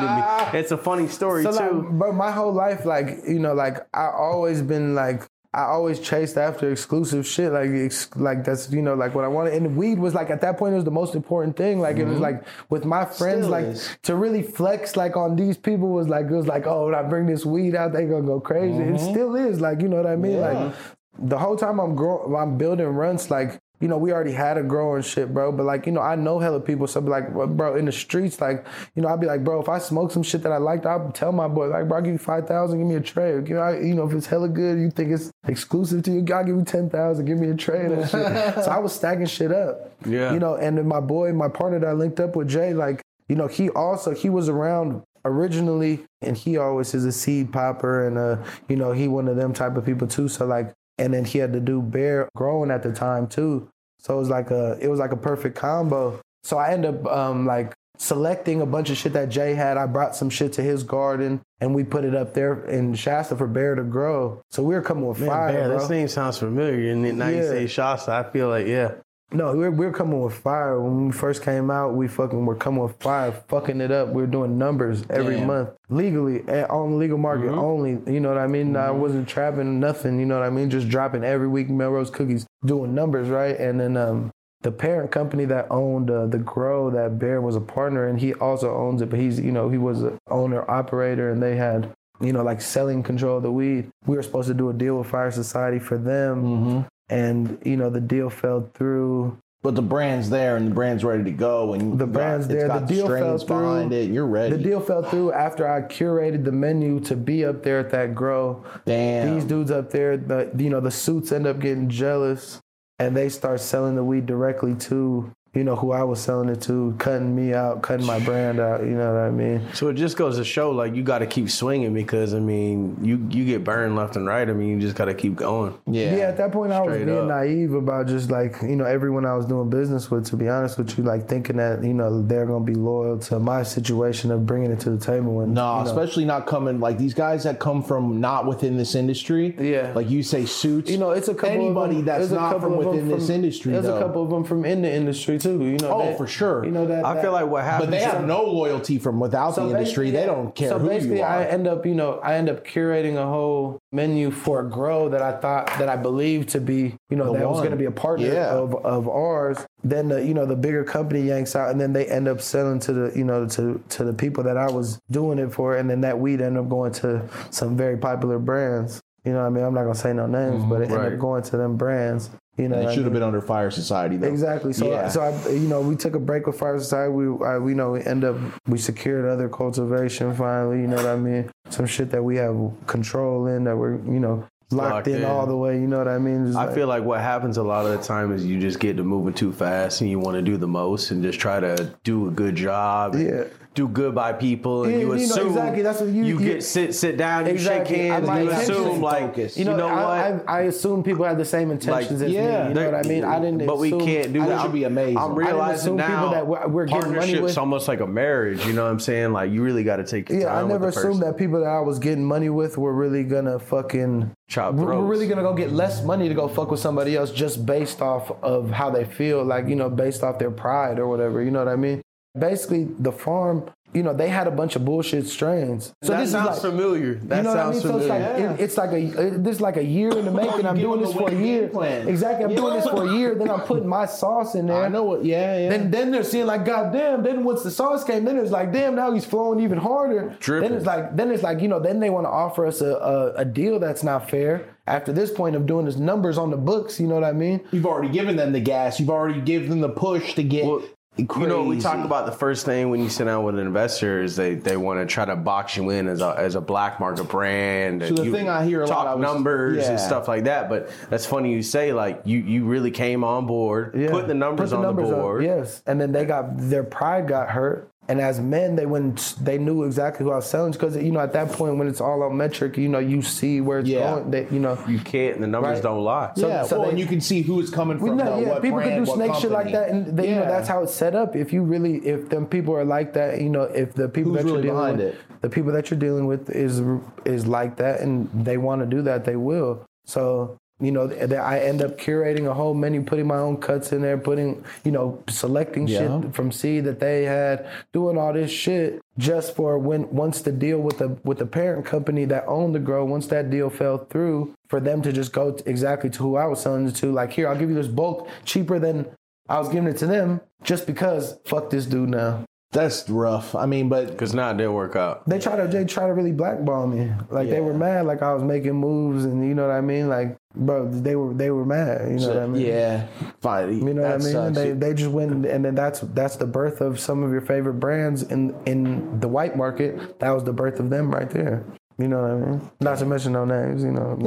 me. 0.52 0.58
It's 0.60 0.72
a 0.72 0.76
funny 0.78 1.06
story 1.08 1.42
so 1.44 1.50
too. 1.52 1.80
like, 1.82 1.98
but 1.98 2.12
my 2.14 2.30
whole 2.32 2.52
life, 2.52 2.84
like 2.84 3.20
you 3.26 3.38
know, 3.38 3.54
like 3.54 3.86
I 3.94 4.08
always 4.10 4.62
been 4.62 4.94
like. 4.96 5.22
I 5.54 5.66
always 5.66 6.00
chased 6.00 6.36
after 6.36 6.72
exclusive 6.72 7.24
shit, 7.24 7.52
like 7.52 7.70
ex- 7.70 8.10
like 8.16 8.42
that's 8.42 8.72
you 8.72 8.82
know 8.82 8.94
like 8.94 9.14
what 9.14 9.24
I 9.24 9.28
wanted. 9.28 9.54
And 9.54 9.76
weed 9.76 10.00
was 10.00 10.12
like 10.12 10.28
at 10.30 10.40
that 10.40 10.58
point 10.58 10.72
it 10.72 10.76
was 10.76 10.84
the 10.84 10.90
most 10.90 11.14
important 11.14 11.56
thing. 11.56 11.78
Like 11.78 11.96
it 11.96 12.06
was 12.06 12.14
mm-hmm. 12.14 12.22
like 12.22 12.44
with 12.70 12.84
my 12.84 13.04
friends, 13.04 13.44
Still 13.44 13.50
like 13.50 13.64
is. 13.66 13.96
to 14.02 14.16
really 14.16 14.42
flex 14.42 14.96
like 14.96 15.16
on 15.16 15.36
these 15.36 15.56
people 15.56 15.90
was 15.90 16.08
like 16.08 16.26
it 16.26 16.32
was 16.32 16.48
like 16.48 16.66
oh 16.66 16.86
when 16.86 16.94
I 16.96 17.02
bring 17.02 17.26
this 17.26 17.46
weed 17.46 17.76
out 17.76 17.92
they 17.92 18.04
gonna 18.04 18.26
go 18.26 18.40
crazy. 18.40 18.78
It 18.78 18.94
mm-hmm. 18.94 19.12
still 19.12 19.36
is 19.36 19.60
like 19.60 19.80
you 19.80 19.86
know 19.86 19.96
what 19.96 20.06
I 20.06 20.16
mean. 20.16 20.38
Yeah. 20.38 20.48
Like 20.48 20.74
the 21.20 21.38
whole 21.38 21.56
time 21.56 21.78
I'm 21.78 21.94
growing, 21.94 22.34
I'm 22.34 22.58
building 22.58 22.86
runs 22.86 23.30
like. 23.30 23.60
You 23.80 23.88
know, 23.88 23.98
we 23.98 24.12
already 24.12 24.32
had 24.32 24.56
a 24.56 24.62
growing 24.62 25.02
shit, 25.02 25.34
bro. 25.34 25.52
But 25.52 25.64
like, 25.64 25.84
you 25.86 25.92
know, 25.92 26.00
I 26.00 26.14
know 26.14 26.38
hella 26.38 26.60
people. 26.60 26.86
So, 26.86 27.00
I 27.00 27.02
be 27.02 27.10
like, 27.10 27.32
bro, 27.32 27.76
in 27.76 27.84
the 27.84 27.92
streets, 27.92 28.40
like, 28.40 28.64
you 28.94 29.02
know, 29.02 29.08
I'd 29.08 29.20
be 29.20 29.26
like, 29.26 29.44
bro, 29.44 29.60
if 29.60 29.68
I 29.68 29.78
smoke 29.78 30.12
some 30.12 30.22
shit 30.22 30.42
that 30.44 30.52
I 30.52 30.58
liked, 30.58 30.86
I'll 30.86 31.10
tell 31.12 31.32
my 31.32 31.48
boy, 31.48 31.68
like, 31.68 31.88
bro, 31.88 31.98
I'll 31.98 32.02
give 32.02 32.12
you 32.12 32.18
five 32.18 32.46
thousand, 32.46 32.78
give 32.78 32.86
me 32.86 32.94
a 32.94 33.00
tray. 33.00 33.40
Give, 33.42 33.58
I, 33.58 33.78
you 33.78 33.94
know, 33.94 34.08
if 34.08 34.14
it's 34.14 34.26
hella 34.26 34.48
good, 34.48 34.78
you 34.78 34.90
think 34.90 35.10
it's 35.10 35.30
exclusive 35.46 36.02
to 36.04 36.12
you, 36.12 36.34
I'll 36.34 36.44
give 36.44 36.56
you 36.56 36.64
ten 36.64 36.88
thousand, 36.88 37.26
give 37.26 37.38
me 37.38 37.48
a 37.50 37.54
tray 37.54 37.86
and 37.86 38.02
shit. 38.02 38.10
so 38.64 38.70
I 38.70 38.78
was 38.78 38.94
stacking 38.94 39.26
shit 39.26 39.52
up. 39.52 39.92
Yeah. 40.06 40.32
You 40.32 40.38
know, 40.38 40.54
and 40.56 40.78
then 40.78 40.86
my 40.86 41.00
boy, 41.00 41.32
my 41.32 41.48
partner 41.48 41.80
that 41.80 41.88
I 41.88 41.92
linked 41.92 42.20
up 42.20 42.36
with 42.36 42.48
Jay, 42.48 42.72
like, 42.74 43.02
you 43.28 43.36
know, 43.36 43.48
he 43.48 43.70
also 43.70 44.14
he 44.14 44.30
was 44.30 44.48
around 44.48 45.02
originally, 45.24 46.04
and 46.20 46.36
he 46.36 46.56
always 46.56 46.94
is 46.94 47.04
a 47.04 47.12
seed 47.12 47.52
popper, 47.52 48.06
and 48.06 48.18
uh, 48.18 48.36
you 48.68 48.76
know, 48.76 48.92
he 48.92 49.08
one 49.08 49.28
of 49.28 49.36
them 49.36 49.52
type 49.52 49.76
of 49.76 49.84
people 49.84 50.06
too. 50.06 50.28
So 50.28 50.46
like, 50.46 50.72
and 50.98 51.12
then 51.12 51.24
he 51.24 51.38
had 51.38 51.52
to 51.52 51.60
do 51.60 51.82
bear 51.82 52.28
growing 52.36 52.70
at 52.70 52.82
the 52.82 52.92
time 52.92 53.26
too. 53.26 53.68
So 53.98 54.14
it 54.16 54.18
was 54.18 54.28
like 54.28 54.50
a 54.50 54.78
it 54.80 54.88
was 54.88 54.98
like 55.00 55.12
a 55.12 55.16
perfect 55.16 55.56
combo. 55.56 56.20
So 56.42 56.58
I 56.58 56.72
ended 56.72 56.94
up 56.94 57.06
um, 57.06 57.46
like 57.46 57.72
selecting 57.96 58.60
a 58.60 58.66
bunch 58.66 58.90
of 58.90 58.96
shit 58.96 59.12
that 59.14 59.28
Jay 59.28 59.54
had. 59.54 59.76
I 59.76 59.86
brought 59.86 60.14
some 60.16 60.28
shit 60.30 60.52
to 60.54 60.62
his 60.62 60.82
garden, 60.82 61.40
and 61.60 61.74
we 61.74 61.84
put 61.84 62.04
it 62.04 62.14
up 62.14 62.34
there 62.34 62.64
in 62.66 62.94
Shasta 62.94 63.36
for 63.36 63.46
Bear 63.46 63.74
to 63.74 63.82
grow. 63.82 64.42
So 64.50 64.62
we 64.62 64.74
were 64.74 64.82
coming 64.82 65.06
with 65.06 65.20
Man, 65.20 65.28
fire, 65.28 65.52
Bear, 65.52 65.68
bro. 65.68 65.78
this 65.78 65.88
name 65.90 66.08
sounds 66.08 66.38
familiar. 66.38 66.92
And 66.92 67.18
now 67.18 67.28
you 67.28 67.42
say 67.42 67.66
Shasta, 67.66 68.12
I 68.12 68.30
feel 68.30 68.48
like, 68.48 68.66
yeah. 68.66 68.92
No, 69.34 69.50
we 69.52 69.58
were, 69.58 69.70
we 69.72 69.84
were 69.84 69.92
coming 69.92 70.20
with 70.20 70.34
fire. 70.34 70.80
When 70.80 71.06
we 71.06 71.12
first 71.12 71.42
came 71.42 71.68
out, 71.68 71.94
we 71.94 72.06
fucking 72.06 72.46
were 72.46 72.54
coming 72.54 72.80
with 72.80 73.00
fire, 73.00 73.32
fucking 73.48 73.80
it 73.80 73.90
up. 73.90 74.08
We 74.08 74.22
were 74.22 74.28
doing 74.28 74.56
numbers 74.56 75.02
every 75.10 75.36
Damn. 75.36 75.48
month 75.48 75.70
legally 75.88 76.44
eh, 76.46 76.64
on 76.70 76.92
the 76.92 76.96
legal 76.96 77.18
market 77.18 77.50
only. 77.50 77.98
You 78.12 78.20
know 78.20 78.28
what 78.28 78.38
I 78.38 78.46
mean? 78.46 78.76
I 78.76 78.92
wasn't 78.92 79.28
trapping 79.28 79.80
nothing. 79.80 80.20
You 80.20 80.26
know 80.26 80.38
what 80.38 80.46
I 80.46 80.50
mean? 80.50 80.70
Just 80.70 80.88
dropping 80.88 81.24
every 81.24 81.48
week 81.48 81.68
Melrose 81.68 82.10
cookies, 82.10 82.46
doing 82.64 82.94
numbers 82.94 83.28
right. 83.28 83.58
And 83.58 83.80
then 83.80 83.96
um, 83.96 84.30
the 84.62 84.70
parent 84.70 85.10
company 85.10 85.46
that 85.46 85.66
owned 85.68 86.12
uh, 86.12 86.26
the 86.26 86.38
grow 86.38 86.90
that 86.90 87.18
Bear 87.18 87.40
was 87.40 87.56
a 87.56 87.60
partner, 87.60 88.06
and 88.06 88.20
he 88.20 88.34
also 88.34 88.72
owns 88.74 89.02
it. 89.02 89.10
But 89.10 89.18
he's 89.18 89.40
you 89.40 89.50
know 89.50 89.68
he 89.68 89.78
was 89.78 90.02
an 90.02 90.16
owner 90.30 90.68
operator, 90.70 91.30
and 91.30 91.42
they 91.42 91.56
had 91.56 91.92
you 92.20 92.32
know 92.32 92.44
like 92.44 92.60
selling 92.60 93.02
control 93.02 93.38
of 93.38 93.42
the 93.42 93.50
weed. 93.50 93.90
We 94.06 94.14
were 94.14 94.22
supposed 94.22 94.46
to 94.48 94.54
do 94.54 94.70
a 94.70 94.72
deal 94.72 94.98
with 94.98 95.08
Fire 95.08 95.32
Society 95.32 95.80
for 95.80 95.98
them. 95.98 96.44
Mm-hmm. 96.44 96.80
And 97.08 97.58
you 97.64 97.76
know 97.76 97.90
the 97.90 98.00
deal 98.00 98.30
fell 98.30 98.70
through. 98.74 99.38
But 99.62 99.76
the 99.76 99.82
brand's 99.82 100.28
there 100.28 100.56
and 100.56 100.70
the 100.70 100.74
brand's 100.74 101.04
ready 101.04 101.24
to 101.24 101.30
go, 101.30 101.72
and 101.72 101.98
The 101.98 102.06
brand's 102.06 102.46
got, 102.46 102.52
there. 102.54 102.68
The 102.68 102.80
deal 102.80 103.08
fell 103.08 103.38
through. 103.38 103.46
behind 103.46 103.92
it. 103.94 104.10
You're 104.10 104.26
ready. 104.26 104.56
The 104.56 104.62
deal 104.62 104.80
fell 104.80 105.02
through 105.02 105.32
after 105.32 105.66
I 105.66 105.80
curated 105.80 106.44
the 106.44 106.52
menu 106.52 107.00
to 107.00 107.16
be 107.16 107.46
up 107.46 107.62
there 107.62 107.78
at 107.78 107.88
that 107.90 108.14
grow. 108.14 108.62
Damn. 108.84 109.34
These 109.34 109.44
dudes 109.44 109.70
up 109.70 109.90
there, 109.90 110.18
the 110.18 110.50
you 110.58 110.68
know 110.68 110.80
the 110.80 110.90
suits 110.90 111.32
end 111.32 111.46
up 111.46 111.60
getting 111.60 111.88
jealous, 111.88 112.60
and 112.98 113.16
they 113.16 113.30
start 113.30 113.60
selling 113.60 113.94
the 113.96 114.04
weed 114.04 114.26
directly 114.26 114.74
to 114.74 115.32
you 115.54 115.64
know 115.64 115.76
who 115.76 115.92
I 115.92 116.02
was 116.02 116.20
selling 116.20 116.48
it 116.48 116.60
to, 116.62 116.94
cutting 116.98 117.34
me 117.34 117.54
out, 117.54 117.82
cutting 117.82 118.06
my 118.06 118.18
brand 118.20 118.60
out. 118.60 118.80
You 118.82 118.90
know 118.90 119.12
what 119.12 119.20
I 119.20 119.30
mean? 119.30 119.62
So 119.74 119.88
it 119.88 119.94
just 119.94 120.16
goes 120.16 120.36
to 120.38 120.44
show, 120.44 120.70
like, 120.70 120.94
you 120.94 121.02
got 121.02 121.18
to 121.18 121.26
keep 121.26 121.48
swinging 121.50 121.94
because, 121.94 122.34
I 122.34 122.40
mean, 122.40 122.96
you, 123.02 123.26
you 123.30 123.44
get 123.44 123.64
burned 123.64 123.96
left 123.96 124.16
and 124.16 124.26
right. 124.26 124.48
I 124.48 124.52
mean, 124.52 124.68
you 124.68 124.80
just 124.80 124.96
got 124.96 125.06
to 125.06 125.14
keep 125.14 125.36
going. 125.36 125.74
yeah. 125.86 126.14
Yeah, 126.16 126.22
at 126.28 126.36
that 126.38 126.52
point 126.52 126.72
I 126.72 126.80
was 126.80 126.96
being 126.96 127.18
up. 127.18 127.26
naive 127.26 127.72
about 127.74 128.06
just 128.06 128.30
like, 128.30 128.56
you 128.62 128.76
know, 128.76 128.84
everyone 128.84 129.24
I 129.26 129.34
was 129.34 129.46
doing 129.46 129.70
business 129.70 130.10
with, 130.10 130.26
to 130.26 130.36
be 130.36 130.48
honest 130.48 130.78
with 130.78 130.96
you, 130.98 131.04
like 131.04 131.28
thinking 131.28 131.56
that, 131.56 131.82
you 131.82 131.94
know, 131.94 132.22
they're 132.22 132.46
gonna 132.46 132.64
be 132.64 132.74
loyal 132.74 133.18
to 133.20 133.38
my 133.38 133.62
situation 133.62 134.30
of 134.30 134.46
bringing 134.46 134.70
it 134.70 134.80
to 134.80 134.90
the 134.90 134.98
table 134.98 135.34
when 135.34 135.54
No, 135.54 135.78
you 135.78 135.84
know, 135.84 135.90
especially 135.90 136.24
not 136.24 136.46
coming 136.46 136.80
like 136.80 136.98
these 136.98 137.14
guys 137.14 137.44
that 137.44 137.58
come 137.60 137.82
from 137.82 138.20
not 138.20 138.46
within 138.46 138.76
this 138.76 138.94
industry. 138.94 139.54
Yeah. 139.58 139.92
Like 139.94 140.10
you 140.10 140.22
say, 140.22 140.46
suits. 140.46 140.90
You 140.90 140.98
know, 140.98 141.10
it's 141.10 141.28
a 141.28 141.34
couple 141.34 141.50
anybody 141.50 141.98
of 142.00 142.04
them, 142.04 142.18
that's 142.20 142.30
not 142.30 142.60
from 142.60 142.74
of 142.74 142.78
them 142.80 142.88
within 142.88 143.08
this 143.08 143.26
from- 143.26 143.34
industry. 143.36 143.72
There's 143.72 143.84
though. 143.84 143.96
a 143.96 144.00
couple 144.00 144.22
of 144.24 144.30
them 144.30 144.44
from 144.44 144.64
in 144.64 144.82
the 144.82 144.92
industry 144.92 145.38
too. 145.44 145.64
You 145.64 145.78
know, 145.78 145.92
Oh, 145.92 145.98
that- 146.06 146.16
for 146.18 146.26
sure. 146.26 146.64
You 146.64 146.70
know 146.72 146.86
that. 146.86 147.04
I 147.04 147.14
that- 147.14 147.22
feel 147.22 147.32
like 147.32 147.46
what 147.46 147.62
happens. 147.64 147.90
But 147.90 147.96
they 147.96 148.02
have 148.02 148.26
no 148.26 148.42
loyalty 148.44 148.98
from 148.98 149.20
without 149.20 149.54
the 149.54 149.62
industry. 149.68 150.10
They 150.10 150.26
don't 150.26 150.54
care 150.54 150.70
So 150.70 150.78
who 150.78 150.88
basically, 150.88 151.18
you 151.18 151.22
are. 151.22 151.28
I 151.28 151.44
end 151.44 151.66
up, 151.68 151.86
you 151.86 151.94
know, 151.94 152.18
I 152.22 152.34
end 152.34 152.48
up 152.48 152.64
curating 152.66 153.16
a 153.16 153.26
whole 153.26 153.78
menu 153.92 154.30
for 154.30 154.60
a 154.60 154.68
grow 154.68 155.08
that 155.10 155.22
I 155.22 155.32
thought 155.32 155.66
that 155.78 155.88
I 155.88 155.96
believed 155.96 156.48
to 156.50 156.60
be, 156.60 156.96
you 157.10 157.16
know, 157.16 157.32
The 157.32 157.38
that 157.40 157.48
was 157.48 157.58
going 157.60 157.70
to 157.70 157.76
be 157.76 157.84
a 157.84 157.90
partner 157.90 158.26
Yeah. 158.26 158.50
of 158.54 158.74
of 158.84 159.08
ours. 159.08 159.58
Then 159.82 160.08
the, 160.08 160.24
you 160.24 160.32
know, 160.34 160.46
the 160.46 160.56
bigger 160.56 160.82
company 160.82 161.20
yanks 161.22 161.54
out, 161.54 161.70
and 161.70 161.78
then 161.80 161.92
they 161.92 162.06
end 162.06 162.26
up 162.26 162.40
selling 162.40 162.78
to 162.80 162.92
the, 162.92 163.12
you 163.18 163.24
know, 163.24 163.46
to 163.48 163.80
to 163.90 164.04
the 164.04 164.14
people 164.14 164.42
that 164.44 164.56
I 164.56 164.70
was 164.70 164.98
doing 165.10 165.38
it 165.38 165.52
for, 165.52 165.76
and 165.76 165.88
then 165.90 166.00
that 166.00 166.18
weed 166.18 166.40
ended 166.40 166.62
up 166.62 166.68
going 166.70 166.92
to 166.92 167.22
some 167.50 167.76
very 167.76 167.96
popular 167.98 168.38
brands. 168.38 169.00
You 169.24 169.32
know 169.32 169.40
what 169.40 169.46
I 169.46 169.50
mean? 169.50 169.64
I'm 169.64 169.74
not 169.74 169.82
gonna 169.82 169.94
say 169.94 170.12
no 170.12 170.26
names, 170.26 170.60
mm-hmm. 170.62 170.68
but 170.70 170.82
it 170.82 170.90
ended 170.90 171.14
up 171.14 171.18
going 171.18 171.42
to 171.44 171.56
them 171.56 171.76
brands. 171.76 172.30
You 172.56 172.68
know, 172.68 172.78
it 172.78 172.94
should 172.94 173.02
have 173.02 173.06
mean? 173.06 173.14
been 173.14 173.22
under 173.24 173.40
Fire 173.40 173.70
Society 173.70 174.16
though. 174.16 174.28
Exactly. 174.28 174.72
So, 174.72 174.88
Yeah. 174.88 175.08
so 175.08 175.22
I, 175.22 175.48
you 175.50 175.66
know, 175.68 175.80
we 175.80 175.96
took 175.96 176.14
a 176.14 176.20
break 176.20 176.46
with 176.46 176.56
Fire 176.58 176.78
Society. 176.78 177.12
We, 177.12 177.44
I, 177.44 177.58
we 177.58 177.74
know 177.74 177.90
we 177.92 178.02
end 178.04 178.22
up 178.24 178.36
we 178.68 178.78
secured 178.78 179.24
other 179.24 179.48
cultivation 179.48 180.32
finally. 180.34 180.80
You 180.82 180.86
know 180.86 180.96
what 180.96 181.06
I 181.06 181.16
mean? 181.16 181.50
Some 181.70 181.86
shit 181.86 182.10
that 182.10 182.22
we 182.22 182.36
have 182.36 182.56
control 182.86 183.46
in 183.48 183.64
that 183.64 183.76
we're 183.76 183.96
you 183.96 184.20
know 184.20 184.46
locked, 184.70 184.90
Locked 184.92 185.08
in, 185.08 185.16
in. 185.16 185.24
all 185.24 185.46
the 185.46 185.56
way. 185.56 185.74
You 185.80 185.86
know 185.88 185.98
what 185.98 186.06
I 186.08 186.18
mean? 186.18 186.46
Just 186.46 186.56
I 186.58 186.66
like- 186.66 186.74
feel 186.76 186.86
like 186.86 187.02
what 187.02 187.20
happens 187.20 187.56
a 187.56 187.62
lot 187.64 187.86
of 187.86 187.98
the 187.98 188.04
time 188.06 188.32
is 188.32 188.46
you 188.46 188.60
just 188.60 188.78
get 188.78 188.96
to 188.98 189.02
moving 189.04 189.34
too 189.34 189.52
fast 189.52 190.00
and 190.00 190.08
you 190.08 190.18
want 190.20 190.36
to 190.36 190.42
do 190.42 190.56
the 190.56 190.68
most 190.68 191.10
and 191.10 191.22
just 191.24 191.40
try 191.40 191.58
to 191.60 191.92
do 192.04 192.28
a 192.28 192.30
good 192.30 192.54
job. 192.54 193.14
and 193.14 193.26
Yeah. 193.28 193.44
Do 193.74 193.88
good 193.88 194.14
by 194.14 194.32
people 194.32 194.84
and 194.84 194.92
Yeah, 194.92 194.98
you 195.00 195.14
you 195.14 195.26
know, 195.26 195.32
assume 195.34 195.48
exactly, 195.48 195.82
that's 195.82 196.00
what 196.00 196.08
you- 196.10 196.22
you- 196.24 196.38
get 196.38 196.62
sit 196.62 196.94
sit 196.94 197.16
down, 197.16 197.46
you 197.46 197.50
Exactly. 197.52 197.96
shake 197.96 198.04
hands, 198.06 198.28
and 198.28 198.44
you 198.44 198.50
assume 198.52 199.00
like 199.00 199.34
focus. 199.34 199.56
you 199.56 199.64
know, 199.64 199.72
what? 199.72 199.82
I, 199.98 200.40
I, 200.46 200.58
I 200.58 200.60
assume 200.62 201.02
people 201.02 201.24
have 201.24 201.38
the 201.38 201.44
same 201.44 201.72
intentions 201.72 202.22
as 202.22 202.30
yeah, 202.30 202.62
me. 202.62 202.68
You 202.68 202.74
know 202.74 202.84
what 202.92 203.04
I 203.04 203.08
mean? 203.08 203.24
I 203.24 203.40
didn't. 203.40 203.66
But 203.66 203.78
we 203.78 203.90
can't 203.90 204.32
do 204.32 204.42
I 204.42 204.46
that. 204.46 204.62
should 204.62 204.72
be 204.72 204.84
amazing. 204.84 205.18
I'm 205.18 205.32
I 205.32 205.34
realizing 205.34 205.74
assume 205.74 205.98
people 205.98 206.14
now 206.14 206.30
that 206.30 206.46
we're- 206.46 206.66
we're 206.68 206.84
getting 206.86 207.00
money 207.00 207.14
partnership's 207.16 207.42
with- 207.42 207.58
almost 207.58 207.88
like 207.88 207.98
a 207.98 208.06
marriage. 208.06 208.64
You 208.64 208.74
know 208.74 208.84
what 208.84 208.90
I'm 208.92 209.00
saying? 209.00 209.32
Like 209.32 209.50
you 209.50 209.60
really 209.60 209.82
got 209.82 209.96
to 209.96 210.04
take 210.04 210.30
your 210.30 210.38
Yeah, 210.38 210.50
time. 210.50 210.66
I 210.66 210.68
never 210.68 210.88
assumed 210.88 211.20
that 211.24 211.36
people 211.36 211.58
that 211.58 211.68
I 211.68 211.80
was 211.80 211.98
getting 211.98 212.24
money 212.24 212.50
with 212.50 212.78
were 212.78 212.92
really 212.94 213.24
gonna 213.24 213.58
fucking 213.58 214.30
Chop 214.46 214.74
we're, 214.74 214.94
we're 214.94 215.00
really 215.00 215.26
gonna 215.26 215.42
go 215.42 215.52
get 215.54 215.72
less 215.72 216.04
money 216.04 216.28
to 216.28 216.34
go 216.34 216.46
fuck 216.46 216.70
with 216.70 216.78
somebody 216.78 217.16
else 217.16 217.32
just 217.32 217.66
based 217.66 218.00
off 218.00 218.30
of 218.40 218.70
how 218.70 218.90
they 218.90 219.04
feel, 219.04 219.42
like 219.42 219.66
you 219.66 219.74
know, 219.74 219.90
based 219.90 220.22
off 220.22 220.38
their 220.38 220.50
pride 220.52 221.00
or 221.00 221.08
whatever. 221.08 221.42
You 221.42 221.50
know 221.50 221.58
what 221.64 221.72
I 221.72 221.76
mean? 221.76 222.02
Basically 222.38 222.84
the 222.98 223.12
farm. 223.12 223.70
You 223.92 224.02
know, 224.02 224.12
they 224.12 224.28
had 224.28 224.48
a 224.48 224.50
bunch 224.50 224.74
of 224.74 224.84
bullshit 224.84 225.28
strains. 225.28 225.94
So 226.02 226.08
that 226.14 226.22
this 226.22 226.32
sounds 226.32 226.56
is 226.58 226.64
like, 226.64 226.72
familiar. 226.72 227.14
That 227.14 227.36
you 227.36 227.42
know 227.44 227.54
sounds 227.54 227.54
what 227.54 227.62
I 227.62 227.70
mean? 227.70 227.80
So 227.80 227.96
it's 227.98 228.06
familiar. 228.08 228.48
like 228.50 228.58
it- 228.58 228.64
it's 228.64 228.76
like 228.76 228.90
a 228.92 229.38
this 229.38 229.54
is 229.54 229.60
like 229.60 229.76
a 229.76 229.84
year 229.84 230.10
in 230.18 230.24
the 230.24 230.32
making. 230.32 230.66
I'm 230.66 230.76
doing 230.76 231.00
this 231.00 231.12
for 231.12 231.28
a 231.30 231.32
year. 231.32 231.68
plan. 231.68 232.08
Exactly. 232.08 232.44
I'm 232.46 232.56
doing 232.56 232.74
this 232.74 232.88
for 232.88 233.04
a 233.06 233.12
year. 233.16 233.36
Then 233.36 233.48
I'm 233.50 233.60
putting 233.60 233.86
my 233.86 234.06
sauce 234.06 234.56
in 234.56 234.66
there. 234.66 234.82
I 234.82 234.88
know 234.88 235.04
what. 235.04 235.24
Yeah, 235.24 235.58
yeah. 235.60 235.68
Then 235.68 235.92
then 235.92 236.10
they're 236.10 236.24
seeing 236.24 236.46
like, 236.46 236.64
God 236.64 236.92
damn. 236.92 237.22
Then 237.22 237.44
once 237.44 237.62
the 237.62 237.70
sauce 237.70 238.02
came, 238.02 238.24
then 238.24 238.36
it's 238.36 238.50
like, 238.50 238.72
damn. 238.72 238.96
Now 238.96 239.12
he's 239.12 239.24
flowing 239.24 239.60
even 239.60 239.78
harder. 239.78 240.34
Dripping. 240.40 240.70
Then 240.70 240.76
it's 240.78 240.86
like 240.86 241.14
then 241.14 241.30
it's 241.30 241.44
like 241.44 241.60
you 241.60 241.68
know. 241.68 241.78
Then 241.78 242.00
they 242.00 242.10
want 242.10 242.24
to 242.26 242.30
offer 242.30 242.66
us 242.66 242.80
a, 242.80 242.94
a 242.96 243.32
a 243.42 243.44
deal 243.44 243.78
that's 243.78 244.02
not 244.02 244.28
fair. 244.28 244.70
After 244.88 245.12
this 245.12 245.30
point 245.30 245.54
of 245.56 245.64
doing 245.66 245.86
his 245.86 245.96
numbers 245.98 246.36
on 246.36 246.50
the 246.50 246.58
books, 246.58 247.00
you 247.00 247.06
know 247.06 247.14
what 247.14 247.24
I 247.24 247.32
mean? 247.32 247.60
You've 247.70 247.86
already 247.86 248.10
given 248.12 248.36
them 248.36 248.52
the 248.52 248.60
gas. 248.60 248.98
You've 249.00 249.08
already 249.08 249.40
given 249.40 249.70
them 249.70 249.80
the 249.80 249.88
push 249.88 250.34
to 250.34 250.42
get. 250.42 250.66
Well, 250.66 250.82
crazy. 251.16 251.40
You 251.42 251.46
know, 251.46 251.62
we 251.64 251.80
talk 251.80 252.04
about 252.04 252.26
the 252.26 252.32
first 252.32 252.64
thing 252.66 252.90
when 252.90 253.00
you 253.00 253.08
sit 253.08 253.24
down 253.24 253.44
with 253.44 253.54
an 253.58 253.66
investor 253.66 254.22
is 254.22 254.34
they, 254.36 254.54
they 254.56 254.76
want 254.76 255.00
to 255.00 255.06
try 255.06 255.24
to 255.24 255.36
box 255.36 255.76
you 255.76 255.90
in 255.90 256.08
as 256.08 256.20
a 256.20 256.34
as 256.36 256.54
a 256.56 256.60
black 256.60 256.98
market 257.00 257.24
brand. 257.28 258.02
So 258.02 258.14
the 258.14 258.24
You 258.24 258.32
thing 258.32 258.48
I 258.48 258.64
hear 258.64 258.82
a 258.82 258.86
lot, 258.86 258.94
talk 258.94 259.06
I 259.06 259.14
was- 259.14 259.22
numbers 259.22 259.78
yeah. 259.84 259.90
and 259.90 260.00
stuff 260.00 260.26
like 260.28 260.44
that. 260.44 260.68
But 260.68 260.90
that's 261.10 261.26
funny 261.26 261.52
you 261.52 261.62
say 261.62 261.92
like 261.92 262.22
you 262.24 262.38
you 262.38 262.64
really 262.64 262.90
came 262.90 263.22
on 263.24 263.46
board, 263.46 263.94
Yeah. 263.96 264.10
put 264.10 264.26
the 264.26 264.34
numbers 264.34 264.70
Put 264.70 264.84
on 264.84 264.96
the 264.96 265.02
up, 265.02 265.08
board. 265.10 265.44
yes, 265.44 265.82
and 265.86 266.00
then 266.00 266.12
they 266.12 266.24
got 266.24 266.46
their 266.56 266.84
pride 266.84 267.28
got 267.28 267.48
hurt. 267.50 267.90
And 268.06 268.20
as 268.20 268.38
men, 268.38 268.76
they 268.76 268.84
went. 268.84 269.34
They 269.40 269.56
knew 269.56 269.84
exactly 269.84 270.24
who 270.24 270.30
I 270.32 270.36
was 270.36 270.46
selling 270.46 270.72
because 270.72 270.94
you 270.94 271.10
know 271.10 271.20
at 271.20 271.32
that 271.32 271.50
point 271.52 271.78
when 271.78 271.88
it's 271.88 272.02
all 272.02 272.22
on 272.22 272.36
metric, 272.36 272.76
you 272.76 272.86
know 272.88 272.98
you 272.98 273.22
see 273.22 273.62
where 273.62 273.78
it's 273.78 273.88
Yeah. 273.88 274.16
going. 274.16 274.30
They, 274.30 274.46
you 274.50 274.60
know, 274.60 274.76
You 274.86 274.98
can't, 274.98 275.36
and 275.36 275.42
the 275.42 275.46
numbers 275.48 275.76
Right. 275.76 275.82
don't 275.84 276.04
lie. 276.04 276.32
So- 276.36 276.46
yeah, 276.48 276.64
so 276.64 276.76
well, 276.76 276.84
they- 276.84 276.90
and 276.90 276.98
you 277.00 277.06
can 277.06 277.22
see 277.22 277.40
who 277.40 277.60
it's 277.60 277.70
coming 277.70 277.98
from. 277.98 278.18
know, 278.18 278.24
though, 278.26 278.38
yeah, 278.40 278.48
what 278.50 278.60
people 278.62 278.76
brand, 278.78 278.90
can 278.90 279.04
do 279.04 279.10
what 279.10 279.16
snake 279.16 279.34
shit 279.36 279.50
like 279.50 279.72
that, 279.72 279.88
and 279.88 280.06
they, 280.18 280.28
you 280.28 280.34
know 280.34 280.42
Yeah. 280.42 280.48
that's 280.50 280.68
how 280.68 280.82
it's 280.82 280.92
set 280.92 281.14
up. 281.14 281.34
If 281.34 281.52
you 281.54 281.62
really, 281.62 281.96
if 282.06 282.28
them 282.28 282.44
people 282.44 282.76
are 282.76 282.84
like 282.84 283.14
that, 283.14 283.40
you 283.40 283.48
know, 283.48 283.62
if 283.62 283.94
the 283.94 284.08
people 284.10 284.32
Who's 284.34 284.42
that 284.44 284.52
you're 284.52 284.60
dealing 284.60 284.96
with, 284.98 285.00
it? 285.00 285.14
the 285.40 285.48
people 285.48 285.72
that 285.72 285.90
you're 285.90 285.98
dealing 286.00 286.26
with 286.26 286.50
is 286.50 286.82
is 287.24 287.46
like 287.46 287.76
that, 287.76 288.00
and 288.00 288.28
they 288.34 288.58
want 288.58 288.82
to 288.82 288.86
do 288.86 289.00
that, 289.00 289.24
they 289.24 289.36
will. 289.36 289.80
So 290.04 290.56
you 290.84 290.92
know, 290.92 291.08
th- 291.08 291.32
I 291.32 291.60
end 291.60 291.82
up 291.82 291.98
curating 291.98 292.46
a 292.46 292.54
whole 292.54 292.74
menu, 292.74 293.02
putting 293.02 293.26
my 293.26 293.36
own 293.38 293.56
cuts 293.58 293.92
in 293.92 294.02
there, 294.02 294.18
putting, 294.18 294.64
you 294.84 294.92
know, 294.92 295.22
selecting 295.28 295.86
Yeah. 295.88 296.20
shit 296.20 296.34
from 296.34 296.52
seed 296.52 296.84
that 296.84 297.00
they 297.00 297.24
had, 297.24 297.66
doing 297.92 298.18
all 298.18 298.32
this 298.32 298.50
shit 298.50 299.00
just 299.18 299.54
for 299.54 299.78
when 299.78 300.10
once 300.10 300.40
the 300.42 300.50
deal 300.52 300.78
with 300.80 300.98
the 300.98 301.16
with 301.24 301.38
the 301.38 301.46
parent 301.46 301.86
company 301.86 302.24
that 302.26 302.44
owned 302.46 302.74
the 302.74 302.80
grow, 302.80 303.04
once 303.04 303.26
that 303.28 303.50
deal 303.50 303.70
fell 303.70 303.98
through, 304.10 304.52
for 304.68 304.80
them 304.80 305.02
to 305.02 305.12
just 305.12 305.32
go 305.32 305.52
to 305.52 305.68
exactly 305.70 306.10
to 306.10 306.18
who 306.22 306.36
I 306.36 306.46
was 306.46 306.60
selling 306.60 306.86
it 306.88 306.96
to, 306.96 307.12
like 307.12 307.32
here, 307.32 307.48
I'll 307.48 307.56
give 307.58 307.68
you 307.70 307.76
this 307.76 307.86
bulk 307.88 308.28
cheaper 308.44 308.78
than 308.78 309.06
I 309.48 309.58
was 309.58 309.68
giving 309.68 309.88
it 309.88 309.98
to 309.98 310.06
them, 310.06 310.40
just 310.62 310.86
because 310.86 311.38
fuck 311.44 311.70
this 311.70 311.86
dude 311.86 312.08
now. 312.08 312.44
That's 312.74 313.08
rough. 313.08 313.54
I 313.54 313.66
mean, 313.66 313.88
but 313.88 314.08
Because 314.08 314.34
now 314.34 314.50
it 314.50 314.56
didn't 314.56 314.74
work 314.74 314.96
out. 314.96 315.26
They 315.28 315.38
try 315.38 315.56
to 315.56 315.68
they 315.68 315.84
try 315.84 316.08
to 316.08 316.12
really 316.12 316.32
blackball 316.32 316.88
me. 316.88 317.10
Like 317.30 317.48
they 317.48 317.60
were 317.60 317.72
mad, 317.72 318.04
like 318.06 318.20
I 318.20 318.34
was 318.34 318.42
making 318.42 318.74
moves, 318.74 319.24
and 319.24 319.46
you 319.46 319.54
know 319.54 319.66
what 319.66 319.74
I 319.74 319.80
mean. 319.80 320.08
Like, 320.08 320.36
bro, 320.56 320.90
they 320.90 321.14
were 321.14 321.32
they 321.32 321.50
were 321.50 321.64
mad. 321.64 322.10
You 322.10 322.18
know 322.18 322.28
what 322.28 322.42
I 322.42 322.46
mean? 322.48 322.66
yeah, 322.66 323.06
fine. 323.40 323.78
You 323.78 323.94
know 323.94 324.02
that 324.02 324.20
what 324.20 324.34
I 324.36 324.44
mean? 324.44 324.52
They 324.52 324.72
they 324.72 324.92
just 324.92 325.10
went, 325.10 325.46
and 325.46 325.64
then 325.64 325.76
that's 325.76 326.00
that's 326.00 326.34
the 326.36 326.46
birth 326.46 326.80
of 326.80 326.98
some 326.98 327.22
of 327.22 327.30
your 327.30 327.42
favorite 327.42 327.74
brands 327.74 328.24
in 328.24 328.54
in 328.66 329.20
the 329.20 329.28
white 329.28 329.56
market. 329.56 330.18
That 330.18 330.30
was 330.32 330.42
the 330.42 330.52
birth 330.52 330.80
of 330.80 330.90
them 330.90 331.14
right 331.14 331.30
there. 331.30 331.64
You 331.96 332.08
know 332.08 332.22
what 332.22 332.30
I 332.30 332.34
mean? 332.34 332.70
Not 332.80 332.98
to 332.98 333.06
mention 333.06 333.32
no 333.32 333.44
names. 333.44 333.84
You 333.84 333.92
know. 333.92 334.16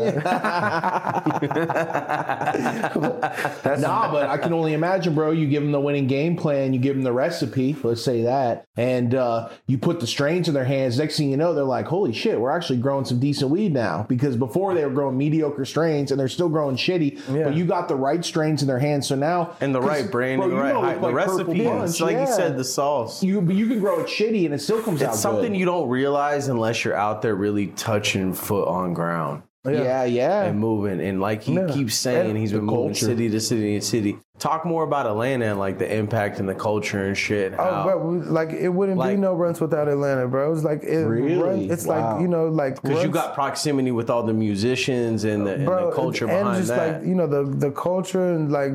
that's 3.62 3.82
Nah, 3.82 4.10
but 4.12 4.30
I 4.30 4.38
can 4.38 4.54
only 4.54 4.72
imagine, 4.74 5.14
bro. 5.14 5.32
You 5.32 5.48
give 5.48 5.64
them 5.64 5.74
the 5.74 5.80
winning 5.80 6.08
game 6.08 6.38
plan, 6.38 6.74
you 6.74 6.80
give 6.80 6.96
them 6.96 7.04
the 7.04 7.12
recipe, 7.12 7.76
let's 7.84 8.02
say 8.02 8.24
that, 8.24 8.66
and 8.78 9.14
uh, 9.14 9.50
you 9.66 9.78
put 9.78 10.00
the 10.00 10.08
strains 10.08 10.48
in 10.48 10.54
their 10.54 10.64
hands. 10.64 10.98
Next 10.98 11.18
thing 11.18 11.30
you 11.30 11.36
know, 11.36 11.54
they're 11.54 11.66
like, 11.66 11.88
"Holy 11.88 12.14
shit, 12.14 12.40
we're 12.40 12.52
actually 12.52 12.80
growing 12.80 13.04
some 13.04 13.20
decent 13.20 13.52
weed 13.52 13.74
now." 13.74 14.06
Because 14.08 14.38
before 14.38 14.74
they 14.74 14.86
were 14.86 14.92
growing 14.92 15.18
mediocre 15.18 15.66
strains, 15.66 16.12
and 16.12 16.20
they're 16.20 16.30
still 16.30 16.50
growing 16.50 16.78
shitty. 16.78 17.20
Yeah. 17.36 17.46
But 17.46 17.56
you 17.56 17.66
got 17.66 17.90
the 17.90 17.96
right 17.96 18.24
strains 18.24 18.62
in 18.62 18.68
their 18.68 18.80
hands, 18.80 19.08
so 19.08 19.16
now 19.16 19.56
And 19.60 19.76
the 19.76 19.82
right 19.82 20.10
branding, 20.10 20.48
bro, 20.50 20.58
the 20.58 20.64
right 20.64 20.74
know, 20.74 20.82
height, 20.82 21.02
the 21.02 21.08
like, 21.08 21.16
recipe. 21.16 21.64
Punch, 21.66 22.00
like 22.00 22.14
yeah. 22.14 22.28
you 22.28 22.34
said, 22.34 22.58
the 22.58 22.64
sauce. 22.64 23.22
You, 23.24 23.42
but 23.42 23.56
you 23.56 23.68
can 23.68 23.80
grow 23.80 24.00
it 24.00 24.08
shitty, 24.08 24.46
and 24.46 24.54
it 24.54 24.60
still 24.60 24.82
comes 24.82 25.02
out 25.02 25.14
It's 25.14 25.22
something 25.22 25.52
good. 25.52 25.60
you 25.60 25.66
don't 25.66 25.90
realize 25.90 26.48
unless 26.48 26.86
you're 26.86 26.96
out 26.96 27.22
there 27.22 27.36
really 27.36 27.57
touching 27.66 28.34
foot 28.34 28.68
on 28.68 28.94
ground 28.94 29.42
oh, 29.66 29.72
yeah, 29.72 30.04
yeah. 30.06 30.44
and 30.44 30.60
moving. 30.60 31.02
And 31.02 31.20
like 31.20 31.42
he 31.42 31.56
Yeah. 31.56 31.68
keeps 31.68 31.96
saying, 31.96 32.30
And 32.30 32.38
he's 32.38 32.52
been 32.54 32.64
moving 32.66 32.90
culture. 32.90 33.06
city 33.08 33.30
to 33.32 33.40
city 33.42 33.74
and 33.74 33.84
city. 33.84 34.20
Talk 34.40 34.66
more 34.66 34.84
about 34.84 35.08
Atlanta 35.08 35.46
and 35.48 35.58
like 35.60 35.80
the 35.80 35.92
impact 35.92 36.40
and 36.40 36.48
the 36.48 36.54
culture 36.54 37.06
and 37.08 37.18
shit. 37.18 37.54
Oh, 37.58 37.64
How, 37.64 37.84
bro, 37.84 38.22
like 38.28 38.52
it 38.52 38.70
wouldn't 38.70 39.00
Like- 39.00 39.16
be 39.16 39.22
no 39.22 39.34
runs 39.34 39.60
without 39.60 39.88
Atlanta, 39.88 40.28
bro. 40.28 40.54
It's 40.54 40.64
like 40.64 40.84
it 40.84 41.06
Really? 41.08 41.36
run, 41.42 41.60
it's 41.72 41.88
Wow. 41.88 42.12
like 42.14 42.22
you 42.22 42.28
know, 42.28 42.46
like 42.48 42.80
because 42.82 43.04
you 43.04 43.10
got 43.10 43.34
proximity 43.34 43.92
with 43.92 44.12
all 44.12 44.22
the 44.22 44.34
musicians 44.34 45.24
and 45.26 45.46
the, 45.48 45.54
and 45.56 45.68
the 45.68 45.90
culture 45.92 46.28
and 46.28 46.40
behind 46.44 46.58
just 46.58 46.70
that. 46.70 47.00
like 47.00 47.08
you 47.08 47.16
know 47.16 47.26
the 47.26 47.44
the 47.46 47.72
culture 47.72 48.32
and 48.32 48.52
like 48.52 48.74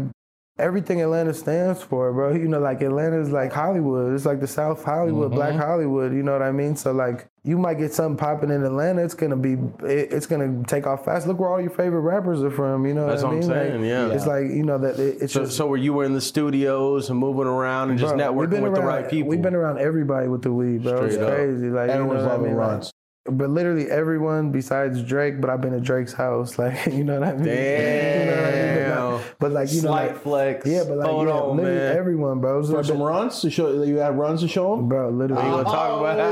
everything 0.62 1.02
Atlanta 1.02 1.34
stands 1.34 1.82
for, 1.82 2.12
bro. 2.12 2.32
You 2.34 2.48
know, 2.48 2.58
like 2.60 2.80
Atlanta 2.80 3.20
is 3.20 3.30
like 3.30 3.52
Hollywood. 3.52 4.14
It's 4.14 4.24
like 4.24 4.40
the 4.40 4.46
South 4.46 4.82
Hollywood, 4.84 5.26
Mm-hmm. 5.30 5.34
Black 5.36 5.54
Hollywood. 5.56 6.12
You 6.14 6.22
know 6.22 6.32
what 6.32 6.42
I 6.42 6.52
mean? 6.52 6.76
So 6.76 6.92
like, 6.92 7.28
you 7.44 7.58
might 7.58 7.74
get 7.74 7.92
something 7.92 8.16
popping 8.16 8.50
in 8.50 8.64
Atlanta. 8.64 9.02
It's 9.04 9.14
gonna 9.14 9.36
be, 9.36 9.54
it, 9.84 10.12
it's 10.12 10.26
gonna 10.26 10.62
take 10.64 10.86
off 10.86 11.04
fast. 11.04 11.26
Look 11.26 11.38
where 11.40 11.50
all 11.50 11.60
your 11.60 11.70
favorite 11.70 12.00
rappers 12.00 12.42
are 12.42 12.50
from. 12.50 12.86
You 12.86 12.94
know 12.94 13.06
That's 13.08 13.22
what 13.22 13.32
I 13.32 13.34
what 13.34 13.44
I'm 13.44 13.48
mean? 13.48 13.58
saying, 13.58 13.80
Like, 13.82 13.88
yeah. 13.88 14.14
It's 14.14 14.26
like 14.26 14.44
you 14.44 14.62
know 14.62 14.78
that 14.78 14.98
it, 14.98 15.22
it's 15.22 15.32
so, 15.32 15.40
just. 15.44 15.56
so 15.56 15.66
where 15.66 15.78
you 15.78 15.92
were 15.92 16.04
in 16.04 16.12
the 16.14 16.20
studios 16.20 17.10
and 17.10 17.18
moving 17.18 17.46
around 17.46 17.90
and 17.90 17.98
just 17.98 18.14
bro, 18.16 18.24
networking 18.32 18.62
with 18.62 18.74
the 18.74 18.80
right 18.82 19.10
people. 19.10 19.28
We've 19.28 19.42
been 19.42 19.54
around 19.56 19.78
everybody 19.78 20.28
with 20.28 20.42
the 20.42 20.52
weed, 20.52 20.84
bro. 20.84 21.04
it's 21.04 21.16
up. 21.16 21.28
crazy. 21.28 21.68
Like 21.68 21.88
you 21.90 21.94
know 21.94 22.02
Everyone's 22.04 22.22
what 22.22 22.30
I 22.30 22.34
loving 22.36 22.46
mean? 22.46 22.56
Like, 22.56 22.68
runs. 22.68 22.92
But 23.24 23.50
literally 23.50 23.90
everyone 23.90 24.50
besides 24.50 25.02
Drake, 25.02 25.40
but 25.40 25.48
I've 25.50 25.60
been 25.60 25.74
at 25.74 25.82
Drake's 25.82 26.12
house, 26.12 26.58
like 26.58 26.86
you 26.86 27.04
know 27.04 27.20
what 27.20 27.28
I 27.28 27.32
mean. 27.34 27.42
You 27.52 28.26
know 28.30 28.42
what 28.42 28.44
I 28.44 28.52
mean? 28.52 28.72
But, 28.82 28.98
Damn. 28.98 29.12
like, 29.14 29.34
but 29.38 29.52
like 29.52 29.72
you 29.72 29.80
Slight 29.80 30.06
know, 30.06 30.12
like, 30.14 30.22
flex. 30.22 30.66
yeah, 30.66 30.84
but 30.86 30.96
like 30.98 31.08
Hold 31.08 31.28
yeah, 31.28 31.34
on, 31.34 31.56
literally 31.56 31.78
man. 31.78 31.96
everyone, 31.96 32.40
bro. 32.40 32.62
So 32.62 32.72
For 32.72 32.78
I've 32.78 32.86
some 32.86 32.96
been- 32.98 33.06
runs 33.06 33.40
to 33.40 33.50
show, 33.50 33.82
you 33.82 33.96
had 33.96 34.18
runs 34.18 34.40
to 34.40 34.48
show 34.48 34.76
them. 34.76 34.88
bro, 34.88 35.10
literally. 35.10 35.44
You 35.44 35.50
gonna 35.50 35.64
talk 35.64 36.00
about 36.00 36.18
Oh, 36.18 36.26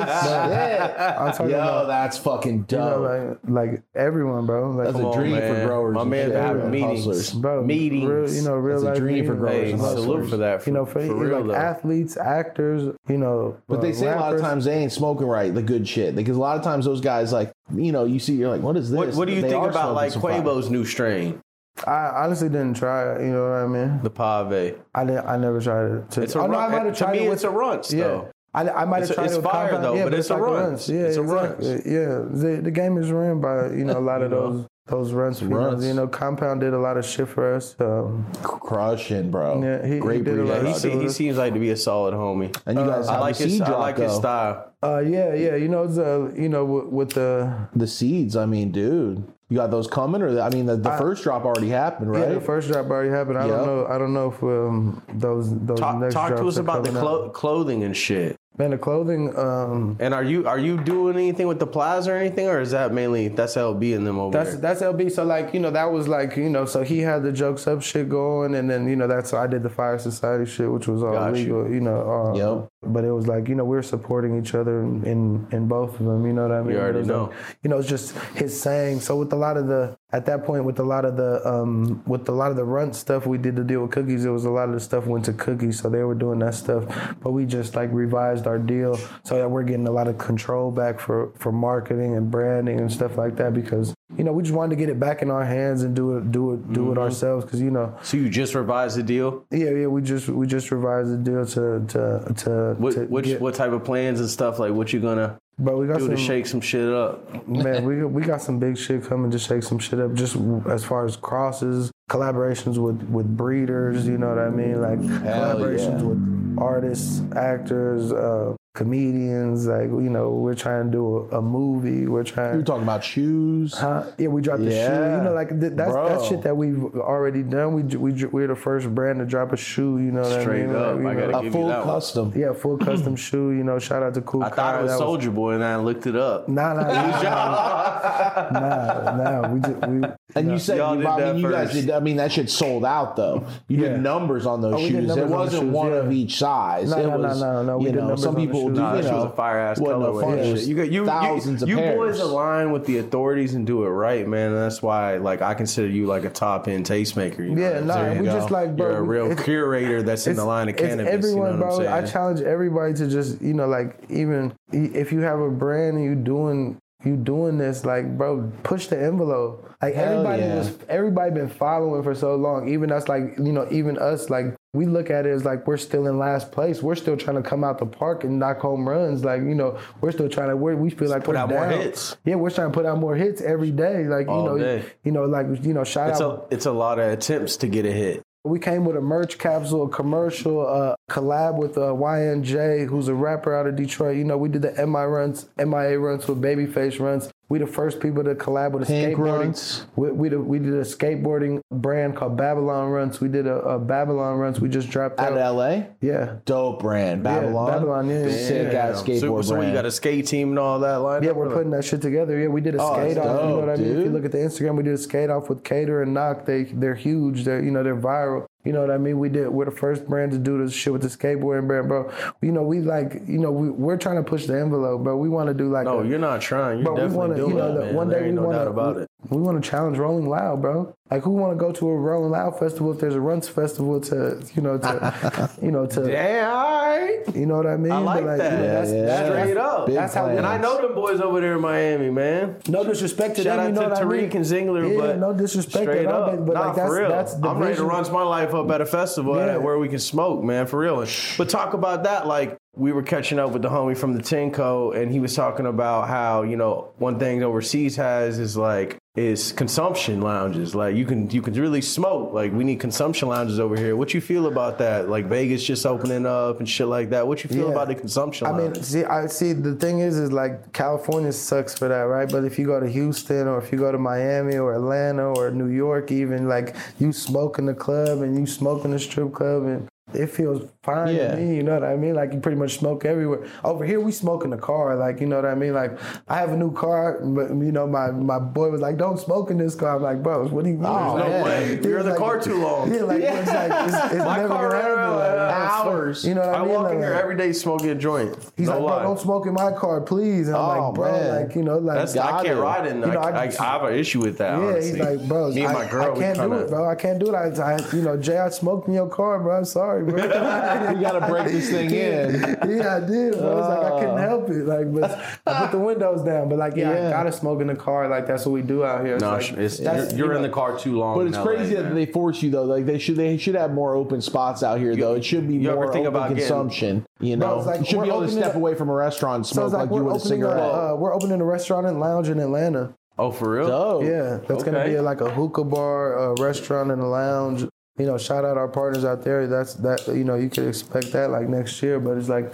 that? 0.51 1.21
I'm 1.21 1.33
talking 1.33 1.51
Yo, 1.51 1.59
about 1.59 1.87
that's 1.89 2.19
fucking 2.19 2.67
you 2.71 2.79
know, 2.79 3.39
like 3.45 3.71
like 3.73 3.83
everyone, 3.95 4.47
bro. 4.47 4.71
Like 4.71 4.85
That's 4.87 4.97
Come 4.97 5.05
a 5.07 5.11
on, 5.11 5.19
dream 5.19 5.37
for 5.37 5.67
growers 5.67 5.95
My 5.95 6.01
and 6.03 6.11
man 6.11 6.27
shit, 6.29 6.37
having 6.37 6.63
man. 6.63 6.71
meetings. 6.71 6.99
Hustlers. 7.07 7.31
bro, 7.35 7.63
meetings. 7.65 8.05
real, 8.09 8.31
you 8.33 8.43
know, 8.43 8.55
real 8.55 8.77
That's 8.81 8.85
a 8.85 8.91
life 8.91 8.99
dream 8.99 9.27
for 9.27 9.35
growers 9.35 9.55
Hey, 9.65 9.71
and 9.73 9.81
salute 9.81 9.97
hustlers. 9.99 10.31
for 10.31 10.37
that. 10.39 10.63
For, 10.63 10.71
You 10.71 10.75
know, 10.75 10.85
for, 10.87 11.07
for 11.07 11.15
real 11.17 11.45
like 11.45 11.57
athletes, 11.59 12.17
actors, 12.17 12.95
you 13.09 13.19
know. 13.19 13.57
But 13.69 13.79
uh, 13.79 13.83
they 13.83 13.93
say 13.93 14.11
a 14.11 14.17
lot 14.17 14.35
of 14.35 14.41
times 14.41 14.65
they 14.65 14.75
ain't 14.75 14.93
smoking 14.93 15.27
right, 15.27 15.53
the 15.55 15.63
good 15.63 15.87
shit. 15.87 16.15
Because 16.15 16.37
a 16.37 16.41
lot 16.41 16.57
of 16.57 16.63
times 16.63 16.80
those 16.85 17.01
guys, 17.01 17.33
like, 17.33 17.53
you 17.75 17.93
know, 17.93 18.05
you 18.05 18.19
see, 18.19 18.35
you're 18.35 18.51
like, 18.51 18.63
what 18.63 18.77
is 18.77 18.91
this? 18.91 18.97
What, 18.99 19.15
what 19.15 19.29
do 19.29 19.35
you 19.35 19.43
They 19.43 19.51
think 19.51 19.67
about 19.67 19.95
like 19.95 20.13
some 20.13 20.23
fire. 20.23 20.41
Quavo's 20.41 20.71
new 20.71 20.85
strain, 20.85 21.41
I 21.87 22.25
honestly 22.25 22.49
didn't 22.49 22.75
try 22.75 23.15
it. 23.15 23.23
You 23.23 23.33
know 23.33 23.43
what 23.43 23.59
I 23.59 23.67
mean? 23.67 24.03
the 24.03 24.11
Pave? 24.11 24.79
I 24.95 25.05
didn't. 25.05 25.27
I 25.27 25.37
never 25.37 25.61
tried 25.61 25.91
it. 25.93 26.11
To, 26.13 26.23
It's 26.23 26.35
a 26.35 26.39
no, 26.39 26.55
I 26.55 26.69
might 26.69 26.85
have 26.87 26.97
tried 26.97 27.13
me, 27.13 27.27
it 27.27 27.29
with 27.29 27.39
it's 27.39 27.45
a 27.45 27.51
runts, 27.51 27.93
yeah. 27.93 28.05
though. 28.05 28.31
I, 28.53 28.69
I 28.69 28.85
might 28.85 29.03
have 29.03 29.15
tried 29.15 29.25
it's 29.27 29.35
it 29.35 29.37
with 29.37 29.45
fire, 29.45 29.71
compound. 29.71 29.85
though, 29.85 29.95
yeah, 29.95 30.05
but 30.05 30.15
it's 30.15 30.31
a 30.31 30.35
like 30.35 30.43
runs. 30.43 30.89
Yeah, 30.89 31.01
It's 31.03 31.17
a 31.17 31.23
exactly. 31.23 31.73
Yeah, 31.87 32.25
the, 32.29 32.61
the 32.65 32.71
game 32.71 32.99
is 32.99 33.11
run 33.13 33.41
by 33.41 33.71
you 33.71 33.85
know 33.85 33.99
a 33.99 34.01
lot 34.01 34.23
of 34.23 34.31
those 34.37 34.67
those 34.87 35.13
runs. 35.13 35.39
females. 35.41 35.65
Runs. 35.75 35.87
You 35.87 35.95
know, 35.95 36.09
compound 36.09 36.61
did 36.61 36.73
a 36.75 36.79
lot 36.79 36.97
of 36.97 37.05
shit 37.07 37.29
for 37.29 37.55
us. 37.55 37.77
Um, 37.79 38.27
Crushing, 38.43 39.31
bro. 39.31 39.63
Yeah, 39.63 39.87
he- 39.87 39.95
he 39.95 39.99
Great 40.01 40.25
did 40.25 40.39
a 40.39 40.45
lot 40.45 40.59
of 40.59 40.67
he, 40.67 40.73
out 40.73 40.77
se- 40.79 40.99
he 41.01 41.09
seems 41.09 41.37
like 41.39 41.55
to 41.55 41.61
be 41.61 41.71
a 41.71 41.77
solid 41.77 42.15
homie. 42.15 42.55
And 42.67 42.79
you 42.79 42.85
guys 42.85 43.07
I 43.09 43.13
have 43.13 43.21
like 43.21 43.37
the 43.37 43.45
his 43.45 43.53
seed 43.55 43.63
I 43.63 43.67
drop, 43.67 43.79
like 43.81 43.99
his 43.99 44.13
style. 44.15 44.73
uh, 44.83 44.99
yeah, 44.99 45.35
yeah. 45.35 45.55
You 45.57 45.69
know, 45.69 45.85
it's 45.85 45.99
uh, 45.99 46.31
you 46.37 46.49
know, 46.49 46.65
with, 46.65 46.85
with 46.87 47.11
the 47.11 47.69
The 47.77 47.87
seeds, 47.87 48.37
I 48.37 48.47
mean, 48.47 48.73
dude. 48.73 49.23
You 49.49 49.57
got 49.57 49.73
those 49.73 49.89
coming? 49.89 50.23
Or, 50.23 50.41
I 50.41 50.49
mean, 50.51 50.67
the, 50.67 50.77
the 50.77 50.93
first 50.93 51.25
drop 51.25 51.45
already 51.45 51.71
happened, 51.71 52.13
right? 52.13 52.21
yeah, 52.29 52.35
the 52.35 52.41
first 52.41 52.69
drop 52.71 52.87
already 52.87 53.11
happened. 53.11 53.37
I 53.37 53.47
Yep. 53.49 53.57
don't 53.57 53.67
know. 53.67 53.87
I 53.87 53.99
don't 53.99 54.13
know 54.15 54.29
if 54.29 54.43
um, 54.45 55.03
those 55.15 55.53
those 55.67 55.81
Talk, 55.81 55.99
next 55.99 56.15
talk 56.15 56.37
to 56.37 56.47
us 56.47 56.57
are 56.57 56.61
about 56.61 56.85
the 56.85 56.91
clo- 56.91 57.31
clothing 57.31 57.83
and 57.83 57.97
shit. 57.97 58.37
Man, 58.61 58.71
the 58.71 58.79
clothing. 58.79 59.37
Um, 59.37 59.97
And 59.99 60.13
are 60.13 60.23
you 60.23 60.47
are 60.47 60.59
you 60.59 60.77
doing 60.77 61.17
anything 61.17 61.49
with 61.49 61.59
the 61.59 61.67
plaza 61.67 62.13
or 62.13 62.17
anything, 62.17 62.47
or 62.47 62.61
is 62.61 62.71
that 62.73 62.93
mainly 62.93 63.29
that's 63.29 63.57
LB 63.57 63.97
and 63.97 64.07
them 64.07 64.19
over 64.19 64.33
That's 64.37 64.51
there? 64.53 64.61
that's 64.61 64.83
LB. 64.83 65.11
So 65.11 65.25
like 65.25 65.55
you 65.55 65.61
know 65.61 65.71
that 65.71 65.91
was 65.91 66.07
like 66.09 66.37
you 66.37 66.51
know 66.51 66.65
so 66.67 66.83
he 66.83 66.99
had 67.01 67.23
the 67.23 67.33
jokes 67.33 67.67
up 67.67 67.81
shit 67.83 68.09
going, 68.09 68.55
and 68.55 68.69
then 68.71 68.87
you 68.89 68.97
know 68.97 69.07
that's 69.07 69.33
I 69.33 69.47
did 69.47 69.63
the 69.63 69.71
Fire 69.71 69.99
Society 69.99 70.45
shit, 70.45 70.71
which 70.71 70.87
was 70.87 71.03
all 71.03 71.13
Got 71.13 71.33
legal. 71.33 71.71
You, 71.71 71.81
know. 71.81 72.01
Uh, 72.11 72.35
Yep. 72.41 72.71
But 72.83 73.05
it 73.05 73.13
was 73.13 73.27
like 73.27 73.47
you 73.47 73.55
know 73.55 73.65
we 73.65 73.77
are 73.77 73.83
supporting 73.83 74.39
each 74.41 74.55
other 74.55 74.81
in, 74.81 75.05
in 75.05 75.47
in 75.53 75.69
both 75.69 76.01
of 76.01 76.07
them. 76.07 76.25
You 76.27 76.33
know 76.33 76.49
what 76.49 76.53
I 76.53 76.63
mean? 76.63 76.73
You 76.77 76.81
already 76.81 77.03
know. 77.03 77.25
Like, 77.25 77.33
you 77.63 77.69
know 77.69 77.79
it's 77.79 77.89
just 77.89 78.17
his 78.35 78.59
saying. 78.59 79.01
So 79.01 79.17
with 79.17 79.31
a 79.35 79.37
lot 79.37 79.59
of 79.59 79.67
the 79.67 79.99
at 80.13 80.25
that 80.27 80.45
point 80.45 80.65
with 80.65 80.79
a 80.81 80.83
lot 80.83 81.05
of 81.05 81.19
the 81.19 81.47
um 81.47 82.03
with 82.07 82.27
a 82.31 82.33
lot 82.33 82.51
of 82.51 82.57
the 82.57 82.65
runt 82.65 82.97
stuff 82.97 83.27
we 83.27 83.37
did 83.37 83.55
to 83.57 83.65
deal 83.65 83.83
with 83.83 83.91
cookies, 83.91 84.25
it 84.25 84.31
was 84.31 84.47
a 84.47 84.51
lot 84.51 84.69
of 84.71 84.75
the 84.75 84.81
stuff 84.81 85.07
went 85.07 85.27
to 85.27 85.35
cookies, 85.35 85.79
so 85.79 85.91
they 85.91 86.03
were 86.03 86.15
doing 86.15 86.39
that 86.39 86.55
stuff. 86.55 86.85
But 87.21 87.33
we 87.33 87.45
just 87.45 87.77
like 87.77 87.91
revised 87.93 88.47
our 88.47 88.59
deal 88.59 88.97
so 89.25 89.37
that 89.37 89.51
we're 89.51 89.63
getting 89.65 89.87
a 89.87 89.93
lot 89.93 90.09
of 90.09 90.17
control 90.17 90.71
back 90.71 91.01
for 91.01 91.33
for 91.37 91.53
marketing 91.53 92.15
and 92.17 92.31
branding 92.31 92.81
and 92.81 92.91
stuff 92.91 93.19
like 93.19 93.37
that 93.37 93.53
because 93.53 93.95
you 94.17 94.25
know 94.25 94.33
we 94.33 94.43
just 94.43 94.55
wanted 94.55 94.71
to 94.71 94.77
get 94.77 94.89
it 94.89 94.99
back 94.99 95.21
in 95.21 95.31
our 95.31 95.45
hands 95.45 95.83
and 95.83 95.95
do 95.95 96.17
it 96.17 96.33
do 96.33 96.55
it 96.55 96.73
do 96.73 96.81
Mm-hmm. 96.81 96.93
it 96.93 96.99
ourselves 96.99 97.45
because 97.45 97.61
you 97.61 97.71
know 97.71 97.95
so 98.03 98.17
you 98.17 98.29
just 98.31 98.55
revised 98.55 98.97
the 98.97 99.03
deal? 99.03 99.45
yeah 99.51 99.69
yeah 99.71 99.87
we 99.87 100.01
just 100.03 100.29
we 100.31 100.47
just 100.47 100.71
revised 100.73 101.13
the 101.13 101.19
deal 101.19 101.45
to 101.47 101.85
to 101.87 102.35
to 102.43 102.70
What 102.75 102.95
to 102.95 103.05
which, 103.07 103.25
get- 103.25 103.41
what 103.41 103.55
type 103.55 103.73
of 103.73 103.85
plans 103.85 104.21
and 104.21 104.29
stuff 104.29 104.59
like 104.59 104.73
what 104.73 104.93
you 104.93 105.01
gonna 105.01 105.39
but 105.59 105.77
we 105.77 105.87
got 105.87 105.99
do 105.99 106.07
some 106.07 106.11
to 106.11 106.17
shake 106.17 106.47
some 106.47 106.61
shit 106.63 106.89
up? 106.93 107.47
man. 107.47 107.85
We 107.85 107.97
got- 108.01 108.13
we 108.13 108.23
got 108.23 108.41
some 108.43 108.59
big 108.59 108.79
shit 108.79 109.05
coming 109.05 109.31
to 109.31 109.39
shake 109.39 109.63
some 109.63 109.79
shit 109.79 110.01
up. 110.01 110.15
Just 110.15 110.37
as 110.69 110.85
far 110.85 111.05
as 111.05 111.17
crosses, 111.17 111.91
collaborations 112.11 112.79
with 112.79 113.03
with 113.11 113.37
breeders. 113.37 114.07
You 114.07 114.19
know 114.19 114.29
what 114.29 114.39
I 114.39 114.51
mean? 114.51 114.81
Like 114.81 114.99
collaborations 115.01 116.01
yeah. 116.01 116.07
with 116.07 116.59
artists, 116.59 117.23
actors, 117.37 118.13
uh, 118.13 118.55
comedians. 118.75 119.67
Like 119.67 119.89
you 119.89 120.11
know, 120.11 120.31
we're 120.31 120.55
trying 120.55 120.87
to 120.87 120.91
do 120.91 121.29
a, 121.33 121.39
a 121.39 121.43
movie. 121.43 122.07
We're 122.07 122.25
trying. 122.25 122.55
You're 122.55 122.63
talking 122.63 122.83
about 122.85 123.05
shoes. 123.05 123.75
Huh? 123.77 124.05
Yeah, 124.19 124.29
we 124.29 124.43
dropped 124.43 124.63
the 124.65 124.71
shoe. 124.71 124.77
You 125.17 125.23
know, 125.25 125.33
like 125.35 125.49
th- 125.61 125.73
that's 125.75 125.93
Bro. 125.93 126.09
that's 126.09 126.27
shit 126.29 126.43
that 126.43 126.57
we've 126.57 126.83
already 126.97 127.43
done. 127.43 127.75
We 127.75 127.83
we 127.97 128.25
we're 128.27 128.47
the 128.49 128.57
first 128.57 128.95
brand 128.95 129.19
to 129.19 129.25
drop 129.27 129.53
a 129.53 129.57
shoe. 129.57 129.99
You 129.99 130.13
know 130.13 130.23
what 130.23 130.41
Straight 130.41 130.65
I 130.65 130.67
mean? 130.67 130.77
up, 130.77 130.97
Like, 131.01 131.17
I 131.17 131.21
gotta 131.21 131.33
know, 131.33 131.39
A 131.39 131.43
give 131.43 131.45
you 131.55 131.61
full 131.61 131.69
that 131.69 131.85
one. 131.87 131.95
custom. 131.95 132.33
yeah, 132.37 132.53
full 132.53 132.79
custom 132.79 133.17
shoe. 133.27 133.51
You 133.51 133.65
know, 133.65 133.79
shout 133.79 134.03
out 134.03 134.15
to 134.15 134.23
Cool. 134.23 134.43
I 134.45 134.51
thought 134.51 134.79
it 134.79 134.83
was 134.83 134.93
that 134.93 134.99
Soldier 134.99 135.31
Boy, 135.31 135.53
and 135.55 135.65
I 135.65 135.77
looked 135.77 136.07
it 136.07 136.17
up. 136.17 136.49
Nah, 136.49 136.73
nah, 136.75 136.83
nah, 136.83 138.51
nah, 138.53 139.17
nah. 139.43 139.49
We 139.53 139.61
just 139.61 139.87
we. 139.87 140.03
And 140.35 140.51
you 140.51 140.59
said, 140.59 140.77
you, 140.77 140.83
I 141.07 141.33
mean, 141.33 141.43
you 141.43 141.51
guys 141.51 141.73
did. 141.73 141.91
I 141.91 142.01
mean, 142.01 142.17
that 142.17 142.33
shit 142.33 142.51
sold 142.51 142.85
out 142.85 143.17
though. 143.17 143.47
You 143.69 143.83
Yeah. 143.83 143.89
did 143.91 144.01
numbers 144.03 144.47
on 144.47 144.61
those 144.61 144.75
Oh, 144.75 144.79
shoes. 144.79 145.17
It 145.17 145.27
wasn't 145.27 145.63
shoes, 145.65 145.73
one 145.73 145.91
yeah. 145.91 145.97
of 145.99 146.13
each 146.13 146.39
size. 146.39 146.91
No, 146.91 146.97
it 146.99 147.03
no, 147.03 147.17
no, 147.17 147.29
was, 147.29 147.41
no, 147.41 147.63
no, 147.63 147.79
we 147.79 147.87
You 147.87 147.93
did 147.93 148.05
know, 148.05 148.17
some 148.17 148.37
people 148.37 148.69
do. 148.69 148.75
Nah, 148.81 148.95
you 148.97 149.03
that 149.03 149.13
was 149.13 149.25
know, 149.25 149.31
a 149.31 149.37
fire 149.37 149.59
ass 149.59 149.81
no 149.81 149.87
colorway. 149.87 150.57
shit. 150.59 150.69
You, 150.69 150.75
got- 150.77 150.91
you, 150.93 151.07
thousands 151.07 151.61
you, 151.61 151.65
of 151.65 151.69
you 151.71 151.77
pairs. 151.77 151.97
boys 151.97 152.21
align 152.21 152.73
with 152.73 152.87
the 152.87 152.99
authorities 152.99 153.55
and 153.55 153.67
do 153.67 153.85
it 153.85 153.89
right, 153.89 154.27
man. 154.29 154.53
And 154.53 154.59
that's 154.59 154.83
why, 154.83 155.17
like, 155.17 155.43
I 155.43 155.55
consider 155.55 155.89
you 155.89 156.07
like 156.07 156.25
a 156.25 156.31
top 156.31 156.69
end 156.69 156.87
tastemaker. 156.87 157.39
You 157.39 157.55
know 157.55 157.63
Yeah, 157.63 157.79
I'm 157.79 157.87
nah, 157.87 158.13
we 158.21 158.27
just 158.27 158.51
like, 158.51 158.77
bro. 158.77 158.89
You're 158.91 158.99
a 158.99 159.03
real 159.03 159.37
curator 159.37 160.03
that's 160.03 160.27
in 160.27 160.37
the 160.37 160.45
line 160.45 160.69
of 160.69 160.77
cannabis. 160.77 161.13
everyone, 161.13 161.59
know 161.61 161.79
bro. 161.79 161.89
I 161.93 162.05
challenge 162.07 162.41
everybody 162.41 162.95
to 162.95 163.09
just, 163.09 163.41
you 163.43 163.55
know, 163.55 163.67
like 163.67 163.99
even 164.09 164.53
if 164.73 165.13
you 165.13 165.21
have 165.21 165.41
a 165.41 165.51
brand 165.51 165.97
and 165.97 166.05
you 166.05 166.15
doing 166.15 166.77
you 167.03 167.17
doing 167.17 167.57
this, 167.57 167.87
like, 167.87 168.19
bro, 168.19 168.53
push 168.63 168.89
the 168.89 169.03
envelope. 169.03 169.70
Like 169.83 169.95
Hell 169.95 170.13
everybody 170.13 170.43
yeah. 170.43 170.57
was 170.57 170.77
everybody 170.91 171.31
been 171.31 171.49
following 171.49 172.03
for 172.03 172.15
so 172.15 172.37
long. 172.37 172.69
Even 172.69 172.93
us, 172.93 173.09
like, 173.09 173.39
you 173.39 173.53
know, 173.53 173.67
even 173.71 173.99
us, 173.99 174.29
like, 174.29 174.55
we 174.75 174.85
look 174.85 175.09
at 175.11 175.27
it 175.27 175.31
as 175.31 175.45
like 175.45 175.67
we're 175.67 175.79
still 175.79 176.07
in 176.07 176.19
last 176.19 176.53
place. 176.53 176.83
We're 176.83 176.95
still 176.97 177.17
trying 177.17 177.43
to 177.43 177.49
come 177.49 177.65
out 177.65 177.79
the 177.79 177.87
park 177.87 178.23
and 178.23 178.39
knock 178.39 178.61
home 178.61 178.87
runs. 178.87 179.25
Like, 179.25 179.41
you 179.41 179.55
know, 179.55 179.79
we're 180.03 180.13
still 180.13 180.29
trying 180.29 180.51
to. 180.51 180.57
We're, 180.57 180.77
we 180.77 180.91
feel 180.91 181.09
like 181.09 181.25
put 181.25 181.35
we're 181.35 181.41
out 181.41 181.49
down. 181.49 181.71
more 181.71 181.79
hits. 181.79 182.17
Yeah, 182.25 182.35
we're 182.35 182.51
trying 182.51 182.69
to 182.71 182.75
put 182.75 182.85
out 182.85 182.99
more 182.99 183.17
hits 183.17 183.41
every 183.41 183.71
day. 183.71 184.05
Like, 184.05 184.29
All 184.29 184.43
you 184.43 184.49
know, 184.49 184.59
day. 184.59 184.85
you 185.03 185.13
know, 185.13 185.25
like, 185.25 185.47
you 185.65 185.73
know, 185.73 185.85
shout 185.85 186.11
it's 186.11 186.21
out. 186.21 186.49
a 186.51 186.55
it's 186.55 186.67
a 186.67 186.73
lot 186.73 186.99
of 186.99 187.11
attempts 187.11 187.57
to 187.59 187.67
get 187.67 187.87
a 187.87 187.93
hit. 187.93 188.23
We 188.45 188.59
came 188.59 188.85
with 188.85 188.97
a 188.97 189.03
merch 189.03 189.39
capsule, 189.39 189.85
a 189.85 189.89
commercial, 189.89 190.63
a 190.67 190.97
collab 191.11 191.57
with 191.59 191.77
uh, 191.77 191.93
YNJ, 191.93 192.87
who's 192.87 193.09
a 193.09 193.15
rapper 193.15 193.55
out 193.55 193.67
of 193.67 193.77
Detroit. 193.77 194.17
You 194.17 194.25
know, 194.25 194.39
we 194.39 194.49
did 194.49 194.63
the 194.63 194.73
MI 194.87 195.05
runs, 195.05 195.47
MIA 195.59 195.99
runs 195.99 196.27
with 196.29 196.41
Babyface 196.41 197.01
runs. 197.01 197.31
We 197.51 197.59
the 197.59 197.67
first 197.67 197.99
people 198.01 198.23
to 198.25 198.35
collab 198.37 198.71
with 198.71 198.85
a 198.85 198.87
Pink 198.87 199.19
skateboarding. 199.19 199.39
runs. 199.41 199.87
We, 199.97 200.11
we, 200.13 200.29
did, 200.29 200.39
we 200.39 200.59
did 200.61 200.73
a 200.73 200.83
skateboarding 200.83 201.61
brand 201.73 202.15
called 202.17 202.37
Babylon 202.37 202.91
Runs. 202.91 203.21
We 203.21 203.29
did 203.29 203.49
a, 203.49 203.57
a 203.57 203.79
Babylon 203.79 204.39
Runs. 204.39 204.61
We 204.61 204.69
just 204.69 204.89
dropped 204.89 205.19
Out 205.19 205.33
out. 205.33 205.39
of 205.39 205.57
LA, 205.57 205.83
yeah. 206.01 206.37
dope 206.45 206.81
brand. 206.81 207.25
Babylon. 207.25 207.73
Babylon, 207.73 208.09
yeah. 208.09 208.31
Sick 208.31 208.71
Damn. 208.71 208.93
ass 208.95 209.03
skateboard 209.03 209.21
So, 209.21 209.43
so 209.43 209.61
you 209.61 209.73
got 209.73 209.85
a 209.85 209.91
skate 209.91 210.29
team 210.29 210.51
and 210.51 210.59
all 210.61 210.79
that 210.79 210.95
line. 210.99 211.25
Yeah, 211.25 211.33
we're 211.33 211.51
putting 211.53 211.73
that 211.73 211.85
shit 211.85 212.01
together. 212.01 212.39
Yeah, 212.39 212.47
we 212.49 212.61
did 212.61 212.77
a 212.77 212.79
Oh, 212.81 212.95
skate 212.95 213.17
that's 213.17 213.27
off. 213.27 213.43
you 213.43 213.49
know 213.49 213.59
what 213.59 213.69
I 213.71 213.77
mean? 213.77 213.99
If 213.99 214.05
you 214.05 214.11
look 214.11 214.25
at 214.25 214.31
the 214.33 214.39
Instagram, 214.39 214.77
we 214.77 214.85
did 214.85 214.95
a 214.95 214.99
skate 214.99 215.29
off 215.29 215.49
with 215.49 215.65
Cater 215.65 216.03
and 216.03 216.15
Knock. 216.15 216.47
They 216.47 216.63
they're 216.65 216.95
huge. 216.95 217.45
They're 217.45 217.61
you 217.61 217.73
know 217.73 217.83
they're 217.83 217.97
viral. 217.97 218.47
You 218.65 218.73
know 218.73 218.81
what 218.83 218.91
I 218.91 218.99
mean? 218.99 219.19
We 219.19 219.31
did. 219.31 219.49
We're 219.49 219.65
the 219.65 219.71
first 219.71 220.07
brand 220.07 220.33
to 220.33 220.39
do 220.39 220.63
this 220.63 220.75
shit 220.75 220.93
with 220.93 221.03
the 221.03 221.09
skateboarding 221.09 221.67
brand, 221.67 221.89
bro. 221.89 222.13
You 222.43 222.53
know 222.53 222.63
we 222.63 222.81
like 222.81 223.23
you 223.27 223.39
know 223.39 223.51
we 223.51 223.71
we're 223.71 223.97
trying 223.97 224.17
to 224.17 224.23
push 224.23 224.47
the 224.47 224.59
envelope, 224.61 225.03
bro. 225.03 225.17
We 225.17 225.29
want 225.31 225.49
to 225.49 225.55
do 225.55 225.71
like 225.71 225.85
No, 225.87 226.01
a, 226.01 226.07
you're 226.07 226.19
not 226.19 226.41
trying. 226.43 226.81
You're 226.81 226.85
But 226.85 226.95
we 226.95 227.01
definitely 227.01 227.17
want 227.19 227.33
to, 227.33 227.37
doing 227.37 227.51
you 227.51 227.57
know, 227.57 227.75
man. 227.87 227.95
one 227.95 228.09
There 228.09 228.21
day 228.21 228.27
we 228.27 228.33
no 228.33 228.43
want 228.43 228.57
doubt 228.57 228.65
to, 228.65 229.09
we, 229.29 229.39
want 229.39 229.63
to 229.63 229.71
challenge 229.71 229.99
Rolling 229.99 230.29
Loud, 230.29 230.63
bro. 230.63 230.95
Like, 231.11 231.23
who 231.25 231.31
want 231.31 231.53
to 231.53 231.57
go 231.57 231.73
to 231.73 231.89
a 231.89 231.97
Rolling 231.97 232.31
Loud 232.31 232.59
festival 232.59 232.93
if 232.93 233.01
there's 233.01 233.15
a 233.15 233.21
Runs 233.21 233.49
festival 233.49 234.01
to, 234.03 234.41
you 234.55 234.63
know, 234.63 234.79
to, 234.79 235.51
you 235.63 235.71
know, 235.71 235.87
to, 235.87 236.07
Damn, 236.07 236.51
all 236.51 236.87
right. 236.87 237.35
you 237.35 237.47
know 237.47 237.57
what 237.57 237.67
I 237.67 237.77
mean? 237.77 237.91
I 237.93 237.99
like 237.99 238.25
But, 238.25 238.39
that. 238.39 238.53
you 238.53 238.59
know, 238.59 238.67
that's, 238.75 238.91
Yeah, 238.93 239.03
that's, 239.03 239.29
Straight 239.29 239.55
that's- 239.55 239.57
up. 239.73 239.87
Big 239.87 239.95
That's 239.97 240.15
how. 240.15 240.23
plans. 240.25 240.39
And 240.39 240.47
I 240.47 240.59
know 240.59 240.81
them 240.81 240.95
boys 240.95 241.21
over 241.21 241.41
there 241.41 241.55
in 241.57 241.61
Miami, 241.61 242.11
man. 242.11 242.57
No 242.69 242.85
disrespect 242.85 243.37
to 243.37 243.43
Shout 243.43 243.57
them, 243.57 243.61
out 243.61 243.67
you 243.69 243.73
know 243.75 243.83
to 243.83 243.89
what 243.89 243.99
I 244.03 244.05
mean? 244.05 244.31
Tariq 244.31 244.35
and 244.37 244.45
Zingler, 244.45 244.91
yeah, 244.93 244.97
but 244.99 245.19
no 245.19 245.33
disrespect 245.35 245.85
straight 245.85 246.07
at 246.07 246.13
all, 246.13 246.23
up. 246.23 246.31
but, 246.37 246.47
but 246.47 246.53
nah, 246.55 246.67
like 246.69 246.77
that's 246.77 246.89
for 246.89 247.01
real. 247.01 247.09
that's 247.09 247.35
the 247.35 247.49
I'm 247.49 247.59
ready 247.59 247.75
to 247.75 247.83
vision. 247.83 247.87
run 247.87 248.13
my 248.13 248.23
life 248.23 248.55
up 248.55 248.71
at 248.71 248.81
a 248.81 248.87
festival 248.87 249.37
Yeah. 249.37 249.55
at- 249.55 249.63
where 249.63 249.79
we 249.79 249.89
can 249.89 249.99
smoke, 249.99 250.43
man, 250.45 250.67
for 250.67 250.79
real. 250.79 251.05
But 251.37 251.49
talk 251.49 251.75
about 251.75 252.05
that, 252.05 252.27
like 252.27 252.57
we 252.77 252.93
were 252.93 253.03
catching 253.03 253.39
up 253.39 253.51
with 253.51 253.63
the 253.63 253.69
homie 253.69 253.97
from 253.97 254.15
the 254.15 254.23
Tinko, 254.23 254.97
and 254.97 255.11
he 255.11 255.19
was 255.21 255.35
talking 255.35 255.67
about 255.67 256.09
how 256.09 256.43
you 256.43 256.57
know 256.57 256.93
one 256.99 257.19
thing 257.19 257.43
overseas 257.43 257.97
has 257.97 258.39
is 258.39 258.57
like 258.57 258.97
is 259.17 259.51
consumption 259.51 260.21
lounges. 260.21 260.73
Like 260.73 260.95
you 260.95 261.05
can 261.05 261.29
you 261.31 261.43
can 261.43 261.53
really 261.55 261.81
smoke. 261.81 262.33
Like 262.33 262.53
we 262.53 262.63
need 262.63 262.79
consumption 262.79 263.29
lounges 263.29 263.59
over 263.59 263.77
here. 263.77 263.97
What 263.97 264.15
you 264.15 264.21
feel 264.21 264.47
about 264.47 264.79
that? 264.79 265.09
Like 265.09 265.27
Vegas 265.27 265.65
just 265.65 265.85
opening 265.85 266.27
up 266.27 266.61
and 266.61 266.69
shit 266.69 266.87
like 266.87 267.11
that. 267.11 267.27
What 267.27 267.43
you 267.43 267.51
feel 267.51 267.67
Yeah. 267.67 267.73
about 267.73 267.89
the 267.89 267.97
consumption? 267.97 268.47
I 268.47 268.53
mean, 268.53 268.75
see, 268.77 269.05
I 269.05 269.27
see. 269.27 269.53
The 269.53 269.75
thing 269.75 269.99
is, 269.99 270.17
is 270.17 270.31
like 270.31 270.73
California 270.73 271.33
sucks 271.33 271.77
for 271.77 271.89
that, 271.89 272.03
right? 272.03 272.31
But 272.31 272.45
if 272.45 272.57
you 272.57 272.67
go 272.67 272.79
to 272.79 272.89
Houston 272.89 273.49
or 273.49 273.59
if 273.59 273.73
you 273.73 273.79
go 273.79 273.91
to 273.91 273.99
Miami 273.99 274.57
or 274.59 274.75
Atlanta 274.75 275.25
or 275.33 275.51
New 275.51 275.69
York, 275.69 276.13
even 276.13 276.49
like 276.49 276.77
you 277.01 277.13
smoke 277.13 277.59
in 277.59 277.67
the 277.67 277.75
club 277.75 278.23
and 278.23 278.39
you 278.39 278.47
smoke 278.47 278.85
in 278.85 278.93
the 278.93 278.99
strip 279.01 279.33
club 279.35 279.65
and 279.65 279.89
it 280.15 280.27
feels 280.29 280.69
fine 280.83 281.15
Yeah. 281.15 281.33
to 281.33 281.37
me. 281.37 281.57
You 281.57 281.63
know 281.63 281.75
what 281.75 281.85
I 281.85 281.97
mean? 281.97 282.15
Like 282.15 282.33
you 282.33 282.41
pretty 282.41 282.59
much 282.59 282.79
smoke 282.79 283.05
everywhere. 283.05 283.47
Over 283.65 283.85
here, 283.85 284.01
we 284.01 284.13
smoke 284.13 284.45
in 284.45 284.51
the 284.51 284.57
car. 284.57 284.97
Like 284.97 285.21
you 285.21 285.27
know 285.27 285.37
what 285.37 285.45
I 285.47 285.55
mean? 285.55 285.75
Like 285.75 285.99
I 286.29 286.37
have 286.39 286.51
a 286.51 286.57
new 286.57 286.73
car, 286.73 287.19
but 287.23 287.49
you 287.51 287.73
know 287.73 287.87
my 287.87 288.11
my 288.11 288.39
boy 288.39 288.71
was 288.71 288.81
like, 288.81 288.97
"Don't 288.97 289.19
smoke 289.19 289.51
in 289.51 289.59
this 289.59 289.75
car." 289.75 289.97
I'm 289.97 290.03
like, 290.03 290.23
"Bro, 290.23 290.49
what 290.49 290.65
do 290.65 290.71
you 290.71 290.77
mean?" 290.77 290.87
Oh, 290.87 291.17
no 291.19 291.27
yeah. 291.27 291.45
way. 291.45 291.81
You're 291.83 291.99
in 292.01 292.05
the 292.07 292.11
like- 292.11 292.19
car 292.19 292.41
too 292.41 292.57
long. 292.63 292.93
Yeah, 292.95 293.03
like 293.03 293.21
it's 293.23 293.49
like 293.49 293.73
it's, 293.89 294.13
it's 294.15 294.25
My 294.31 294.37
never 294.37 294.49
car 294.49 294.71
gonna 294.71 294.75
ran 294.75 294.91
around 294.91 295.17
Like, 295.17 295.71
hours. 295.71 296.25
You 296.25 296.35
know 296.35 296.41
what 296.43 296.51
I, 296.51 296.59
I 296.59 296.61
mean? 296.63 296.71
walk 296.75 296.83
Like, 296.85 296.93
in 296.95 297.01
here 297.01 297.13
every 297.13 297.37
day 297.37 297.53
smoking 297.53 297.91
a 297.91 297.95
joint. 297.95 298.37
He's 298.57 298.69
no 298.69 298.75
like, 298.75 298.83
lie. 298.83 298.99
bro, 298.99 299.03
don't 299.09 299.21
smoke 299.21 299.47
in 299.47 299.55
my 299.55 299.73
car, 299.73 300.01
please. 300.01 300.49
And 300.49 300.57
I'm 300.57 300.79
Oh, 300.81 300.87
like, 300.87 300.95
bro, 300.95 301.13
man. 301.13 301.47
like, 301.47 301.55
you 301.57 301.63
know, 301.63 301.79
like, 301.79 301.97
That's 301.99 302.17
I 302.17 302.43
can't 302.45 302.59
it. 302.59 302.61
ride 302.61 302.87
in. 302.87 303.01
You 303.01 303.07
know, 303.07 303.21
I, 303.21 303.31
I 303.31 303.43
I, 303.43 303.47
just- 303.47 303.61
I 303.61 303.65
have 303.73 303.83
an 303.85 303.95
issue 303.95 304.21
with 304.21 304.39
that. 304.39 304.59
yeah, 304.59 304.67
honestly. 304.67 304.91
he's 304.91 304.99
like, 305.01 305.29
bro, 305.29 305.51
me 305.53 305.65
and 305.65 305.73
my 305.75 305.85
I, 305.87 305.91
girl, 305.91 306.17
I 306.17 306.19
can't 306.21 306.39
do 306.39 306.53
it, 306.55 306.69
bro. 306.71 306.89
I 306.91 306.95
can't 306.95 307.19
do 307.19 307.35
it. 307.35 307.35
I, 307.35 307.75
I, 307.75 307.79
you 307.95 308.03
know, 308.03 308.17
Jay, 308.17 308.39
I 308.39 308.49
smoked 308.51 308.89
in 308.89 308.95
your 308.95 309.09
car, 309.09 309.39
bro. 309.41 309.57
I'm 309.57 309.65
sorry, 309.65 310.00
bro. 310.05 310.23
you 310.25 311.01
got 311.01 311.19
to 311.19 311.27
break 311.29 311.47
this 311.49 311.71
thing 311.71 311.91
in. 311.91 312.41
yeah, 312.69 312.97
I 312.97 313.01
did. 313.01 313.33
Bro. 313.39 313.59
It's 313.59 313.69
like 313.69 313.93
I 313.93 313.99
couldn't 314.01 314.11
Oh. 314.11 314.17
help 314.17 314.49
it. 314.51 314.67
Like, 314.67 314.93
but 314.93 315.11
I 315.47 315.61
put 315.63 315.73
the 315.73 315.79
windows 315.79 316.23
down. 316.23 316.49
But 316.49 316.59
like, 316.59 316.77
yeah, 316.77 316.93
Yeah. 316.93 317.09
I 317.09 317.11
gotta 317.11 317.33
smoke 317.33 317.61
in 317.61 317.67
the 317.69 317.75
car. 317.75 318.09
Like 318.09 318.27
that's 318.27 318.45
what 318.47 318.53
we 318.53 318.63
do 318.63 318.85
out 318.85 319.05
here. 319.05 319.15
It's 319.15 319.23
No, 319.23 319.31
like, 319.33 319.53
it's, 319.53 319.79
that's- 319.79 320.11
you're, 320.11 320.19
you're 320.19 320.27
you 320.33 320.37
in 320.37 320.43
know, 320.43 320.49
the 320.49 320.55
car 320.55 320.79
too 320.79 320.99
long. 320.99 321.17
But 321.17 321.23
in 321.23 321.29
it's 321.29 321.37
LA, 321.39 321.45
crazy 321.45 321.75
that 321.75 321.95
they 321.95 322.07
force 322.07 322.43
you 322.43 322.51
though. 322.51 322.65
Like 322.65 322.87
they 322.87 322.99
should 322.99 323.17
they 323.17 323.37
should 323.39 323.55
have 323.55 323.73
more 323.73 323.95
open 323.95 324.21
spots 324.21 324.63
out 324.63 324.79
here 324.79 324.95
though. 324.97 325.15
It 325.15 325.25
should 325.25 325.47
be 325.49 325.55
You 325.55 325.73
more 325.73 325.93
think 325.93 326.07
open 326.07 326.17
about 326.17 326.29
getting- 326.31 326.37
consumption. 326.45 327.07
you 327.21 327.37
know, 327.37 327.59
it's 327.59 327.67
like 327.67 327.81
you 327.81 327.87
should 327.87 328.03
be 328.03 328.09
able 328.09 328.23
to 328.23 328.29
step 328.31 328.55
a- 328.55 328.59
away 328.59 328.75
from 328.75 328.89
a 328.89 328.95
restaurant 328.95 329.37
and 329.37 329.47
smoke 329.47 329.65
it's 329.67 329.73
like, 329.75 329.81
like, 329.83 329.91
you 329.91 329.97
we're 329.97 330.13
would 330.13 330.21
a 330.21 330.25
opening 330.25 330.43
a, 330.45 330.47
cigarette. 330.49 330.75
uh, 330.75 330.97
we're 330.97 331.15
opening 331.15 331.41
a 331.41 331.45
restaurant 331.45 331.87
and 331.87 332.01
lounge 332.01 332.29
in 332.29 332.39
Atlanta. 332.41 332.95
Oh, 333.19 333.31
for 333.31 333.51
real? 333.53 333.67
Dope. 333.67 334.05
Yeah, 334.05 334.39
that's 334.49 334.65
gonna 334.65 334.85
be 334.85 334.99
like 334.99 335.21
a 335.21 335.29
hookah 335.31 335.65
bar, 335.65 336.15
a 336.15 336.35
restaurant, 336.41 336.91
and 336.91 337.03
a 337.03 337.07
lounge. 337.07 337.67
You 338.01 338.07
know, 338.07 338.17
shout 338.17 338.47
out 338.47 338.57
our 338.57 338.67
partners 338.69 339.05
out 339.05 339.23
there. 339.23 339.47
That's 339.47 339.75
that. 339.75 340.07
You 340.09 340.25
know, 340.25 340.35
you 340.37 340.49
could 340.49 340.67
expect 340.67 341.13
that 341.13 341.31
like 341.31 341.49
next 341.49 341.83
year. 341.83 342.01
But 342.01 342.17
it's 342.17 342.29
like 342.31 342.51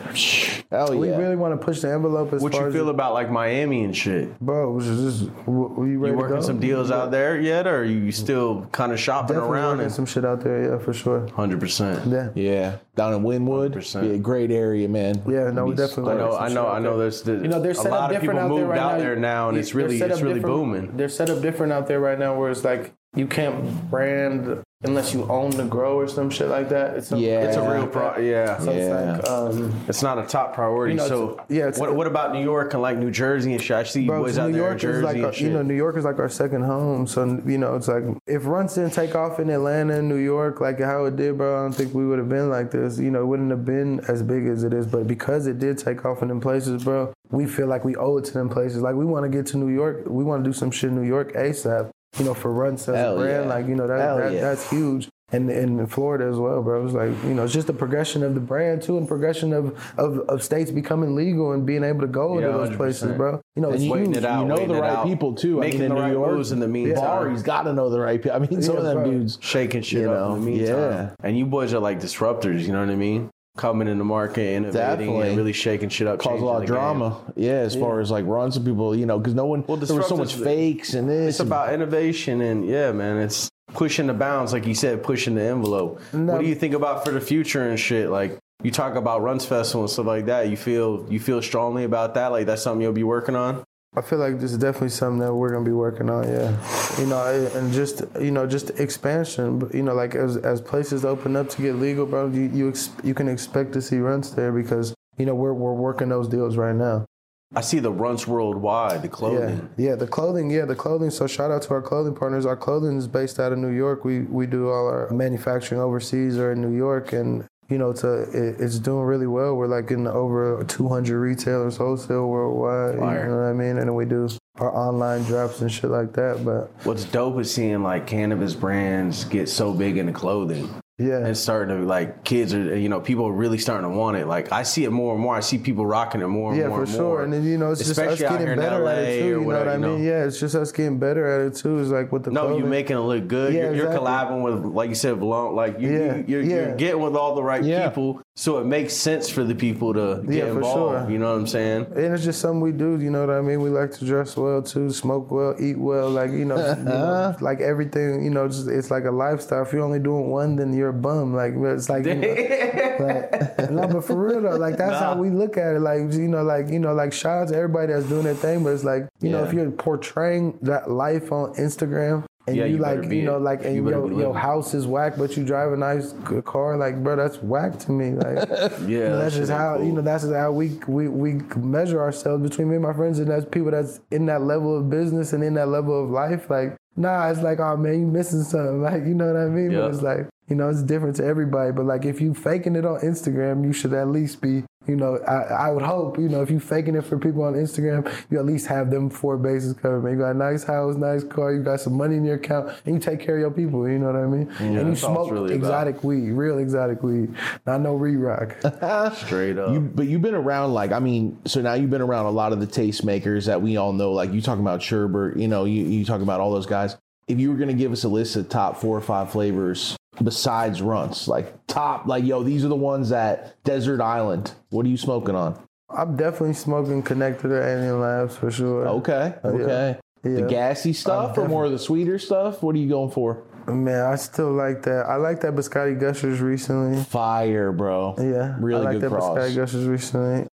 Hell 0.70 0.92
yeah, 0.94 1.01
we 1.01 1.09
really 1.11 1.36
want 1.36 1.59
to 1.59 1.64
push 1.64 1.80
the 1.82 1.92
envelope 1.92 2.32
as 2.32 2.42
well. 2.42 2.51
What 2.51 2.53
far 2.53 2.62
you 2.62 2.68
as 2.68 2.74
feel 2.74 2.88
about 2.88 3.14
like 3.14 3.30
Miami 3.30 3.84
and 3.84 3.97
shit? 3.97 4.38
bro. 4.40 4.72
Was 4.72 4.86
just 4.86 5.26
w- 5.47 5.68
were 5.68 5.86
you 5.86 5.99
ready 6.01 6.11
You 6.12 6.16
to 6.16 6.22
working 6.22 6.36
go? 6.36 6.42
some 6.42 6.59
deals 6.59 6.90
out 6.90 7.12
there 7.12 7.40
yet, 7.40 7.68
or 7.68 7.82
are 7.82 7.84
you 7.84 8.11
still 8.11 8.66
kind 8.72 8.90
of 8.92 8.99
shopping 8.99 9.36
Definitely 9.36 9.57
around? 9.57 9.68
working 9.78 9.84
And 9.84 9.92
some 9.94 10.07
shit 10.07 10.24
out 10.24 10.40
there. 10.40 10.72
Yeah, 10.72 10.78
for 10.78 10.92
sure. 10.92 11.28
hundred 11.28 11.61
percent. 11.61 12.11
Yeah. 12.11 12.30
yeah, 12.34 12.76
down 12.97 13.14
in 13.14 13.22
Wynwood, 13.22 13.74
100%. 13.74 14.01
be 14.01 14.11
a 14.14 14.18
great 14.18 14.51
area, 14.51 14.88
man. 14.88 15.22
Yeah, 15.28 15.51
no, 15.53 15.66
we 15.66 15.74
definitely. 15.76 16.14
I 16.14 16.16
know, 16.16 16.36
I 16.36 16.49
know, 16.49 16.66
I 16.66 16.78
know. 16.80 16.99
there. 16.99 17.09
There's 17.11 17.26
You 17.26 17.49
know, 17.49 17.61
they're 17.61 17.70
a 17.70 17.74
set 17.74 17.92
lot 17.92 18.11
up 18.11 18.16
of 18.16 18.20
people 18.20 18.34
different 18.34 18.40
out 18.40 18.49
there 18.57 18.59
moved 18.64 18.70
right 18.70 18.78
out 18.80 18.92
now. 18.94 18.99
there 18.99 19.16
now, 19.16 19.49
and 19.51 19.59
it's 19.59 19.74
really, 19.74 20.01
it's 20.01 20.20
really 20.20 20.40
booming. 20.40 20.97
They're 20.97 21.09
set 21.09 21.30
up 21.30 21.40
different 21.40 21.72
out 21.72 21.86
there 21.86 22.01
right 22.01 22.18
now, 22.18 22.36
where 22.36 22.51
it's 22.51 22.64
like 22.64 22.92
you 23.17 23.27
can't 23.27 23.91
brand 23.91 24.62
unless 24.85 25.14
you 25.14 25.25
own 25.29 25.51
the 25.51 25.64
grow 25.64 25.97
or 25.99 26.07
some 26.07 26.29
shit 26.31 26.49
like 26.49 26.69
that. 26.69 26.97
It's 26.97 27.11
a, 27.11 27.19
Yeah. 27.19 27.41
It's 27.41 27.57
a 27.57 27.62
real 27.62 27.87
pro. 27.89 28.19
Yeah, 28.19 28.59
So 28.59 28.71
Yeah. 28.73 29.14
it's 29.17 29.29
like, 29.29 29.31
um, 29.31 29.73
it's 29.89 30.03
not 30.03 30.19
a 30.19 30.27
top 30.27 30.55
priority. 30.55 30.93
You 30.95 30.99
know, 31.01 31.07
so 31.09 31.29
it's- 31.31 31.47
yeah, 31.49 31.62
it's- 31.62 31.81
what, 31.81 31.97
what 31.97 32.07
about 32.07 32.35
New 32.35 32.43
York 32.43 32.75
and 32.75 32.83
like 32.83 32.99
New 32.99 33.11
Jersey 33.11 33.53
and 33.53 33.61
shit? 33.61 33.75
I 33.77 33.83
see 33.85 34.03
you 34.03 34.09
Bro, 34.09 34.23
boys 34.25 34.37
New 34.37 34.43
out 34.43 34.53
there 34.53 34.61
in 34.61 34.67
York 34.67 34.79
Jersey 34.79 34.99
is 34.99 35.03
like 35.05 35.17
and 35.17 35.25
our, 35.25 35.33
shit. 35.33 35.47
you 35.49 35.53
know 35.55 35.62
New 35.62 35.75
York 35.75 35.97
is 35.97 36.05
like 36.05 36.19
our 36.19 36.29
second 36.29 36.62
home. 36.64 37.07
So 37.07 37.41
you 37.47 37.57
know 37.59 37.75
it's 37.75 37.89
like 37.89 38.05
if 38.27 38.47
runs 38.47 38.75
didn't 38.75 38.93
take 38.93 39.14
off 39.17 39.41
in 39.41 39.49
Atlanta 39.49 39.95
and 39.99 40.09
New 40.11 40.17
York 40.17 40.61
like 40.61 40.79
how 40.79 41.07
it 41.07 41.17
did, 41.17 41.39
bro, 41.39 41.59
I 41.59 41.62
don't 41.62 41.73
think 41.75 41.95
we 41.95 42.07
would 42.07 42.19
have 42.19 42.29
been 42.29 42.51
like 42.51 42.71
this. 42.71 42.99
You 42.99 43.11
know, 43.11 43.23
it 43.23 43.27
wouldn't 43.27 43.51
have 43.51 43.64
been 43.64 44.01
as 44.09 44.23
big 44.23 44.47
as 44.47 44.62
it 44.62 44.75
is. 44.75 44.87
But 44.87 45.07
because 45.09 45.47
it 45.47 45.59
did 45.59 45.79
take 45.79 46.05
off 46.05 46.21
in 46.23 46.29
them 46.29 46.41
places, 46.41 46.85
bro, 46.85 47.12
we 47.31 47.47
feel 47.47 47.67
like 47.67 47.85
we 47.85 47.97
owe 47.97 48.19
it 48.19 48.27
to 48.27 48.35
them 48.35 48.51
places. 48.51 48.83
Like 48.83 48.95
we 48.95 49.07
want 49.07 49.25
to 49.25 49.31
get 49.31 49.47
to 49.47 49.57
New 49.57 49.71
York. 49.75 50.03
We 50.07 50.23
want 50.23 50.45
to 50.45 50.49
do 50.51 50.53
some 50.53 50.71
shit 50.71 50.91
in 50.91 50.97
New 50.97 51.09
York 51.09 51.33
ASAP. 51.33 51.89
You 52.19 52.25
know, 52.25 52.35
for 52.35 52.53
runs 52.53 52.89
as 52.89 52.89
a 52.89 53.14
brand, 53.17 53.45
yeah. 53.45 53.55
like 53.55 53.67
you 53.67 53.75
know 53.75 53.87
that, 53.87 54.17
that 54.17 54.33
yeah. 54.33 54.41
that's 54.41 54.69
huge. 54.71 55.09
and 55.33 55.51
in 55.51 55.87
Florida 55.89 56.25
as 56.27 56.37
well, 56.37 56.62
bro. 56.62 56.85
It's 56.85 56.95
like 56.95 57.11
you 57.25 57.35
know, 57.35 57.45
it's 57.45 57.53
just 57.53 57.67
the 57.67 57.73
progression 57.73 58.23
of 58.23 58.35
the 58.35 58.41
brand 58.41 58.81
too, 58.83 58.97
and 58.97 59.07
progression 59.09 59.53
of 59.53 59.77
of, 59.99 60.21
of 60.29 60.43
states 60.43 60.71
becoming 60.71 61.14
legal 61.17 61.53
and 61.53 61.67
being 61.67 61.83
able 61.85 62.01
to 62.03 62.07
go 62.07 62.39
Yeah, 62.39 62.47
into 62.47 62.59
those 62.59 62.77
places, 62.77 63.11
100%. 63.12 63.17
bro. 63.17 63.41
You 63.57 63.62
know, 63.62 63.71
it's 63.71 63.83
And 63.83 63.91
you, 64.14 64.19
it 64.19 64.25
out, 64.25 64.43
you 64.43 64.47
know 64.49 64.67
the 64.67 64.81
right 64.81 64.93
out, 64.93 65.07
people 65.07 65.35
too. 65.35 65.59
making 65.61 65.81
I 65.81 65.89
mean, 65.89 65.89
the 65.91 65.97
in 65.97 66.03
right 66.03 66.09
New 66.09 66.14
York, 66.14 66.33
moves 66.33 66.53
in 66.53 66.61
the 66.61 66.69
meantime. 66.69 67.05
Barry's 67.05 67.43
got 67.43 67.62
to 67.64 67.73
know 67.73 67.91
the 67.91 67.99
right 68.01 68.23
people. 68.23 68.37
I 68.37 68.39
mean, 68.39 68.62
some 68.62 68.75
Yeah, 68.75 68.81
of 68.81 68.85
them 68.87 68.95
bro. 69.03 69.11
dudes. 69.11 69.39
shaking 69.43 69.83
shit 69.83 70.03
You 70.03 70.11
up 70.12 70.37
in 70.37 70.45
the 70.45 70.51
meantime. 70.53 70.67
yeah. 70.77 71.11
And 71.23 71.37
you 71.37 71.45
boys 71.47 71.75
are 71.75 71.81
like 71.81 71.99
disruptors, 72.01 72.61
you 72.62 72.73
know 72.73 72.81
what 72.81 72.91
I 72.91 72.95
mean? 72.97 73.31
Coming 73.57 73.88
in 73.88 73.96
the 73.98 74.04
market, 74.04 74.52
innovating, 74.54 74.72
Definitely. 75.07 75.28
and 75.28 75.36
really 75.38 75.52
shaking 75.54 75.88
shit 75.88 76.07
up. 76.07 76.18
Cause 76.18 76.40
a 76.40 76.44
lot 76.44 76.52
the 76.59 76.59
of 76.59 76.66
game. 76.66 76.74
drama, 76.76 77.16
yeah. 77.36 77.52
As 77.52 77.74
far 77.74 78.00
as 78.00 78.11
like 78.11 78.26
runs 78.26 78.57
of 78.57 78.64
people, 78.64 78.94
you 78.94 79.07
know, 79.07 79.18
because 79.18 79.34
no 79.34 79.46
one 79.46 79.64
Well, 79.66 79.78
there 79.78 79.96
was 79.96 80.07
so 80.09 80.16
much 80.16 80.34
disruptors- 80.36 80.44
fakes 80.44 80.94
and 80.94 81.09
this. 81.09 81.36
It's 81.36 81.40
about 81.40 81.72
innovation 81.72 82.40
and 82.42 82.66
yeah, 82.68 82.92
man, 82.92 83.16
it's 83.16 83.48
pushing 83.72 84.07
the 84.09 84.14
bounds, 84.14 84.52
like 84.52 84.66
you 84.66 84.74
said, 84.74 85.02
pushing 85.02 85.34
the 85.36 85.42
envelope. 85.42 86.00
No. 86.12 86.34
What 86.34 86.42
do 86.42 86.46
you 86.46 86.54
think 86.54 86.74
about 86.74 87.04
for 87.04 87.12
the 87.12 87.20
future 87.20 87.66
and 87.68 87.80
shit? 87.80 88.11
Like 88.11 88.38
you 88.62 88.70
talk 88.70 88.94
about 88.94 89.22
Runs 89.22 89.44
Festival 89.44 89.82
and 89.82 89.90
stuff 89.90 90.07
like 90.07 90.26
that. 90.26 90.48
You 90.50 90.57
feel 90.57 91.07
you 91.11 91.18
feel 91.20 91.40
strongly 91.42 91.84
about 91.84 92.14
that? 92.14 92.28
Like 92.32 92.46
that's 92.46 92.62
something 92.62 92.82
you'll 92.82 92.92
be 92.92 93.04
working 93.04 93.36
on? 93.36 93.64
I 93.97 94.03
feel 94.03 94.18
like 94.18 94.38
this 94.40 94.53
is 94.53 94.59
definitely 94.59 94.90
something 94.90 95.20
that 95.20 95.32
we're 95.34 95.51
gonna 95.53 95.64
be 95.64 95.72
working 95.72 96.11
on. 96.11 96.24
Yeah, 96.24 96.55
you 97.01 97.07
know, 97.07 97.22
and 97.55 97.72
just 97.72 98.03
you 98.20 98.30
know, 98.30 98.47
just 98.47 98.70
expansion. 98.78 99.59
But, 99.59 99.74
You 99.74 99.82
know, 99.82 99.94
like 99.94 100.14
as 100.14 100.36
as 100.36 100.61
places 100.61 101.05
open 101.05 101.34
up 101.36 101.49
to 101.51 101.62
get 101.62 101.76
legal, 101.76 102.07
bro, 102.07 102.28
you 102.28 102.42
you 102.53 102.68
ex- 102.68 102.90
you 103.03 103.14
can 103.14 103.28
expect 103.28 103.72
to 103.72 103.80
see 103.82 103.99
runs 103.99 104.34
there 104.34 104.53
because 104.53 104.94
you 105.16 105.24
know 105.26 105.34
we're 105.34 105.55
we're 105.55 105.72
working 105.74 106.09
those 106.11 106.28
deals 106.28 106.57
right 106.57 106.74
now. 106.74 107.07
I 107.55 107.61
see 107.61 107.78
the 107.78 107.92
Runs 107.92 108.26
worldwide, 108.26 109.03
the 109.03 109.07
Yeah, 109.07 109.14
clothing. 109.14 109.68
yeah, 109.76 109.94
the 109.94 110.07
clothing, 110.09 110.51
yeah, 110.51 110.64
the 110.64 110.74
clothing. 110.74 111.11
So 111.11 111.28
shout 111.28 111.53
out 111.53 111.62
to 111.62 111.70
our 111.74 111.80
clothing 111.80 112.14
partners. 112.14 112.44
Our 112.44 112.57
clothing 112.57 112.99
is 112.99 113.07
based 113.07 113.38
out 113.38 113.53
of 113.53 113.59
New 113.59 113.70
York. 113.70 114.05
We 114.05 114.22
we 114.22 114.47
do 114.47 114.68
all 114.68 114.86
our 114.88 115.09
manufacturing 115.11 115.80
overseas 115.80 116.36
or 116.38 116.51
in 116.53 116.61
New 116.61 116.76
York, 116.76 117.12
and 117.12 117.44
you 117.69 117.79
know, 117.79 117.91
it's 117.91 118.05
a, 118.05 118.23
it, 118.23 118.61
it's 118.61 118.79
doing 118.79 119.05
really 119.05 119.27
well. 119.27 119.55
We're 119.55 119.67
like 119.67 119.91
in 119.91 120.07
over 120.07 120.64
200 120.64 121.19
retailers 121.19 121.77
wholesale 121.77 122.27
worldwide. 122.27 122.99
Fire. 122.99 123.25
You 123.25 123.31
know 123.31 123.37
what 123.37 123.47
I 123.47 123.53
mean? 123.53 123.79
And 123.79 123.89
then 123.89 123.95
we 123.95 124.05
do 124.05 124.29
our 124.59 124.75
online 124.75 125.23
drops 125.25 125.61
and 125.61 125.71
shit 125.71 125.91
like 125.91 126.12
that. 126.14 126.45
But 126.45 126.71
What's 126.87 127.05
dope 127.05 127.39
is 127.41 127.53
seeing 127.53 127.83
like 127.83 128.07
cannabis 128.07 128.55
brands 128.55 129.25
get 129.25 129.49
so 129.49 129.73
big 129.73 129.97
into 129.97 130.12
clothing. 130.12 130.69
Yeah, 130.99 131.26
It's 131.26 131.40
starting 131.40 131.76
to 131.78 131.84
like 131.84 132.24
kids 132.24 132.55
are 132.55 132.74
you 132.78 132.88
know 132.88 133.03
people 133.03 133.26
are 133.26 133.32
really 133.32 133.59
starting 133.59 133.90
to 133.90 133.94
want 133.94 134.16
it. 134.16 134.26
Like 134.26 134.51
I 134.51 134.62
see 134.62 134.84
it 134.84 134.90
more 134.90 135.12
and 135.12 135.22
more. 135.22 135.36
I 135.36 135.40
see 135.40 135.59
people 135.59 135.84
rocking 135.84 136.22
it 136.22 136.26
more 136.28 136.53
and 136.53 136.59
Yeah, 136.59 136.68
more 136.68 136.78
for 136.78 136.82
and 136.84 136.90
sure. 136.90 137.03
more. 137.03 137.22
And 137.22 137.32
then 137.34 137.44
you 137.44 137.59
know, 137.59 137.72
it's 137.72 137.82
Especially 137.82 138.12
just 138.16 138.22
us 138.22 138.30
out 138.32 138.38
here 138.40 138.47
getting 138.47 138.53
in 138.55 138.59
better 138.70 138.76
at 138.76 138.82
LA 138.82 138.90
it 139.03 139.18
too. 139.18 139.24
or 139.24 139.28
You 139.28 139.32
know 139.32 139.38
what 139.40 139.47
whatever, 139.47 139.70
I 139.70 139.74
you 139.74 139.80
mean? 139.80 140.05
know. 140.05 140.11
Yeah, 140.11 140.24
it's 140.24 140.40
just 140.40 140.55
us 140.55 140.72
getting 140.72 140.99
better 140.99 141.26
at 141.26 141.53
it 141.53 141.57
too. 141.57 141.78
It's 141.80 141.90
like 141.90 142.12
with 142.12 142.24
the 142.24 142.30
No, 142.30 142.40
clothing. 142.44 142.59
you're 142.61 142.66
making 142.68 142.97
it 142.97 143.01
look 143.01 143.28
good. 143.28 143.53
Yeah, 143.53 143.64
you're, 143.64 143.74
you're 143.74 143.86
collabing 143.92 144.42
with, 144.42 144.72
like 144.72 144.88
you 144.88 144.94
said, 144.94 145.16
VLONE. 145.16 145.55
Like 145.55 145.78
you, 145.78 145.92
Yeah, 145.92 146.16
you, 146.16 146.24
you're, 146.28 146.42
yeah. 146.42 146.55
you're 146.68 146.76
getting 146.76 147.03
with 147.03 147.14
all 147.14 147.34
the 147.34 147.42
right 147.42 147.62
Yeah. 147.62 147.90
people, 147.90 148.22
so 148.39 148.59
it 148.59 148.66
makes 148.66 148.93
sense 148.95 149.30
for 149.30 149.45
the 149.45 149.55
people 149.55 149.95
to 149.95 150.22
get 150.26 150.34
Yeah, 150.34 150.47
involved. 150.53 151.05
sure. 151.05 151.11
You 151.11 151.18
know 151.18 151.32
what 151.32 151.41
I'm 151.41 151.47
saying? 151.47 151.87
And 151.97 152.14
it's 152.14 152.22
just 152.22 152.41
something 152.41 152.61
we 152.61 152.72
do, 152.72 152.99
you 153.01 153.11
know 153.11 153.26
what 153.26 153.34
I 153.34 153.41
mean? 153.41 153.62
We 153.62 153.70
like 153.70 153.93
to 153.93 154.05
dress 154.05 154.37
well 154.37 154.61
too, 154.62 154.91
smoke 154.91 155.30
well, 155.30 155.55
eat 155.59 155.78
well, 155.78 156.11
like 156.11 156.30
you 156.32 156.45
know, 156.45 156.57
you 156.78 156.84
know, 156.84 157.34
like 157.41 157.61
everything, 157.61 158.22
you 158.22 158.30
know, 158.30 158.47
just, 158.47 158.68
it's 158.68 158.91
like 158.91 159.05
a 159.05 159.11
lifestyle. 159.11 159.62
If 159.62 159.72
you're 159.72 159.82
only 159.82 160.01
doing 160.01 160.28
one, 160.28 160.57
then 160.57 160.72
you're 160.74 160.91
a 160.91 160.93
bum. 160.93 161.34
Like 161.34 161.55
it's 161.57 161.89
like, 161.89 162.05
you 162.05 162.14
know, 162.14 162.28
like 163.01 163.70
no, 163.70 163.89
but 163.89 164.05
for 164.05 164.16
real 164.16 164.43
though, 164.43 164.57
like 164.57 164.76
that's 164.76 164.99
how 165.01 165.16
we 165.16 165.30
look 165.30 165.57
at 165.57 165.74
it. 165.76 165.80
Like 165.80 166.12
you 166.12 166.28
know, 166.28 166.43
like 166.43 166.68
you 166.68 166.78
know, 166.78 166.93
like 166.93 167.12
shout 167.14 167.43
out 167.43 167.49
to 167.49 167.57
everybody 167.57 167.93
that's 167.93 168.07
doing 168.07 168.24
their 168.24 168.34
thing, 168.34 168.62
but 168.62 168.70
it's 168.70 168.84
like 168.84 169.09
you 169.20 169.30
know, 169.30 169.45
if 169.45 169.53
you're 169.55 169.70
portraying 169.70 170.59
that 170.62 170.91
life 170.91 171.32
on 171.32 171.55
Instagram. 171.55 172.24
And 172.47 172.55
Yeah, 172.57 172.64
you, 172.66 172.76
you 172.76 172.78
like, 172.78 173.05
you 173.11 173.22
know, 173.22 173.36
it. 173.36 173.42
like, 173.42 173.64
and 173.64 173.74
You 173.74 173.88
your, 173.90 174.12
your 174.12 174.34
house 174.34 174.72
is 174.74 174.86
whack, 174.86 175.14
but 175.18 175.36
you 175.36 175.44
drive 175.44 175.72
a 175.72 175.76
nice 175.76 176.14
car. 176.44 176.76
Like, 176.76 177.03
bro, 177.03 177.16
that's 177.16 177.38
whack 177.38 177.78
to 177.80 177.92
me. 177.92 178.11
Like, 178.12 178.49
Yeah, 178.49 178.86
you 178.86 178.99
know, 179.01 179.18
that's 179.18 179.34
shit 179.34 179.42
just 179.42 179.53
how 179.53 179.76
cool. 179.76 179.86
you 179.86 179.92
know 179.92 180.03
that's 180.03 180.22
just 180.22 180.34
how 180.34 180.53
we 180.53 180.78
we 180.86 181.09
we 181.09 181.32
measure 181.57 182.01
ourselves 182.01 182.42
between 182.49 182.68
me 182.68 182.76
and 182.76 182.84
my 182.84 182.92
friends, 182.92 183.18
and 183.18 183.28
that's 183.30 183.44
people 183.47 183.70
that's 183.72 184.01
in 184.11 184.26
that 184.26 184.42
level 184.42 184.78
of 184.78 184.88
business 184.88 185.32
and 185.32 185.42
in 185.42 185.55
that 185.55 185.68
level 185.68 186.05
of 186.05 186.11
life. 186.11 186.49
Like, 186.49 186.76
nah, 186.97 187.28
it's 187.30 187.40
like, 187.40 187.59
oh 187.59 187.76
man, 187.76 188.01
you 188.01 188.07
missing 188.07 188.42
something. 188.42 188.80
Like, 188.86 189.05
you 189.05 189.14
know 189.14 189.26
what 189.32 189.36
I 189.40 189.47
mean? 189.49 189.72
Yeah. 189.72 189.80
But 189.80 189.90
it's 189.94 190.03
like, 190.03 190.28
you 190.49 190.55
know, 190.55 190.68
it's 190.68 190.82
different 190.84 191.16
to 191.16 191.24
everybody. 191.24 191.72
But 191.72 191.86
like, 191.86 192.05
if 192.05 192.20
you 192.20 192.32
faking 192.34 192.76
it 192.76 192.84
on 192.86 193.01
Instagram, 193.01 193.64
you 193.64 193.72
should 193.72 193.92
at 193.92 194.07
least 194.09 194.40
be. 194.40 194.62
You 194.87 194.97
know, 194.97 195.18
I, 195.26 195.68
I 195.68 195.70
would 195.70 195.82
hope, 195.82 196.18
you 196.18 196.28
know, 196.28 196.43
if 196.43 196.51
you 196.51 196.61
faking 196.61 196.95
it 196.95 197.05
for 197.05 197.18
people 197.18 197.43
on 197.43 197.55
Instagram, 197.55 198.11
you 198.30 198.39
at 198.39 198.47
least 198.47 198.66
have 198.68 198.91
them 198.91 199.11
four 199.11 199.37
bases 199.37 199.74
covered. 199.74 200.05
Man, 200.05 200.12
you 200.14 200.18
got 200.20 200.30
a 200.30 200.34
nice 200.34 200.62
house, 200.64 200.97
nice 200.97 201.24
car, 201.24 201.53
you 201.53 201.62
got 201.62 201.80
some 201.80 201.95
money 201.95 202.16
in 202.16 202.24
your 202.24 202.37
account, 202.37 202.72
and 202.84 202.95
you 202.95 203.01
take 203.01 203.20
care 203.20 203.37
of 203.37 203.41
your 203.41 203.51
people. 203.51 203.89
You 203.89 203.99
know 203.99 204.07
what 204.07 204.16
I 204.16 204.26
mean? 204.26 204.51
and 204.59 204.74
you 204.74 204.84
that's 204.84 205.03
all 205.03 205.22
it's 205.22 205.28
smoke 205.28 205.30
really 205.32 205.55
about. 205.57 205.66
exotic 205.66 206.05
weed, 206.05 206.30
real 206.30 206.59
exotic 206.59 207.03
weed, 207.03 207.34
not 207.66 207.80
no 207.80 207.95
re-rock. 207.95 208.57
Straight 209.16 209.59
up. 209.59 209.72
You, 209.72 209.80
but 209.80 210.07
you've 210.07 210.22
been 210.22 210.34
around, 210.34 210.72
like, 210.72 210.93
I 210.93 210.99
mean, 210.99 211.39
so 211.47 211.61
now 211.61 211.74
you've 211.74 211.91
been 211.91 212.03
around 212.03 212.26
a 212.26 212.30
lot 212.30 212.53
of 212.53 212.61
the 212.61 212.66
tastemakers 212.66 213.47
that 213.47 213.61
we 213.61 213.76
all 213.76 213.93
know. 213.93 214.12
Like, 214.12 214.32
you 214.32 214.41
talking 214.41 214.62
about 214.62 214.80
Sherbert, 214.80 215.39
you 215.39 215.49
know, 215.49 215.64
you, 215.64 215.82
you 215.82 216.05
talk 216.05 216.20
about 216.20 216.41
all 216.41 216.53
those 216.53 216.66
guys. 216.66 216.97
If 217.28 217.41
you 217.41 217.51
were 217.51 217.57
going 217.57 217.68
to 217.68 217.74
give 217.74 217.91
us 217.91 218.05
a 218.05 218.09
list 218.09 218.37
of 218.37 218.49
top 218.49 218.76
four 218.76 218.97
or 218.97 219.01
five 219.01 219.32
flavors 219.32 219.97
besides 220.23 220.81
runts, 220.83 221.29
like 221.29 221.53
top, 221.67 222.07
like, 222.07 222.25
yo, 222.25 222.43
these 222.43 222.64
are 222.64 222.69
the 222.69 222.75
ones 222.77 223.11
that 223.11 223.62
Desert 223.64 224.01
Island. 224.01 224.53
What 224.71 224.87
are 224.87 224.89
you 224.89 224.97
smoking 224.97 225.35
on? 225.35 225.61
I'm 225.89 226.17
definitely 226.17 226.55
smoking 226.55 227.03
connected 227.03 227.49
to 227.49 227.62
Alien 227.64 228.01
Labs 228.01 228.37
for 228.37 228.51
sure. 228.51 228.89
Okay, 228.89 229.35
okay. 229.45 229.99
The 230.23 230.41
Yeah. 230.41 230.47
gassy 230.49 230.93
stuff 230.93 231.39
or 231.39 231.47
more 231.49 231.64
of 231.67 231.71
the 231.73 231.79
sweeter 231.79 232.19
stuff? 232.19 232.62
What 232.62 232.75
are 232.75 232.79
you 232.79 232.89
going 232.89 233.11
for? 233.11 233.43
Man, 233.69 234.05
I 234.05 234.17
still 234.17 234.53
like 234.53 234.83
that. 234.83 235.07
I 235.07 235.17
like 235.17 235.41
that 235.43 235.55
Biscotti 235.55 235.99
Gushers 235.99 236.41
recently. 236.41 237.03
Fire, 237.05 237.73
bro. 237.73 238.14
Yeah, 238.19 238.57
Really 238.61 238.81
I 238.81 238.85
like 238.85 238.93
good 238.95 239.03
that 239.03 239.11
cross. 239.11 239.39
Biscotti 239.39 239.55
Gushers 239.57 239.87
recently. 239.87 240.47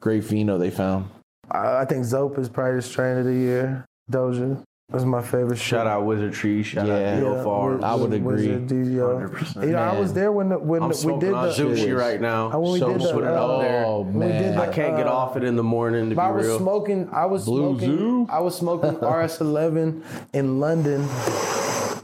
Great 0.00 0.24
Fino 0.24 0.56
they 0.58 0.70
found. 0.70 1.08
I, 1.50 1.78
I 1.78 1.84
think 1.84 2.04
Zoap 2.04 2.38
is 2.38 2.48
probably 2.48 2.76
the 2.76 2.82
strain 2.82 3.18
of 3.18 3.24
the 3.24 3.34
year. 3.34 3.84
Doja 4.10 4.62
was 4.92 5.04
my 5.04 5.22
favorite. 5.22 5.58
Shout 5.58 5.86
out 5.86 6.04
Wizard 6.04 6.32
Tree. 6.32 6.62
Shout 6.62 6.86
Yeah. 6.86 6.94
out 7.14 7.18
Neil 7.20 7.36
Yeah, 7.36 7.44
Farms. 7.44 7.84
I 7.84 7.94
would 7.94 8.12
agree. 8.12 8.48
Wizard, 8.48 8.68
100%. 8.68 9.62
You 9.64 9.72
know, 9.72 9.78
I 9.78 9.98
was 9.98 10.12
there 10.12 10.32
when 10.32 10.48
the, 10.48 10.58
when 10.58 10.82
I'm 10.82 10.88
we 10.88 10.94
smoking 10.94 11.20
did 11.28 11.34
on 11.34 11.48
the. 11.48 11.54
Zushi 11.54 11.96
right 11.96 12.20
now. 12.20 12.50
Uh, 12.52 12.58
when 12.58 12.72
we 12.72 12.78
so 12.80 12.92
did 12.92 13.00
the, 13.02 13.12
put 13.12 13.24
it 13.24 13.30
up 13.30 13.50
uh, 13.50 13.58
there. 13.60 13.84
Oh, 13.86 14.00
when 14.00 14.14
we 14.14 14.32
did 14.32 14.40
man. 14.42 14.56
the, 14.56 14.62
I 14.62 14.66
can't 14.72 14.96
get 14.96 15.06
uh, 15.06 15.12
off 15.12 15.36
it 15.36 15.44
in 15.44 15.56
the 15.56 15.62
morning 15.62 16.10
to 16.10 16.14
be 16.16 16.20
I 16.20 16.30
was 16.30 16.46
real. 16.46 16.58
smoking. 16.58 17.08
I 17.12 17.26
was 17.26 17.44
Blue 17.44 17.78
smoking. 17.78 17.98
Zoo? 17.98 18.26
I 18.30 18.40
was 18.40 18.56
smoking 18.56 18.90
RS11 18.96 20.02
in 20.32 20.60
London 20.60 21.08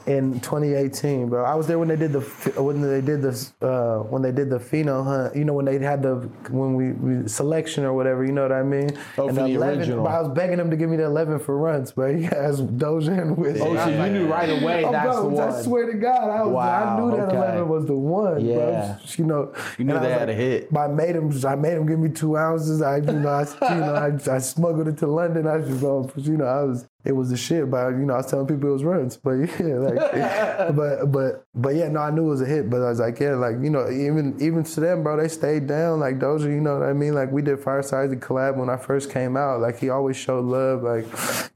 in 0.06 0.38
2018, 0.40 1.28
bro. 1.28 1.44
I 1.44 1.54
was 1.54 1.66
there 1.66 1.78
when 1.78 1.88
they 1.88 1.96
did 1.96 2.12
the 2.12 2.20
when 2.62 2.80
they 2.80 3.00
did 3.00 3.22
this 3.22 3.52
uh, 3.60 3.98
when 3.98 4.22
they 4.22 4.32
did 4.32 4.50
the 4.50 4.58
pheno 4.58 5.04
hunt. 5.04 5.34
You 5.36 5.44
know 5.44 5.52
when 5.52 5.64
they 5.64 5.78
had 5.78 6.02
the 6.02 6.14
when 6.50 6.74
we, 6.74 6.92
we 6.92 7.28
selection 7.28 7.84
or 7.84 7.92
whatever. 7.92 8.24
You 8.24 8.32
know 8.32 8.42
what 8.42 8.52
I 8.52 8.62
mean? 8.62 8.90
Oh, 9.18 9.28
and 9.28 9.36
for 9.36 9.44
the 9.48 9.56
original. 9.56 10.04
But 10.04 10.10
I 10.14 10.20
was 10.22 10.32
begging 10.32 10.58
them 10.58 10.70
to 10.70 10.76
give 10.76 10.88
me 10.90 10.96
the 10.96 11.04
11 11.04 11.40
for 11.40 11.58
runs, 11.58 11.92
but 11.92 12.14
he 12.14 12.22
has 12.24 12.60
Doja 12.62 13.20
and 13.20 13.36
Wiz. 13.36 13.60
Oh, 13.60 13.74
so 13.76 13.88
you 13.88 14.12
knew 14.12 14.26
right 14.26 14.48
away 14.62 14.84
Oh, 14.84 14.92
that's 14.92 15.06
bro, 15.16 15.22
the 15.22 15.28
one. 15.28 15.48
I 15.48 15.62
swear 15.62 15.86
to 15.92 15.98
God, 15.98 16.30
I 16.30 16.42
was. 16.44 16.54
Wow, 16.54 16.96
I 16.96 17.00
knew 17.00 17.16
that 17.16 17.28
okay. 17.28 17.36
11 17.36 17.68
was 17.68 17.86
the 17.86 17.94
one, 17.94 18.44
Yeah. 18.44 18.54
bro. 18.54 18.96
You 19.16 19.24
know, 19.24 19.52
You 19.78 19.84
knew 19.86 19.96
I 19.96 19.98
they 20.00 20.08
was 20.10 20.18
had 20.18 20.28
a 20.28 20.34
hit. 20.34 20.72
but 20.72 20.80
I 20.80 20.86
made 20.88 21.16
him. 21.16 21.32
I 21.46 21.54
made 21.56 21.72
him 21.74 21.86
give 21.86 21.98
me 21.98 22.10
two 22.10 22.36
ounces. 22.36 22.80
I, 22.82 22.96
you 22.98 23.02
know, 23.12 23.28
I, 23.28 23.42
you 23.74 23.80
know, 23.80 23.94
I, 23.94 24.34
I 24.36 24.38
smuggled 24.38 24.88
it 24.88 24.98
to 24.98 25.06
London. 25.06 25.46
I 25.46 25.58
just, 25.58 25.82
um, 25.84 26.10
you 26.16 26.36
know, 26.36 26.44
I 26.46 26.62
was. 26.62 26.86
It 27.06 27.12
was 27.12 27.30
the 27.30 27.36
shit. 27.36 27.70
But 27.70 27.90
you 27.90 28.04
know, 28.04 28.14
I 28.14 28.18
was 28.18 28.26
telling 28.26 28.46
people 28.48 28.68
it 28.68 28.72
was 28.72 28.84
runs. 28.84 29.16
But 29.16 29.32
yeah, 29.32 29.78
like, 29.78 29.96
but 30.76 31.12
but 31.12 31.44
but 31.54 31.74
yeah, 31.76 31.88
no, 31.88 32.00
I 32.00 32.10
knew 32.10 32.26
it 32.26 32.30
was 32.30 32.42
a 32.42 32.46
hit. 32.46 32.68
But 32.68 32.82
I 32.82 32.88
was 32.88 32.98
like, 32.98 33.20
yeah, 33.20 33.36
like 33.36 33.56
you 33.62 33.70
know, 33.70 33.88
even 33.88 34.36
even 34.40 34.64
to 34.64 34.80
them, 34.80 35.02
bro, 35.04 35.16
they 35.16 35.28
stayed 35.28 35.68
down. 35.68 36.00
Like 36.00 36.18
Doja, 36.18 36.44
you 36.44 36.60
know 36.60 36.78
what 36.78 36.88
I 36.88 36.92
mean? 36.92 37.14
Like 37.14 37.30
we 37.30 37.42
did 37.42 37.60
Fireside 37.60 38.10
the 38.10 38.16
collab 38.16 38.56
when 38.56 38.68
I 38.68 38.76
first 38.76 39.10
came 39.10 39.36
out. 39.36 39.60
Like 39.60 39.78
he 39.78 39.88
always 39.88 40.16
showed 40.16 40.44
love. 40.44 40.82
Like 40.82 41.06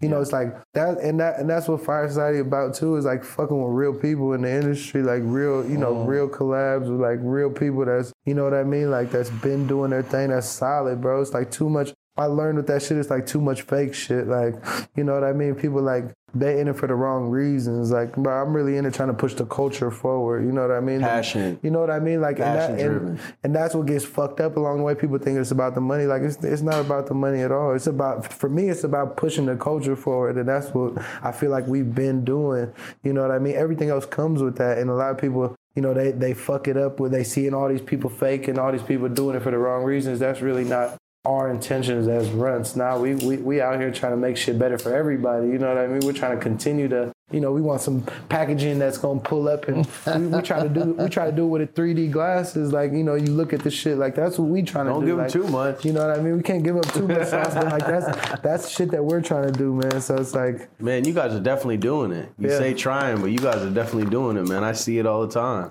you 0.01 0.09
know, 0.09 0.21
it's 0.21 0.33
like 0.33 0.55
that, 0.75 0.99
and 0.99 1.19
that, 1.21 1.41
and 1.41 1.51
that's 1.51 1.69
what 1.69 1.85
Fireside 1.85 2.37
about 2.37 2.75
too. 2.75 2.97
Is 2.97 3.05
like 3.05 3.25
fucking 3.25 3.61
with 3.61 3.75
real 3.75 3.95
people 3.95 4.33
in 4.35 4.43
the 4.43 4.51
industry, 4.51 5.03
like 5.03 5.23
real, 5.25 5.69
you 5.69 5.79
know, 5.79 5.95
mm. 5.95 6.07
real 6.07 6.29
collabs 6.29 6.89
with 6.89 7.01
like 7.01 7.19
real 7.23 7.51
people. 7.51 7.85
That's 7.85 8.13
you 8.25 8.35
know 8.35 8.45
what 8.45 8.55
I 8.55 8.63
mean? 8.63 8.91
Like 8.91 9.11
that's 9.11 9.31
been 9.31 9.67
doing 9.67 9.91
their 9.91 10.03
thing. 10.03 10.31
That's 10.31 10.49
solid, 10.49 11.01
bro. 11.01 11.21
It's 11.21 11.33
like 11.33 11.51
too 11.51 11.69
much. 11.69 11.93
I 12.21 12.27
learned 12.27 12.59
with 12.59 12.67
that 12.69 12.83
shit. 12.83 12.99
It's 12.99 13.11
like 13.11 13.27
too 13.27 13.41
much 13.41 13.63
fake 13.63 13.95
shit. 13.95 14.27
Like 14.27 14.55
you 14.97 15.05
know 15.05 15.15
what 15.15 15.25
I 15.25 15.33
mean? 15.33 15.55
People 15.55 15.83
like 15.83 16.15
they 16.35 16.61
in 16.61 16.69
it 16.69 16.77
for 16.77 16.87
the 16.87 16.95
wrong 16.95 17.29
reasons. 17.29 17.91
Like, 17.91 18.15
bro, 18.15 18.43
I'm 18.43 18.53
really 18.53 18.77
in 18.77 18.87
it 18.87 18.95
trying 18.95 19.09
to 19.09 19.15
push 19.15 19.35
the 19.35 19.47
culture 19.47 19.91
forward. 19.91 20.45
You 20.45 20.53
know 20.53 20.63
what 20.63 20.71
I 20.71 20.81
mean? 20.81 21.01
Passionate. 21.01 21.59
You 21.63 21.71
know 21.71 21.81
what 21.81 21.91
I 21.91 21.99
mean? 21.99 22.21
Like, 22.21 22.37
and, 22.39 22.57
that, 22.57 22.71
Passion-driven. 22.71 23.09
and, 23.09 23.21
and 23.43 23.55
that's 23.55 23.75
what 23.75 23.87
gets 23.87 24.05
fucked 24.05 24.41
up 24.41 24.57
along 24.57 24.79
the 24.79 24.85
way. 24.85 24.95
People 24.95 25.19
think 25.19 25.39
it's 25.39 25.51
about 25.51 25.75
the 25.75 25.81
money. 25.81 26.05
Like, 26.05 26.23
it's 26.23 26.37
it's 26.45 26.63
not 26.63 26.81
about 26.81 27.07
the 27.07 27.15
money 27.15 27.41
at 27.41 27.53
all. 27.53 27.75
It's 27.75 27.87
about 27.87 28.33
for 28.33 28.49
me, 28.49 28.69
it's 28.69 28.85
about 28.85 29.17
pushing 29.17 29.47
the 29.47 29.57
culture 29.57 29.97
forward, 29.97 30.37
and 30.37 30.49
that's 30.49 30.69
what 30.69 30.95
I 31.23 31.33
feel 31.33 31.51
like 31.51 31.67
we've 31.67 31.95
been 31.95 32.25
doing. 32.25 32.73
You 33.03 33.13
know 33.13 33.23
what 33.23 33.31
I 33.31 33.39
mean? 33.39 33.57
Everything 33.57 33.89
else 33.91 34.07
comes 34.07 34.43
with 34.43 34.57
that, 34.59 34.79
and 34.79 34.91
a 34.91 34.95
lot 34.95 35.11
of 35.11 35.19
people. 35.19 35.57
You 35.77 35.83
know, 35.83 35.95
they, 35.95 36.11
they 36.11 36.35
fuck 36.35 36.67
it 36.67 36.77
up 36.77 36.99
when 36.99 37.13
they 37.13 37.23
seeing 37.23 37.55
all 37.55 37.69
these 37.69 37.81
people 37.81 38.11
fake 38.11 38.49
and 38.49 38.59
all 38.59 38.73
these 38.73 38.83
people 38.83 39.09
doing 39.09 39.37
it 39.37 39.41
for 39.41 39.53
the 39.53 39.57
wrong 39.57 39.85
reasons. 39.85 40.19
That's 40.19 40.41
really 40.41 40.65
not 40.65 40.99
our 41.25 41.51
intentions 41.51 42.09
as 42.09 42.31
runts. 42.31 42.77
Now 42.77 42.99
we, 42.99 43.15
we 43.15 43.37
we 43.37 43.61
out 43.61 43.79
here 43.79 43.91
trying 43.91 44.13
to 44.13 44.17
make 44.17 44.37
shit 44.37 44.59
better 44.59 44.79
for 44.79 44.95
everybody. 44.95 45.49
You 45.49 45.59
know 45.59 45.69
what 45.69 45.79
I 45.79 45.87
mean? 45.87 46.01
We're 46.01 46.13
trying 46.13 46.37
to 46.37 46.43
continue 46.43 46.89
to 46.89 47.13
you 47.33 47.41
know, 47.41 47.53
we 47.53 47.61
want 47.61 47.81
some 47.81 48.03
packaging 48.29 48.79
that's 48.79 48.99
gonna 48.99 49.21
pull 49.21 49.49
up, 49.49 49.69
and 49.69 49.87
we, 50.07 50.27
we 50.27 50.43
try 50.43 50.63
to 50.63 50.69
do 50.69 50.93
we 50.95 51.09
try 51.09 51.27
to 51.27 51.33
do 51.33 51.45
it 51.45 51.49
with 51.49 51.63
a 51.63 51.67
3D 51.67 52.11
glasses. 52.11 52.73
Like 52.73 52.93
you 52.93 53.05
know, 53.05 53.15
you 53.15 53.33
look 53.33 53.53
at 53.53 53.61
the 53.61 53.71
shit 53.71 53.99
like 53.99 54.15
that's 54.15 54.39
what 54.39 54.49
we 54.49 54.63
trying 54.63 54.87
to 54.87 54.93
Don't 54.93 55.01
do. 55.03 55.07
give 55.07 55.17
'em 55.19 55.23
like, 55.25 55.33
too 55.33 55.47
much. 55.49 55.85
You 55.85 55.93
know 55.93 56.07
what 56.09 56.19
I 56.19 56.23
mean? 56.23 56.37
We 56.37 56.43
can't 56.43 56.63
give 56.65 56.77
up 56.77 56.87
too 56.93 57.07
much 57.07 57.29
sauce, 57.29 57.55
but 57.55 57.67
like 57.67 57.87
that's 57.87 58.41
that's 58.41 58.69
shit 58.69 58.91
that 58.93 59.05
we're 59.05 59.21
trying 59.21 59.53
to 59.53 59.59
do, 59.59 59.73
man. 59.75 60.01
So 60.01 60.17
it's 60.17 60.35
like 60.35 60.69
Man, 60.81 61.05
you 61.05 61.13
guys 61.13 61.33
are 61.35 61.41
definitely 61.41 61.77
doing 61.79 62.13
it. 62.13 62.29
You 62.39 62.49
Yeah. 62.51 62.59
say 62.59 62.75
trying, 62.75 63.21
but 63.21 63.27
you 63.31 63.39
guys 63.39 63.57
are 63.63 63.71
definitely 63.71 64.11
doing 64.11 64.37
it, 64.37 64.49
man. 64.49 64.65
I 64.65 64.73
see 64.73 64.99
it 64.99 65.07
all 65.07 65.27
the 65.27 65.33
time. 65.33 65.71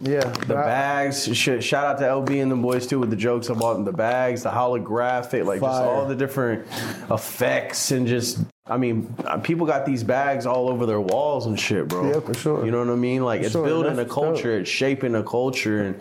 yeah, 0.00 0.20
The 0.46 0.54
bags, 0.54 1.24
sh- 1.34 1.60
shout 1.64 1.86
out 1.86 1.98
to 1.98 2.04
LB 2.04 2.42
and 2.42 2.50
the 2.50 2.56
boys 2.56 2.86
too 2.86 2.98
with 2.98 3.10
the 3.10 3.16
jokes 3.16 3.48
about 3.48 3.84
the 3.84 3.92
bags, 3.92 4.42
the 4.42 4.50
holographic, 4.50 5.44
like 5.46 5.60
just 5.60 5.80
all 5.82 6.06
the 6.06 6.16
different 6.16 6.66
effects 7.10 7.90
and 7.90 8.06
just. 8.06 8.38
I 8.66 8.76
mean, 8.76 9.12
uh, 9.24 9.38
people 9.38 9.66
got 9.66 9.86
these 9.86 10.04
bags 10.04 10.44
all 10.46 10.68
over 10.68 10.84
their 10.84 11.00
walls 11.00 11.46
and 11.46 11.58
shit, 11.58 11.88
bro. 11.88 12.08
Yeah, 12.08 12.20
for 12.20 12.34
sure. 12.34 12.64
You 12.64 12.70
know 12.70 12.78
what 12.78 12.90
I 12.90 12.94
mean? 12.94 13.24
Like 13.24 13.40
it's 13.40 13.52
sure, 13.52 13.64
building 13.64 13.92
a 13.94 13.96
that's 13.96 14.12
culture, 14.12 14.60
it's 14.60 14.70
shaping 14.70 15.14
a 15.14 15.22
culture, 15.24 15.82
and 15.82 16.00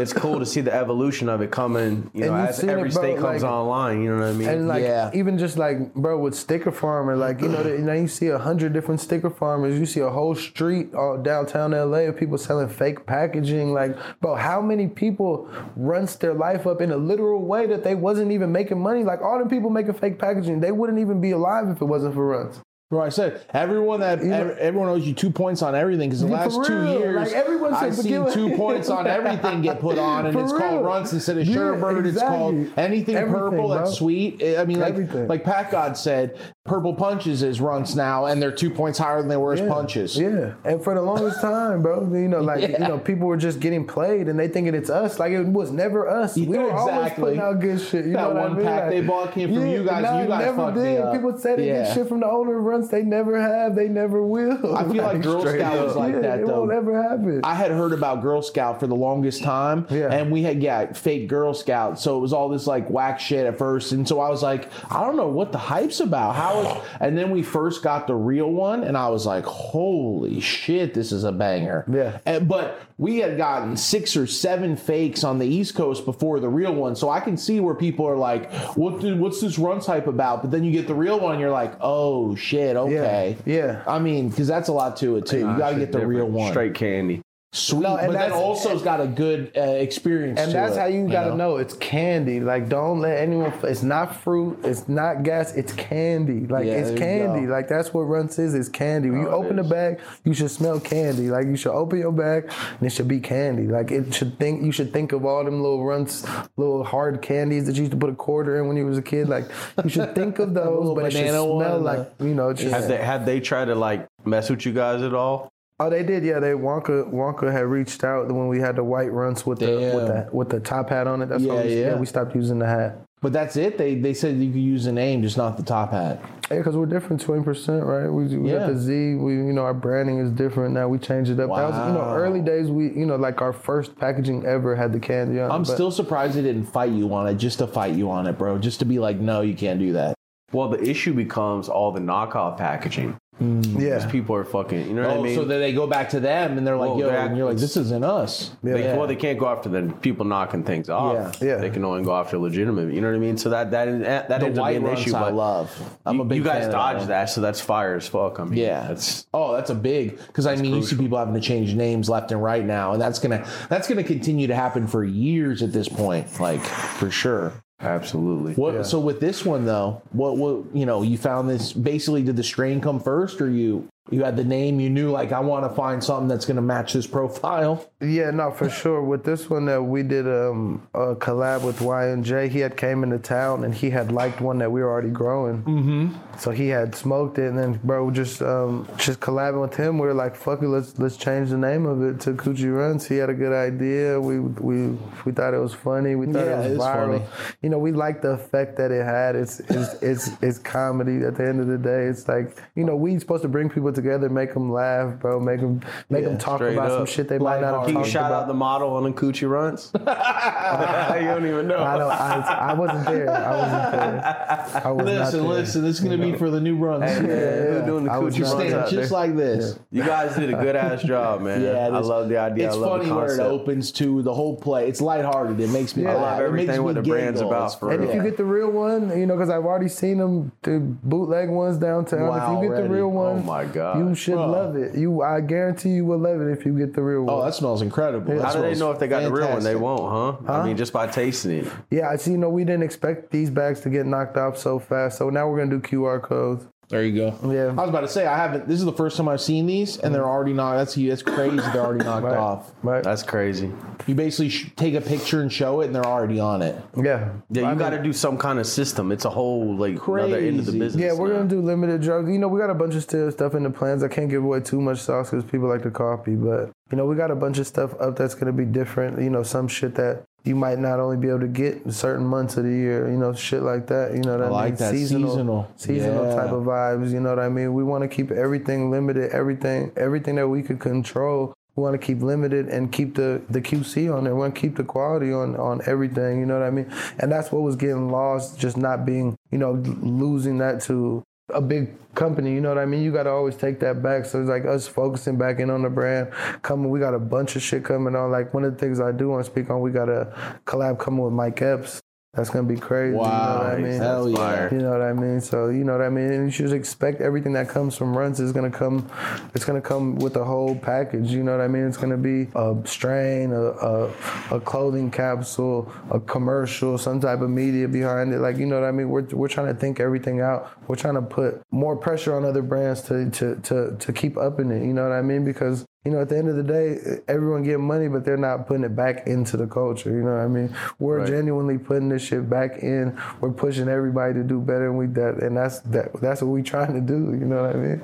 it's 0.00 0.12
cool 0.12 0.40
to 0.40 0.44
see 0.44 0.60
the 0.60 0.74
evolution 0.74 1.28
of 1.28 1.40
it 1.42 1.52
coming. 1.52 2.10
You 2.12 2.26
know, 2.26 2.34
as 2.34 2.58
seen 2.58 2.68
it, 2.68 2.72
every 2.72 2.90
bro, 2.90 3.02
state 3.02 3.18
comes 3.18 3.42
like- 3.44 3.50
online. 3.52 4.02
You 4.02 4.10
know 4.10 4.18
what 4.20 4.26
I 4.28 4.32
mean? 4.32 4.48
And 4.48 4.68
like 4.68 4.82
Yeah. 4.82 5.10
even 5.14 5.38
just 5.38 5.56
like 5.56 5.94
bro 5.94 6.18
with 6.18 6.34
sticker 6.34 6.72
farmer, 6.72 7.16
like 7.16 7.40
you 7.40 7.48
know, 7.48 7.62
the, 7.62 7.70
you 7.78 7.92
you 8.02 8.08
see 8.08 8.26
a 8.28 8.38
hundred 8.38 8.72
different 8.72 9.00
sticker 9.00 9.30
farmers. 9.30 9.78
You 9.78 9.86
see 9.86 10.00
a 10.00 10.10
whole 10.10 10.34
street 10.34 10.94
all 10.94 11.16
downtown 11.16 11.70
LA 11.70 12.08
of 12.08 12.16
people 12.16 12.36
selling 12.36 12.68
fake 12.68 13.06
packaging. 13.06 13.72
Like 13.72 13.96
bro, 14.20 14.34
how 14.34 14.60
many 14.60 14.88
people 14.88 15.48
runs 15.76 16.16
their 16.16 16.34
life 16.34 16.66
up 16.66 16.80
in 16.80 16.90
a 16.90 16.96
literal 16.96 17.42
way 17.42 17.66
that 17.66 17.84
they 17.84 17.94
wasn't 17.94 18.32
even 18.32 18.50
making 18.50 18.80
money? 18.80 19.04
Like 19.04 19.22
all 19.22 19.38
them 19.38 19.48
people 19.48 19.70
making 19.70 19.94
fake 19.94 20.18
packaging, 20.18 20.58
they 20.60 20.72
wouldn't 20.72 20.98
even 20.98 21.20
be 21.20 21.30
alive 21.30 21.68
if 21.68 21.80
it 21.80 21.84
wasn't 21.92 22.14
for 22.14 22.26
runs. 22.26 22.60
Right, 22.90 23.06
I 23.06 23.08
said 23.08 23.40
everyone 23.54 24.00
that 24.00 24.20
everyone 24.22 24.88
owes 24.90 25.06
you 25.06 25.14
two 25.14 25.30
points 25.30 25.62
on 25.62 25.74
everything 25.74 26.10
because 26.10 26.20
the 26.20 26.26
Yeah, 26.28 26.44
last 26.44 26.62
two 26.66 26.84
years 26.98 27.16
Like, 27.16 27.32
everyone 27.32 27.72
I've 27.72 27.96
seen 27.96 28.30
two 28.32 28.54
points 28.62 28.90
on 28.90 29.06
everything 29.06 29.62
get 29.62 29.80
put 29.80 29.96
on, 29.96 30.26
and 30.26 30.34
For 30.34 30.42
it's 30.44 30.52
real. 30.52 30.60
called 30.60 30.84
runts 30.84 31.10
instead 31.14 31.38
of 31.38 31.46
Yeah, 31.48 31.56
Sherbert. 31.56 32.04
It's 32.04 32.20
called 32.20 32.54
anything 32.76 33.16
Everything, 33.16 33.40
purple 33.40 33.68
bro. 33.68 33.78
that's 33.78 33.94
sweet. 33.94 34.42
I 34.58 34.66
mean, 34.66 34.78
like 34.78 34.92
Everything. 34.92 35.26
like 35.26 35.42
Pat 35.42 35.70
God 35.70 35.96
said, 35.96 36.38
purple 36.64 36.94
punches 36.94 37.42
is 37.42 37.60
runts 37.60 37.96
now, 37.96 38.26
and 38.26 38.40
they're 38.40 38.52
two 38.52 38.70
points 38.70 38.96
higher 38.96 39.18
than 39.18 39.28
they 39.28 39.36
were 39.36 39.52
as 39.52 39.60
punches. 39.60 40.16
Yeah, 40.16 40.54
and 40.64 40.82
for 40.82 40.94
the 40.94 41.02
longest 41.02 41.40
time, 41.40 41.82
bro, 41.82 42.02
you 42.14 42.28
know, 42.28 42.40
like 42.40 42.62
you 42.62 42.78
know, 42.78 42.98
people 42.98 43.26
were 43.26 43.36
just 43.36 43.58
getting 43.58 43.84
played, 43.84 44.28
and 44.28 44.38
they 44.38 44.46
thinking 44.46 44.72
it's 44.74 44.88
us. 44.90 45.18
Like 45.18 45.32
it 45.32 45.42
was 45.44 45.72
never 45.72 46.08
us. 46.08 46.36
We 46.36 46.42
Yeah, 46.46 46.58
were 46.62 46.72
always 46.72 46.96
exactly. 46.98 47.22
putting 47.24 47.40
out 47.40 47.60
good 47.60 47.80
shit. 47.80 48.06
You 48.06 48.12
That 48.12 48.20
know 48.20 48.28
what 48.28 48.36
one 48.36 48.52
I 48.52 48.54
mean? 48.54 48.64
pack 48.66 48.82
Like, 48.82 48.90
they 48.90 49.00
bought 49.00 49.32
came 49.32 49.54
from 49.54 49.66
you 49.66 49.84
guys, 49.84 50.02
nah, 50.04 50.20
you 50.22 50.28
guys 50.28 50.56
never 50.56 50.72
did. 50.72 51.00
up. 51.00 51.12
People 51.12 51.38
said 51.38 51.58
they 51.58 51.66
Yeah. 51.66 51.82
get 51.84 51.94
shit 51.94 52.08
from 52.08 52.20
the 52.20 52.26
owner 52.30 52.60
runs. 52.60 52.88
They 52.90 53.02
never 53.02 53.40
have. 53.40 53.74
They 53.74 53.88
never 53.88 54.22
will. 54.22 54.76
I 54.76 54.84
feel 54.84 55.02
like 55.02 55.20
Girl 55.22 55.40
Straight 55.40 55.60
Scout 55.60 55.84
was 55.84 55.96
like 55.96 56.14
yeah, 56.14 56.20
that 56.20 56.40
it 56.40 56.46
though. 56.46 56.60
won't 56.60 56.72
ever 56.72 57.02
happen. 57.02 57.40
I 57.42 57.54
had 57.54 57.72
heard 57.72 57.92
about 57.92 58.22
Girl 58.22 58.40
Scout 58.40 58.78
for 58.78 58.86
the 58.86 58.94
longest 58.96 59.42
time, 59.42 59.86
Yeah. 59.90 60.12
and 60.12 60.30
we 60.30 60.42
had 60.42 60.62
yeah 60.62 60.92
fake 60.92 61.26
Girl 61.28 61.54
Scout, 61.54 61.98
so 61.98 62.16
it 62.16 62.20
was 62.20 62.32
all 62.32 62.48
this 62.48 62.68
like 62.68 62.88
whack 62.88 63.18
shit 63.18 63.46
at 63.46 63.58
first, 63.58 63.90
and 63.90 64.06
so 64.06 64.20
I 64.20 64.28
was 64.30 64.42
like, 64.44 64.68
I 64.92 65.00
don't 65.04 65.16
know 65.16 65.26
what 65.28 65.50
the 65.50 65.58
hype's 65.58 65.98
about. 66.00 66.36
How 66.36 66.51
And 67.00 67.16
then 67.16 67.30
we 67.30 67.42
first 67.42 67.82
got 67.82 68.06
the 68.06 68.14
real 68.14 68.50
one, 68.50 68.84
and 68.84 68.96
I 68.96 69.08
was 69.08 69.26
like, 69.26 69.44
holy 69.44 70.40
shit, 70.40 70.94
this 70.94 71.12
is 71.12 71.24
a 71.24 71.32
banger. 71.32 71.84
Yeah. 71.90 72.18
And, 72.26 72.48
but 72.48 72.80
we 72.98 73.18
had 73.18 73.36
gotten 73.36 73.76
six 73.76 74.16
or 74.16 74.26
seven 74.26 74.76
fakes 74.76 75.24
on 75.24 75.38
the 75.38 75.46
East 75.46 75.74
Coast 75.74 76.04
before 76.04 76.40
the 76.40 76.48
real 76.48 76.74
one, 76.74 76.94
so 76.96 77.10
I 77.10 77.20
can 77.20 77.36
see 77.36 77.60
where 77.60 77.74
people 77.74 78.06
are 78.06 78.16
like, 78.16 78.52
what 78.76 79.00
did, 79.00 79.18
what's 79.18 79.40
this 79.40 79.58
run 79.58 79.80
type 79.80 80.06
about? 80.06 80.42
But 80.42 80.50
then 80.50 80.64
you 80.64 80.72
get 80.72 80.86
the 80.86 80.94
real 80.94 81.18
one, 81.18 81.32
and 81.32 81.40
you're 81.40 81.50
like, 81.50 81.74
oh 81.80 82.34
shit, 82.36 82.76
okay, 82.76 83.36
yeah. 83.44 83.54
yeah. 83.54 83.84
I 83.86 83.98
mean, 83.98 84.28
because 84.28 84.46
that's 84.46 84.68
a 84.68 84.72
lot 84.72 84.96
to 84.98 85.16
it 85.16 85.26
too. 85.26 85.38
you 85.38 85.58
got 85.58 85.70
to 85.70 85.78
get 85.78 85.92
the 85.92 86.06
real 86.06 86.26
one. 86.26 86.50
Straight 86.52 86.74
candy. 86.74 87.21
Sweet, 87.54 87.80
No, 87.82 87.96
and 87.96 88.06
but 88.06 88.12
then 88.14 88.30
that's- 88.30 88.32
also 88.32 88.72
it's 88.72 88.80
got 88.82 89.02
a 89.02 89.06
good 89.06 89.52
uh, 89.54 89.60
experience. 89.60 90.40
And 90.40 90.50
to 90.52 90.56
that's 90.56 90.74
it, 90.74 90.78
how 90.80 90.86
you 90.86 91.06
gotta 91.06 91.30
know? 91.30 91.36
know 91.36 91.56
it's 91.58 91.74
candy. 91.74 92.40
Like, 92.40 92.70
don't 92.70 93.00
let 93.00 93.18
anyone. 93.18 93.52
It's 93.64 93.82
not 93.82 94.16
fruit. 94.16 94.58
It's 94.64 94.88
not 94.88 95.22
gas. 95.22 95.54
It's 95.54 95.74
candy. 95.74 96.46
Like, 96.46 96.64
Yeah, 96.64 96.72
it's 96.78 96.98
candy. 96.98 97.46
Like, 97.46 97.68
that's 97.68 97.92
what 97.92 98.04
Runts 98.04 98.38
is. 98.38 98.54
It's 98.54 98.70
candy. 98.70 99.10
When 99.10 99.20
you 99.20 99.28
Oh, 99.28 99.42
it 99.42 99.44
open 99.44 99.56
the 99.56 99.64
bag, 99.64 100.00
you 100.24 100.32
should 100.32 100.50
smell 100.50 100.80
candy. 100.80 101.28
Like, 101.28 101.44
you 101.44 101.56
should 101.56 101.72
open 101.72 101.98
your 101.98 102.10
bag 102.12 102.50
and 102.78 102.86
it 102.86 102.90
should 102.90 103.06
be 103.08 103.20
candy. 103.20 103.64
Like, 103.68 103.90
it 103.90 104.14
should 104.14 104.38
think. 104.38 104.62
You 104.62 104.72
should 104.72 104.90
think 104.90 105.12
of 105.12 105.26
all 105.26 105.44
them 105.44 105.60
little 105.60 105.84
Runts, 105.84 106.24
little 106.56 106.82
hard 106.84 107.20
candies 107.20 107.66
that 107.66 107.74
you 107.76 107.82
used 107.82 107.92
to 107.92 107.98
put 107.98 108.08
a 108.08 108.14
quarter 108.14 108.60
in 108.60 108.66
when 108.68 108.78
you 108.78 108.86
was 108.86 108.96
a 108.96 109.02
kid. 109.02 109.28
Like, 109.28 109.44
you 109.84 109.90
should 109.90 110.14
think 110.14 110.38
of 110.38 110.54
those, 110.54 110.94
but 110.94 111.04
it 111.04 111.10
should 111.12 111.28
smell 111.28 111.54
one, 111.56 111.82
like 111.84 112.08
you 112.18 112.34
know. 112.34 112.48
It 112.48 112.60
should, 112.60 112.72
Have 112.72 112.88
they 112.88 112.96
had 112.96 113.26
they 113.26 113.40
tried 113.40 113.66
to 113.66 113.74
like 113.74 114.08
mess 114.24 114.48
with 114.48 114.64
you 114.64 114.72
guys 114.72 115.02
at 115.02 115.12
all? 115.12 115.52
Oh, 115.82 115.90
they 115.90 116.02
did. 116.02 116.22
Yeah, 116.24 116.38
they 116.38 116.50
Wonka 116.52 117.10
Wonka 117.12 117.50
had 117.50 117.66
reached 117.66 118.04
out 118.04 118.30
when 118.30 118.46
we 118.48 118.60
had 118.60 118.76
the 118.76 118.84
white 118.84 119.12
runs 119.12 119.44
with 119.44 119.58
the 119.58 119.66
with 119.94 120.06
the 120.06 120.28
with 120.32 120.48
the 120.48 120.60
top 120.60 120.90
hat 120.90 121.06
on 121.06 121.22
it. 121.22 121.28
That's 121.28 121.42
Yeah, 121.42 121.54
why 121.54 121.64
we, 121.64 121.80
yeah. 121.80 121.96
we 121.96 122.06
stopped 122.06 122.34
using 122.34 122.58
the 122.58 122.66
hat. 122.66 122.98
But 123.20 123.32
that's 123.32 123.56
it. 123.56 123.78
They 123.78 123.94
they 123.96 124.14
said 124.14 124.36
you 124.36 124.50
could 124.52 124.60
use 124.60 124.84
the 124.84 124.92
name, 124.92 125.22
just 125.22 125.36
not 125.36 125.56
the 125.56 125.62
top 125.62 125.90
hat. 125.92 126.20
Yeah, 126.50 126.58
because 126.58 126.76
we're 126.76 126.86
different, 126.86 127.20
twenty 127.22 127.42
percent, 127.42 127.84
right? 127.84 128.08
We, 128.08 128.24
we 128.36 128.50
Yeah. 128.50 128.58
got 128.60 128.66
the 128.74 128.78
Z. 128.78 129.14
We, 129.16 129.32
you 129.34 129.52
know, 129.52 129.62
our 129.62 129.74
branding 129.74 130.18
is 130.18 130.30
different 130.30 130.74
now. 130.74 130.86
We 130.88 130.98
changed 130.98 131.30
it 131.30 131.40
up. 131.40 131.48
That 131.50 131.70
was, 131.70 131.88
you 131.88 131.94
know, 131.94 132.14
early 132.14 132.40
days. 132.40 132.68
We, 132.68 132.84
you 132.92 133.06
know, 133.06 133.16
like 133.16 133.40
our 133.42 133.52
first 133.52 133.96
packaging 133.96 134.44
ever 134.46 134.76
had 134.76 134.92
the 134.92 135.00
candy 135.00 135.40
on. 135.40 135.50
I'm 135.50 135.62
but- 135.62 135.72
still 135.72 135.90
surprised 135.90 136.34
they 136.34 136.42
didn't 136.42 136.66
fight 136.66 136.92
you 136.92 137.12
on 137.14 137.26
it, 137.28 137.34
just 137.36 137.58
to 137.58 137.66
fight 137.66 137.94
you 137.94 138.10
on 138.10 138.26
it, 138.26 138.38
bro. 138.38 138.58
Just 138.58 138.78
to 138.80 138.84
be 138.84 138.98
like, 138.98 139.18
no, 139.18 139.40
you 139.40 139.54
can't 139.54 139.78
do 139.80 139.92
that. 139.94 140.14
Well, 140.52 140.68
the 140.68 140.82
issue 140.82 141.14
becomes 141.14 141.68
all 141.68 141.92
the 141.92 142.00
knockoff 142.00 142.58
packaging. 142.58 143.16
Mm. 143.40 143.80
yeah. 143.80 144.06
People 144.10 144.36
are 144.36 144.44
fucking. 144.44 144.86
You 144.88 144.94
know 144.94 145.02
what 145.08 145.16
Oh, 145.16 145.20
I 145.20 145.22
mean? 145.22 145.34
so 145.34 145.44
then 145.44 145.60
they 145.60 145.72
go 145.72 145.86
back 145.86 146.10
to 146.10 146.20
them 146.20 146.58
and 146.58 146.66
they're 146.66 146.76
like, 146.76 146.90
Well, 146.90 146.98
yo, 147.00 147.06
they're 147.06 147.18
and 147.26 147.36
you're 147.36 147.48
like, 147.48 147.56
this 147.56 147.76
isn't 147.78 148.04
us. 148.04 148.50
They, 148.62 148.84
Yeah. 148.84 148.96
Well, 148.96 149.06
they 149.06 149.16
can't 149.16 149.38
go 149.38 149.48
after 149.48 149.68
the 149.70 149.90
people 150.02 150.26
knocking 150.26 150.62
things 150.64 150.90
off. 150.90 151.40
Yeah, 151.40 151.48
yeah. 151.48 151.56
They 151.56 151.70
can 151.70 151.84
only 151.84 152.04
go 152.04 152.14
after 152.14 152.36
legitimate. 152.38 152.92
You 152.92 153.00
know 153.00 153.08
what 153.08 153.16
I 153.16 153.20
mean? 153.20 153.38
So 153.38 153.48
that 153.50 153.70
that 153.70 153.86
that, 154.00 154.28
that 154.28 154.40
The 154.40 154.46
ends 154.46 154.58
up 154.58 154.62
white 154.62 154.78
being 154.78 154.86
an 154.86 154.92
issue. 154.98 155.14
I 155.16 155.30
love. 155.30 155.96
I'm 156.04 156.16
you, 156.16 156.22
a 156.22 156.24
big 156.26 156.38
you 156.38 156.44
guys 156.44 156.58
fan 156.60 156.66
of 156.66 156.72
dodged 156.72 156.98
one. 157.00 157.08
that, 157.08 157.24
so 157.30 157.40
that's 157.40 157.60
fire 157.60 157.96
as 157.96 158.06
fuck. 158.06 158.38
I 158.38 158.44
mean, 158.44 158.58
Yeah, 158.58 158.86
that's 158.88 159.26
oh, 159.32 159.54
that's 159.54 159.70
a 159.70 159.74
big 159.74 160.18
because 160.18 160.46
I 160.46 160.56
mean, 160.56 160.74
you 160.74 160.82
see 160.82 160.96
people 160.96 161.16
having 161.18 161.34
to 161.34 161.40
change 161.40 161.74
names 161.74 162.10
left 162.10 162.32
and 162.32 162.42
right 162.42 162.64
now, 162.64 162.92
and 162.92 163.00
that's 163.00 163.18
gonna 163.18 163.46
that's 163.70 163.88
gonna 163.88 164.04
continue 164.04 164.46
to 164.48 164.54
happen 164.54 164.86
for 164.86 165.04
years 165.04 165.62
at 165.62 165.72
this 165.72 165.88
point, 165.88 166.38
like 166.38 166.60
for 166.60 167.10
sure. 167.10 167.54
Absolutely. 167.82 168.54
What? 168.54 168.86
So 168.86 168.98
with 169.00 169.20
this 169.20 169.44
one 169.44 169.64
though, 169.64 170.02
what? 170.12 170.36
What? 170.36 170.74
You 170.74 170.86
know, 170.86 171.02
you 171.02 171.18
found 171.18 171.48
this. 171.48 171.72
Basically, 171.72 172.22
did 172.22 172.36
the 172.36 172.44
strain 172.44 172.80
come 172.80 173.00
first, 173.00 173.40
or 173.40 173.50
you 173.50 173.88
you 174.10 174.24
had 174.24 174.36
the 174.36 174.44
name? 174.44 174.80
You 174.80 174.90
knew 174.90 175.10
like 175.10 175.30
I 175.32 175.40
want 175.40 175.64
to 175.68 175.74
find 175.74 176.02
something 176.02 176.28
that's 176.28 176.44
gonna 176.44 176.60
match 176.62 176.92
this 176.92 177.06
profile. 177.06 177.88
Yeah, 178.00 178.30
no, 178.32 178.50
for 178.50 178.68
sure. 178.68 179.00
With 179.02 179.24
this 179.24 179.48
one 179.48 179.66
that 179.66 179.82
we 179.82 180.02
did 180.02 180.26
um, 180.26 180.86
a 180.92 181.14
collab 181.14 181.62
with 181.64 181.80
YN 181.80 182.24
Jay, 182.24 182.48
he 182.48 182.58
had 182.58 182.76
came 182.76 183.04
into 183.04 183.18
town 183.18 183.62
and 183.64 183.72
he 183.72 183.90
had 183.90 184.10
liked 184.10 184.40
one 184.40 184.58
that 184.58 184.72
we 184.72 184.82
were 184.82 184.90
already 184.90 185.10
growing. 185.10 185.62
Mm-hmm. 185.62 186.38
So 186.38 186.50
he 186.50 186.68
had 186.68 186.94
smoked 186.96 187.38
it, 187.38 187.48
and 187.48 187.56
then 187.58 187.78
bro, 187.84 188.10
just 188.10 188.42
um, 188.42 188.88
just 188.96 189.20
collabing 189.20 189.60
with 189.60 189.76
him, 189.76 189.98
we 189.98 190.06
were 190.06 190.14
like, 190.14 190.34
"Fuck 190.34 190.62
it, 190.62 190.68
let's 190.68 190.98
let's 190.98 191.16
change 191.16 191.50
the 191.50 191.58
name 191.58 191.86
of 191.86 192.02
it 192.02 192.20
to 192.22 192.32
Coochie 192.32 192.74
Runs." 192.74 193.06
He 193.06 193.16
had 193.18 193.30
a 193.30 193.34
good 193.34 193.52
idea. 193.52 194.20
We 194.20 194.40
we 194.40 194.98
we 195.24 195.32
thought 195.32 195.54
it 195.54 195.58
was 195.60 195.74
funny. 195.74 196.16
We 196.16 196.26
thought 196.26 196.46
Yeah, 196.46 196.62
it 196.62 196.72
it 196.72 196.78
was 196.78 196.86
viral. 196.86 197.18
funny. 197.18 197.24
You 197.62 197.68
know, 197.68 197.78
we 197.78 197.92
like 197.92 198.22
the 198.22 198.30
effect 198.30 198.78
that 198.78 198.90
it 198.90 199.04
had. 199.04 199.36
It's 199.36 199.60
it's 199.60 200.02
it's 200.02 200.30
it's 200.42 200.58
comedy. 200.58 201.24
At 201.24 201.36
the 201.36 201.46
end 201.46 201.60
of 201.60 201.68
the 201.68 201.78
day, 201.78 202.06
it's 202.06 202.26
like 202.26 202.56
you 202.74 202.84
know, 202.84 202.96
we 202.96 203.16
supposed 203.18 203.42
to 203.42 203.48
bring 203.48 203.68
people 203.68 203.91
together, 203.94 204.28
make 204.28 204.54
them 204.54 204.70
laugh, 204.72 205.18
bro, 205.18 205.38
make 205.40 205.60
them 205.60 205.80
make 206.10 206.22
Yeah, 206.22 206.30
them 206.30 206.38
talk 206.38 206.58
straight 206.58 206.74
about 206.74 206.90
some 206.90 207.06
shit 207.06 207.28
they 207.28 207.38
might 207.38 207.60
not 207.60 207.74
have 207.80 207.86
Can 207.86 207.98
you 207.98 208.04
shout 208.04 208.26
about. 208.30 208.42
out 208.42 208.48
the 208.48 208.54
model 208.54 208.90
on 208.94 209.04
the 209.04 209.10
coochie 209.10 209.48
runs? 209.48 209.90
you 209.96 211.28
don't 211.28 211.46
even 211.46 211.68
know. 211.68 211.82
I 211.82 211.98
don't. 211.98 212.10
I, 212.10 212.68
I 212.70 212.72
wasn't 212.74 213.04
there. 213.06 213.30
I 213.30 213.50
wasn't 213.56 213.92
there. 213.92 214.82
I 214.84 214.90
was 214.90 215.04
Listen, 215.06 215.40
there. 215.40 215.48
listen. 215.48 215.82
This 215.82 215.98
is 215.98 216.04
gonna 216.04 216.18
be 216.18 216.32
for 216.36 216.50
the 216.50 216.60
new 216.60 216.76
runs. 216.76 217.04
Hey, 217.10 217.20
man, 217.20 217.28
yeah. 217.28 217.80
who 217.80 217.86
doing 217.86 218.04
the 218.04 218.10
coochie 218.10 218.40
not 218.40 218.54
runs 218.58 218.90
just 218.90 219.10
there? 219.10 219.18
like 219.18 219.36
this. 219.36 219.78
You 219.90 220.04
guys 220.04 220.34
did 220.36 220.52
a 220.52 220.56
good 220.56 220.76
ass 220.76 221.02
job, 221.02 221.40
man. 221.42 221.62
Yeah, 221.72 221.86
I 221.86 221.98
love 222.00 222.28
the 222.28 222.38
idea. 222.38 222.66
It's 222.66 222.74
I 222.76 222.78
love 222.78 222.90
funny 222.98 223.08
the 223.10 223.14
where 223.14 223.34
it 223.34 223.40
opens 223.40 223.92
to 223.92 224.22
the 224.22 224.34
whole 224.34 224.56
play. 224.56 224.88
It's 224.88 225.00
lighthearted. 225.00 225.60
It 225.60 225.68
makes 225.70 225.96
me 225.96 226.02
Yeah. 226.04 226.10
I 226.12 226.14
laugh. 226.14 226.22
love 226.38 226.40
everything 226.40 226.74
me 226.76 226.80
what 226.80 226.94
the 226.96 227.02
brand's 227.02 227.40
giggle. 227.40 227.52
about, 227.52 227.78
for 227.78 227.92
And 227.92 228.02
if 228.04 228.14
you 228.14 228.22
get 228.22 228.36
the 228.36 228.44
real 228.44 228.70
one, 228.70 229.16
you 229.18 229.26
know, 229.26 229.34
because 229.36 229.50
I've 229.50 229.64
already 229.64 229.88
seen 229.88 230.18
them, 230.18 230.50
the 230.62 230.80
bootleg 230.80 231.48
ones 231.50 231.76
downtown. 231.78 232.20
If 232.58 232.62
you 232.62 232.68
get 232.68 232.82
the 232.82 232.88
real 232.88 233.10
one, 233.10 233.38
Oh 233.38 233.42
my 233.42 233.64
God. 233.64 233.81
You 233.96 234.14
should 234.14 234.34
Bro. 234.34 234.50
love 234.50 234.76
it. 234.76 234.96
You, 234.96 235.22
I 235.22 235.40
guarantee 235.40 235.90
you 235.90 236.04
will 236.04 236.18
love 236.18 236.40
it 236.40 236.50
if 236.50 236.64
you 236.64 236.76
get 236.76 236.94
the 236.94 237.02
real 237.02 237.20
oh, 237.20 237.24
one. 237.24 237.34
Oh, 237.34 237.44
that 237.44 237.54
smells 237.54 237.82
incredible. 237.82 238.34
That 238.34 238.44
How 238.44 238.52
do 238.52 238.60
they 238.60 238.74
smells 238.74 238.78
know 238.80 238.90
if 238.92 238.98
they 238.98 239.08
got 239.08 239.22
the 239.22 239.32
real 239.32 239.48
one? 239.48 239.62
They 239.62 239.76
won't, 239.76 240.46
huh? 240.46 240.52
I 240.52 240.64
mean, 240.66 240.76
just 240.76 240.92
by 240.92 241.06
tasting 241.06 241.66
it. 241.66 241.72
yeah, 241.90 242.08
I 242.08 242.16
see. 242.16 242.32
You 242.32 242.38
know, 242.38 242.50
we 242.50 242.64
didn't 242.64 242.82
expect 242.82 243.30
these 243.30 243.50
bags 243.50 243.80
to 243.80 243.90
get 243.90 244.06
knocked 244.06 244.36
off 244.36 244.58
so 244.58 244.78
fast. 244.78 245.18
So 245.18 245.30
now 245.30 245.48
we're 245.48 245.58
gonna 245.58 245.78
do 245.78 245.80
QR 245.80 246.22
codes. 246.22 246.66
There 246.92 247.02
you 247.02 247.16
go. 247.16 247.50
Yeah. 247.50 247.68
I 247.68 247.72
was 247.72 247.88
about 247.88 248.02
to 248.02 248.08
say 248.08 248.26
I 248.26 248.36
haven't. 248.36 248.68
This 248.68 248.78
is 248.78 248.84
the 248.84 248.92
first 248.92 249.16
time 249.16 249.26
I've 249.26 249.40
seen 249.40 249.64
these, 249.64 249.96
and 249.96 250.14
they're 250.14 250.26
already 250.28 250.52
knocked. 250.52 250.76
That's 250.76 250.94
that's 250.94 251.22
crazy. 251.22 251.56
They're 251.56 251.80
already 251.80 252.04
knocked 252.04 252.26
Right. 252.26 252.36
off. 252.36 252.70
Right. 252.82 253.02
That's 253.02 253.22
crazy. 253.22 253.72
You 254.06 254.14
basically 254.14 254.50
sh- 254.50 254.70
take 254.76 254.92
a 254.92 255.00
picture 255.00 255.40
and 255.40 255.50
show 255.50 255.80
it, 255.80 255.86
and 255.86 255.94
they're 255.94 256.04
already 256.04 256.38
on 256.38 256.60
it. 256.60 256.76
yeah. 256.94 257.30
Yeah, 257.48 257.72
you 257.72 257.78
got 257.78 257.90
to 257.90 258.02
do 258.02 258.12
some 258.12 258.36
kind 258.36 258.58
of 258.58 258.66
system. 258.66 259.10
It's 259.10 259.24
a 259.24 259.30
whole 259.30 259.74
like 259.74 260.06
another 260.06 260.36
end 260.36 260.58
of 260.60 260.66
the 260.66 260.72
Crazy. 260.72 260.78
business. 260.80 261.02
Yeah, 261.02 261.14
we're 261.14 261.28
now. 261.28 261.36
gonna 261.38 261.48
do 261.48 261.62
limited 261.62 262.02
drugs. 262.02 262.28
You 262.30 262.38
know, 262.38 262.48
we 262.48 262.60
got 262.60 262.68
a 262.68 262.74
bunch 262.74 262.94
of 262.94 263.02
still 263.02 263.30
stuff 263.32 263.54
in 263.54 263.62
the 263.62 263.70
plans. 263.70 264.02
I 264.04 264.08
can't 264.08 264.28
give 264.28 264.44
away 264.44 264.60
too 264.60 264.82
much 264.82 264.98
sauce 265.00 265.30
because 265.30 265.46
people 265.50 265.68
like 265.70 265.82
to 265.84 265.90
copy, 265.90 266.34
but 266.34 266.72
you 266.90 266.98
know, 266.98 267.06
we 267.06 267.16
got 267.16 267.30
a 267.30 267.34
bunch 267.36 267.56
of 267.58 267.66
stuff 267.66 267.98
up 268.02 268.16
that's 268.16 268.34
gonna 268.34 268.52
be 268.52 268.66
different. 268.66 269.18
You 269.18 269.30
know, 269.30 269.42
some 269.42 269.66
shit 269.66 269.94
that 269.94 270.24
you 270.44 270.56
might 270.56 270.78
not 270.78 270.98
only 270.98 271.16
be 271.16 271.28
able 271.28 271.40
to 271.40 271.46
get 271.48 271.92
certain 271.92 272.26
months 272.26 272.56
of 272.56 272.64
the 272.64 272.70
year. 272.70 273.08
You 273.08 273.16
know, 273.16 273.32
shit 273.32 273.62
like 273.62 273.86
that. 273.88 274.12
You 274.14 274.22
know, 274.22 274.38
what 274.38 274.46
I, 274.46 274.48
like 274.48 274.64
mean? 274.72 274.74
that. 274.78 274.90
seasonal, 274.92 275.30
Seasonal. 275.30 275.70
seasonal 275.76 276.24
Yeah. 276.26 276.34
type 276.34 276.50
of 276.52 276.64
vibes. 276.64 277.12
You 277.12 277.20
know 277.20 277.30
what 277.30 277.38
I 277.38 277.48
mean? 277.48 277.72
We 277.74 277.84
want 277.84 278.02
to 278.02 278.08
keep 278.08 278.30
everything 278.32 278.90
limited. 278.90 279.30
Everything, 279.30 279.92
everything 279.96 280.34
that 280.36 280.48
we 280.48 280.62
could 280.62 280.80
control. 280.80 281.54
We 281.76 281.82
want 281.84 281.98
to 281.98 282.04
keep 282.06 282.20
limited 282.22 282.68
and 282.68 282.92
keep 282.92 283.14
the, 283.14 283.40
the 283.48 283.60
QC 283.62 284.14
on 284.14 284.24
there. 284.24 284.34
We 284.34 284.40
want 284.40 284.54
to 284.54 284.60
keep 284.60 284.76
the 284.76 284.84
quality 284.84 285.32
on, 285.32 285.56
on 285.56 285.80
everything. 285.86 286.40
You 286.40 286.46
know 286.46 286.58
what 286.58 286.66
I 286.66 286.70
mean? 286.70 286.92
And 287.18 287.32
that's 287.32 287.50
what 287.50 287.62
was 287.62 287.76
getting 287.76 288.10
lost, 288.10 288.58
just 288.58 288.76
not 288.76 289.06
being, 289.06 289.36
you 289.50 289.56
know, 289.58 289.72
losing 289.72 290.58
that 290.58 290.82
to 290.82 291.22
a 291.52 291.60
big 291.60 291.94
company. 292.14 292.52
You 292.52 292.60
know 292.60 292.68
what 292.68 292.78
I 292.78 292.86
mean? 292.86 293.02
You 293.02 293.12
got 293.12 293.24
to 293.24 293.30
always 293.30 293.56
take 293.56 293.80
that 293.80 294.02
back. 294.02 294.24
So 294.24 294.40
it's 294.40 294.48
like 294.48 294.64
us 294.64 294.86
focusing 294.86 295.38
back 295.38 295.58
in 295.58 295.70
on 295.70 295.82
the 295.82 295.90
brand. 295.90 296.30
Coming, 296.62 296.90
we 296.90 297.00
got 297.00 297.14
a 297.14 297.18
bunch 297.18 297.56
of 297.56 297.62
shit 297.62 297.84
coming 297.84 298.14
on. 298.14 298.30
Like 298.30 298.52
one 298.54 298.64
of 298.64 298.72
the 298.72 298.78
things 298.78 299.00
I 299.00 299.12
do 299.12 299.28
want 299.28 299.44
to 299.44 299.50
speak 299.50 299.70
on, 299.70 299.80
we 299.80 299.90
got 299.90 300.08
a 300.08 300.60
collab 300.66 300.98
coming 300.98 301.20
with 301.20 301.32
Mike 301.32 301.60
Epps. 301.62 302.02
That's 302.34 302.48
gonna 302.48 302.66
be 302.66 302.78
crazy. 302.78 303.14
Wow. 303.14 303.26
You 303.26 303.28
know 303.28 303.58
what 303.58 303.66
I 303.66 303.76
mean? 303.76 304.00
Hell 304.00 304.28
yeah. 304.30 304.36
fire. 304.36 304.68
You 304.72 304.78
know 304.78 304.90
what 304.90 305.02
I 305.02 305.12
mean? 305.12 305.38
So 305.42 305.68
you 305.68 305.84
know 305.84 305.92
what 305.92 306.00
I 306.00 306.08
mean. 306.08 306.32
And 306.32 306.44
you 306.46 306.50
should 306.50 306.72
expect 306.72 307.20
everything 307.20 307.52
that 307.52 307.68
comes 307.68 307.94
from 307.94 308.16
runs 308.16 308.40
is 308.40 308.52
gonna 308.52 308.70
come. 308.70 309.06
It's 309.54 309.66
gonna 309.66 309.82
come 309.82 310.16
with 310.16 310.36
a 310.36 310.44
whole 310.44 310.74
package. 310.74 311.30
You 311.30 311.42
know 311.42 311.52
what 311.52 311.60
I 311.60 311.68
mean? 311.68 311.86
It's 311.86 311.98
gonna 311.98 312.16
be 312.16 312.48
a 312.54 312.74
strain, 312.86 313.52
a 313.52 313.60
a, 313.60 314.10
a 314.50 314.60
clothing 314.60 315.10
capsule, 315.10 315.92
a 316.10 316.18
commercial, 316.20 316.96
some 316.96 317.20
type 317.20 317.42
of 317.42 317.50
media 317.50 317.86
behind 317.86 318.32
it. 318.32 318.38
Like 318.38 318.56
you 318.56 318.64
know 318.64 318.80
what 318.80 318.88
I 318.88 318.92
mean? 318.92 319.10
We're 319.10 319.24
we're 319.24 319.48
trying 319.48 319.66
to 319.66 319.78
think 319.78 320.00
everything 320.00 320.40
out. 320.40 320.72
We're 320.88 320.96
trying 320.96 321.16
to 321.16 321.22
put 321.22 321.60
more 321.70 321.96
pressure 321.96 322.34
on 322.34 322.46
other 322.46 322.62
brands 322.62 323.02
to 323.02 323.28
to 323.28 323.56
to 323.56 323.94
to 323.98 324.12
keep 324.14 324.38
upping 324.38 324.70
it. 324.70 324.86
You 324.86 324.94
know 324.94 325.02
what 325.02 325.12
I 325.12 325.20
mean? 325.20 325.44
Because 325.44 325.84
you 326.04 326.10
know, 326.10 326.20
at 326.20 326.28
the 326.28 326.36
end 326.36 326.48
of 326.48 326.56
the 326.56 326.64
day, 326.64 327.20
everyone 327.28 327.62
getting 327.62 327.84
money, 327.86 328.08
but 328.08 328.24
they're 328.24 328.36
not 328.36 328.66
putting 328.66 328.82
it 328.84 328.96
back 328.96 329.26
into 329.28 329.56
the 329.56 329.66
culture. 329.68 330.10
You 330.10 330.22
know 330.24 330.32
what 330.32 330.40
I 330.42 330.48
mean? 330.48 330.74
We're 330.98 331.18
Right. 331.18 331.28
genuinely 331.28 331.78
putting 331.78 332.08
this 332.08 332.22
shit 332.22 332.50
back 332.50 332.78
in. 332.82 333.16
We're 333.40 333.50
pushing 333.52 333.88
everybody 333.88 334.34
to 334.34 334.42
do 334.42 334.60
better, 334.60 334.88
and 334.88 334.98
we 334.98 335.06
that, 335.06 335.42
and 335.42 335.56
that's 335.56 335.78
that. 335.80 336.12
That's 336.20 336.42
what 336.42 336.48
we 336.50 336.62
trying 336.62 336.94
to 336.94 337.00
do. 337.00 337.14
You 337.38 337.46
know 337.46 337.62
what 337.62 337.76
I 337.76 337.78
mean? 337.78 338.00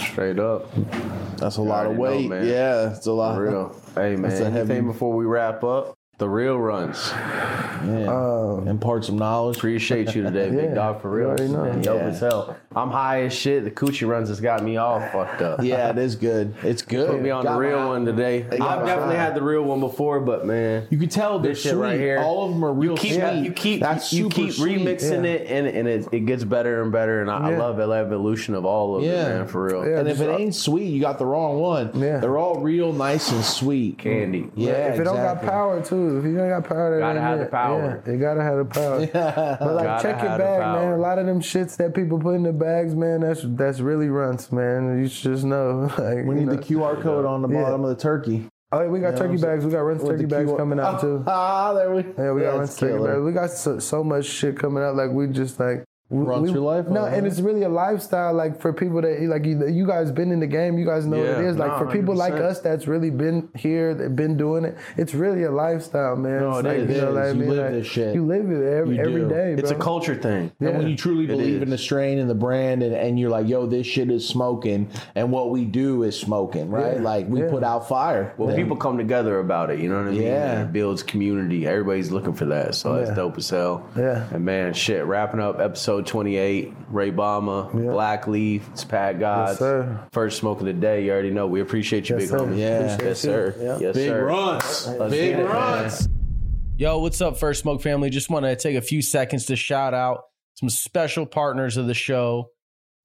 straight 0.00 0.38
up. 0.40 0.66
That's 1.36 1.58
a 1.58 1.62
lot 1.62 1.86
of 1.86 1.96
weight. 1.96 2.22
know, 2.28 2.28
man. 2.36 2.46
yeah, 2.46 2.90
it's 2.92 3.06
a 3.06 3.12
lot. 3.12 3.36
For 3.36 3.42
real. 3.44 3.76
Hey 3.94 4.16
man, 4.16 4.22
That's 4.22 4.40
a 4.40 4.46
anything 4.46 4.86
before 4.86 5.14
we 5.14 5.24
wrap 5.26 5.62
up? 5.62 5.96
The 6.18 6.28
real 6.28 6.58
runs. 6.58 7.12
Yeah. 7.14 8.08
Um, 8.08 8.66
Impart 8.66 9.04
some 9.04 9.16
knowledge. 9.18 9.56
Appreciate 9.58 10.16
you 10.16 10.24
today, 10.24 10.50
big 10.50 10.70
Yeah, 10.70 10.74
dog. 10.74 11.00
For 11.00 11.08
you 11.10 11.14
real. 11.18 11.28
already 11.28 11.46
know. 11.48 11.72
Dope 11.80 12.00
Yeah. 12.00 12.06
as 12.08 12.18
hell. 12.18 12.56
I'm 12.74 12.90
high 12.90 13.22
as 13.22 13.32
shit. 13.32 13.62
The 13.62 13.70
coochie 13.70 14.06
runs 14.08 14.28
has 14.28 14.40
got 14.40 14.64
me 14.64 14.76
all 14.78 14.98
fucked 14.98 15.42
up. 15.42 15.62
Yeah, 15.62 15.90
it 15.90 15.98
is 15.98 16.16
good. 16.16 16.54
It's 16.64 16.82
good. 16.82 17.08
Put 17.08 17.22
me 17.22 17.30
on 17.30 17.44
Got 17.44 17.52
the 17.54 17.58
real 17.60 17.86
one 17.86 18.04
today. 18.04 18.44
I've 18.50 18.84
definitely 18.84 19.14
eye. 19.14 19.22
had 19.22 19.36
the 19.36 19.42
real 19.42 19.62
one 19.62 19.78
before, 19.78 20.18
but 20.18 20.44
man, 20.44 20.88
You 20.90 20.98
can 20.98 21.08
tell 21.08 21.38
this 21.38 21.62
shit 21.62 21.72
sweet. 21.74 21.80
right 21.82 22.00
here. 22.00 22.18
All 22.18 22.46
of 22.46 22.50
them 22.52 22.64
are 22.64 22.72
real 22.72 22.96
keep, 22.96 23.12
sweet. 23.12 23.44
You 23.44 23.52
keep 23.52 23.80
That's 23.80 24.12
you 24.12 24.24
super 24.24 24.34
keep 24.34 24.52
sweet. 24.54 24.80
remixing 24.80 25.22
yeah. 25.24 25.30
it, 25.30 25.46
and 25.48 25.66
and 25.68 25.86
it, 25.86 26.08
it 26.10 26.20
gets 26.26 26.42
better 26.42 26.82
and 26.82 26.90
better. 26.90 27.20
And 27.20 27.30
I, 27.30 27.52
I 27.52 27.56
love 27.56 27.76
the 27.76 27.88
evolution 27.88 28.56
of 28.56 28.64
all 28.64 28.96
of 28.96 29.04
Yeah. 29.04 29.10
it, 29.26 29.38
man. 29.38 29.46
For 29.46 29.64
real. 29.66 29.88
Yeah. 29.88 30.00
and 30.00 30.08
if 30.08 30.20
it 30.20 30.28
ain't 30.30 30.54
sweet, 30.56 30.86
you 30.88 31.00
got 31.00 31.18
the 31.20 31.26
wrong 31.26 31.60
one. 31.60 31.92
Yeah. 31.94 32.18
They're 32.18 32.38
all 32.38 32.60
real 32.60 32.92
nice 32.92 33.30
and 33.30 33.44
sweet. 33.44 33.98
Candy. 33.98 34.50
Yeah, 34.56 34.88
if 34.92 34.98
it 34.98 35.04
don't 35.04 35.14
got 35.16 35.42
power 35.42 35.80
too, 35.80 36.07
if 36.16 36.24
you 36.24 36.36
don't 36.36 36.48
got 36.48 36.64
power, 36.68 36.90
that 36.94 37.00
Gotta 37.00 37.20
have 37.20 37.40
it. 37.40 37.44
the 37.44 37.50
power. 37.50 38.02
Yeah, 38.06 38.12
you 38.12 38.18
gotta 38.18 38.42
have 38.42 38.56
the 38.58 38.64
power. 38.64 39.06
But 39.60 39.74
like, 39.74 39.84
Gotta 39.84 40.02
check 40.02 40.20
your 40.22 40.30
have 40.30 40.38
bag, 40.38 40.60
man. 40.60 40.92
A 40.92 40.96
lot 40.96 41.18
of 41.18 41.26
them 41.26 41.40
shits 41.40 41.76
that 41.76 41.94
people 41.94 42.18
put 42.18 42.34
in 42.34 42.42
the 42.42 42.52
bags, 42.52 42.94
man. 42.94 43.20
That's 43.20 43.42
that's 43.44 43.80
really 43.80 44.08
runts, 44.08 44.50
man. 44.52 44.98
You 45.00 45.08
should 45.08 45.32
just 45.32 45.44
know. 45.44 45.90
Like, 45.98 46.24
We 46.26 46.34
need 46.36 46.46
know. 46.46 46.56
the 46.56 46.62
QR 46.62 47.00
code 47.02 47.24
on 47.26 47.42
the 47.42 47.48
Yeah. 47.48 47.62
bottom 47.62 47.84
of 47.84 47.90
the 47.90 48.00
turkey. 48.02 48.48
Oh, 48.70 48.82
yeah, 48.82 48.88
we 48.88 49.00
got 49.00 49.06
You 49.08 49.12
know 49.12 49.18
turkey 49.28 49.40
bags. 49.42 49.64
We 49.64 49.70
got 49.70 49.80
runs 49.80 50.04
turkey 50.04 50.26
bags 50.26 50.50
QR 50.50 50.56
coming 50.58 50.78
out 50.78 51.00
too. 51.00 51.24
Ah, 51.26 51.72
there 51.72 51.94
we. 51.94 52.02
Go. 52.02 52.12
Yeah, 52.22 52.32
we 52.32 52.40
got 52.42 52.58
That's 52.58 52.58
runs 52.58 52.76
turkey 52.76 53.04
bags. 53.04 53.20
We 53.22 53.32
got 53.32 53.50
so, 53.50 53.78
so 53.78 54.04
much 54.04 54.26
shit 54.26 54.58
coming 54.58 54.82
out. 54.82 54.94
Like 54.94 55.10
we 55.10 55.26
just 55.28 55.58
like. 55.58 55.84
We, 56.10 56.24
Runs 56.24 56.48
we- 56.48 56.52
your 56.52 56.62
life 56.62 56.88
No, 56.88 57.04
on, 57.04 57.12
and 57.12 57.26
it's 57.26 57.38
really 57.38 57.64
a 57.64 57.68
lifestyle. 57.68 58.32
Like 58.32 58.60
for 58.62 58.72
people 58.72 59.02
that 59.02 59.20
like 59.22 59.44
you, 59.44 59.66
you 59.68 59.86
guys 59.86 60.10
been 60.10 60.32
in 60.32 60.40
the 60.40 60.46
game, 60.46 60.78
you 60.78 60.86
guys 60.86 61.04
know 61.04 61.18
what 61.18 61.26
it 61.26 61.42
Yeah, 61.42 61.50
is. 61.50 61.56
Like 61.58 61.72
no, 61.72 61.78
for 61.78 61.86
people 61.92 62.14
like 62.14 62.32
100%. 62.32 62.40
us 62.40 62.60
that's 62.60 62.86
really 62.86 63.10
been 63.10 63.50
here, 63.54 63.92
that 63.94 64.16
been 64.16 64.38
doing 64.38 64.64
it. 64.64 64.78
It's 64.96 65.12
really 65.12 65.42
a 65.42 65.50
lifestyle, 65.50 66.16
man. 66.16 66.40
No, 66.40 66.50
It's 66.50 66.60
it 66.60 66.68
like, 66.68 66.76
is. 66.78 66.96
You, 66.96 67.02
know 67.02 67.12
what 67.12 67.22
I 67.22 67.28
You 67.28 67.34
mean? 67.34 67.48
live 67.50 67.58
Like, 67.58 67.70
this 67.72 67.86
shit. 67.86 68.14
You 68.14 68.24
live 68.24 68.50
it 68.50 68.72
every, 68.72 68.96
You 68.96 69.02
every 69.02 69.20
do. 69.28 69.60
It's 69.62 69.70
a 69.70 69.74
culture 69.74 70.14
thing. 70.14 70.50
And 70.60 70.78
when 70.78 70.88
you 70.88 70.96
truly 70.96 71.26
believe 71.26 71.60
in 71.60 71.68
the 71.68 71.76
strain 71.76 72.18
and 72.18 72.30
the 72.30 72.34
brand, 72.34 72.82
and, 72.82 72.94
and 72.94 73.20
you're 73.20 73.28
like, 73.28 73.46
yo, 73.46 73.66
this 73.66 73.86
shit 73.86 74.10
is 74.10 74.26
smoking, 74.26 74.88
and 75.14 75.30
what 75.30 75.50
we 75.50 75.66
do 75.66 76.04
is 76.04 76.18
smoking, 76.18 76.70
right? 76.70 76.96
Yeah. 76.96 77.02
Like 77.02 77.28
we 77.28 77.40
Yeah. 77.42 77.50
put 77.50 77.62
out 77.62 77.86
fire. 77.86 78.32
Well, 78.38 78.56
people 78.56 78.76
come 78.76 78.96
together 78.96 79.40
about 79.40 79.68
it. 79.70 79.78
You 79.78 79.90
know 79.90 79.98
what 79.98 80.08
I 80.08 80.12
mean? 80.12 80.22
Yeah. 80.22 80.62
It 80.62 80.72
builds 80.72 81.02
community. 81.02 81.66
Everybody's 81.66 82.10
looking 82.10 82.32
for 82.32 82.46
that. 82.46 82.74
So 82.76 82.94
that's 82.94 83.14
dope 83.14 83.36
as 83.36 83.50
hell. 83.50 83.86
Yeah. 83.94 84.26
And 84.32 84.42
man, 84.46 84.72
shit. 84.72 85.04
Wrapping 85.04 85.40
up 85.40 85.60
episode 85.60 85.97
28. 86.06 86.72
Ray 86.90 87.10
Bama, 87.10 87.72
Yeah. 87.74 87.90
Black 87.90 88.26
Leaf, 88.26 88.68
it's 88.72 88.84
Pat 88.84 89.18
Gods. 89.20 89.58
sir. 89.58 89.98
First 90.12 90.38
smoke 90.38 90.60
of 90.60 90.66
the 90.66 90.72
day. 90.72 91.04
You 91.04 91.12
already 91.12 91.30
know. 91.30 91.46
We 91.46 91.60
appreciate 91.60 92.08
you, 92.08 92.16
Yes, 92.18 92.22
big 92.24 92.30
sir. 92.30 92.38
homie. 92.46 92.58
Yeah. 92.58 92.98
Yes, 93.02 93.18
sir. 93.20 93.54
you. 93.58 93.64
Yeah. 93.64 93.78
Yes, 93.80 93.94
Big 93.94 94.08
sir. 94.08 94.24
runs, 94.24 94.88
Let's 94.88 95.10
big 95.10 95.30
get 95.36 95.40
it, 95.40 95.44
runs. 95.44 96.08
Yo, 96.76 96.98
what's 97.00 97.20
up, 97.20 97.36
First 97.38 97.62
Smoke 97.62 97.82
family? 97.82 98.08
Just 98.10 98.30
want 98.30 98.44
to 98.46 98.54
take 98.56 98.76
a 98.76 98.80
few 98.80 99.02
seconds 99.02 99.46
to 99.46 99.56
shout 99.56 99.94
out 99.94 100.20
some 100.54 100.68
special 100.70 101.26
partners 101.26 101.76
of 101.76 101.86
the 101.86 101.94
show. 101.94 102.50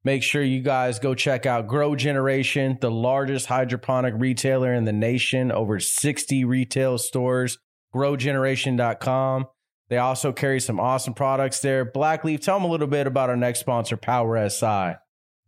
Make 0.05 0.21
sure 0.21 0.43
you 0.43 0.61
guys 0.61 0.99
go 0.99 1.15
check 1.15 1.45
out 1.45 1.65
Grow 1.67 1.95
Generation, 1.95 2.77
the 2.81 2.91
largest 2.91 3.45
hydroponic 3.47 4.13
retailer 4.17 4.73
in 4.73 4.83
the 4.83 4.91
nation, 4.91 5.51
over 5.51 5.79
60 5.79 6.43
retail 6.45 6.97
stores, 6.97 7.57
growgeneration.com. 7.95 9.45
They 9.93 9.99
also 9.99 10.31
carry 10.31 10.59
some 10.59 10.79
awesome 10.79 11.13
products 11.13 11.59
there. 11.59 11.85
Blackleaf, 11.85 12.41
tell 12.41 12.57
them 12.57 12.65
a 12.67 12.71
little 12.71 12.87
bit 12.87 13.05
about 13.05 13.29
our 13.29 13.35
next 13.35 13.59
sponsor, 13.59 13.95
Power 13.95 14.49
SI. 14.49 14.95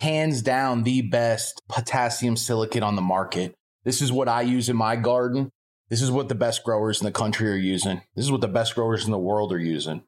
hands 0.02 0.44
down 0.44 0.84
the 0.84 1.02
best 1.02 1.64
potassium 1.68 2.38
silicate 2.38 2.84
on 2.84 2.96
the 2.96 3.02
market. 3.02 3.56
This 3.86 4.04
is 4.04 4.12
what 4.12 4.30
I 4.30 4.44
use 4.44 4.70
in 4.70 4.78
my 4.78 4.98
garden. 4.98 5.50
This 5.90 6.04
is 6.04 6.12
what 6.12 6.30
the 6.30 6.36
best 6.36 6.64
growers 6.64 7.02
in 7.02 7.06
the 7.06 7.12
country 7.12 7.50
are 7.50 7.56
using. 7.56 8.04
This 8.16 8.26
is 8.26 8.32
what 8.32 8.42
the 8.42 8.48
best 8.48 8.76
growers 8.76 9.06
in 9.06 9.12
the 9.12 9.18
world 9.18 9.52
are 9.52 9.58
using. 9.58 10.04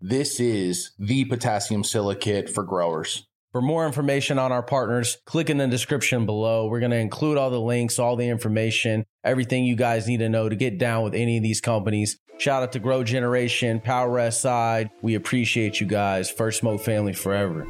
This 0.00 0.38
is 0.38 0.92
the 0.96 1.24
potassium 1.24 1.82
silicate 1.82 2.48
for 2.48 2.62
growers. 2.62 3.26
For 3.52 3.60
more 3.60 3.84
information 3.84 4.38
on 4.38 4.52
our 4.52 4.62
partners, 4.62 5.18
click 5.24 5.50
in 5.50 5.58
the 5.58 5.66
description 5.66 6.24
below. 6.24 6.68
We're 6.68 6.78
going 6.78 6.92
to 6.92 6.98
include 6.98 7.36
all 7.36 7.50
the 7.50 7.60
links, 7.60 7.98
all 7.98 8.14
the 8.14 8.28
information, 8.28 9.04
everything 9.24 9.64
you 9.64 9.74
guys 9.74 10.06
need 10.06 10.18
to 10.18 10.28
know 10.28 10.48
to 10.48 10.54
get 10.54 10.78
down 10.78 11.02
with 11.02 11.16
any 11.16 11.36
of 11.36 11.42
these 11.42 11.60
companies. 11.60 12.16
Shout 12.38 12.62
out 12.62 12.72
to 12.72 12.78
Grow 12.78 13.02
Generation, 13.02 13.80
Power 13.80 14.30
Side. 14.30 14.90
We 15.02 15.16
appreciate 15.16 15.80
you 15.80 15.88
guys. 15.88 16.30
First 16.30 16.60
Smoke 16.60 16.80
Family 16.80 17.12
forever. 17.12 17.66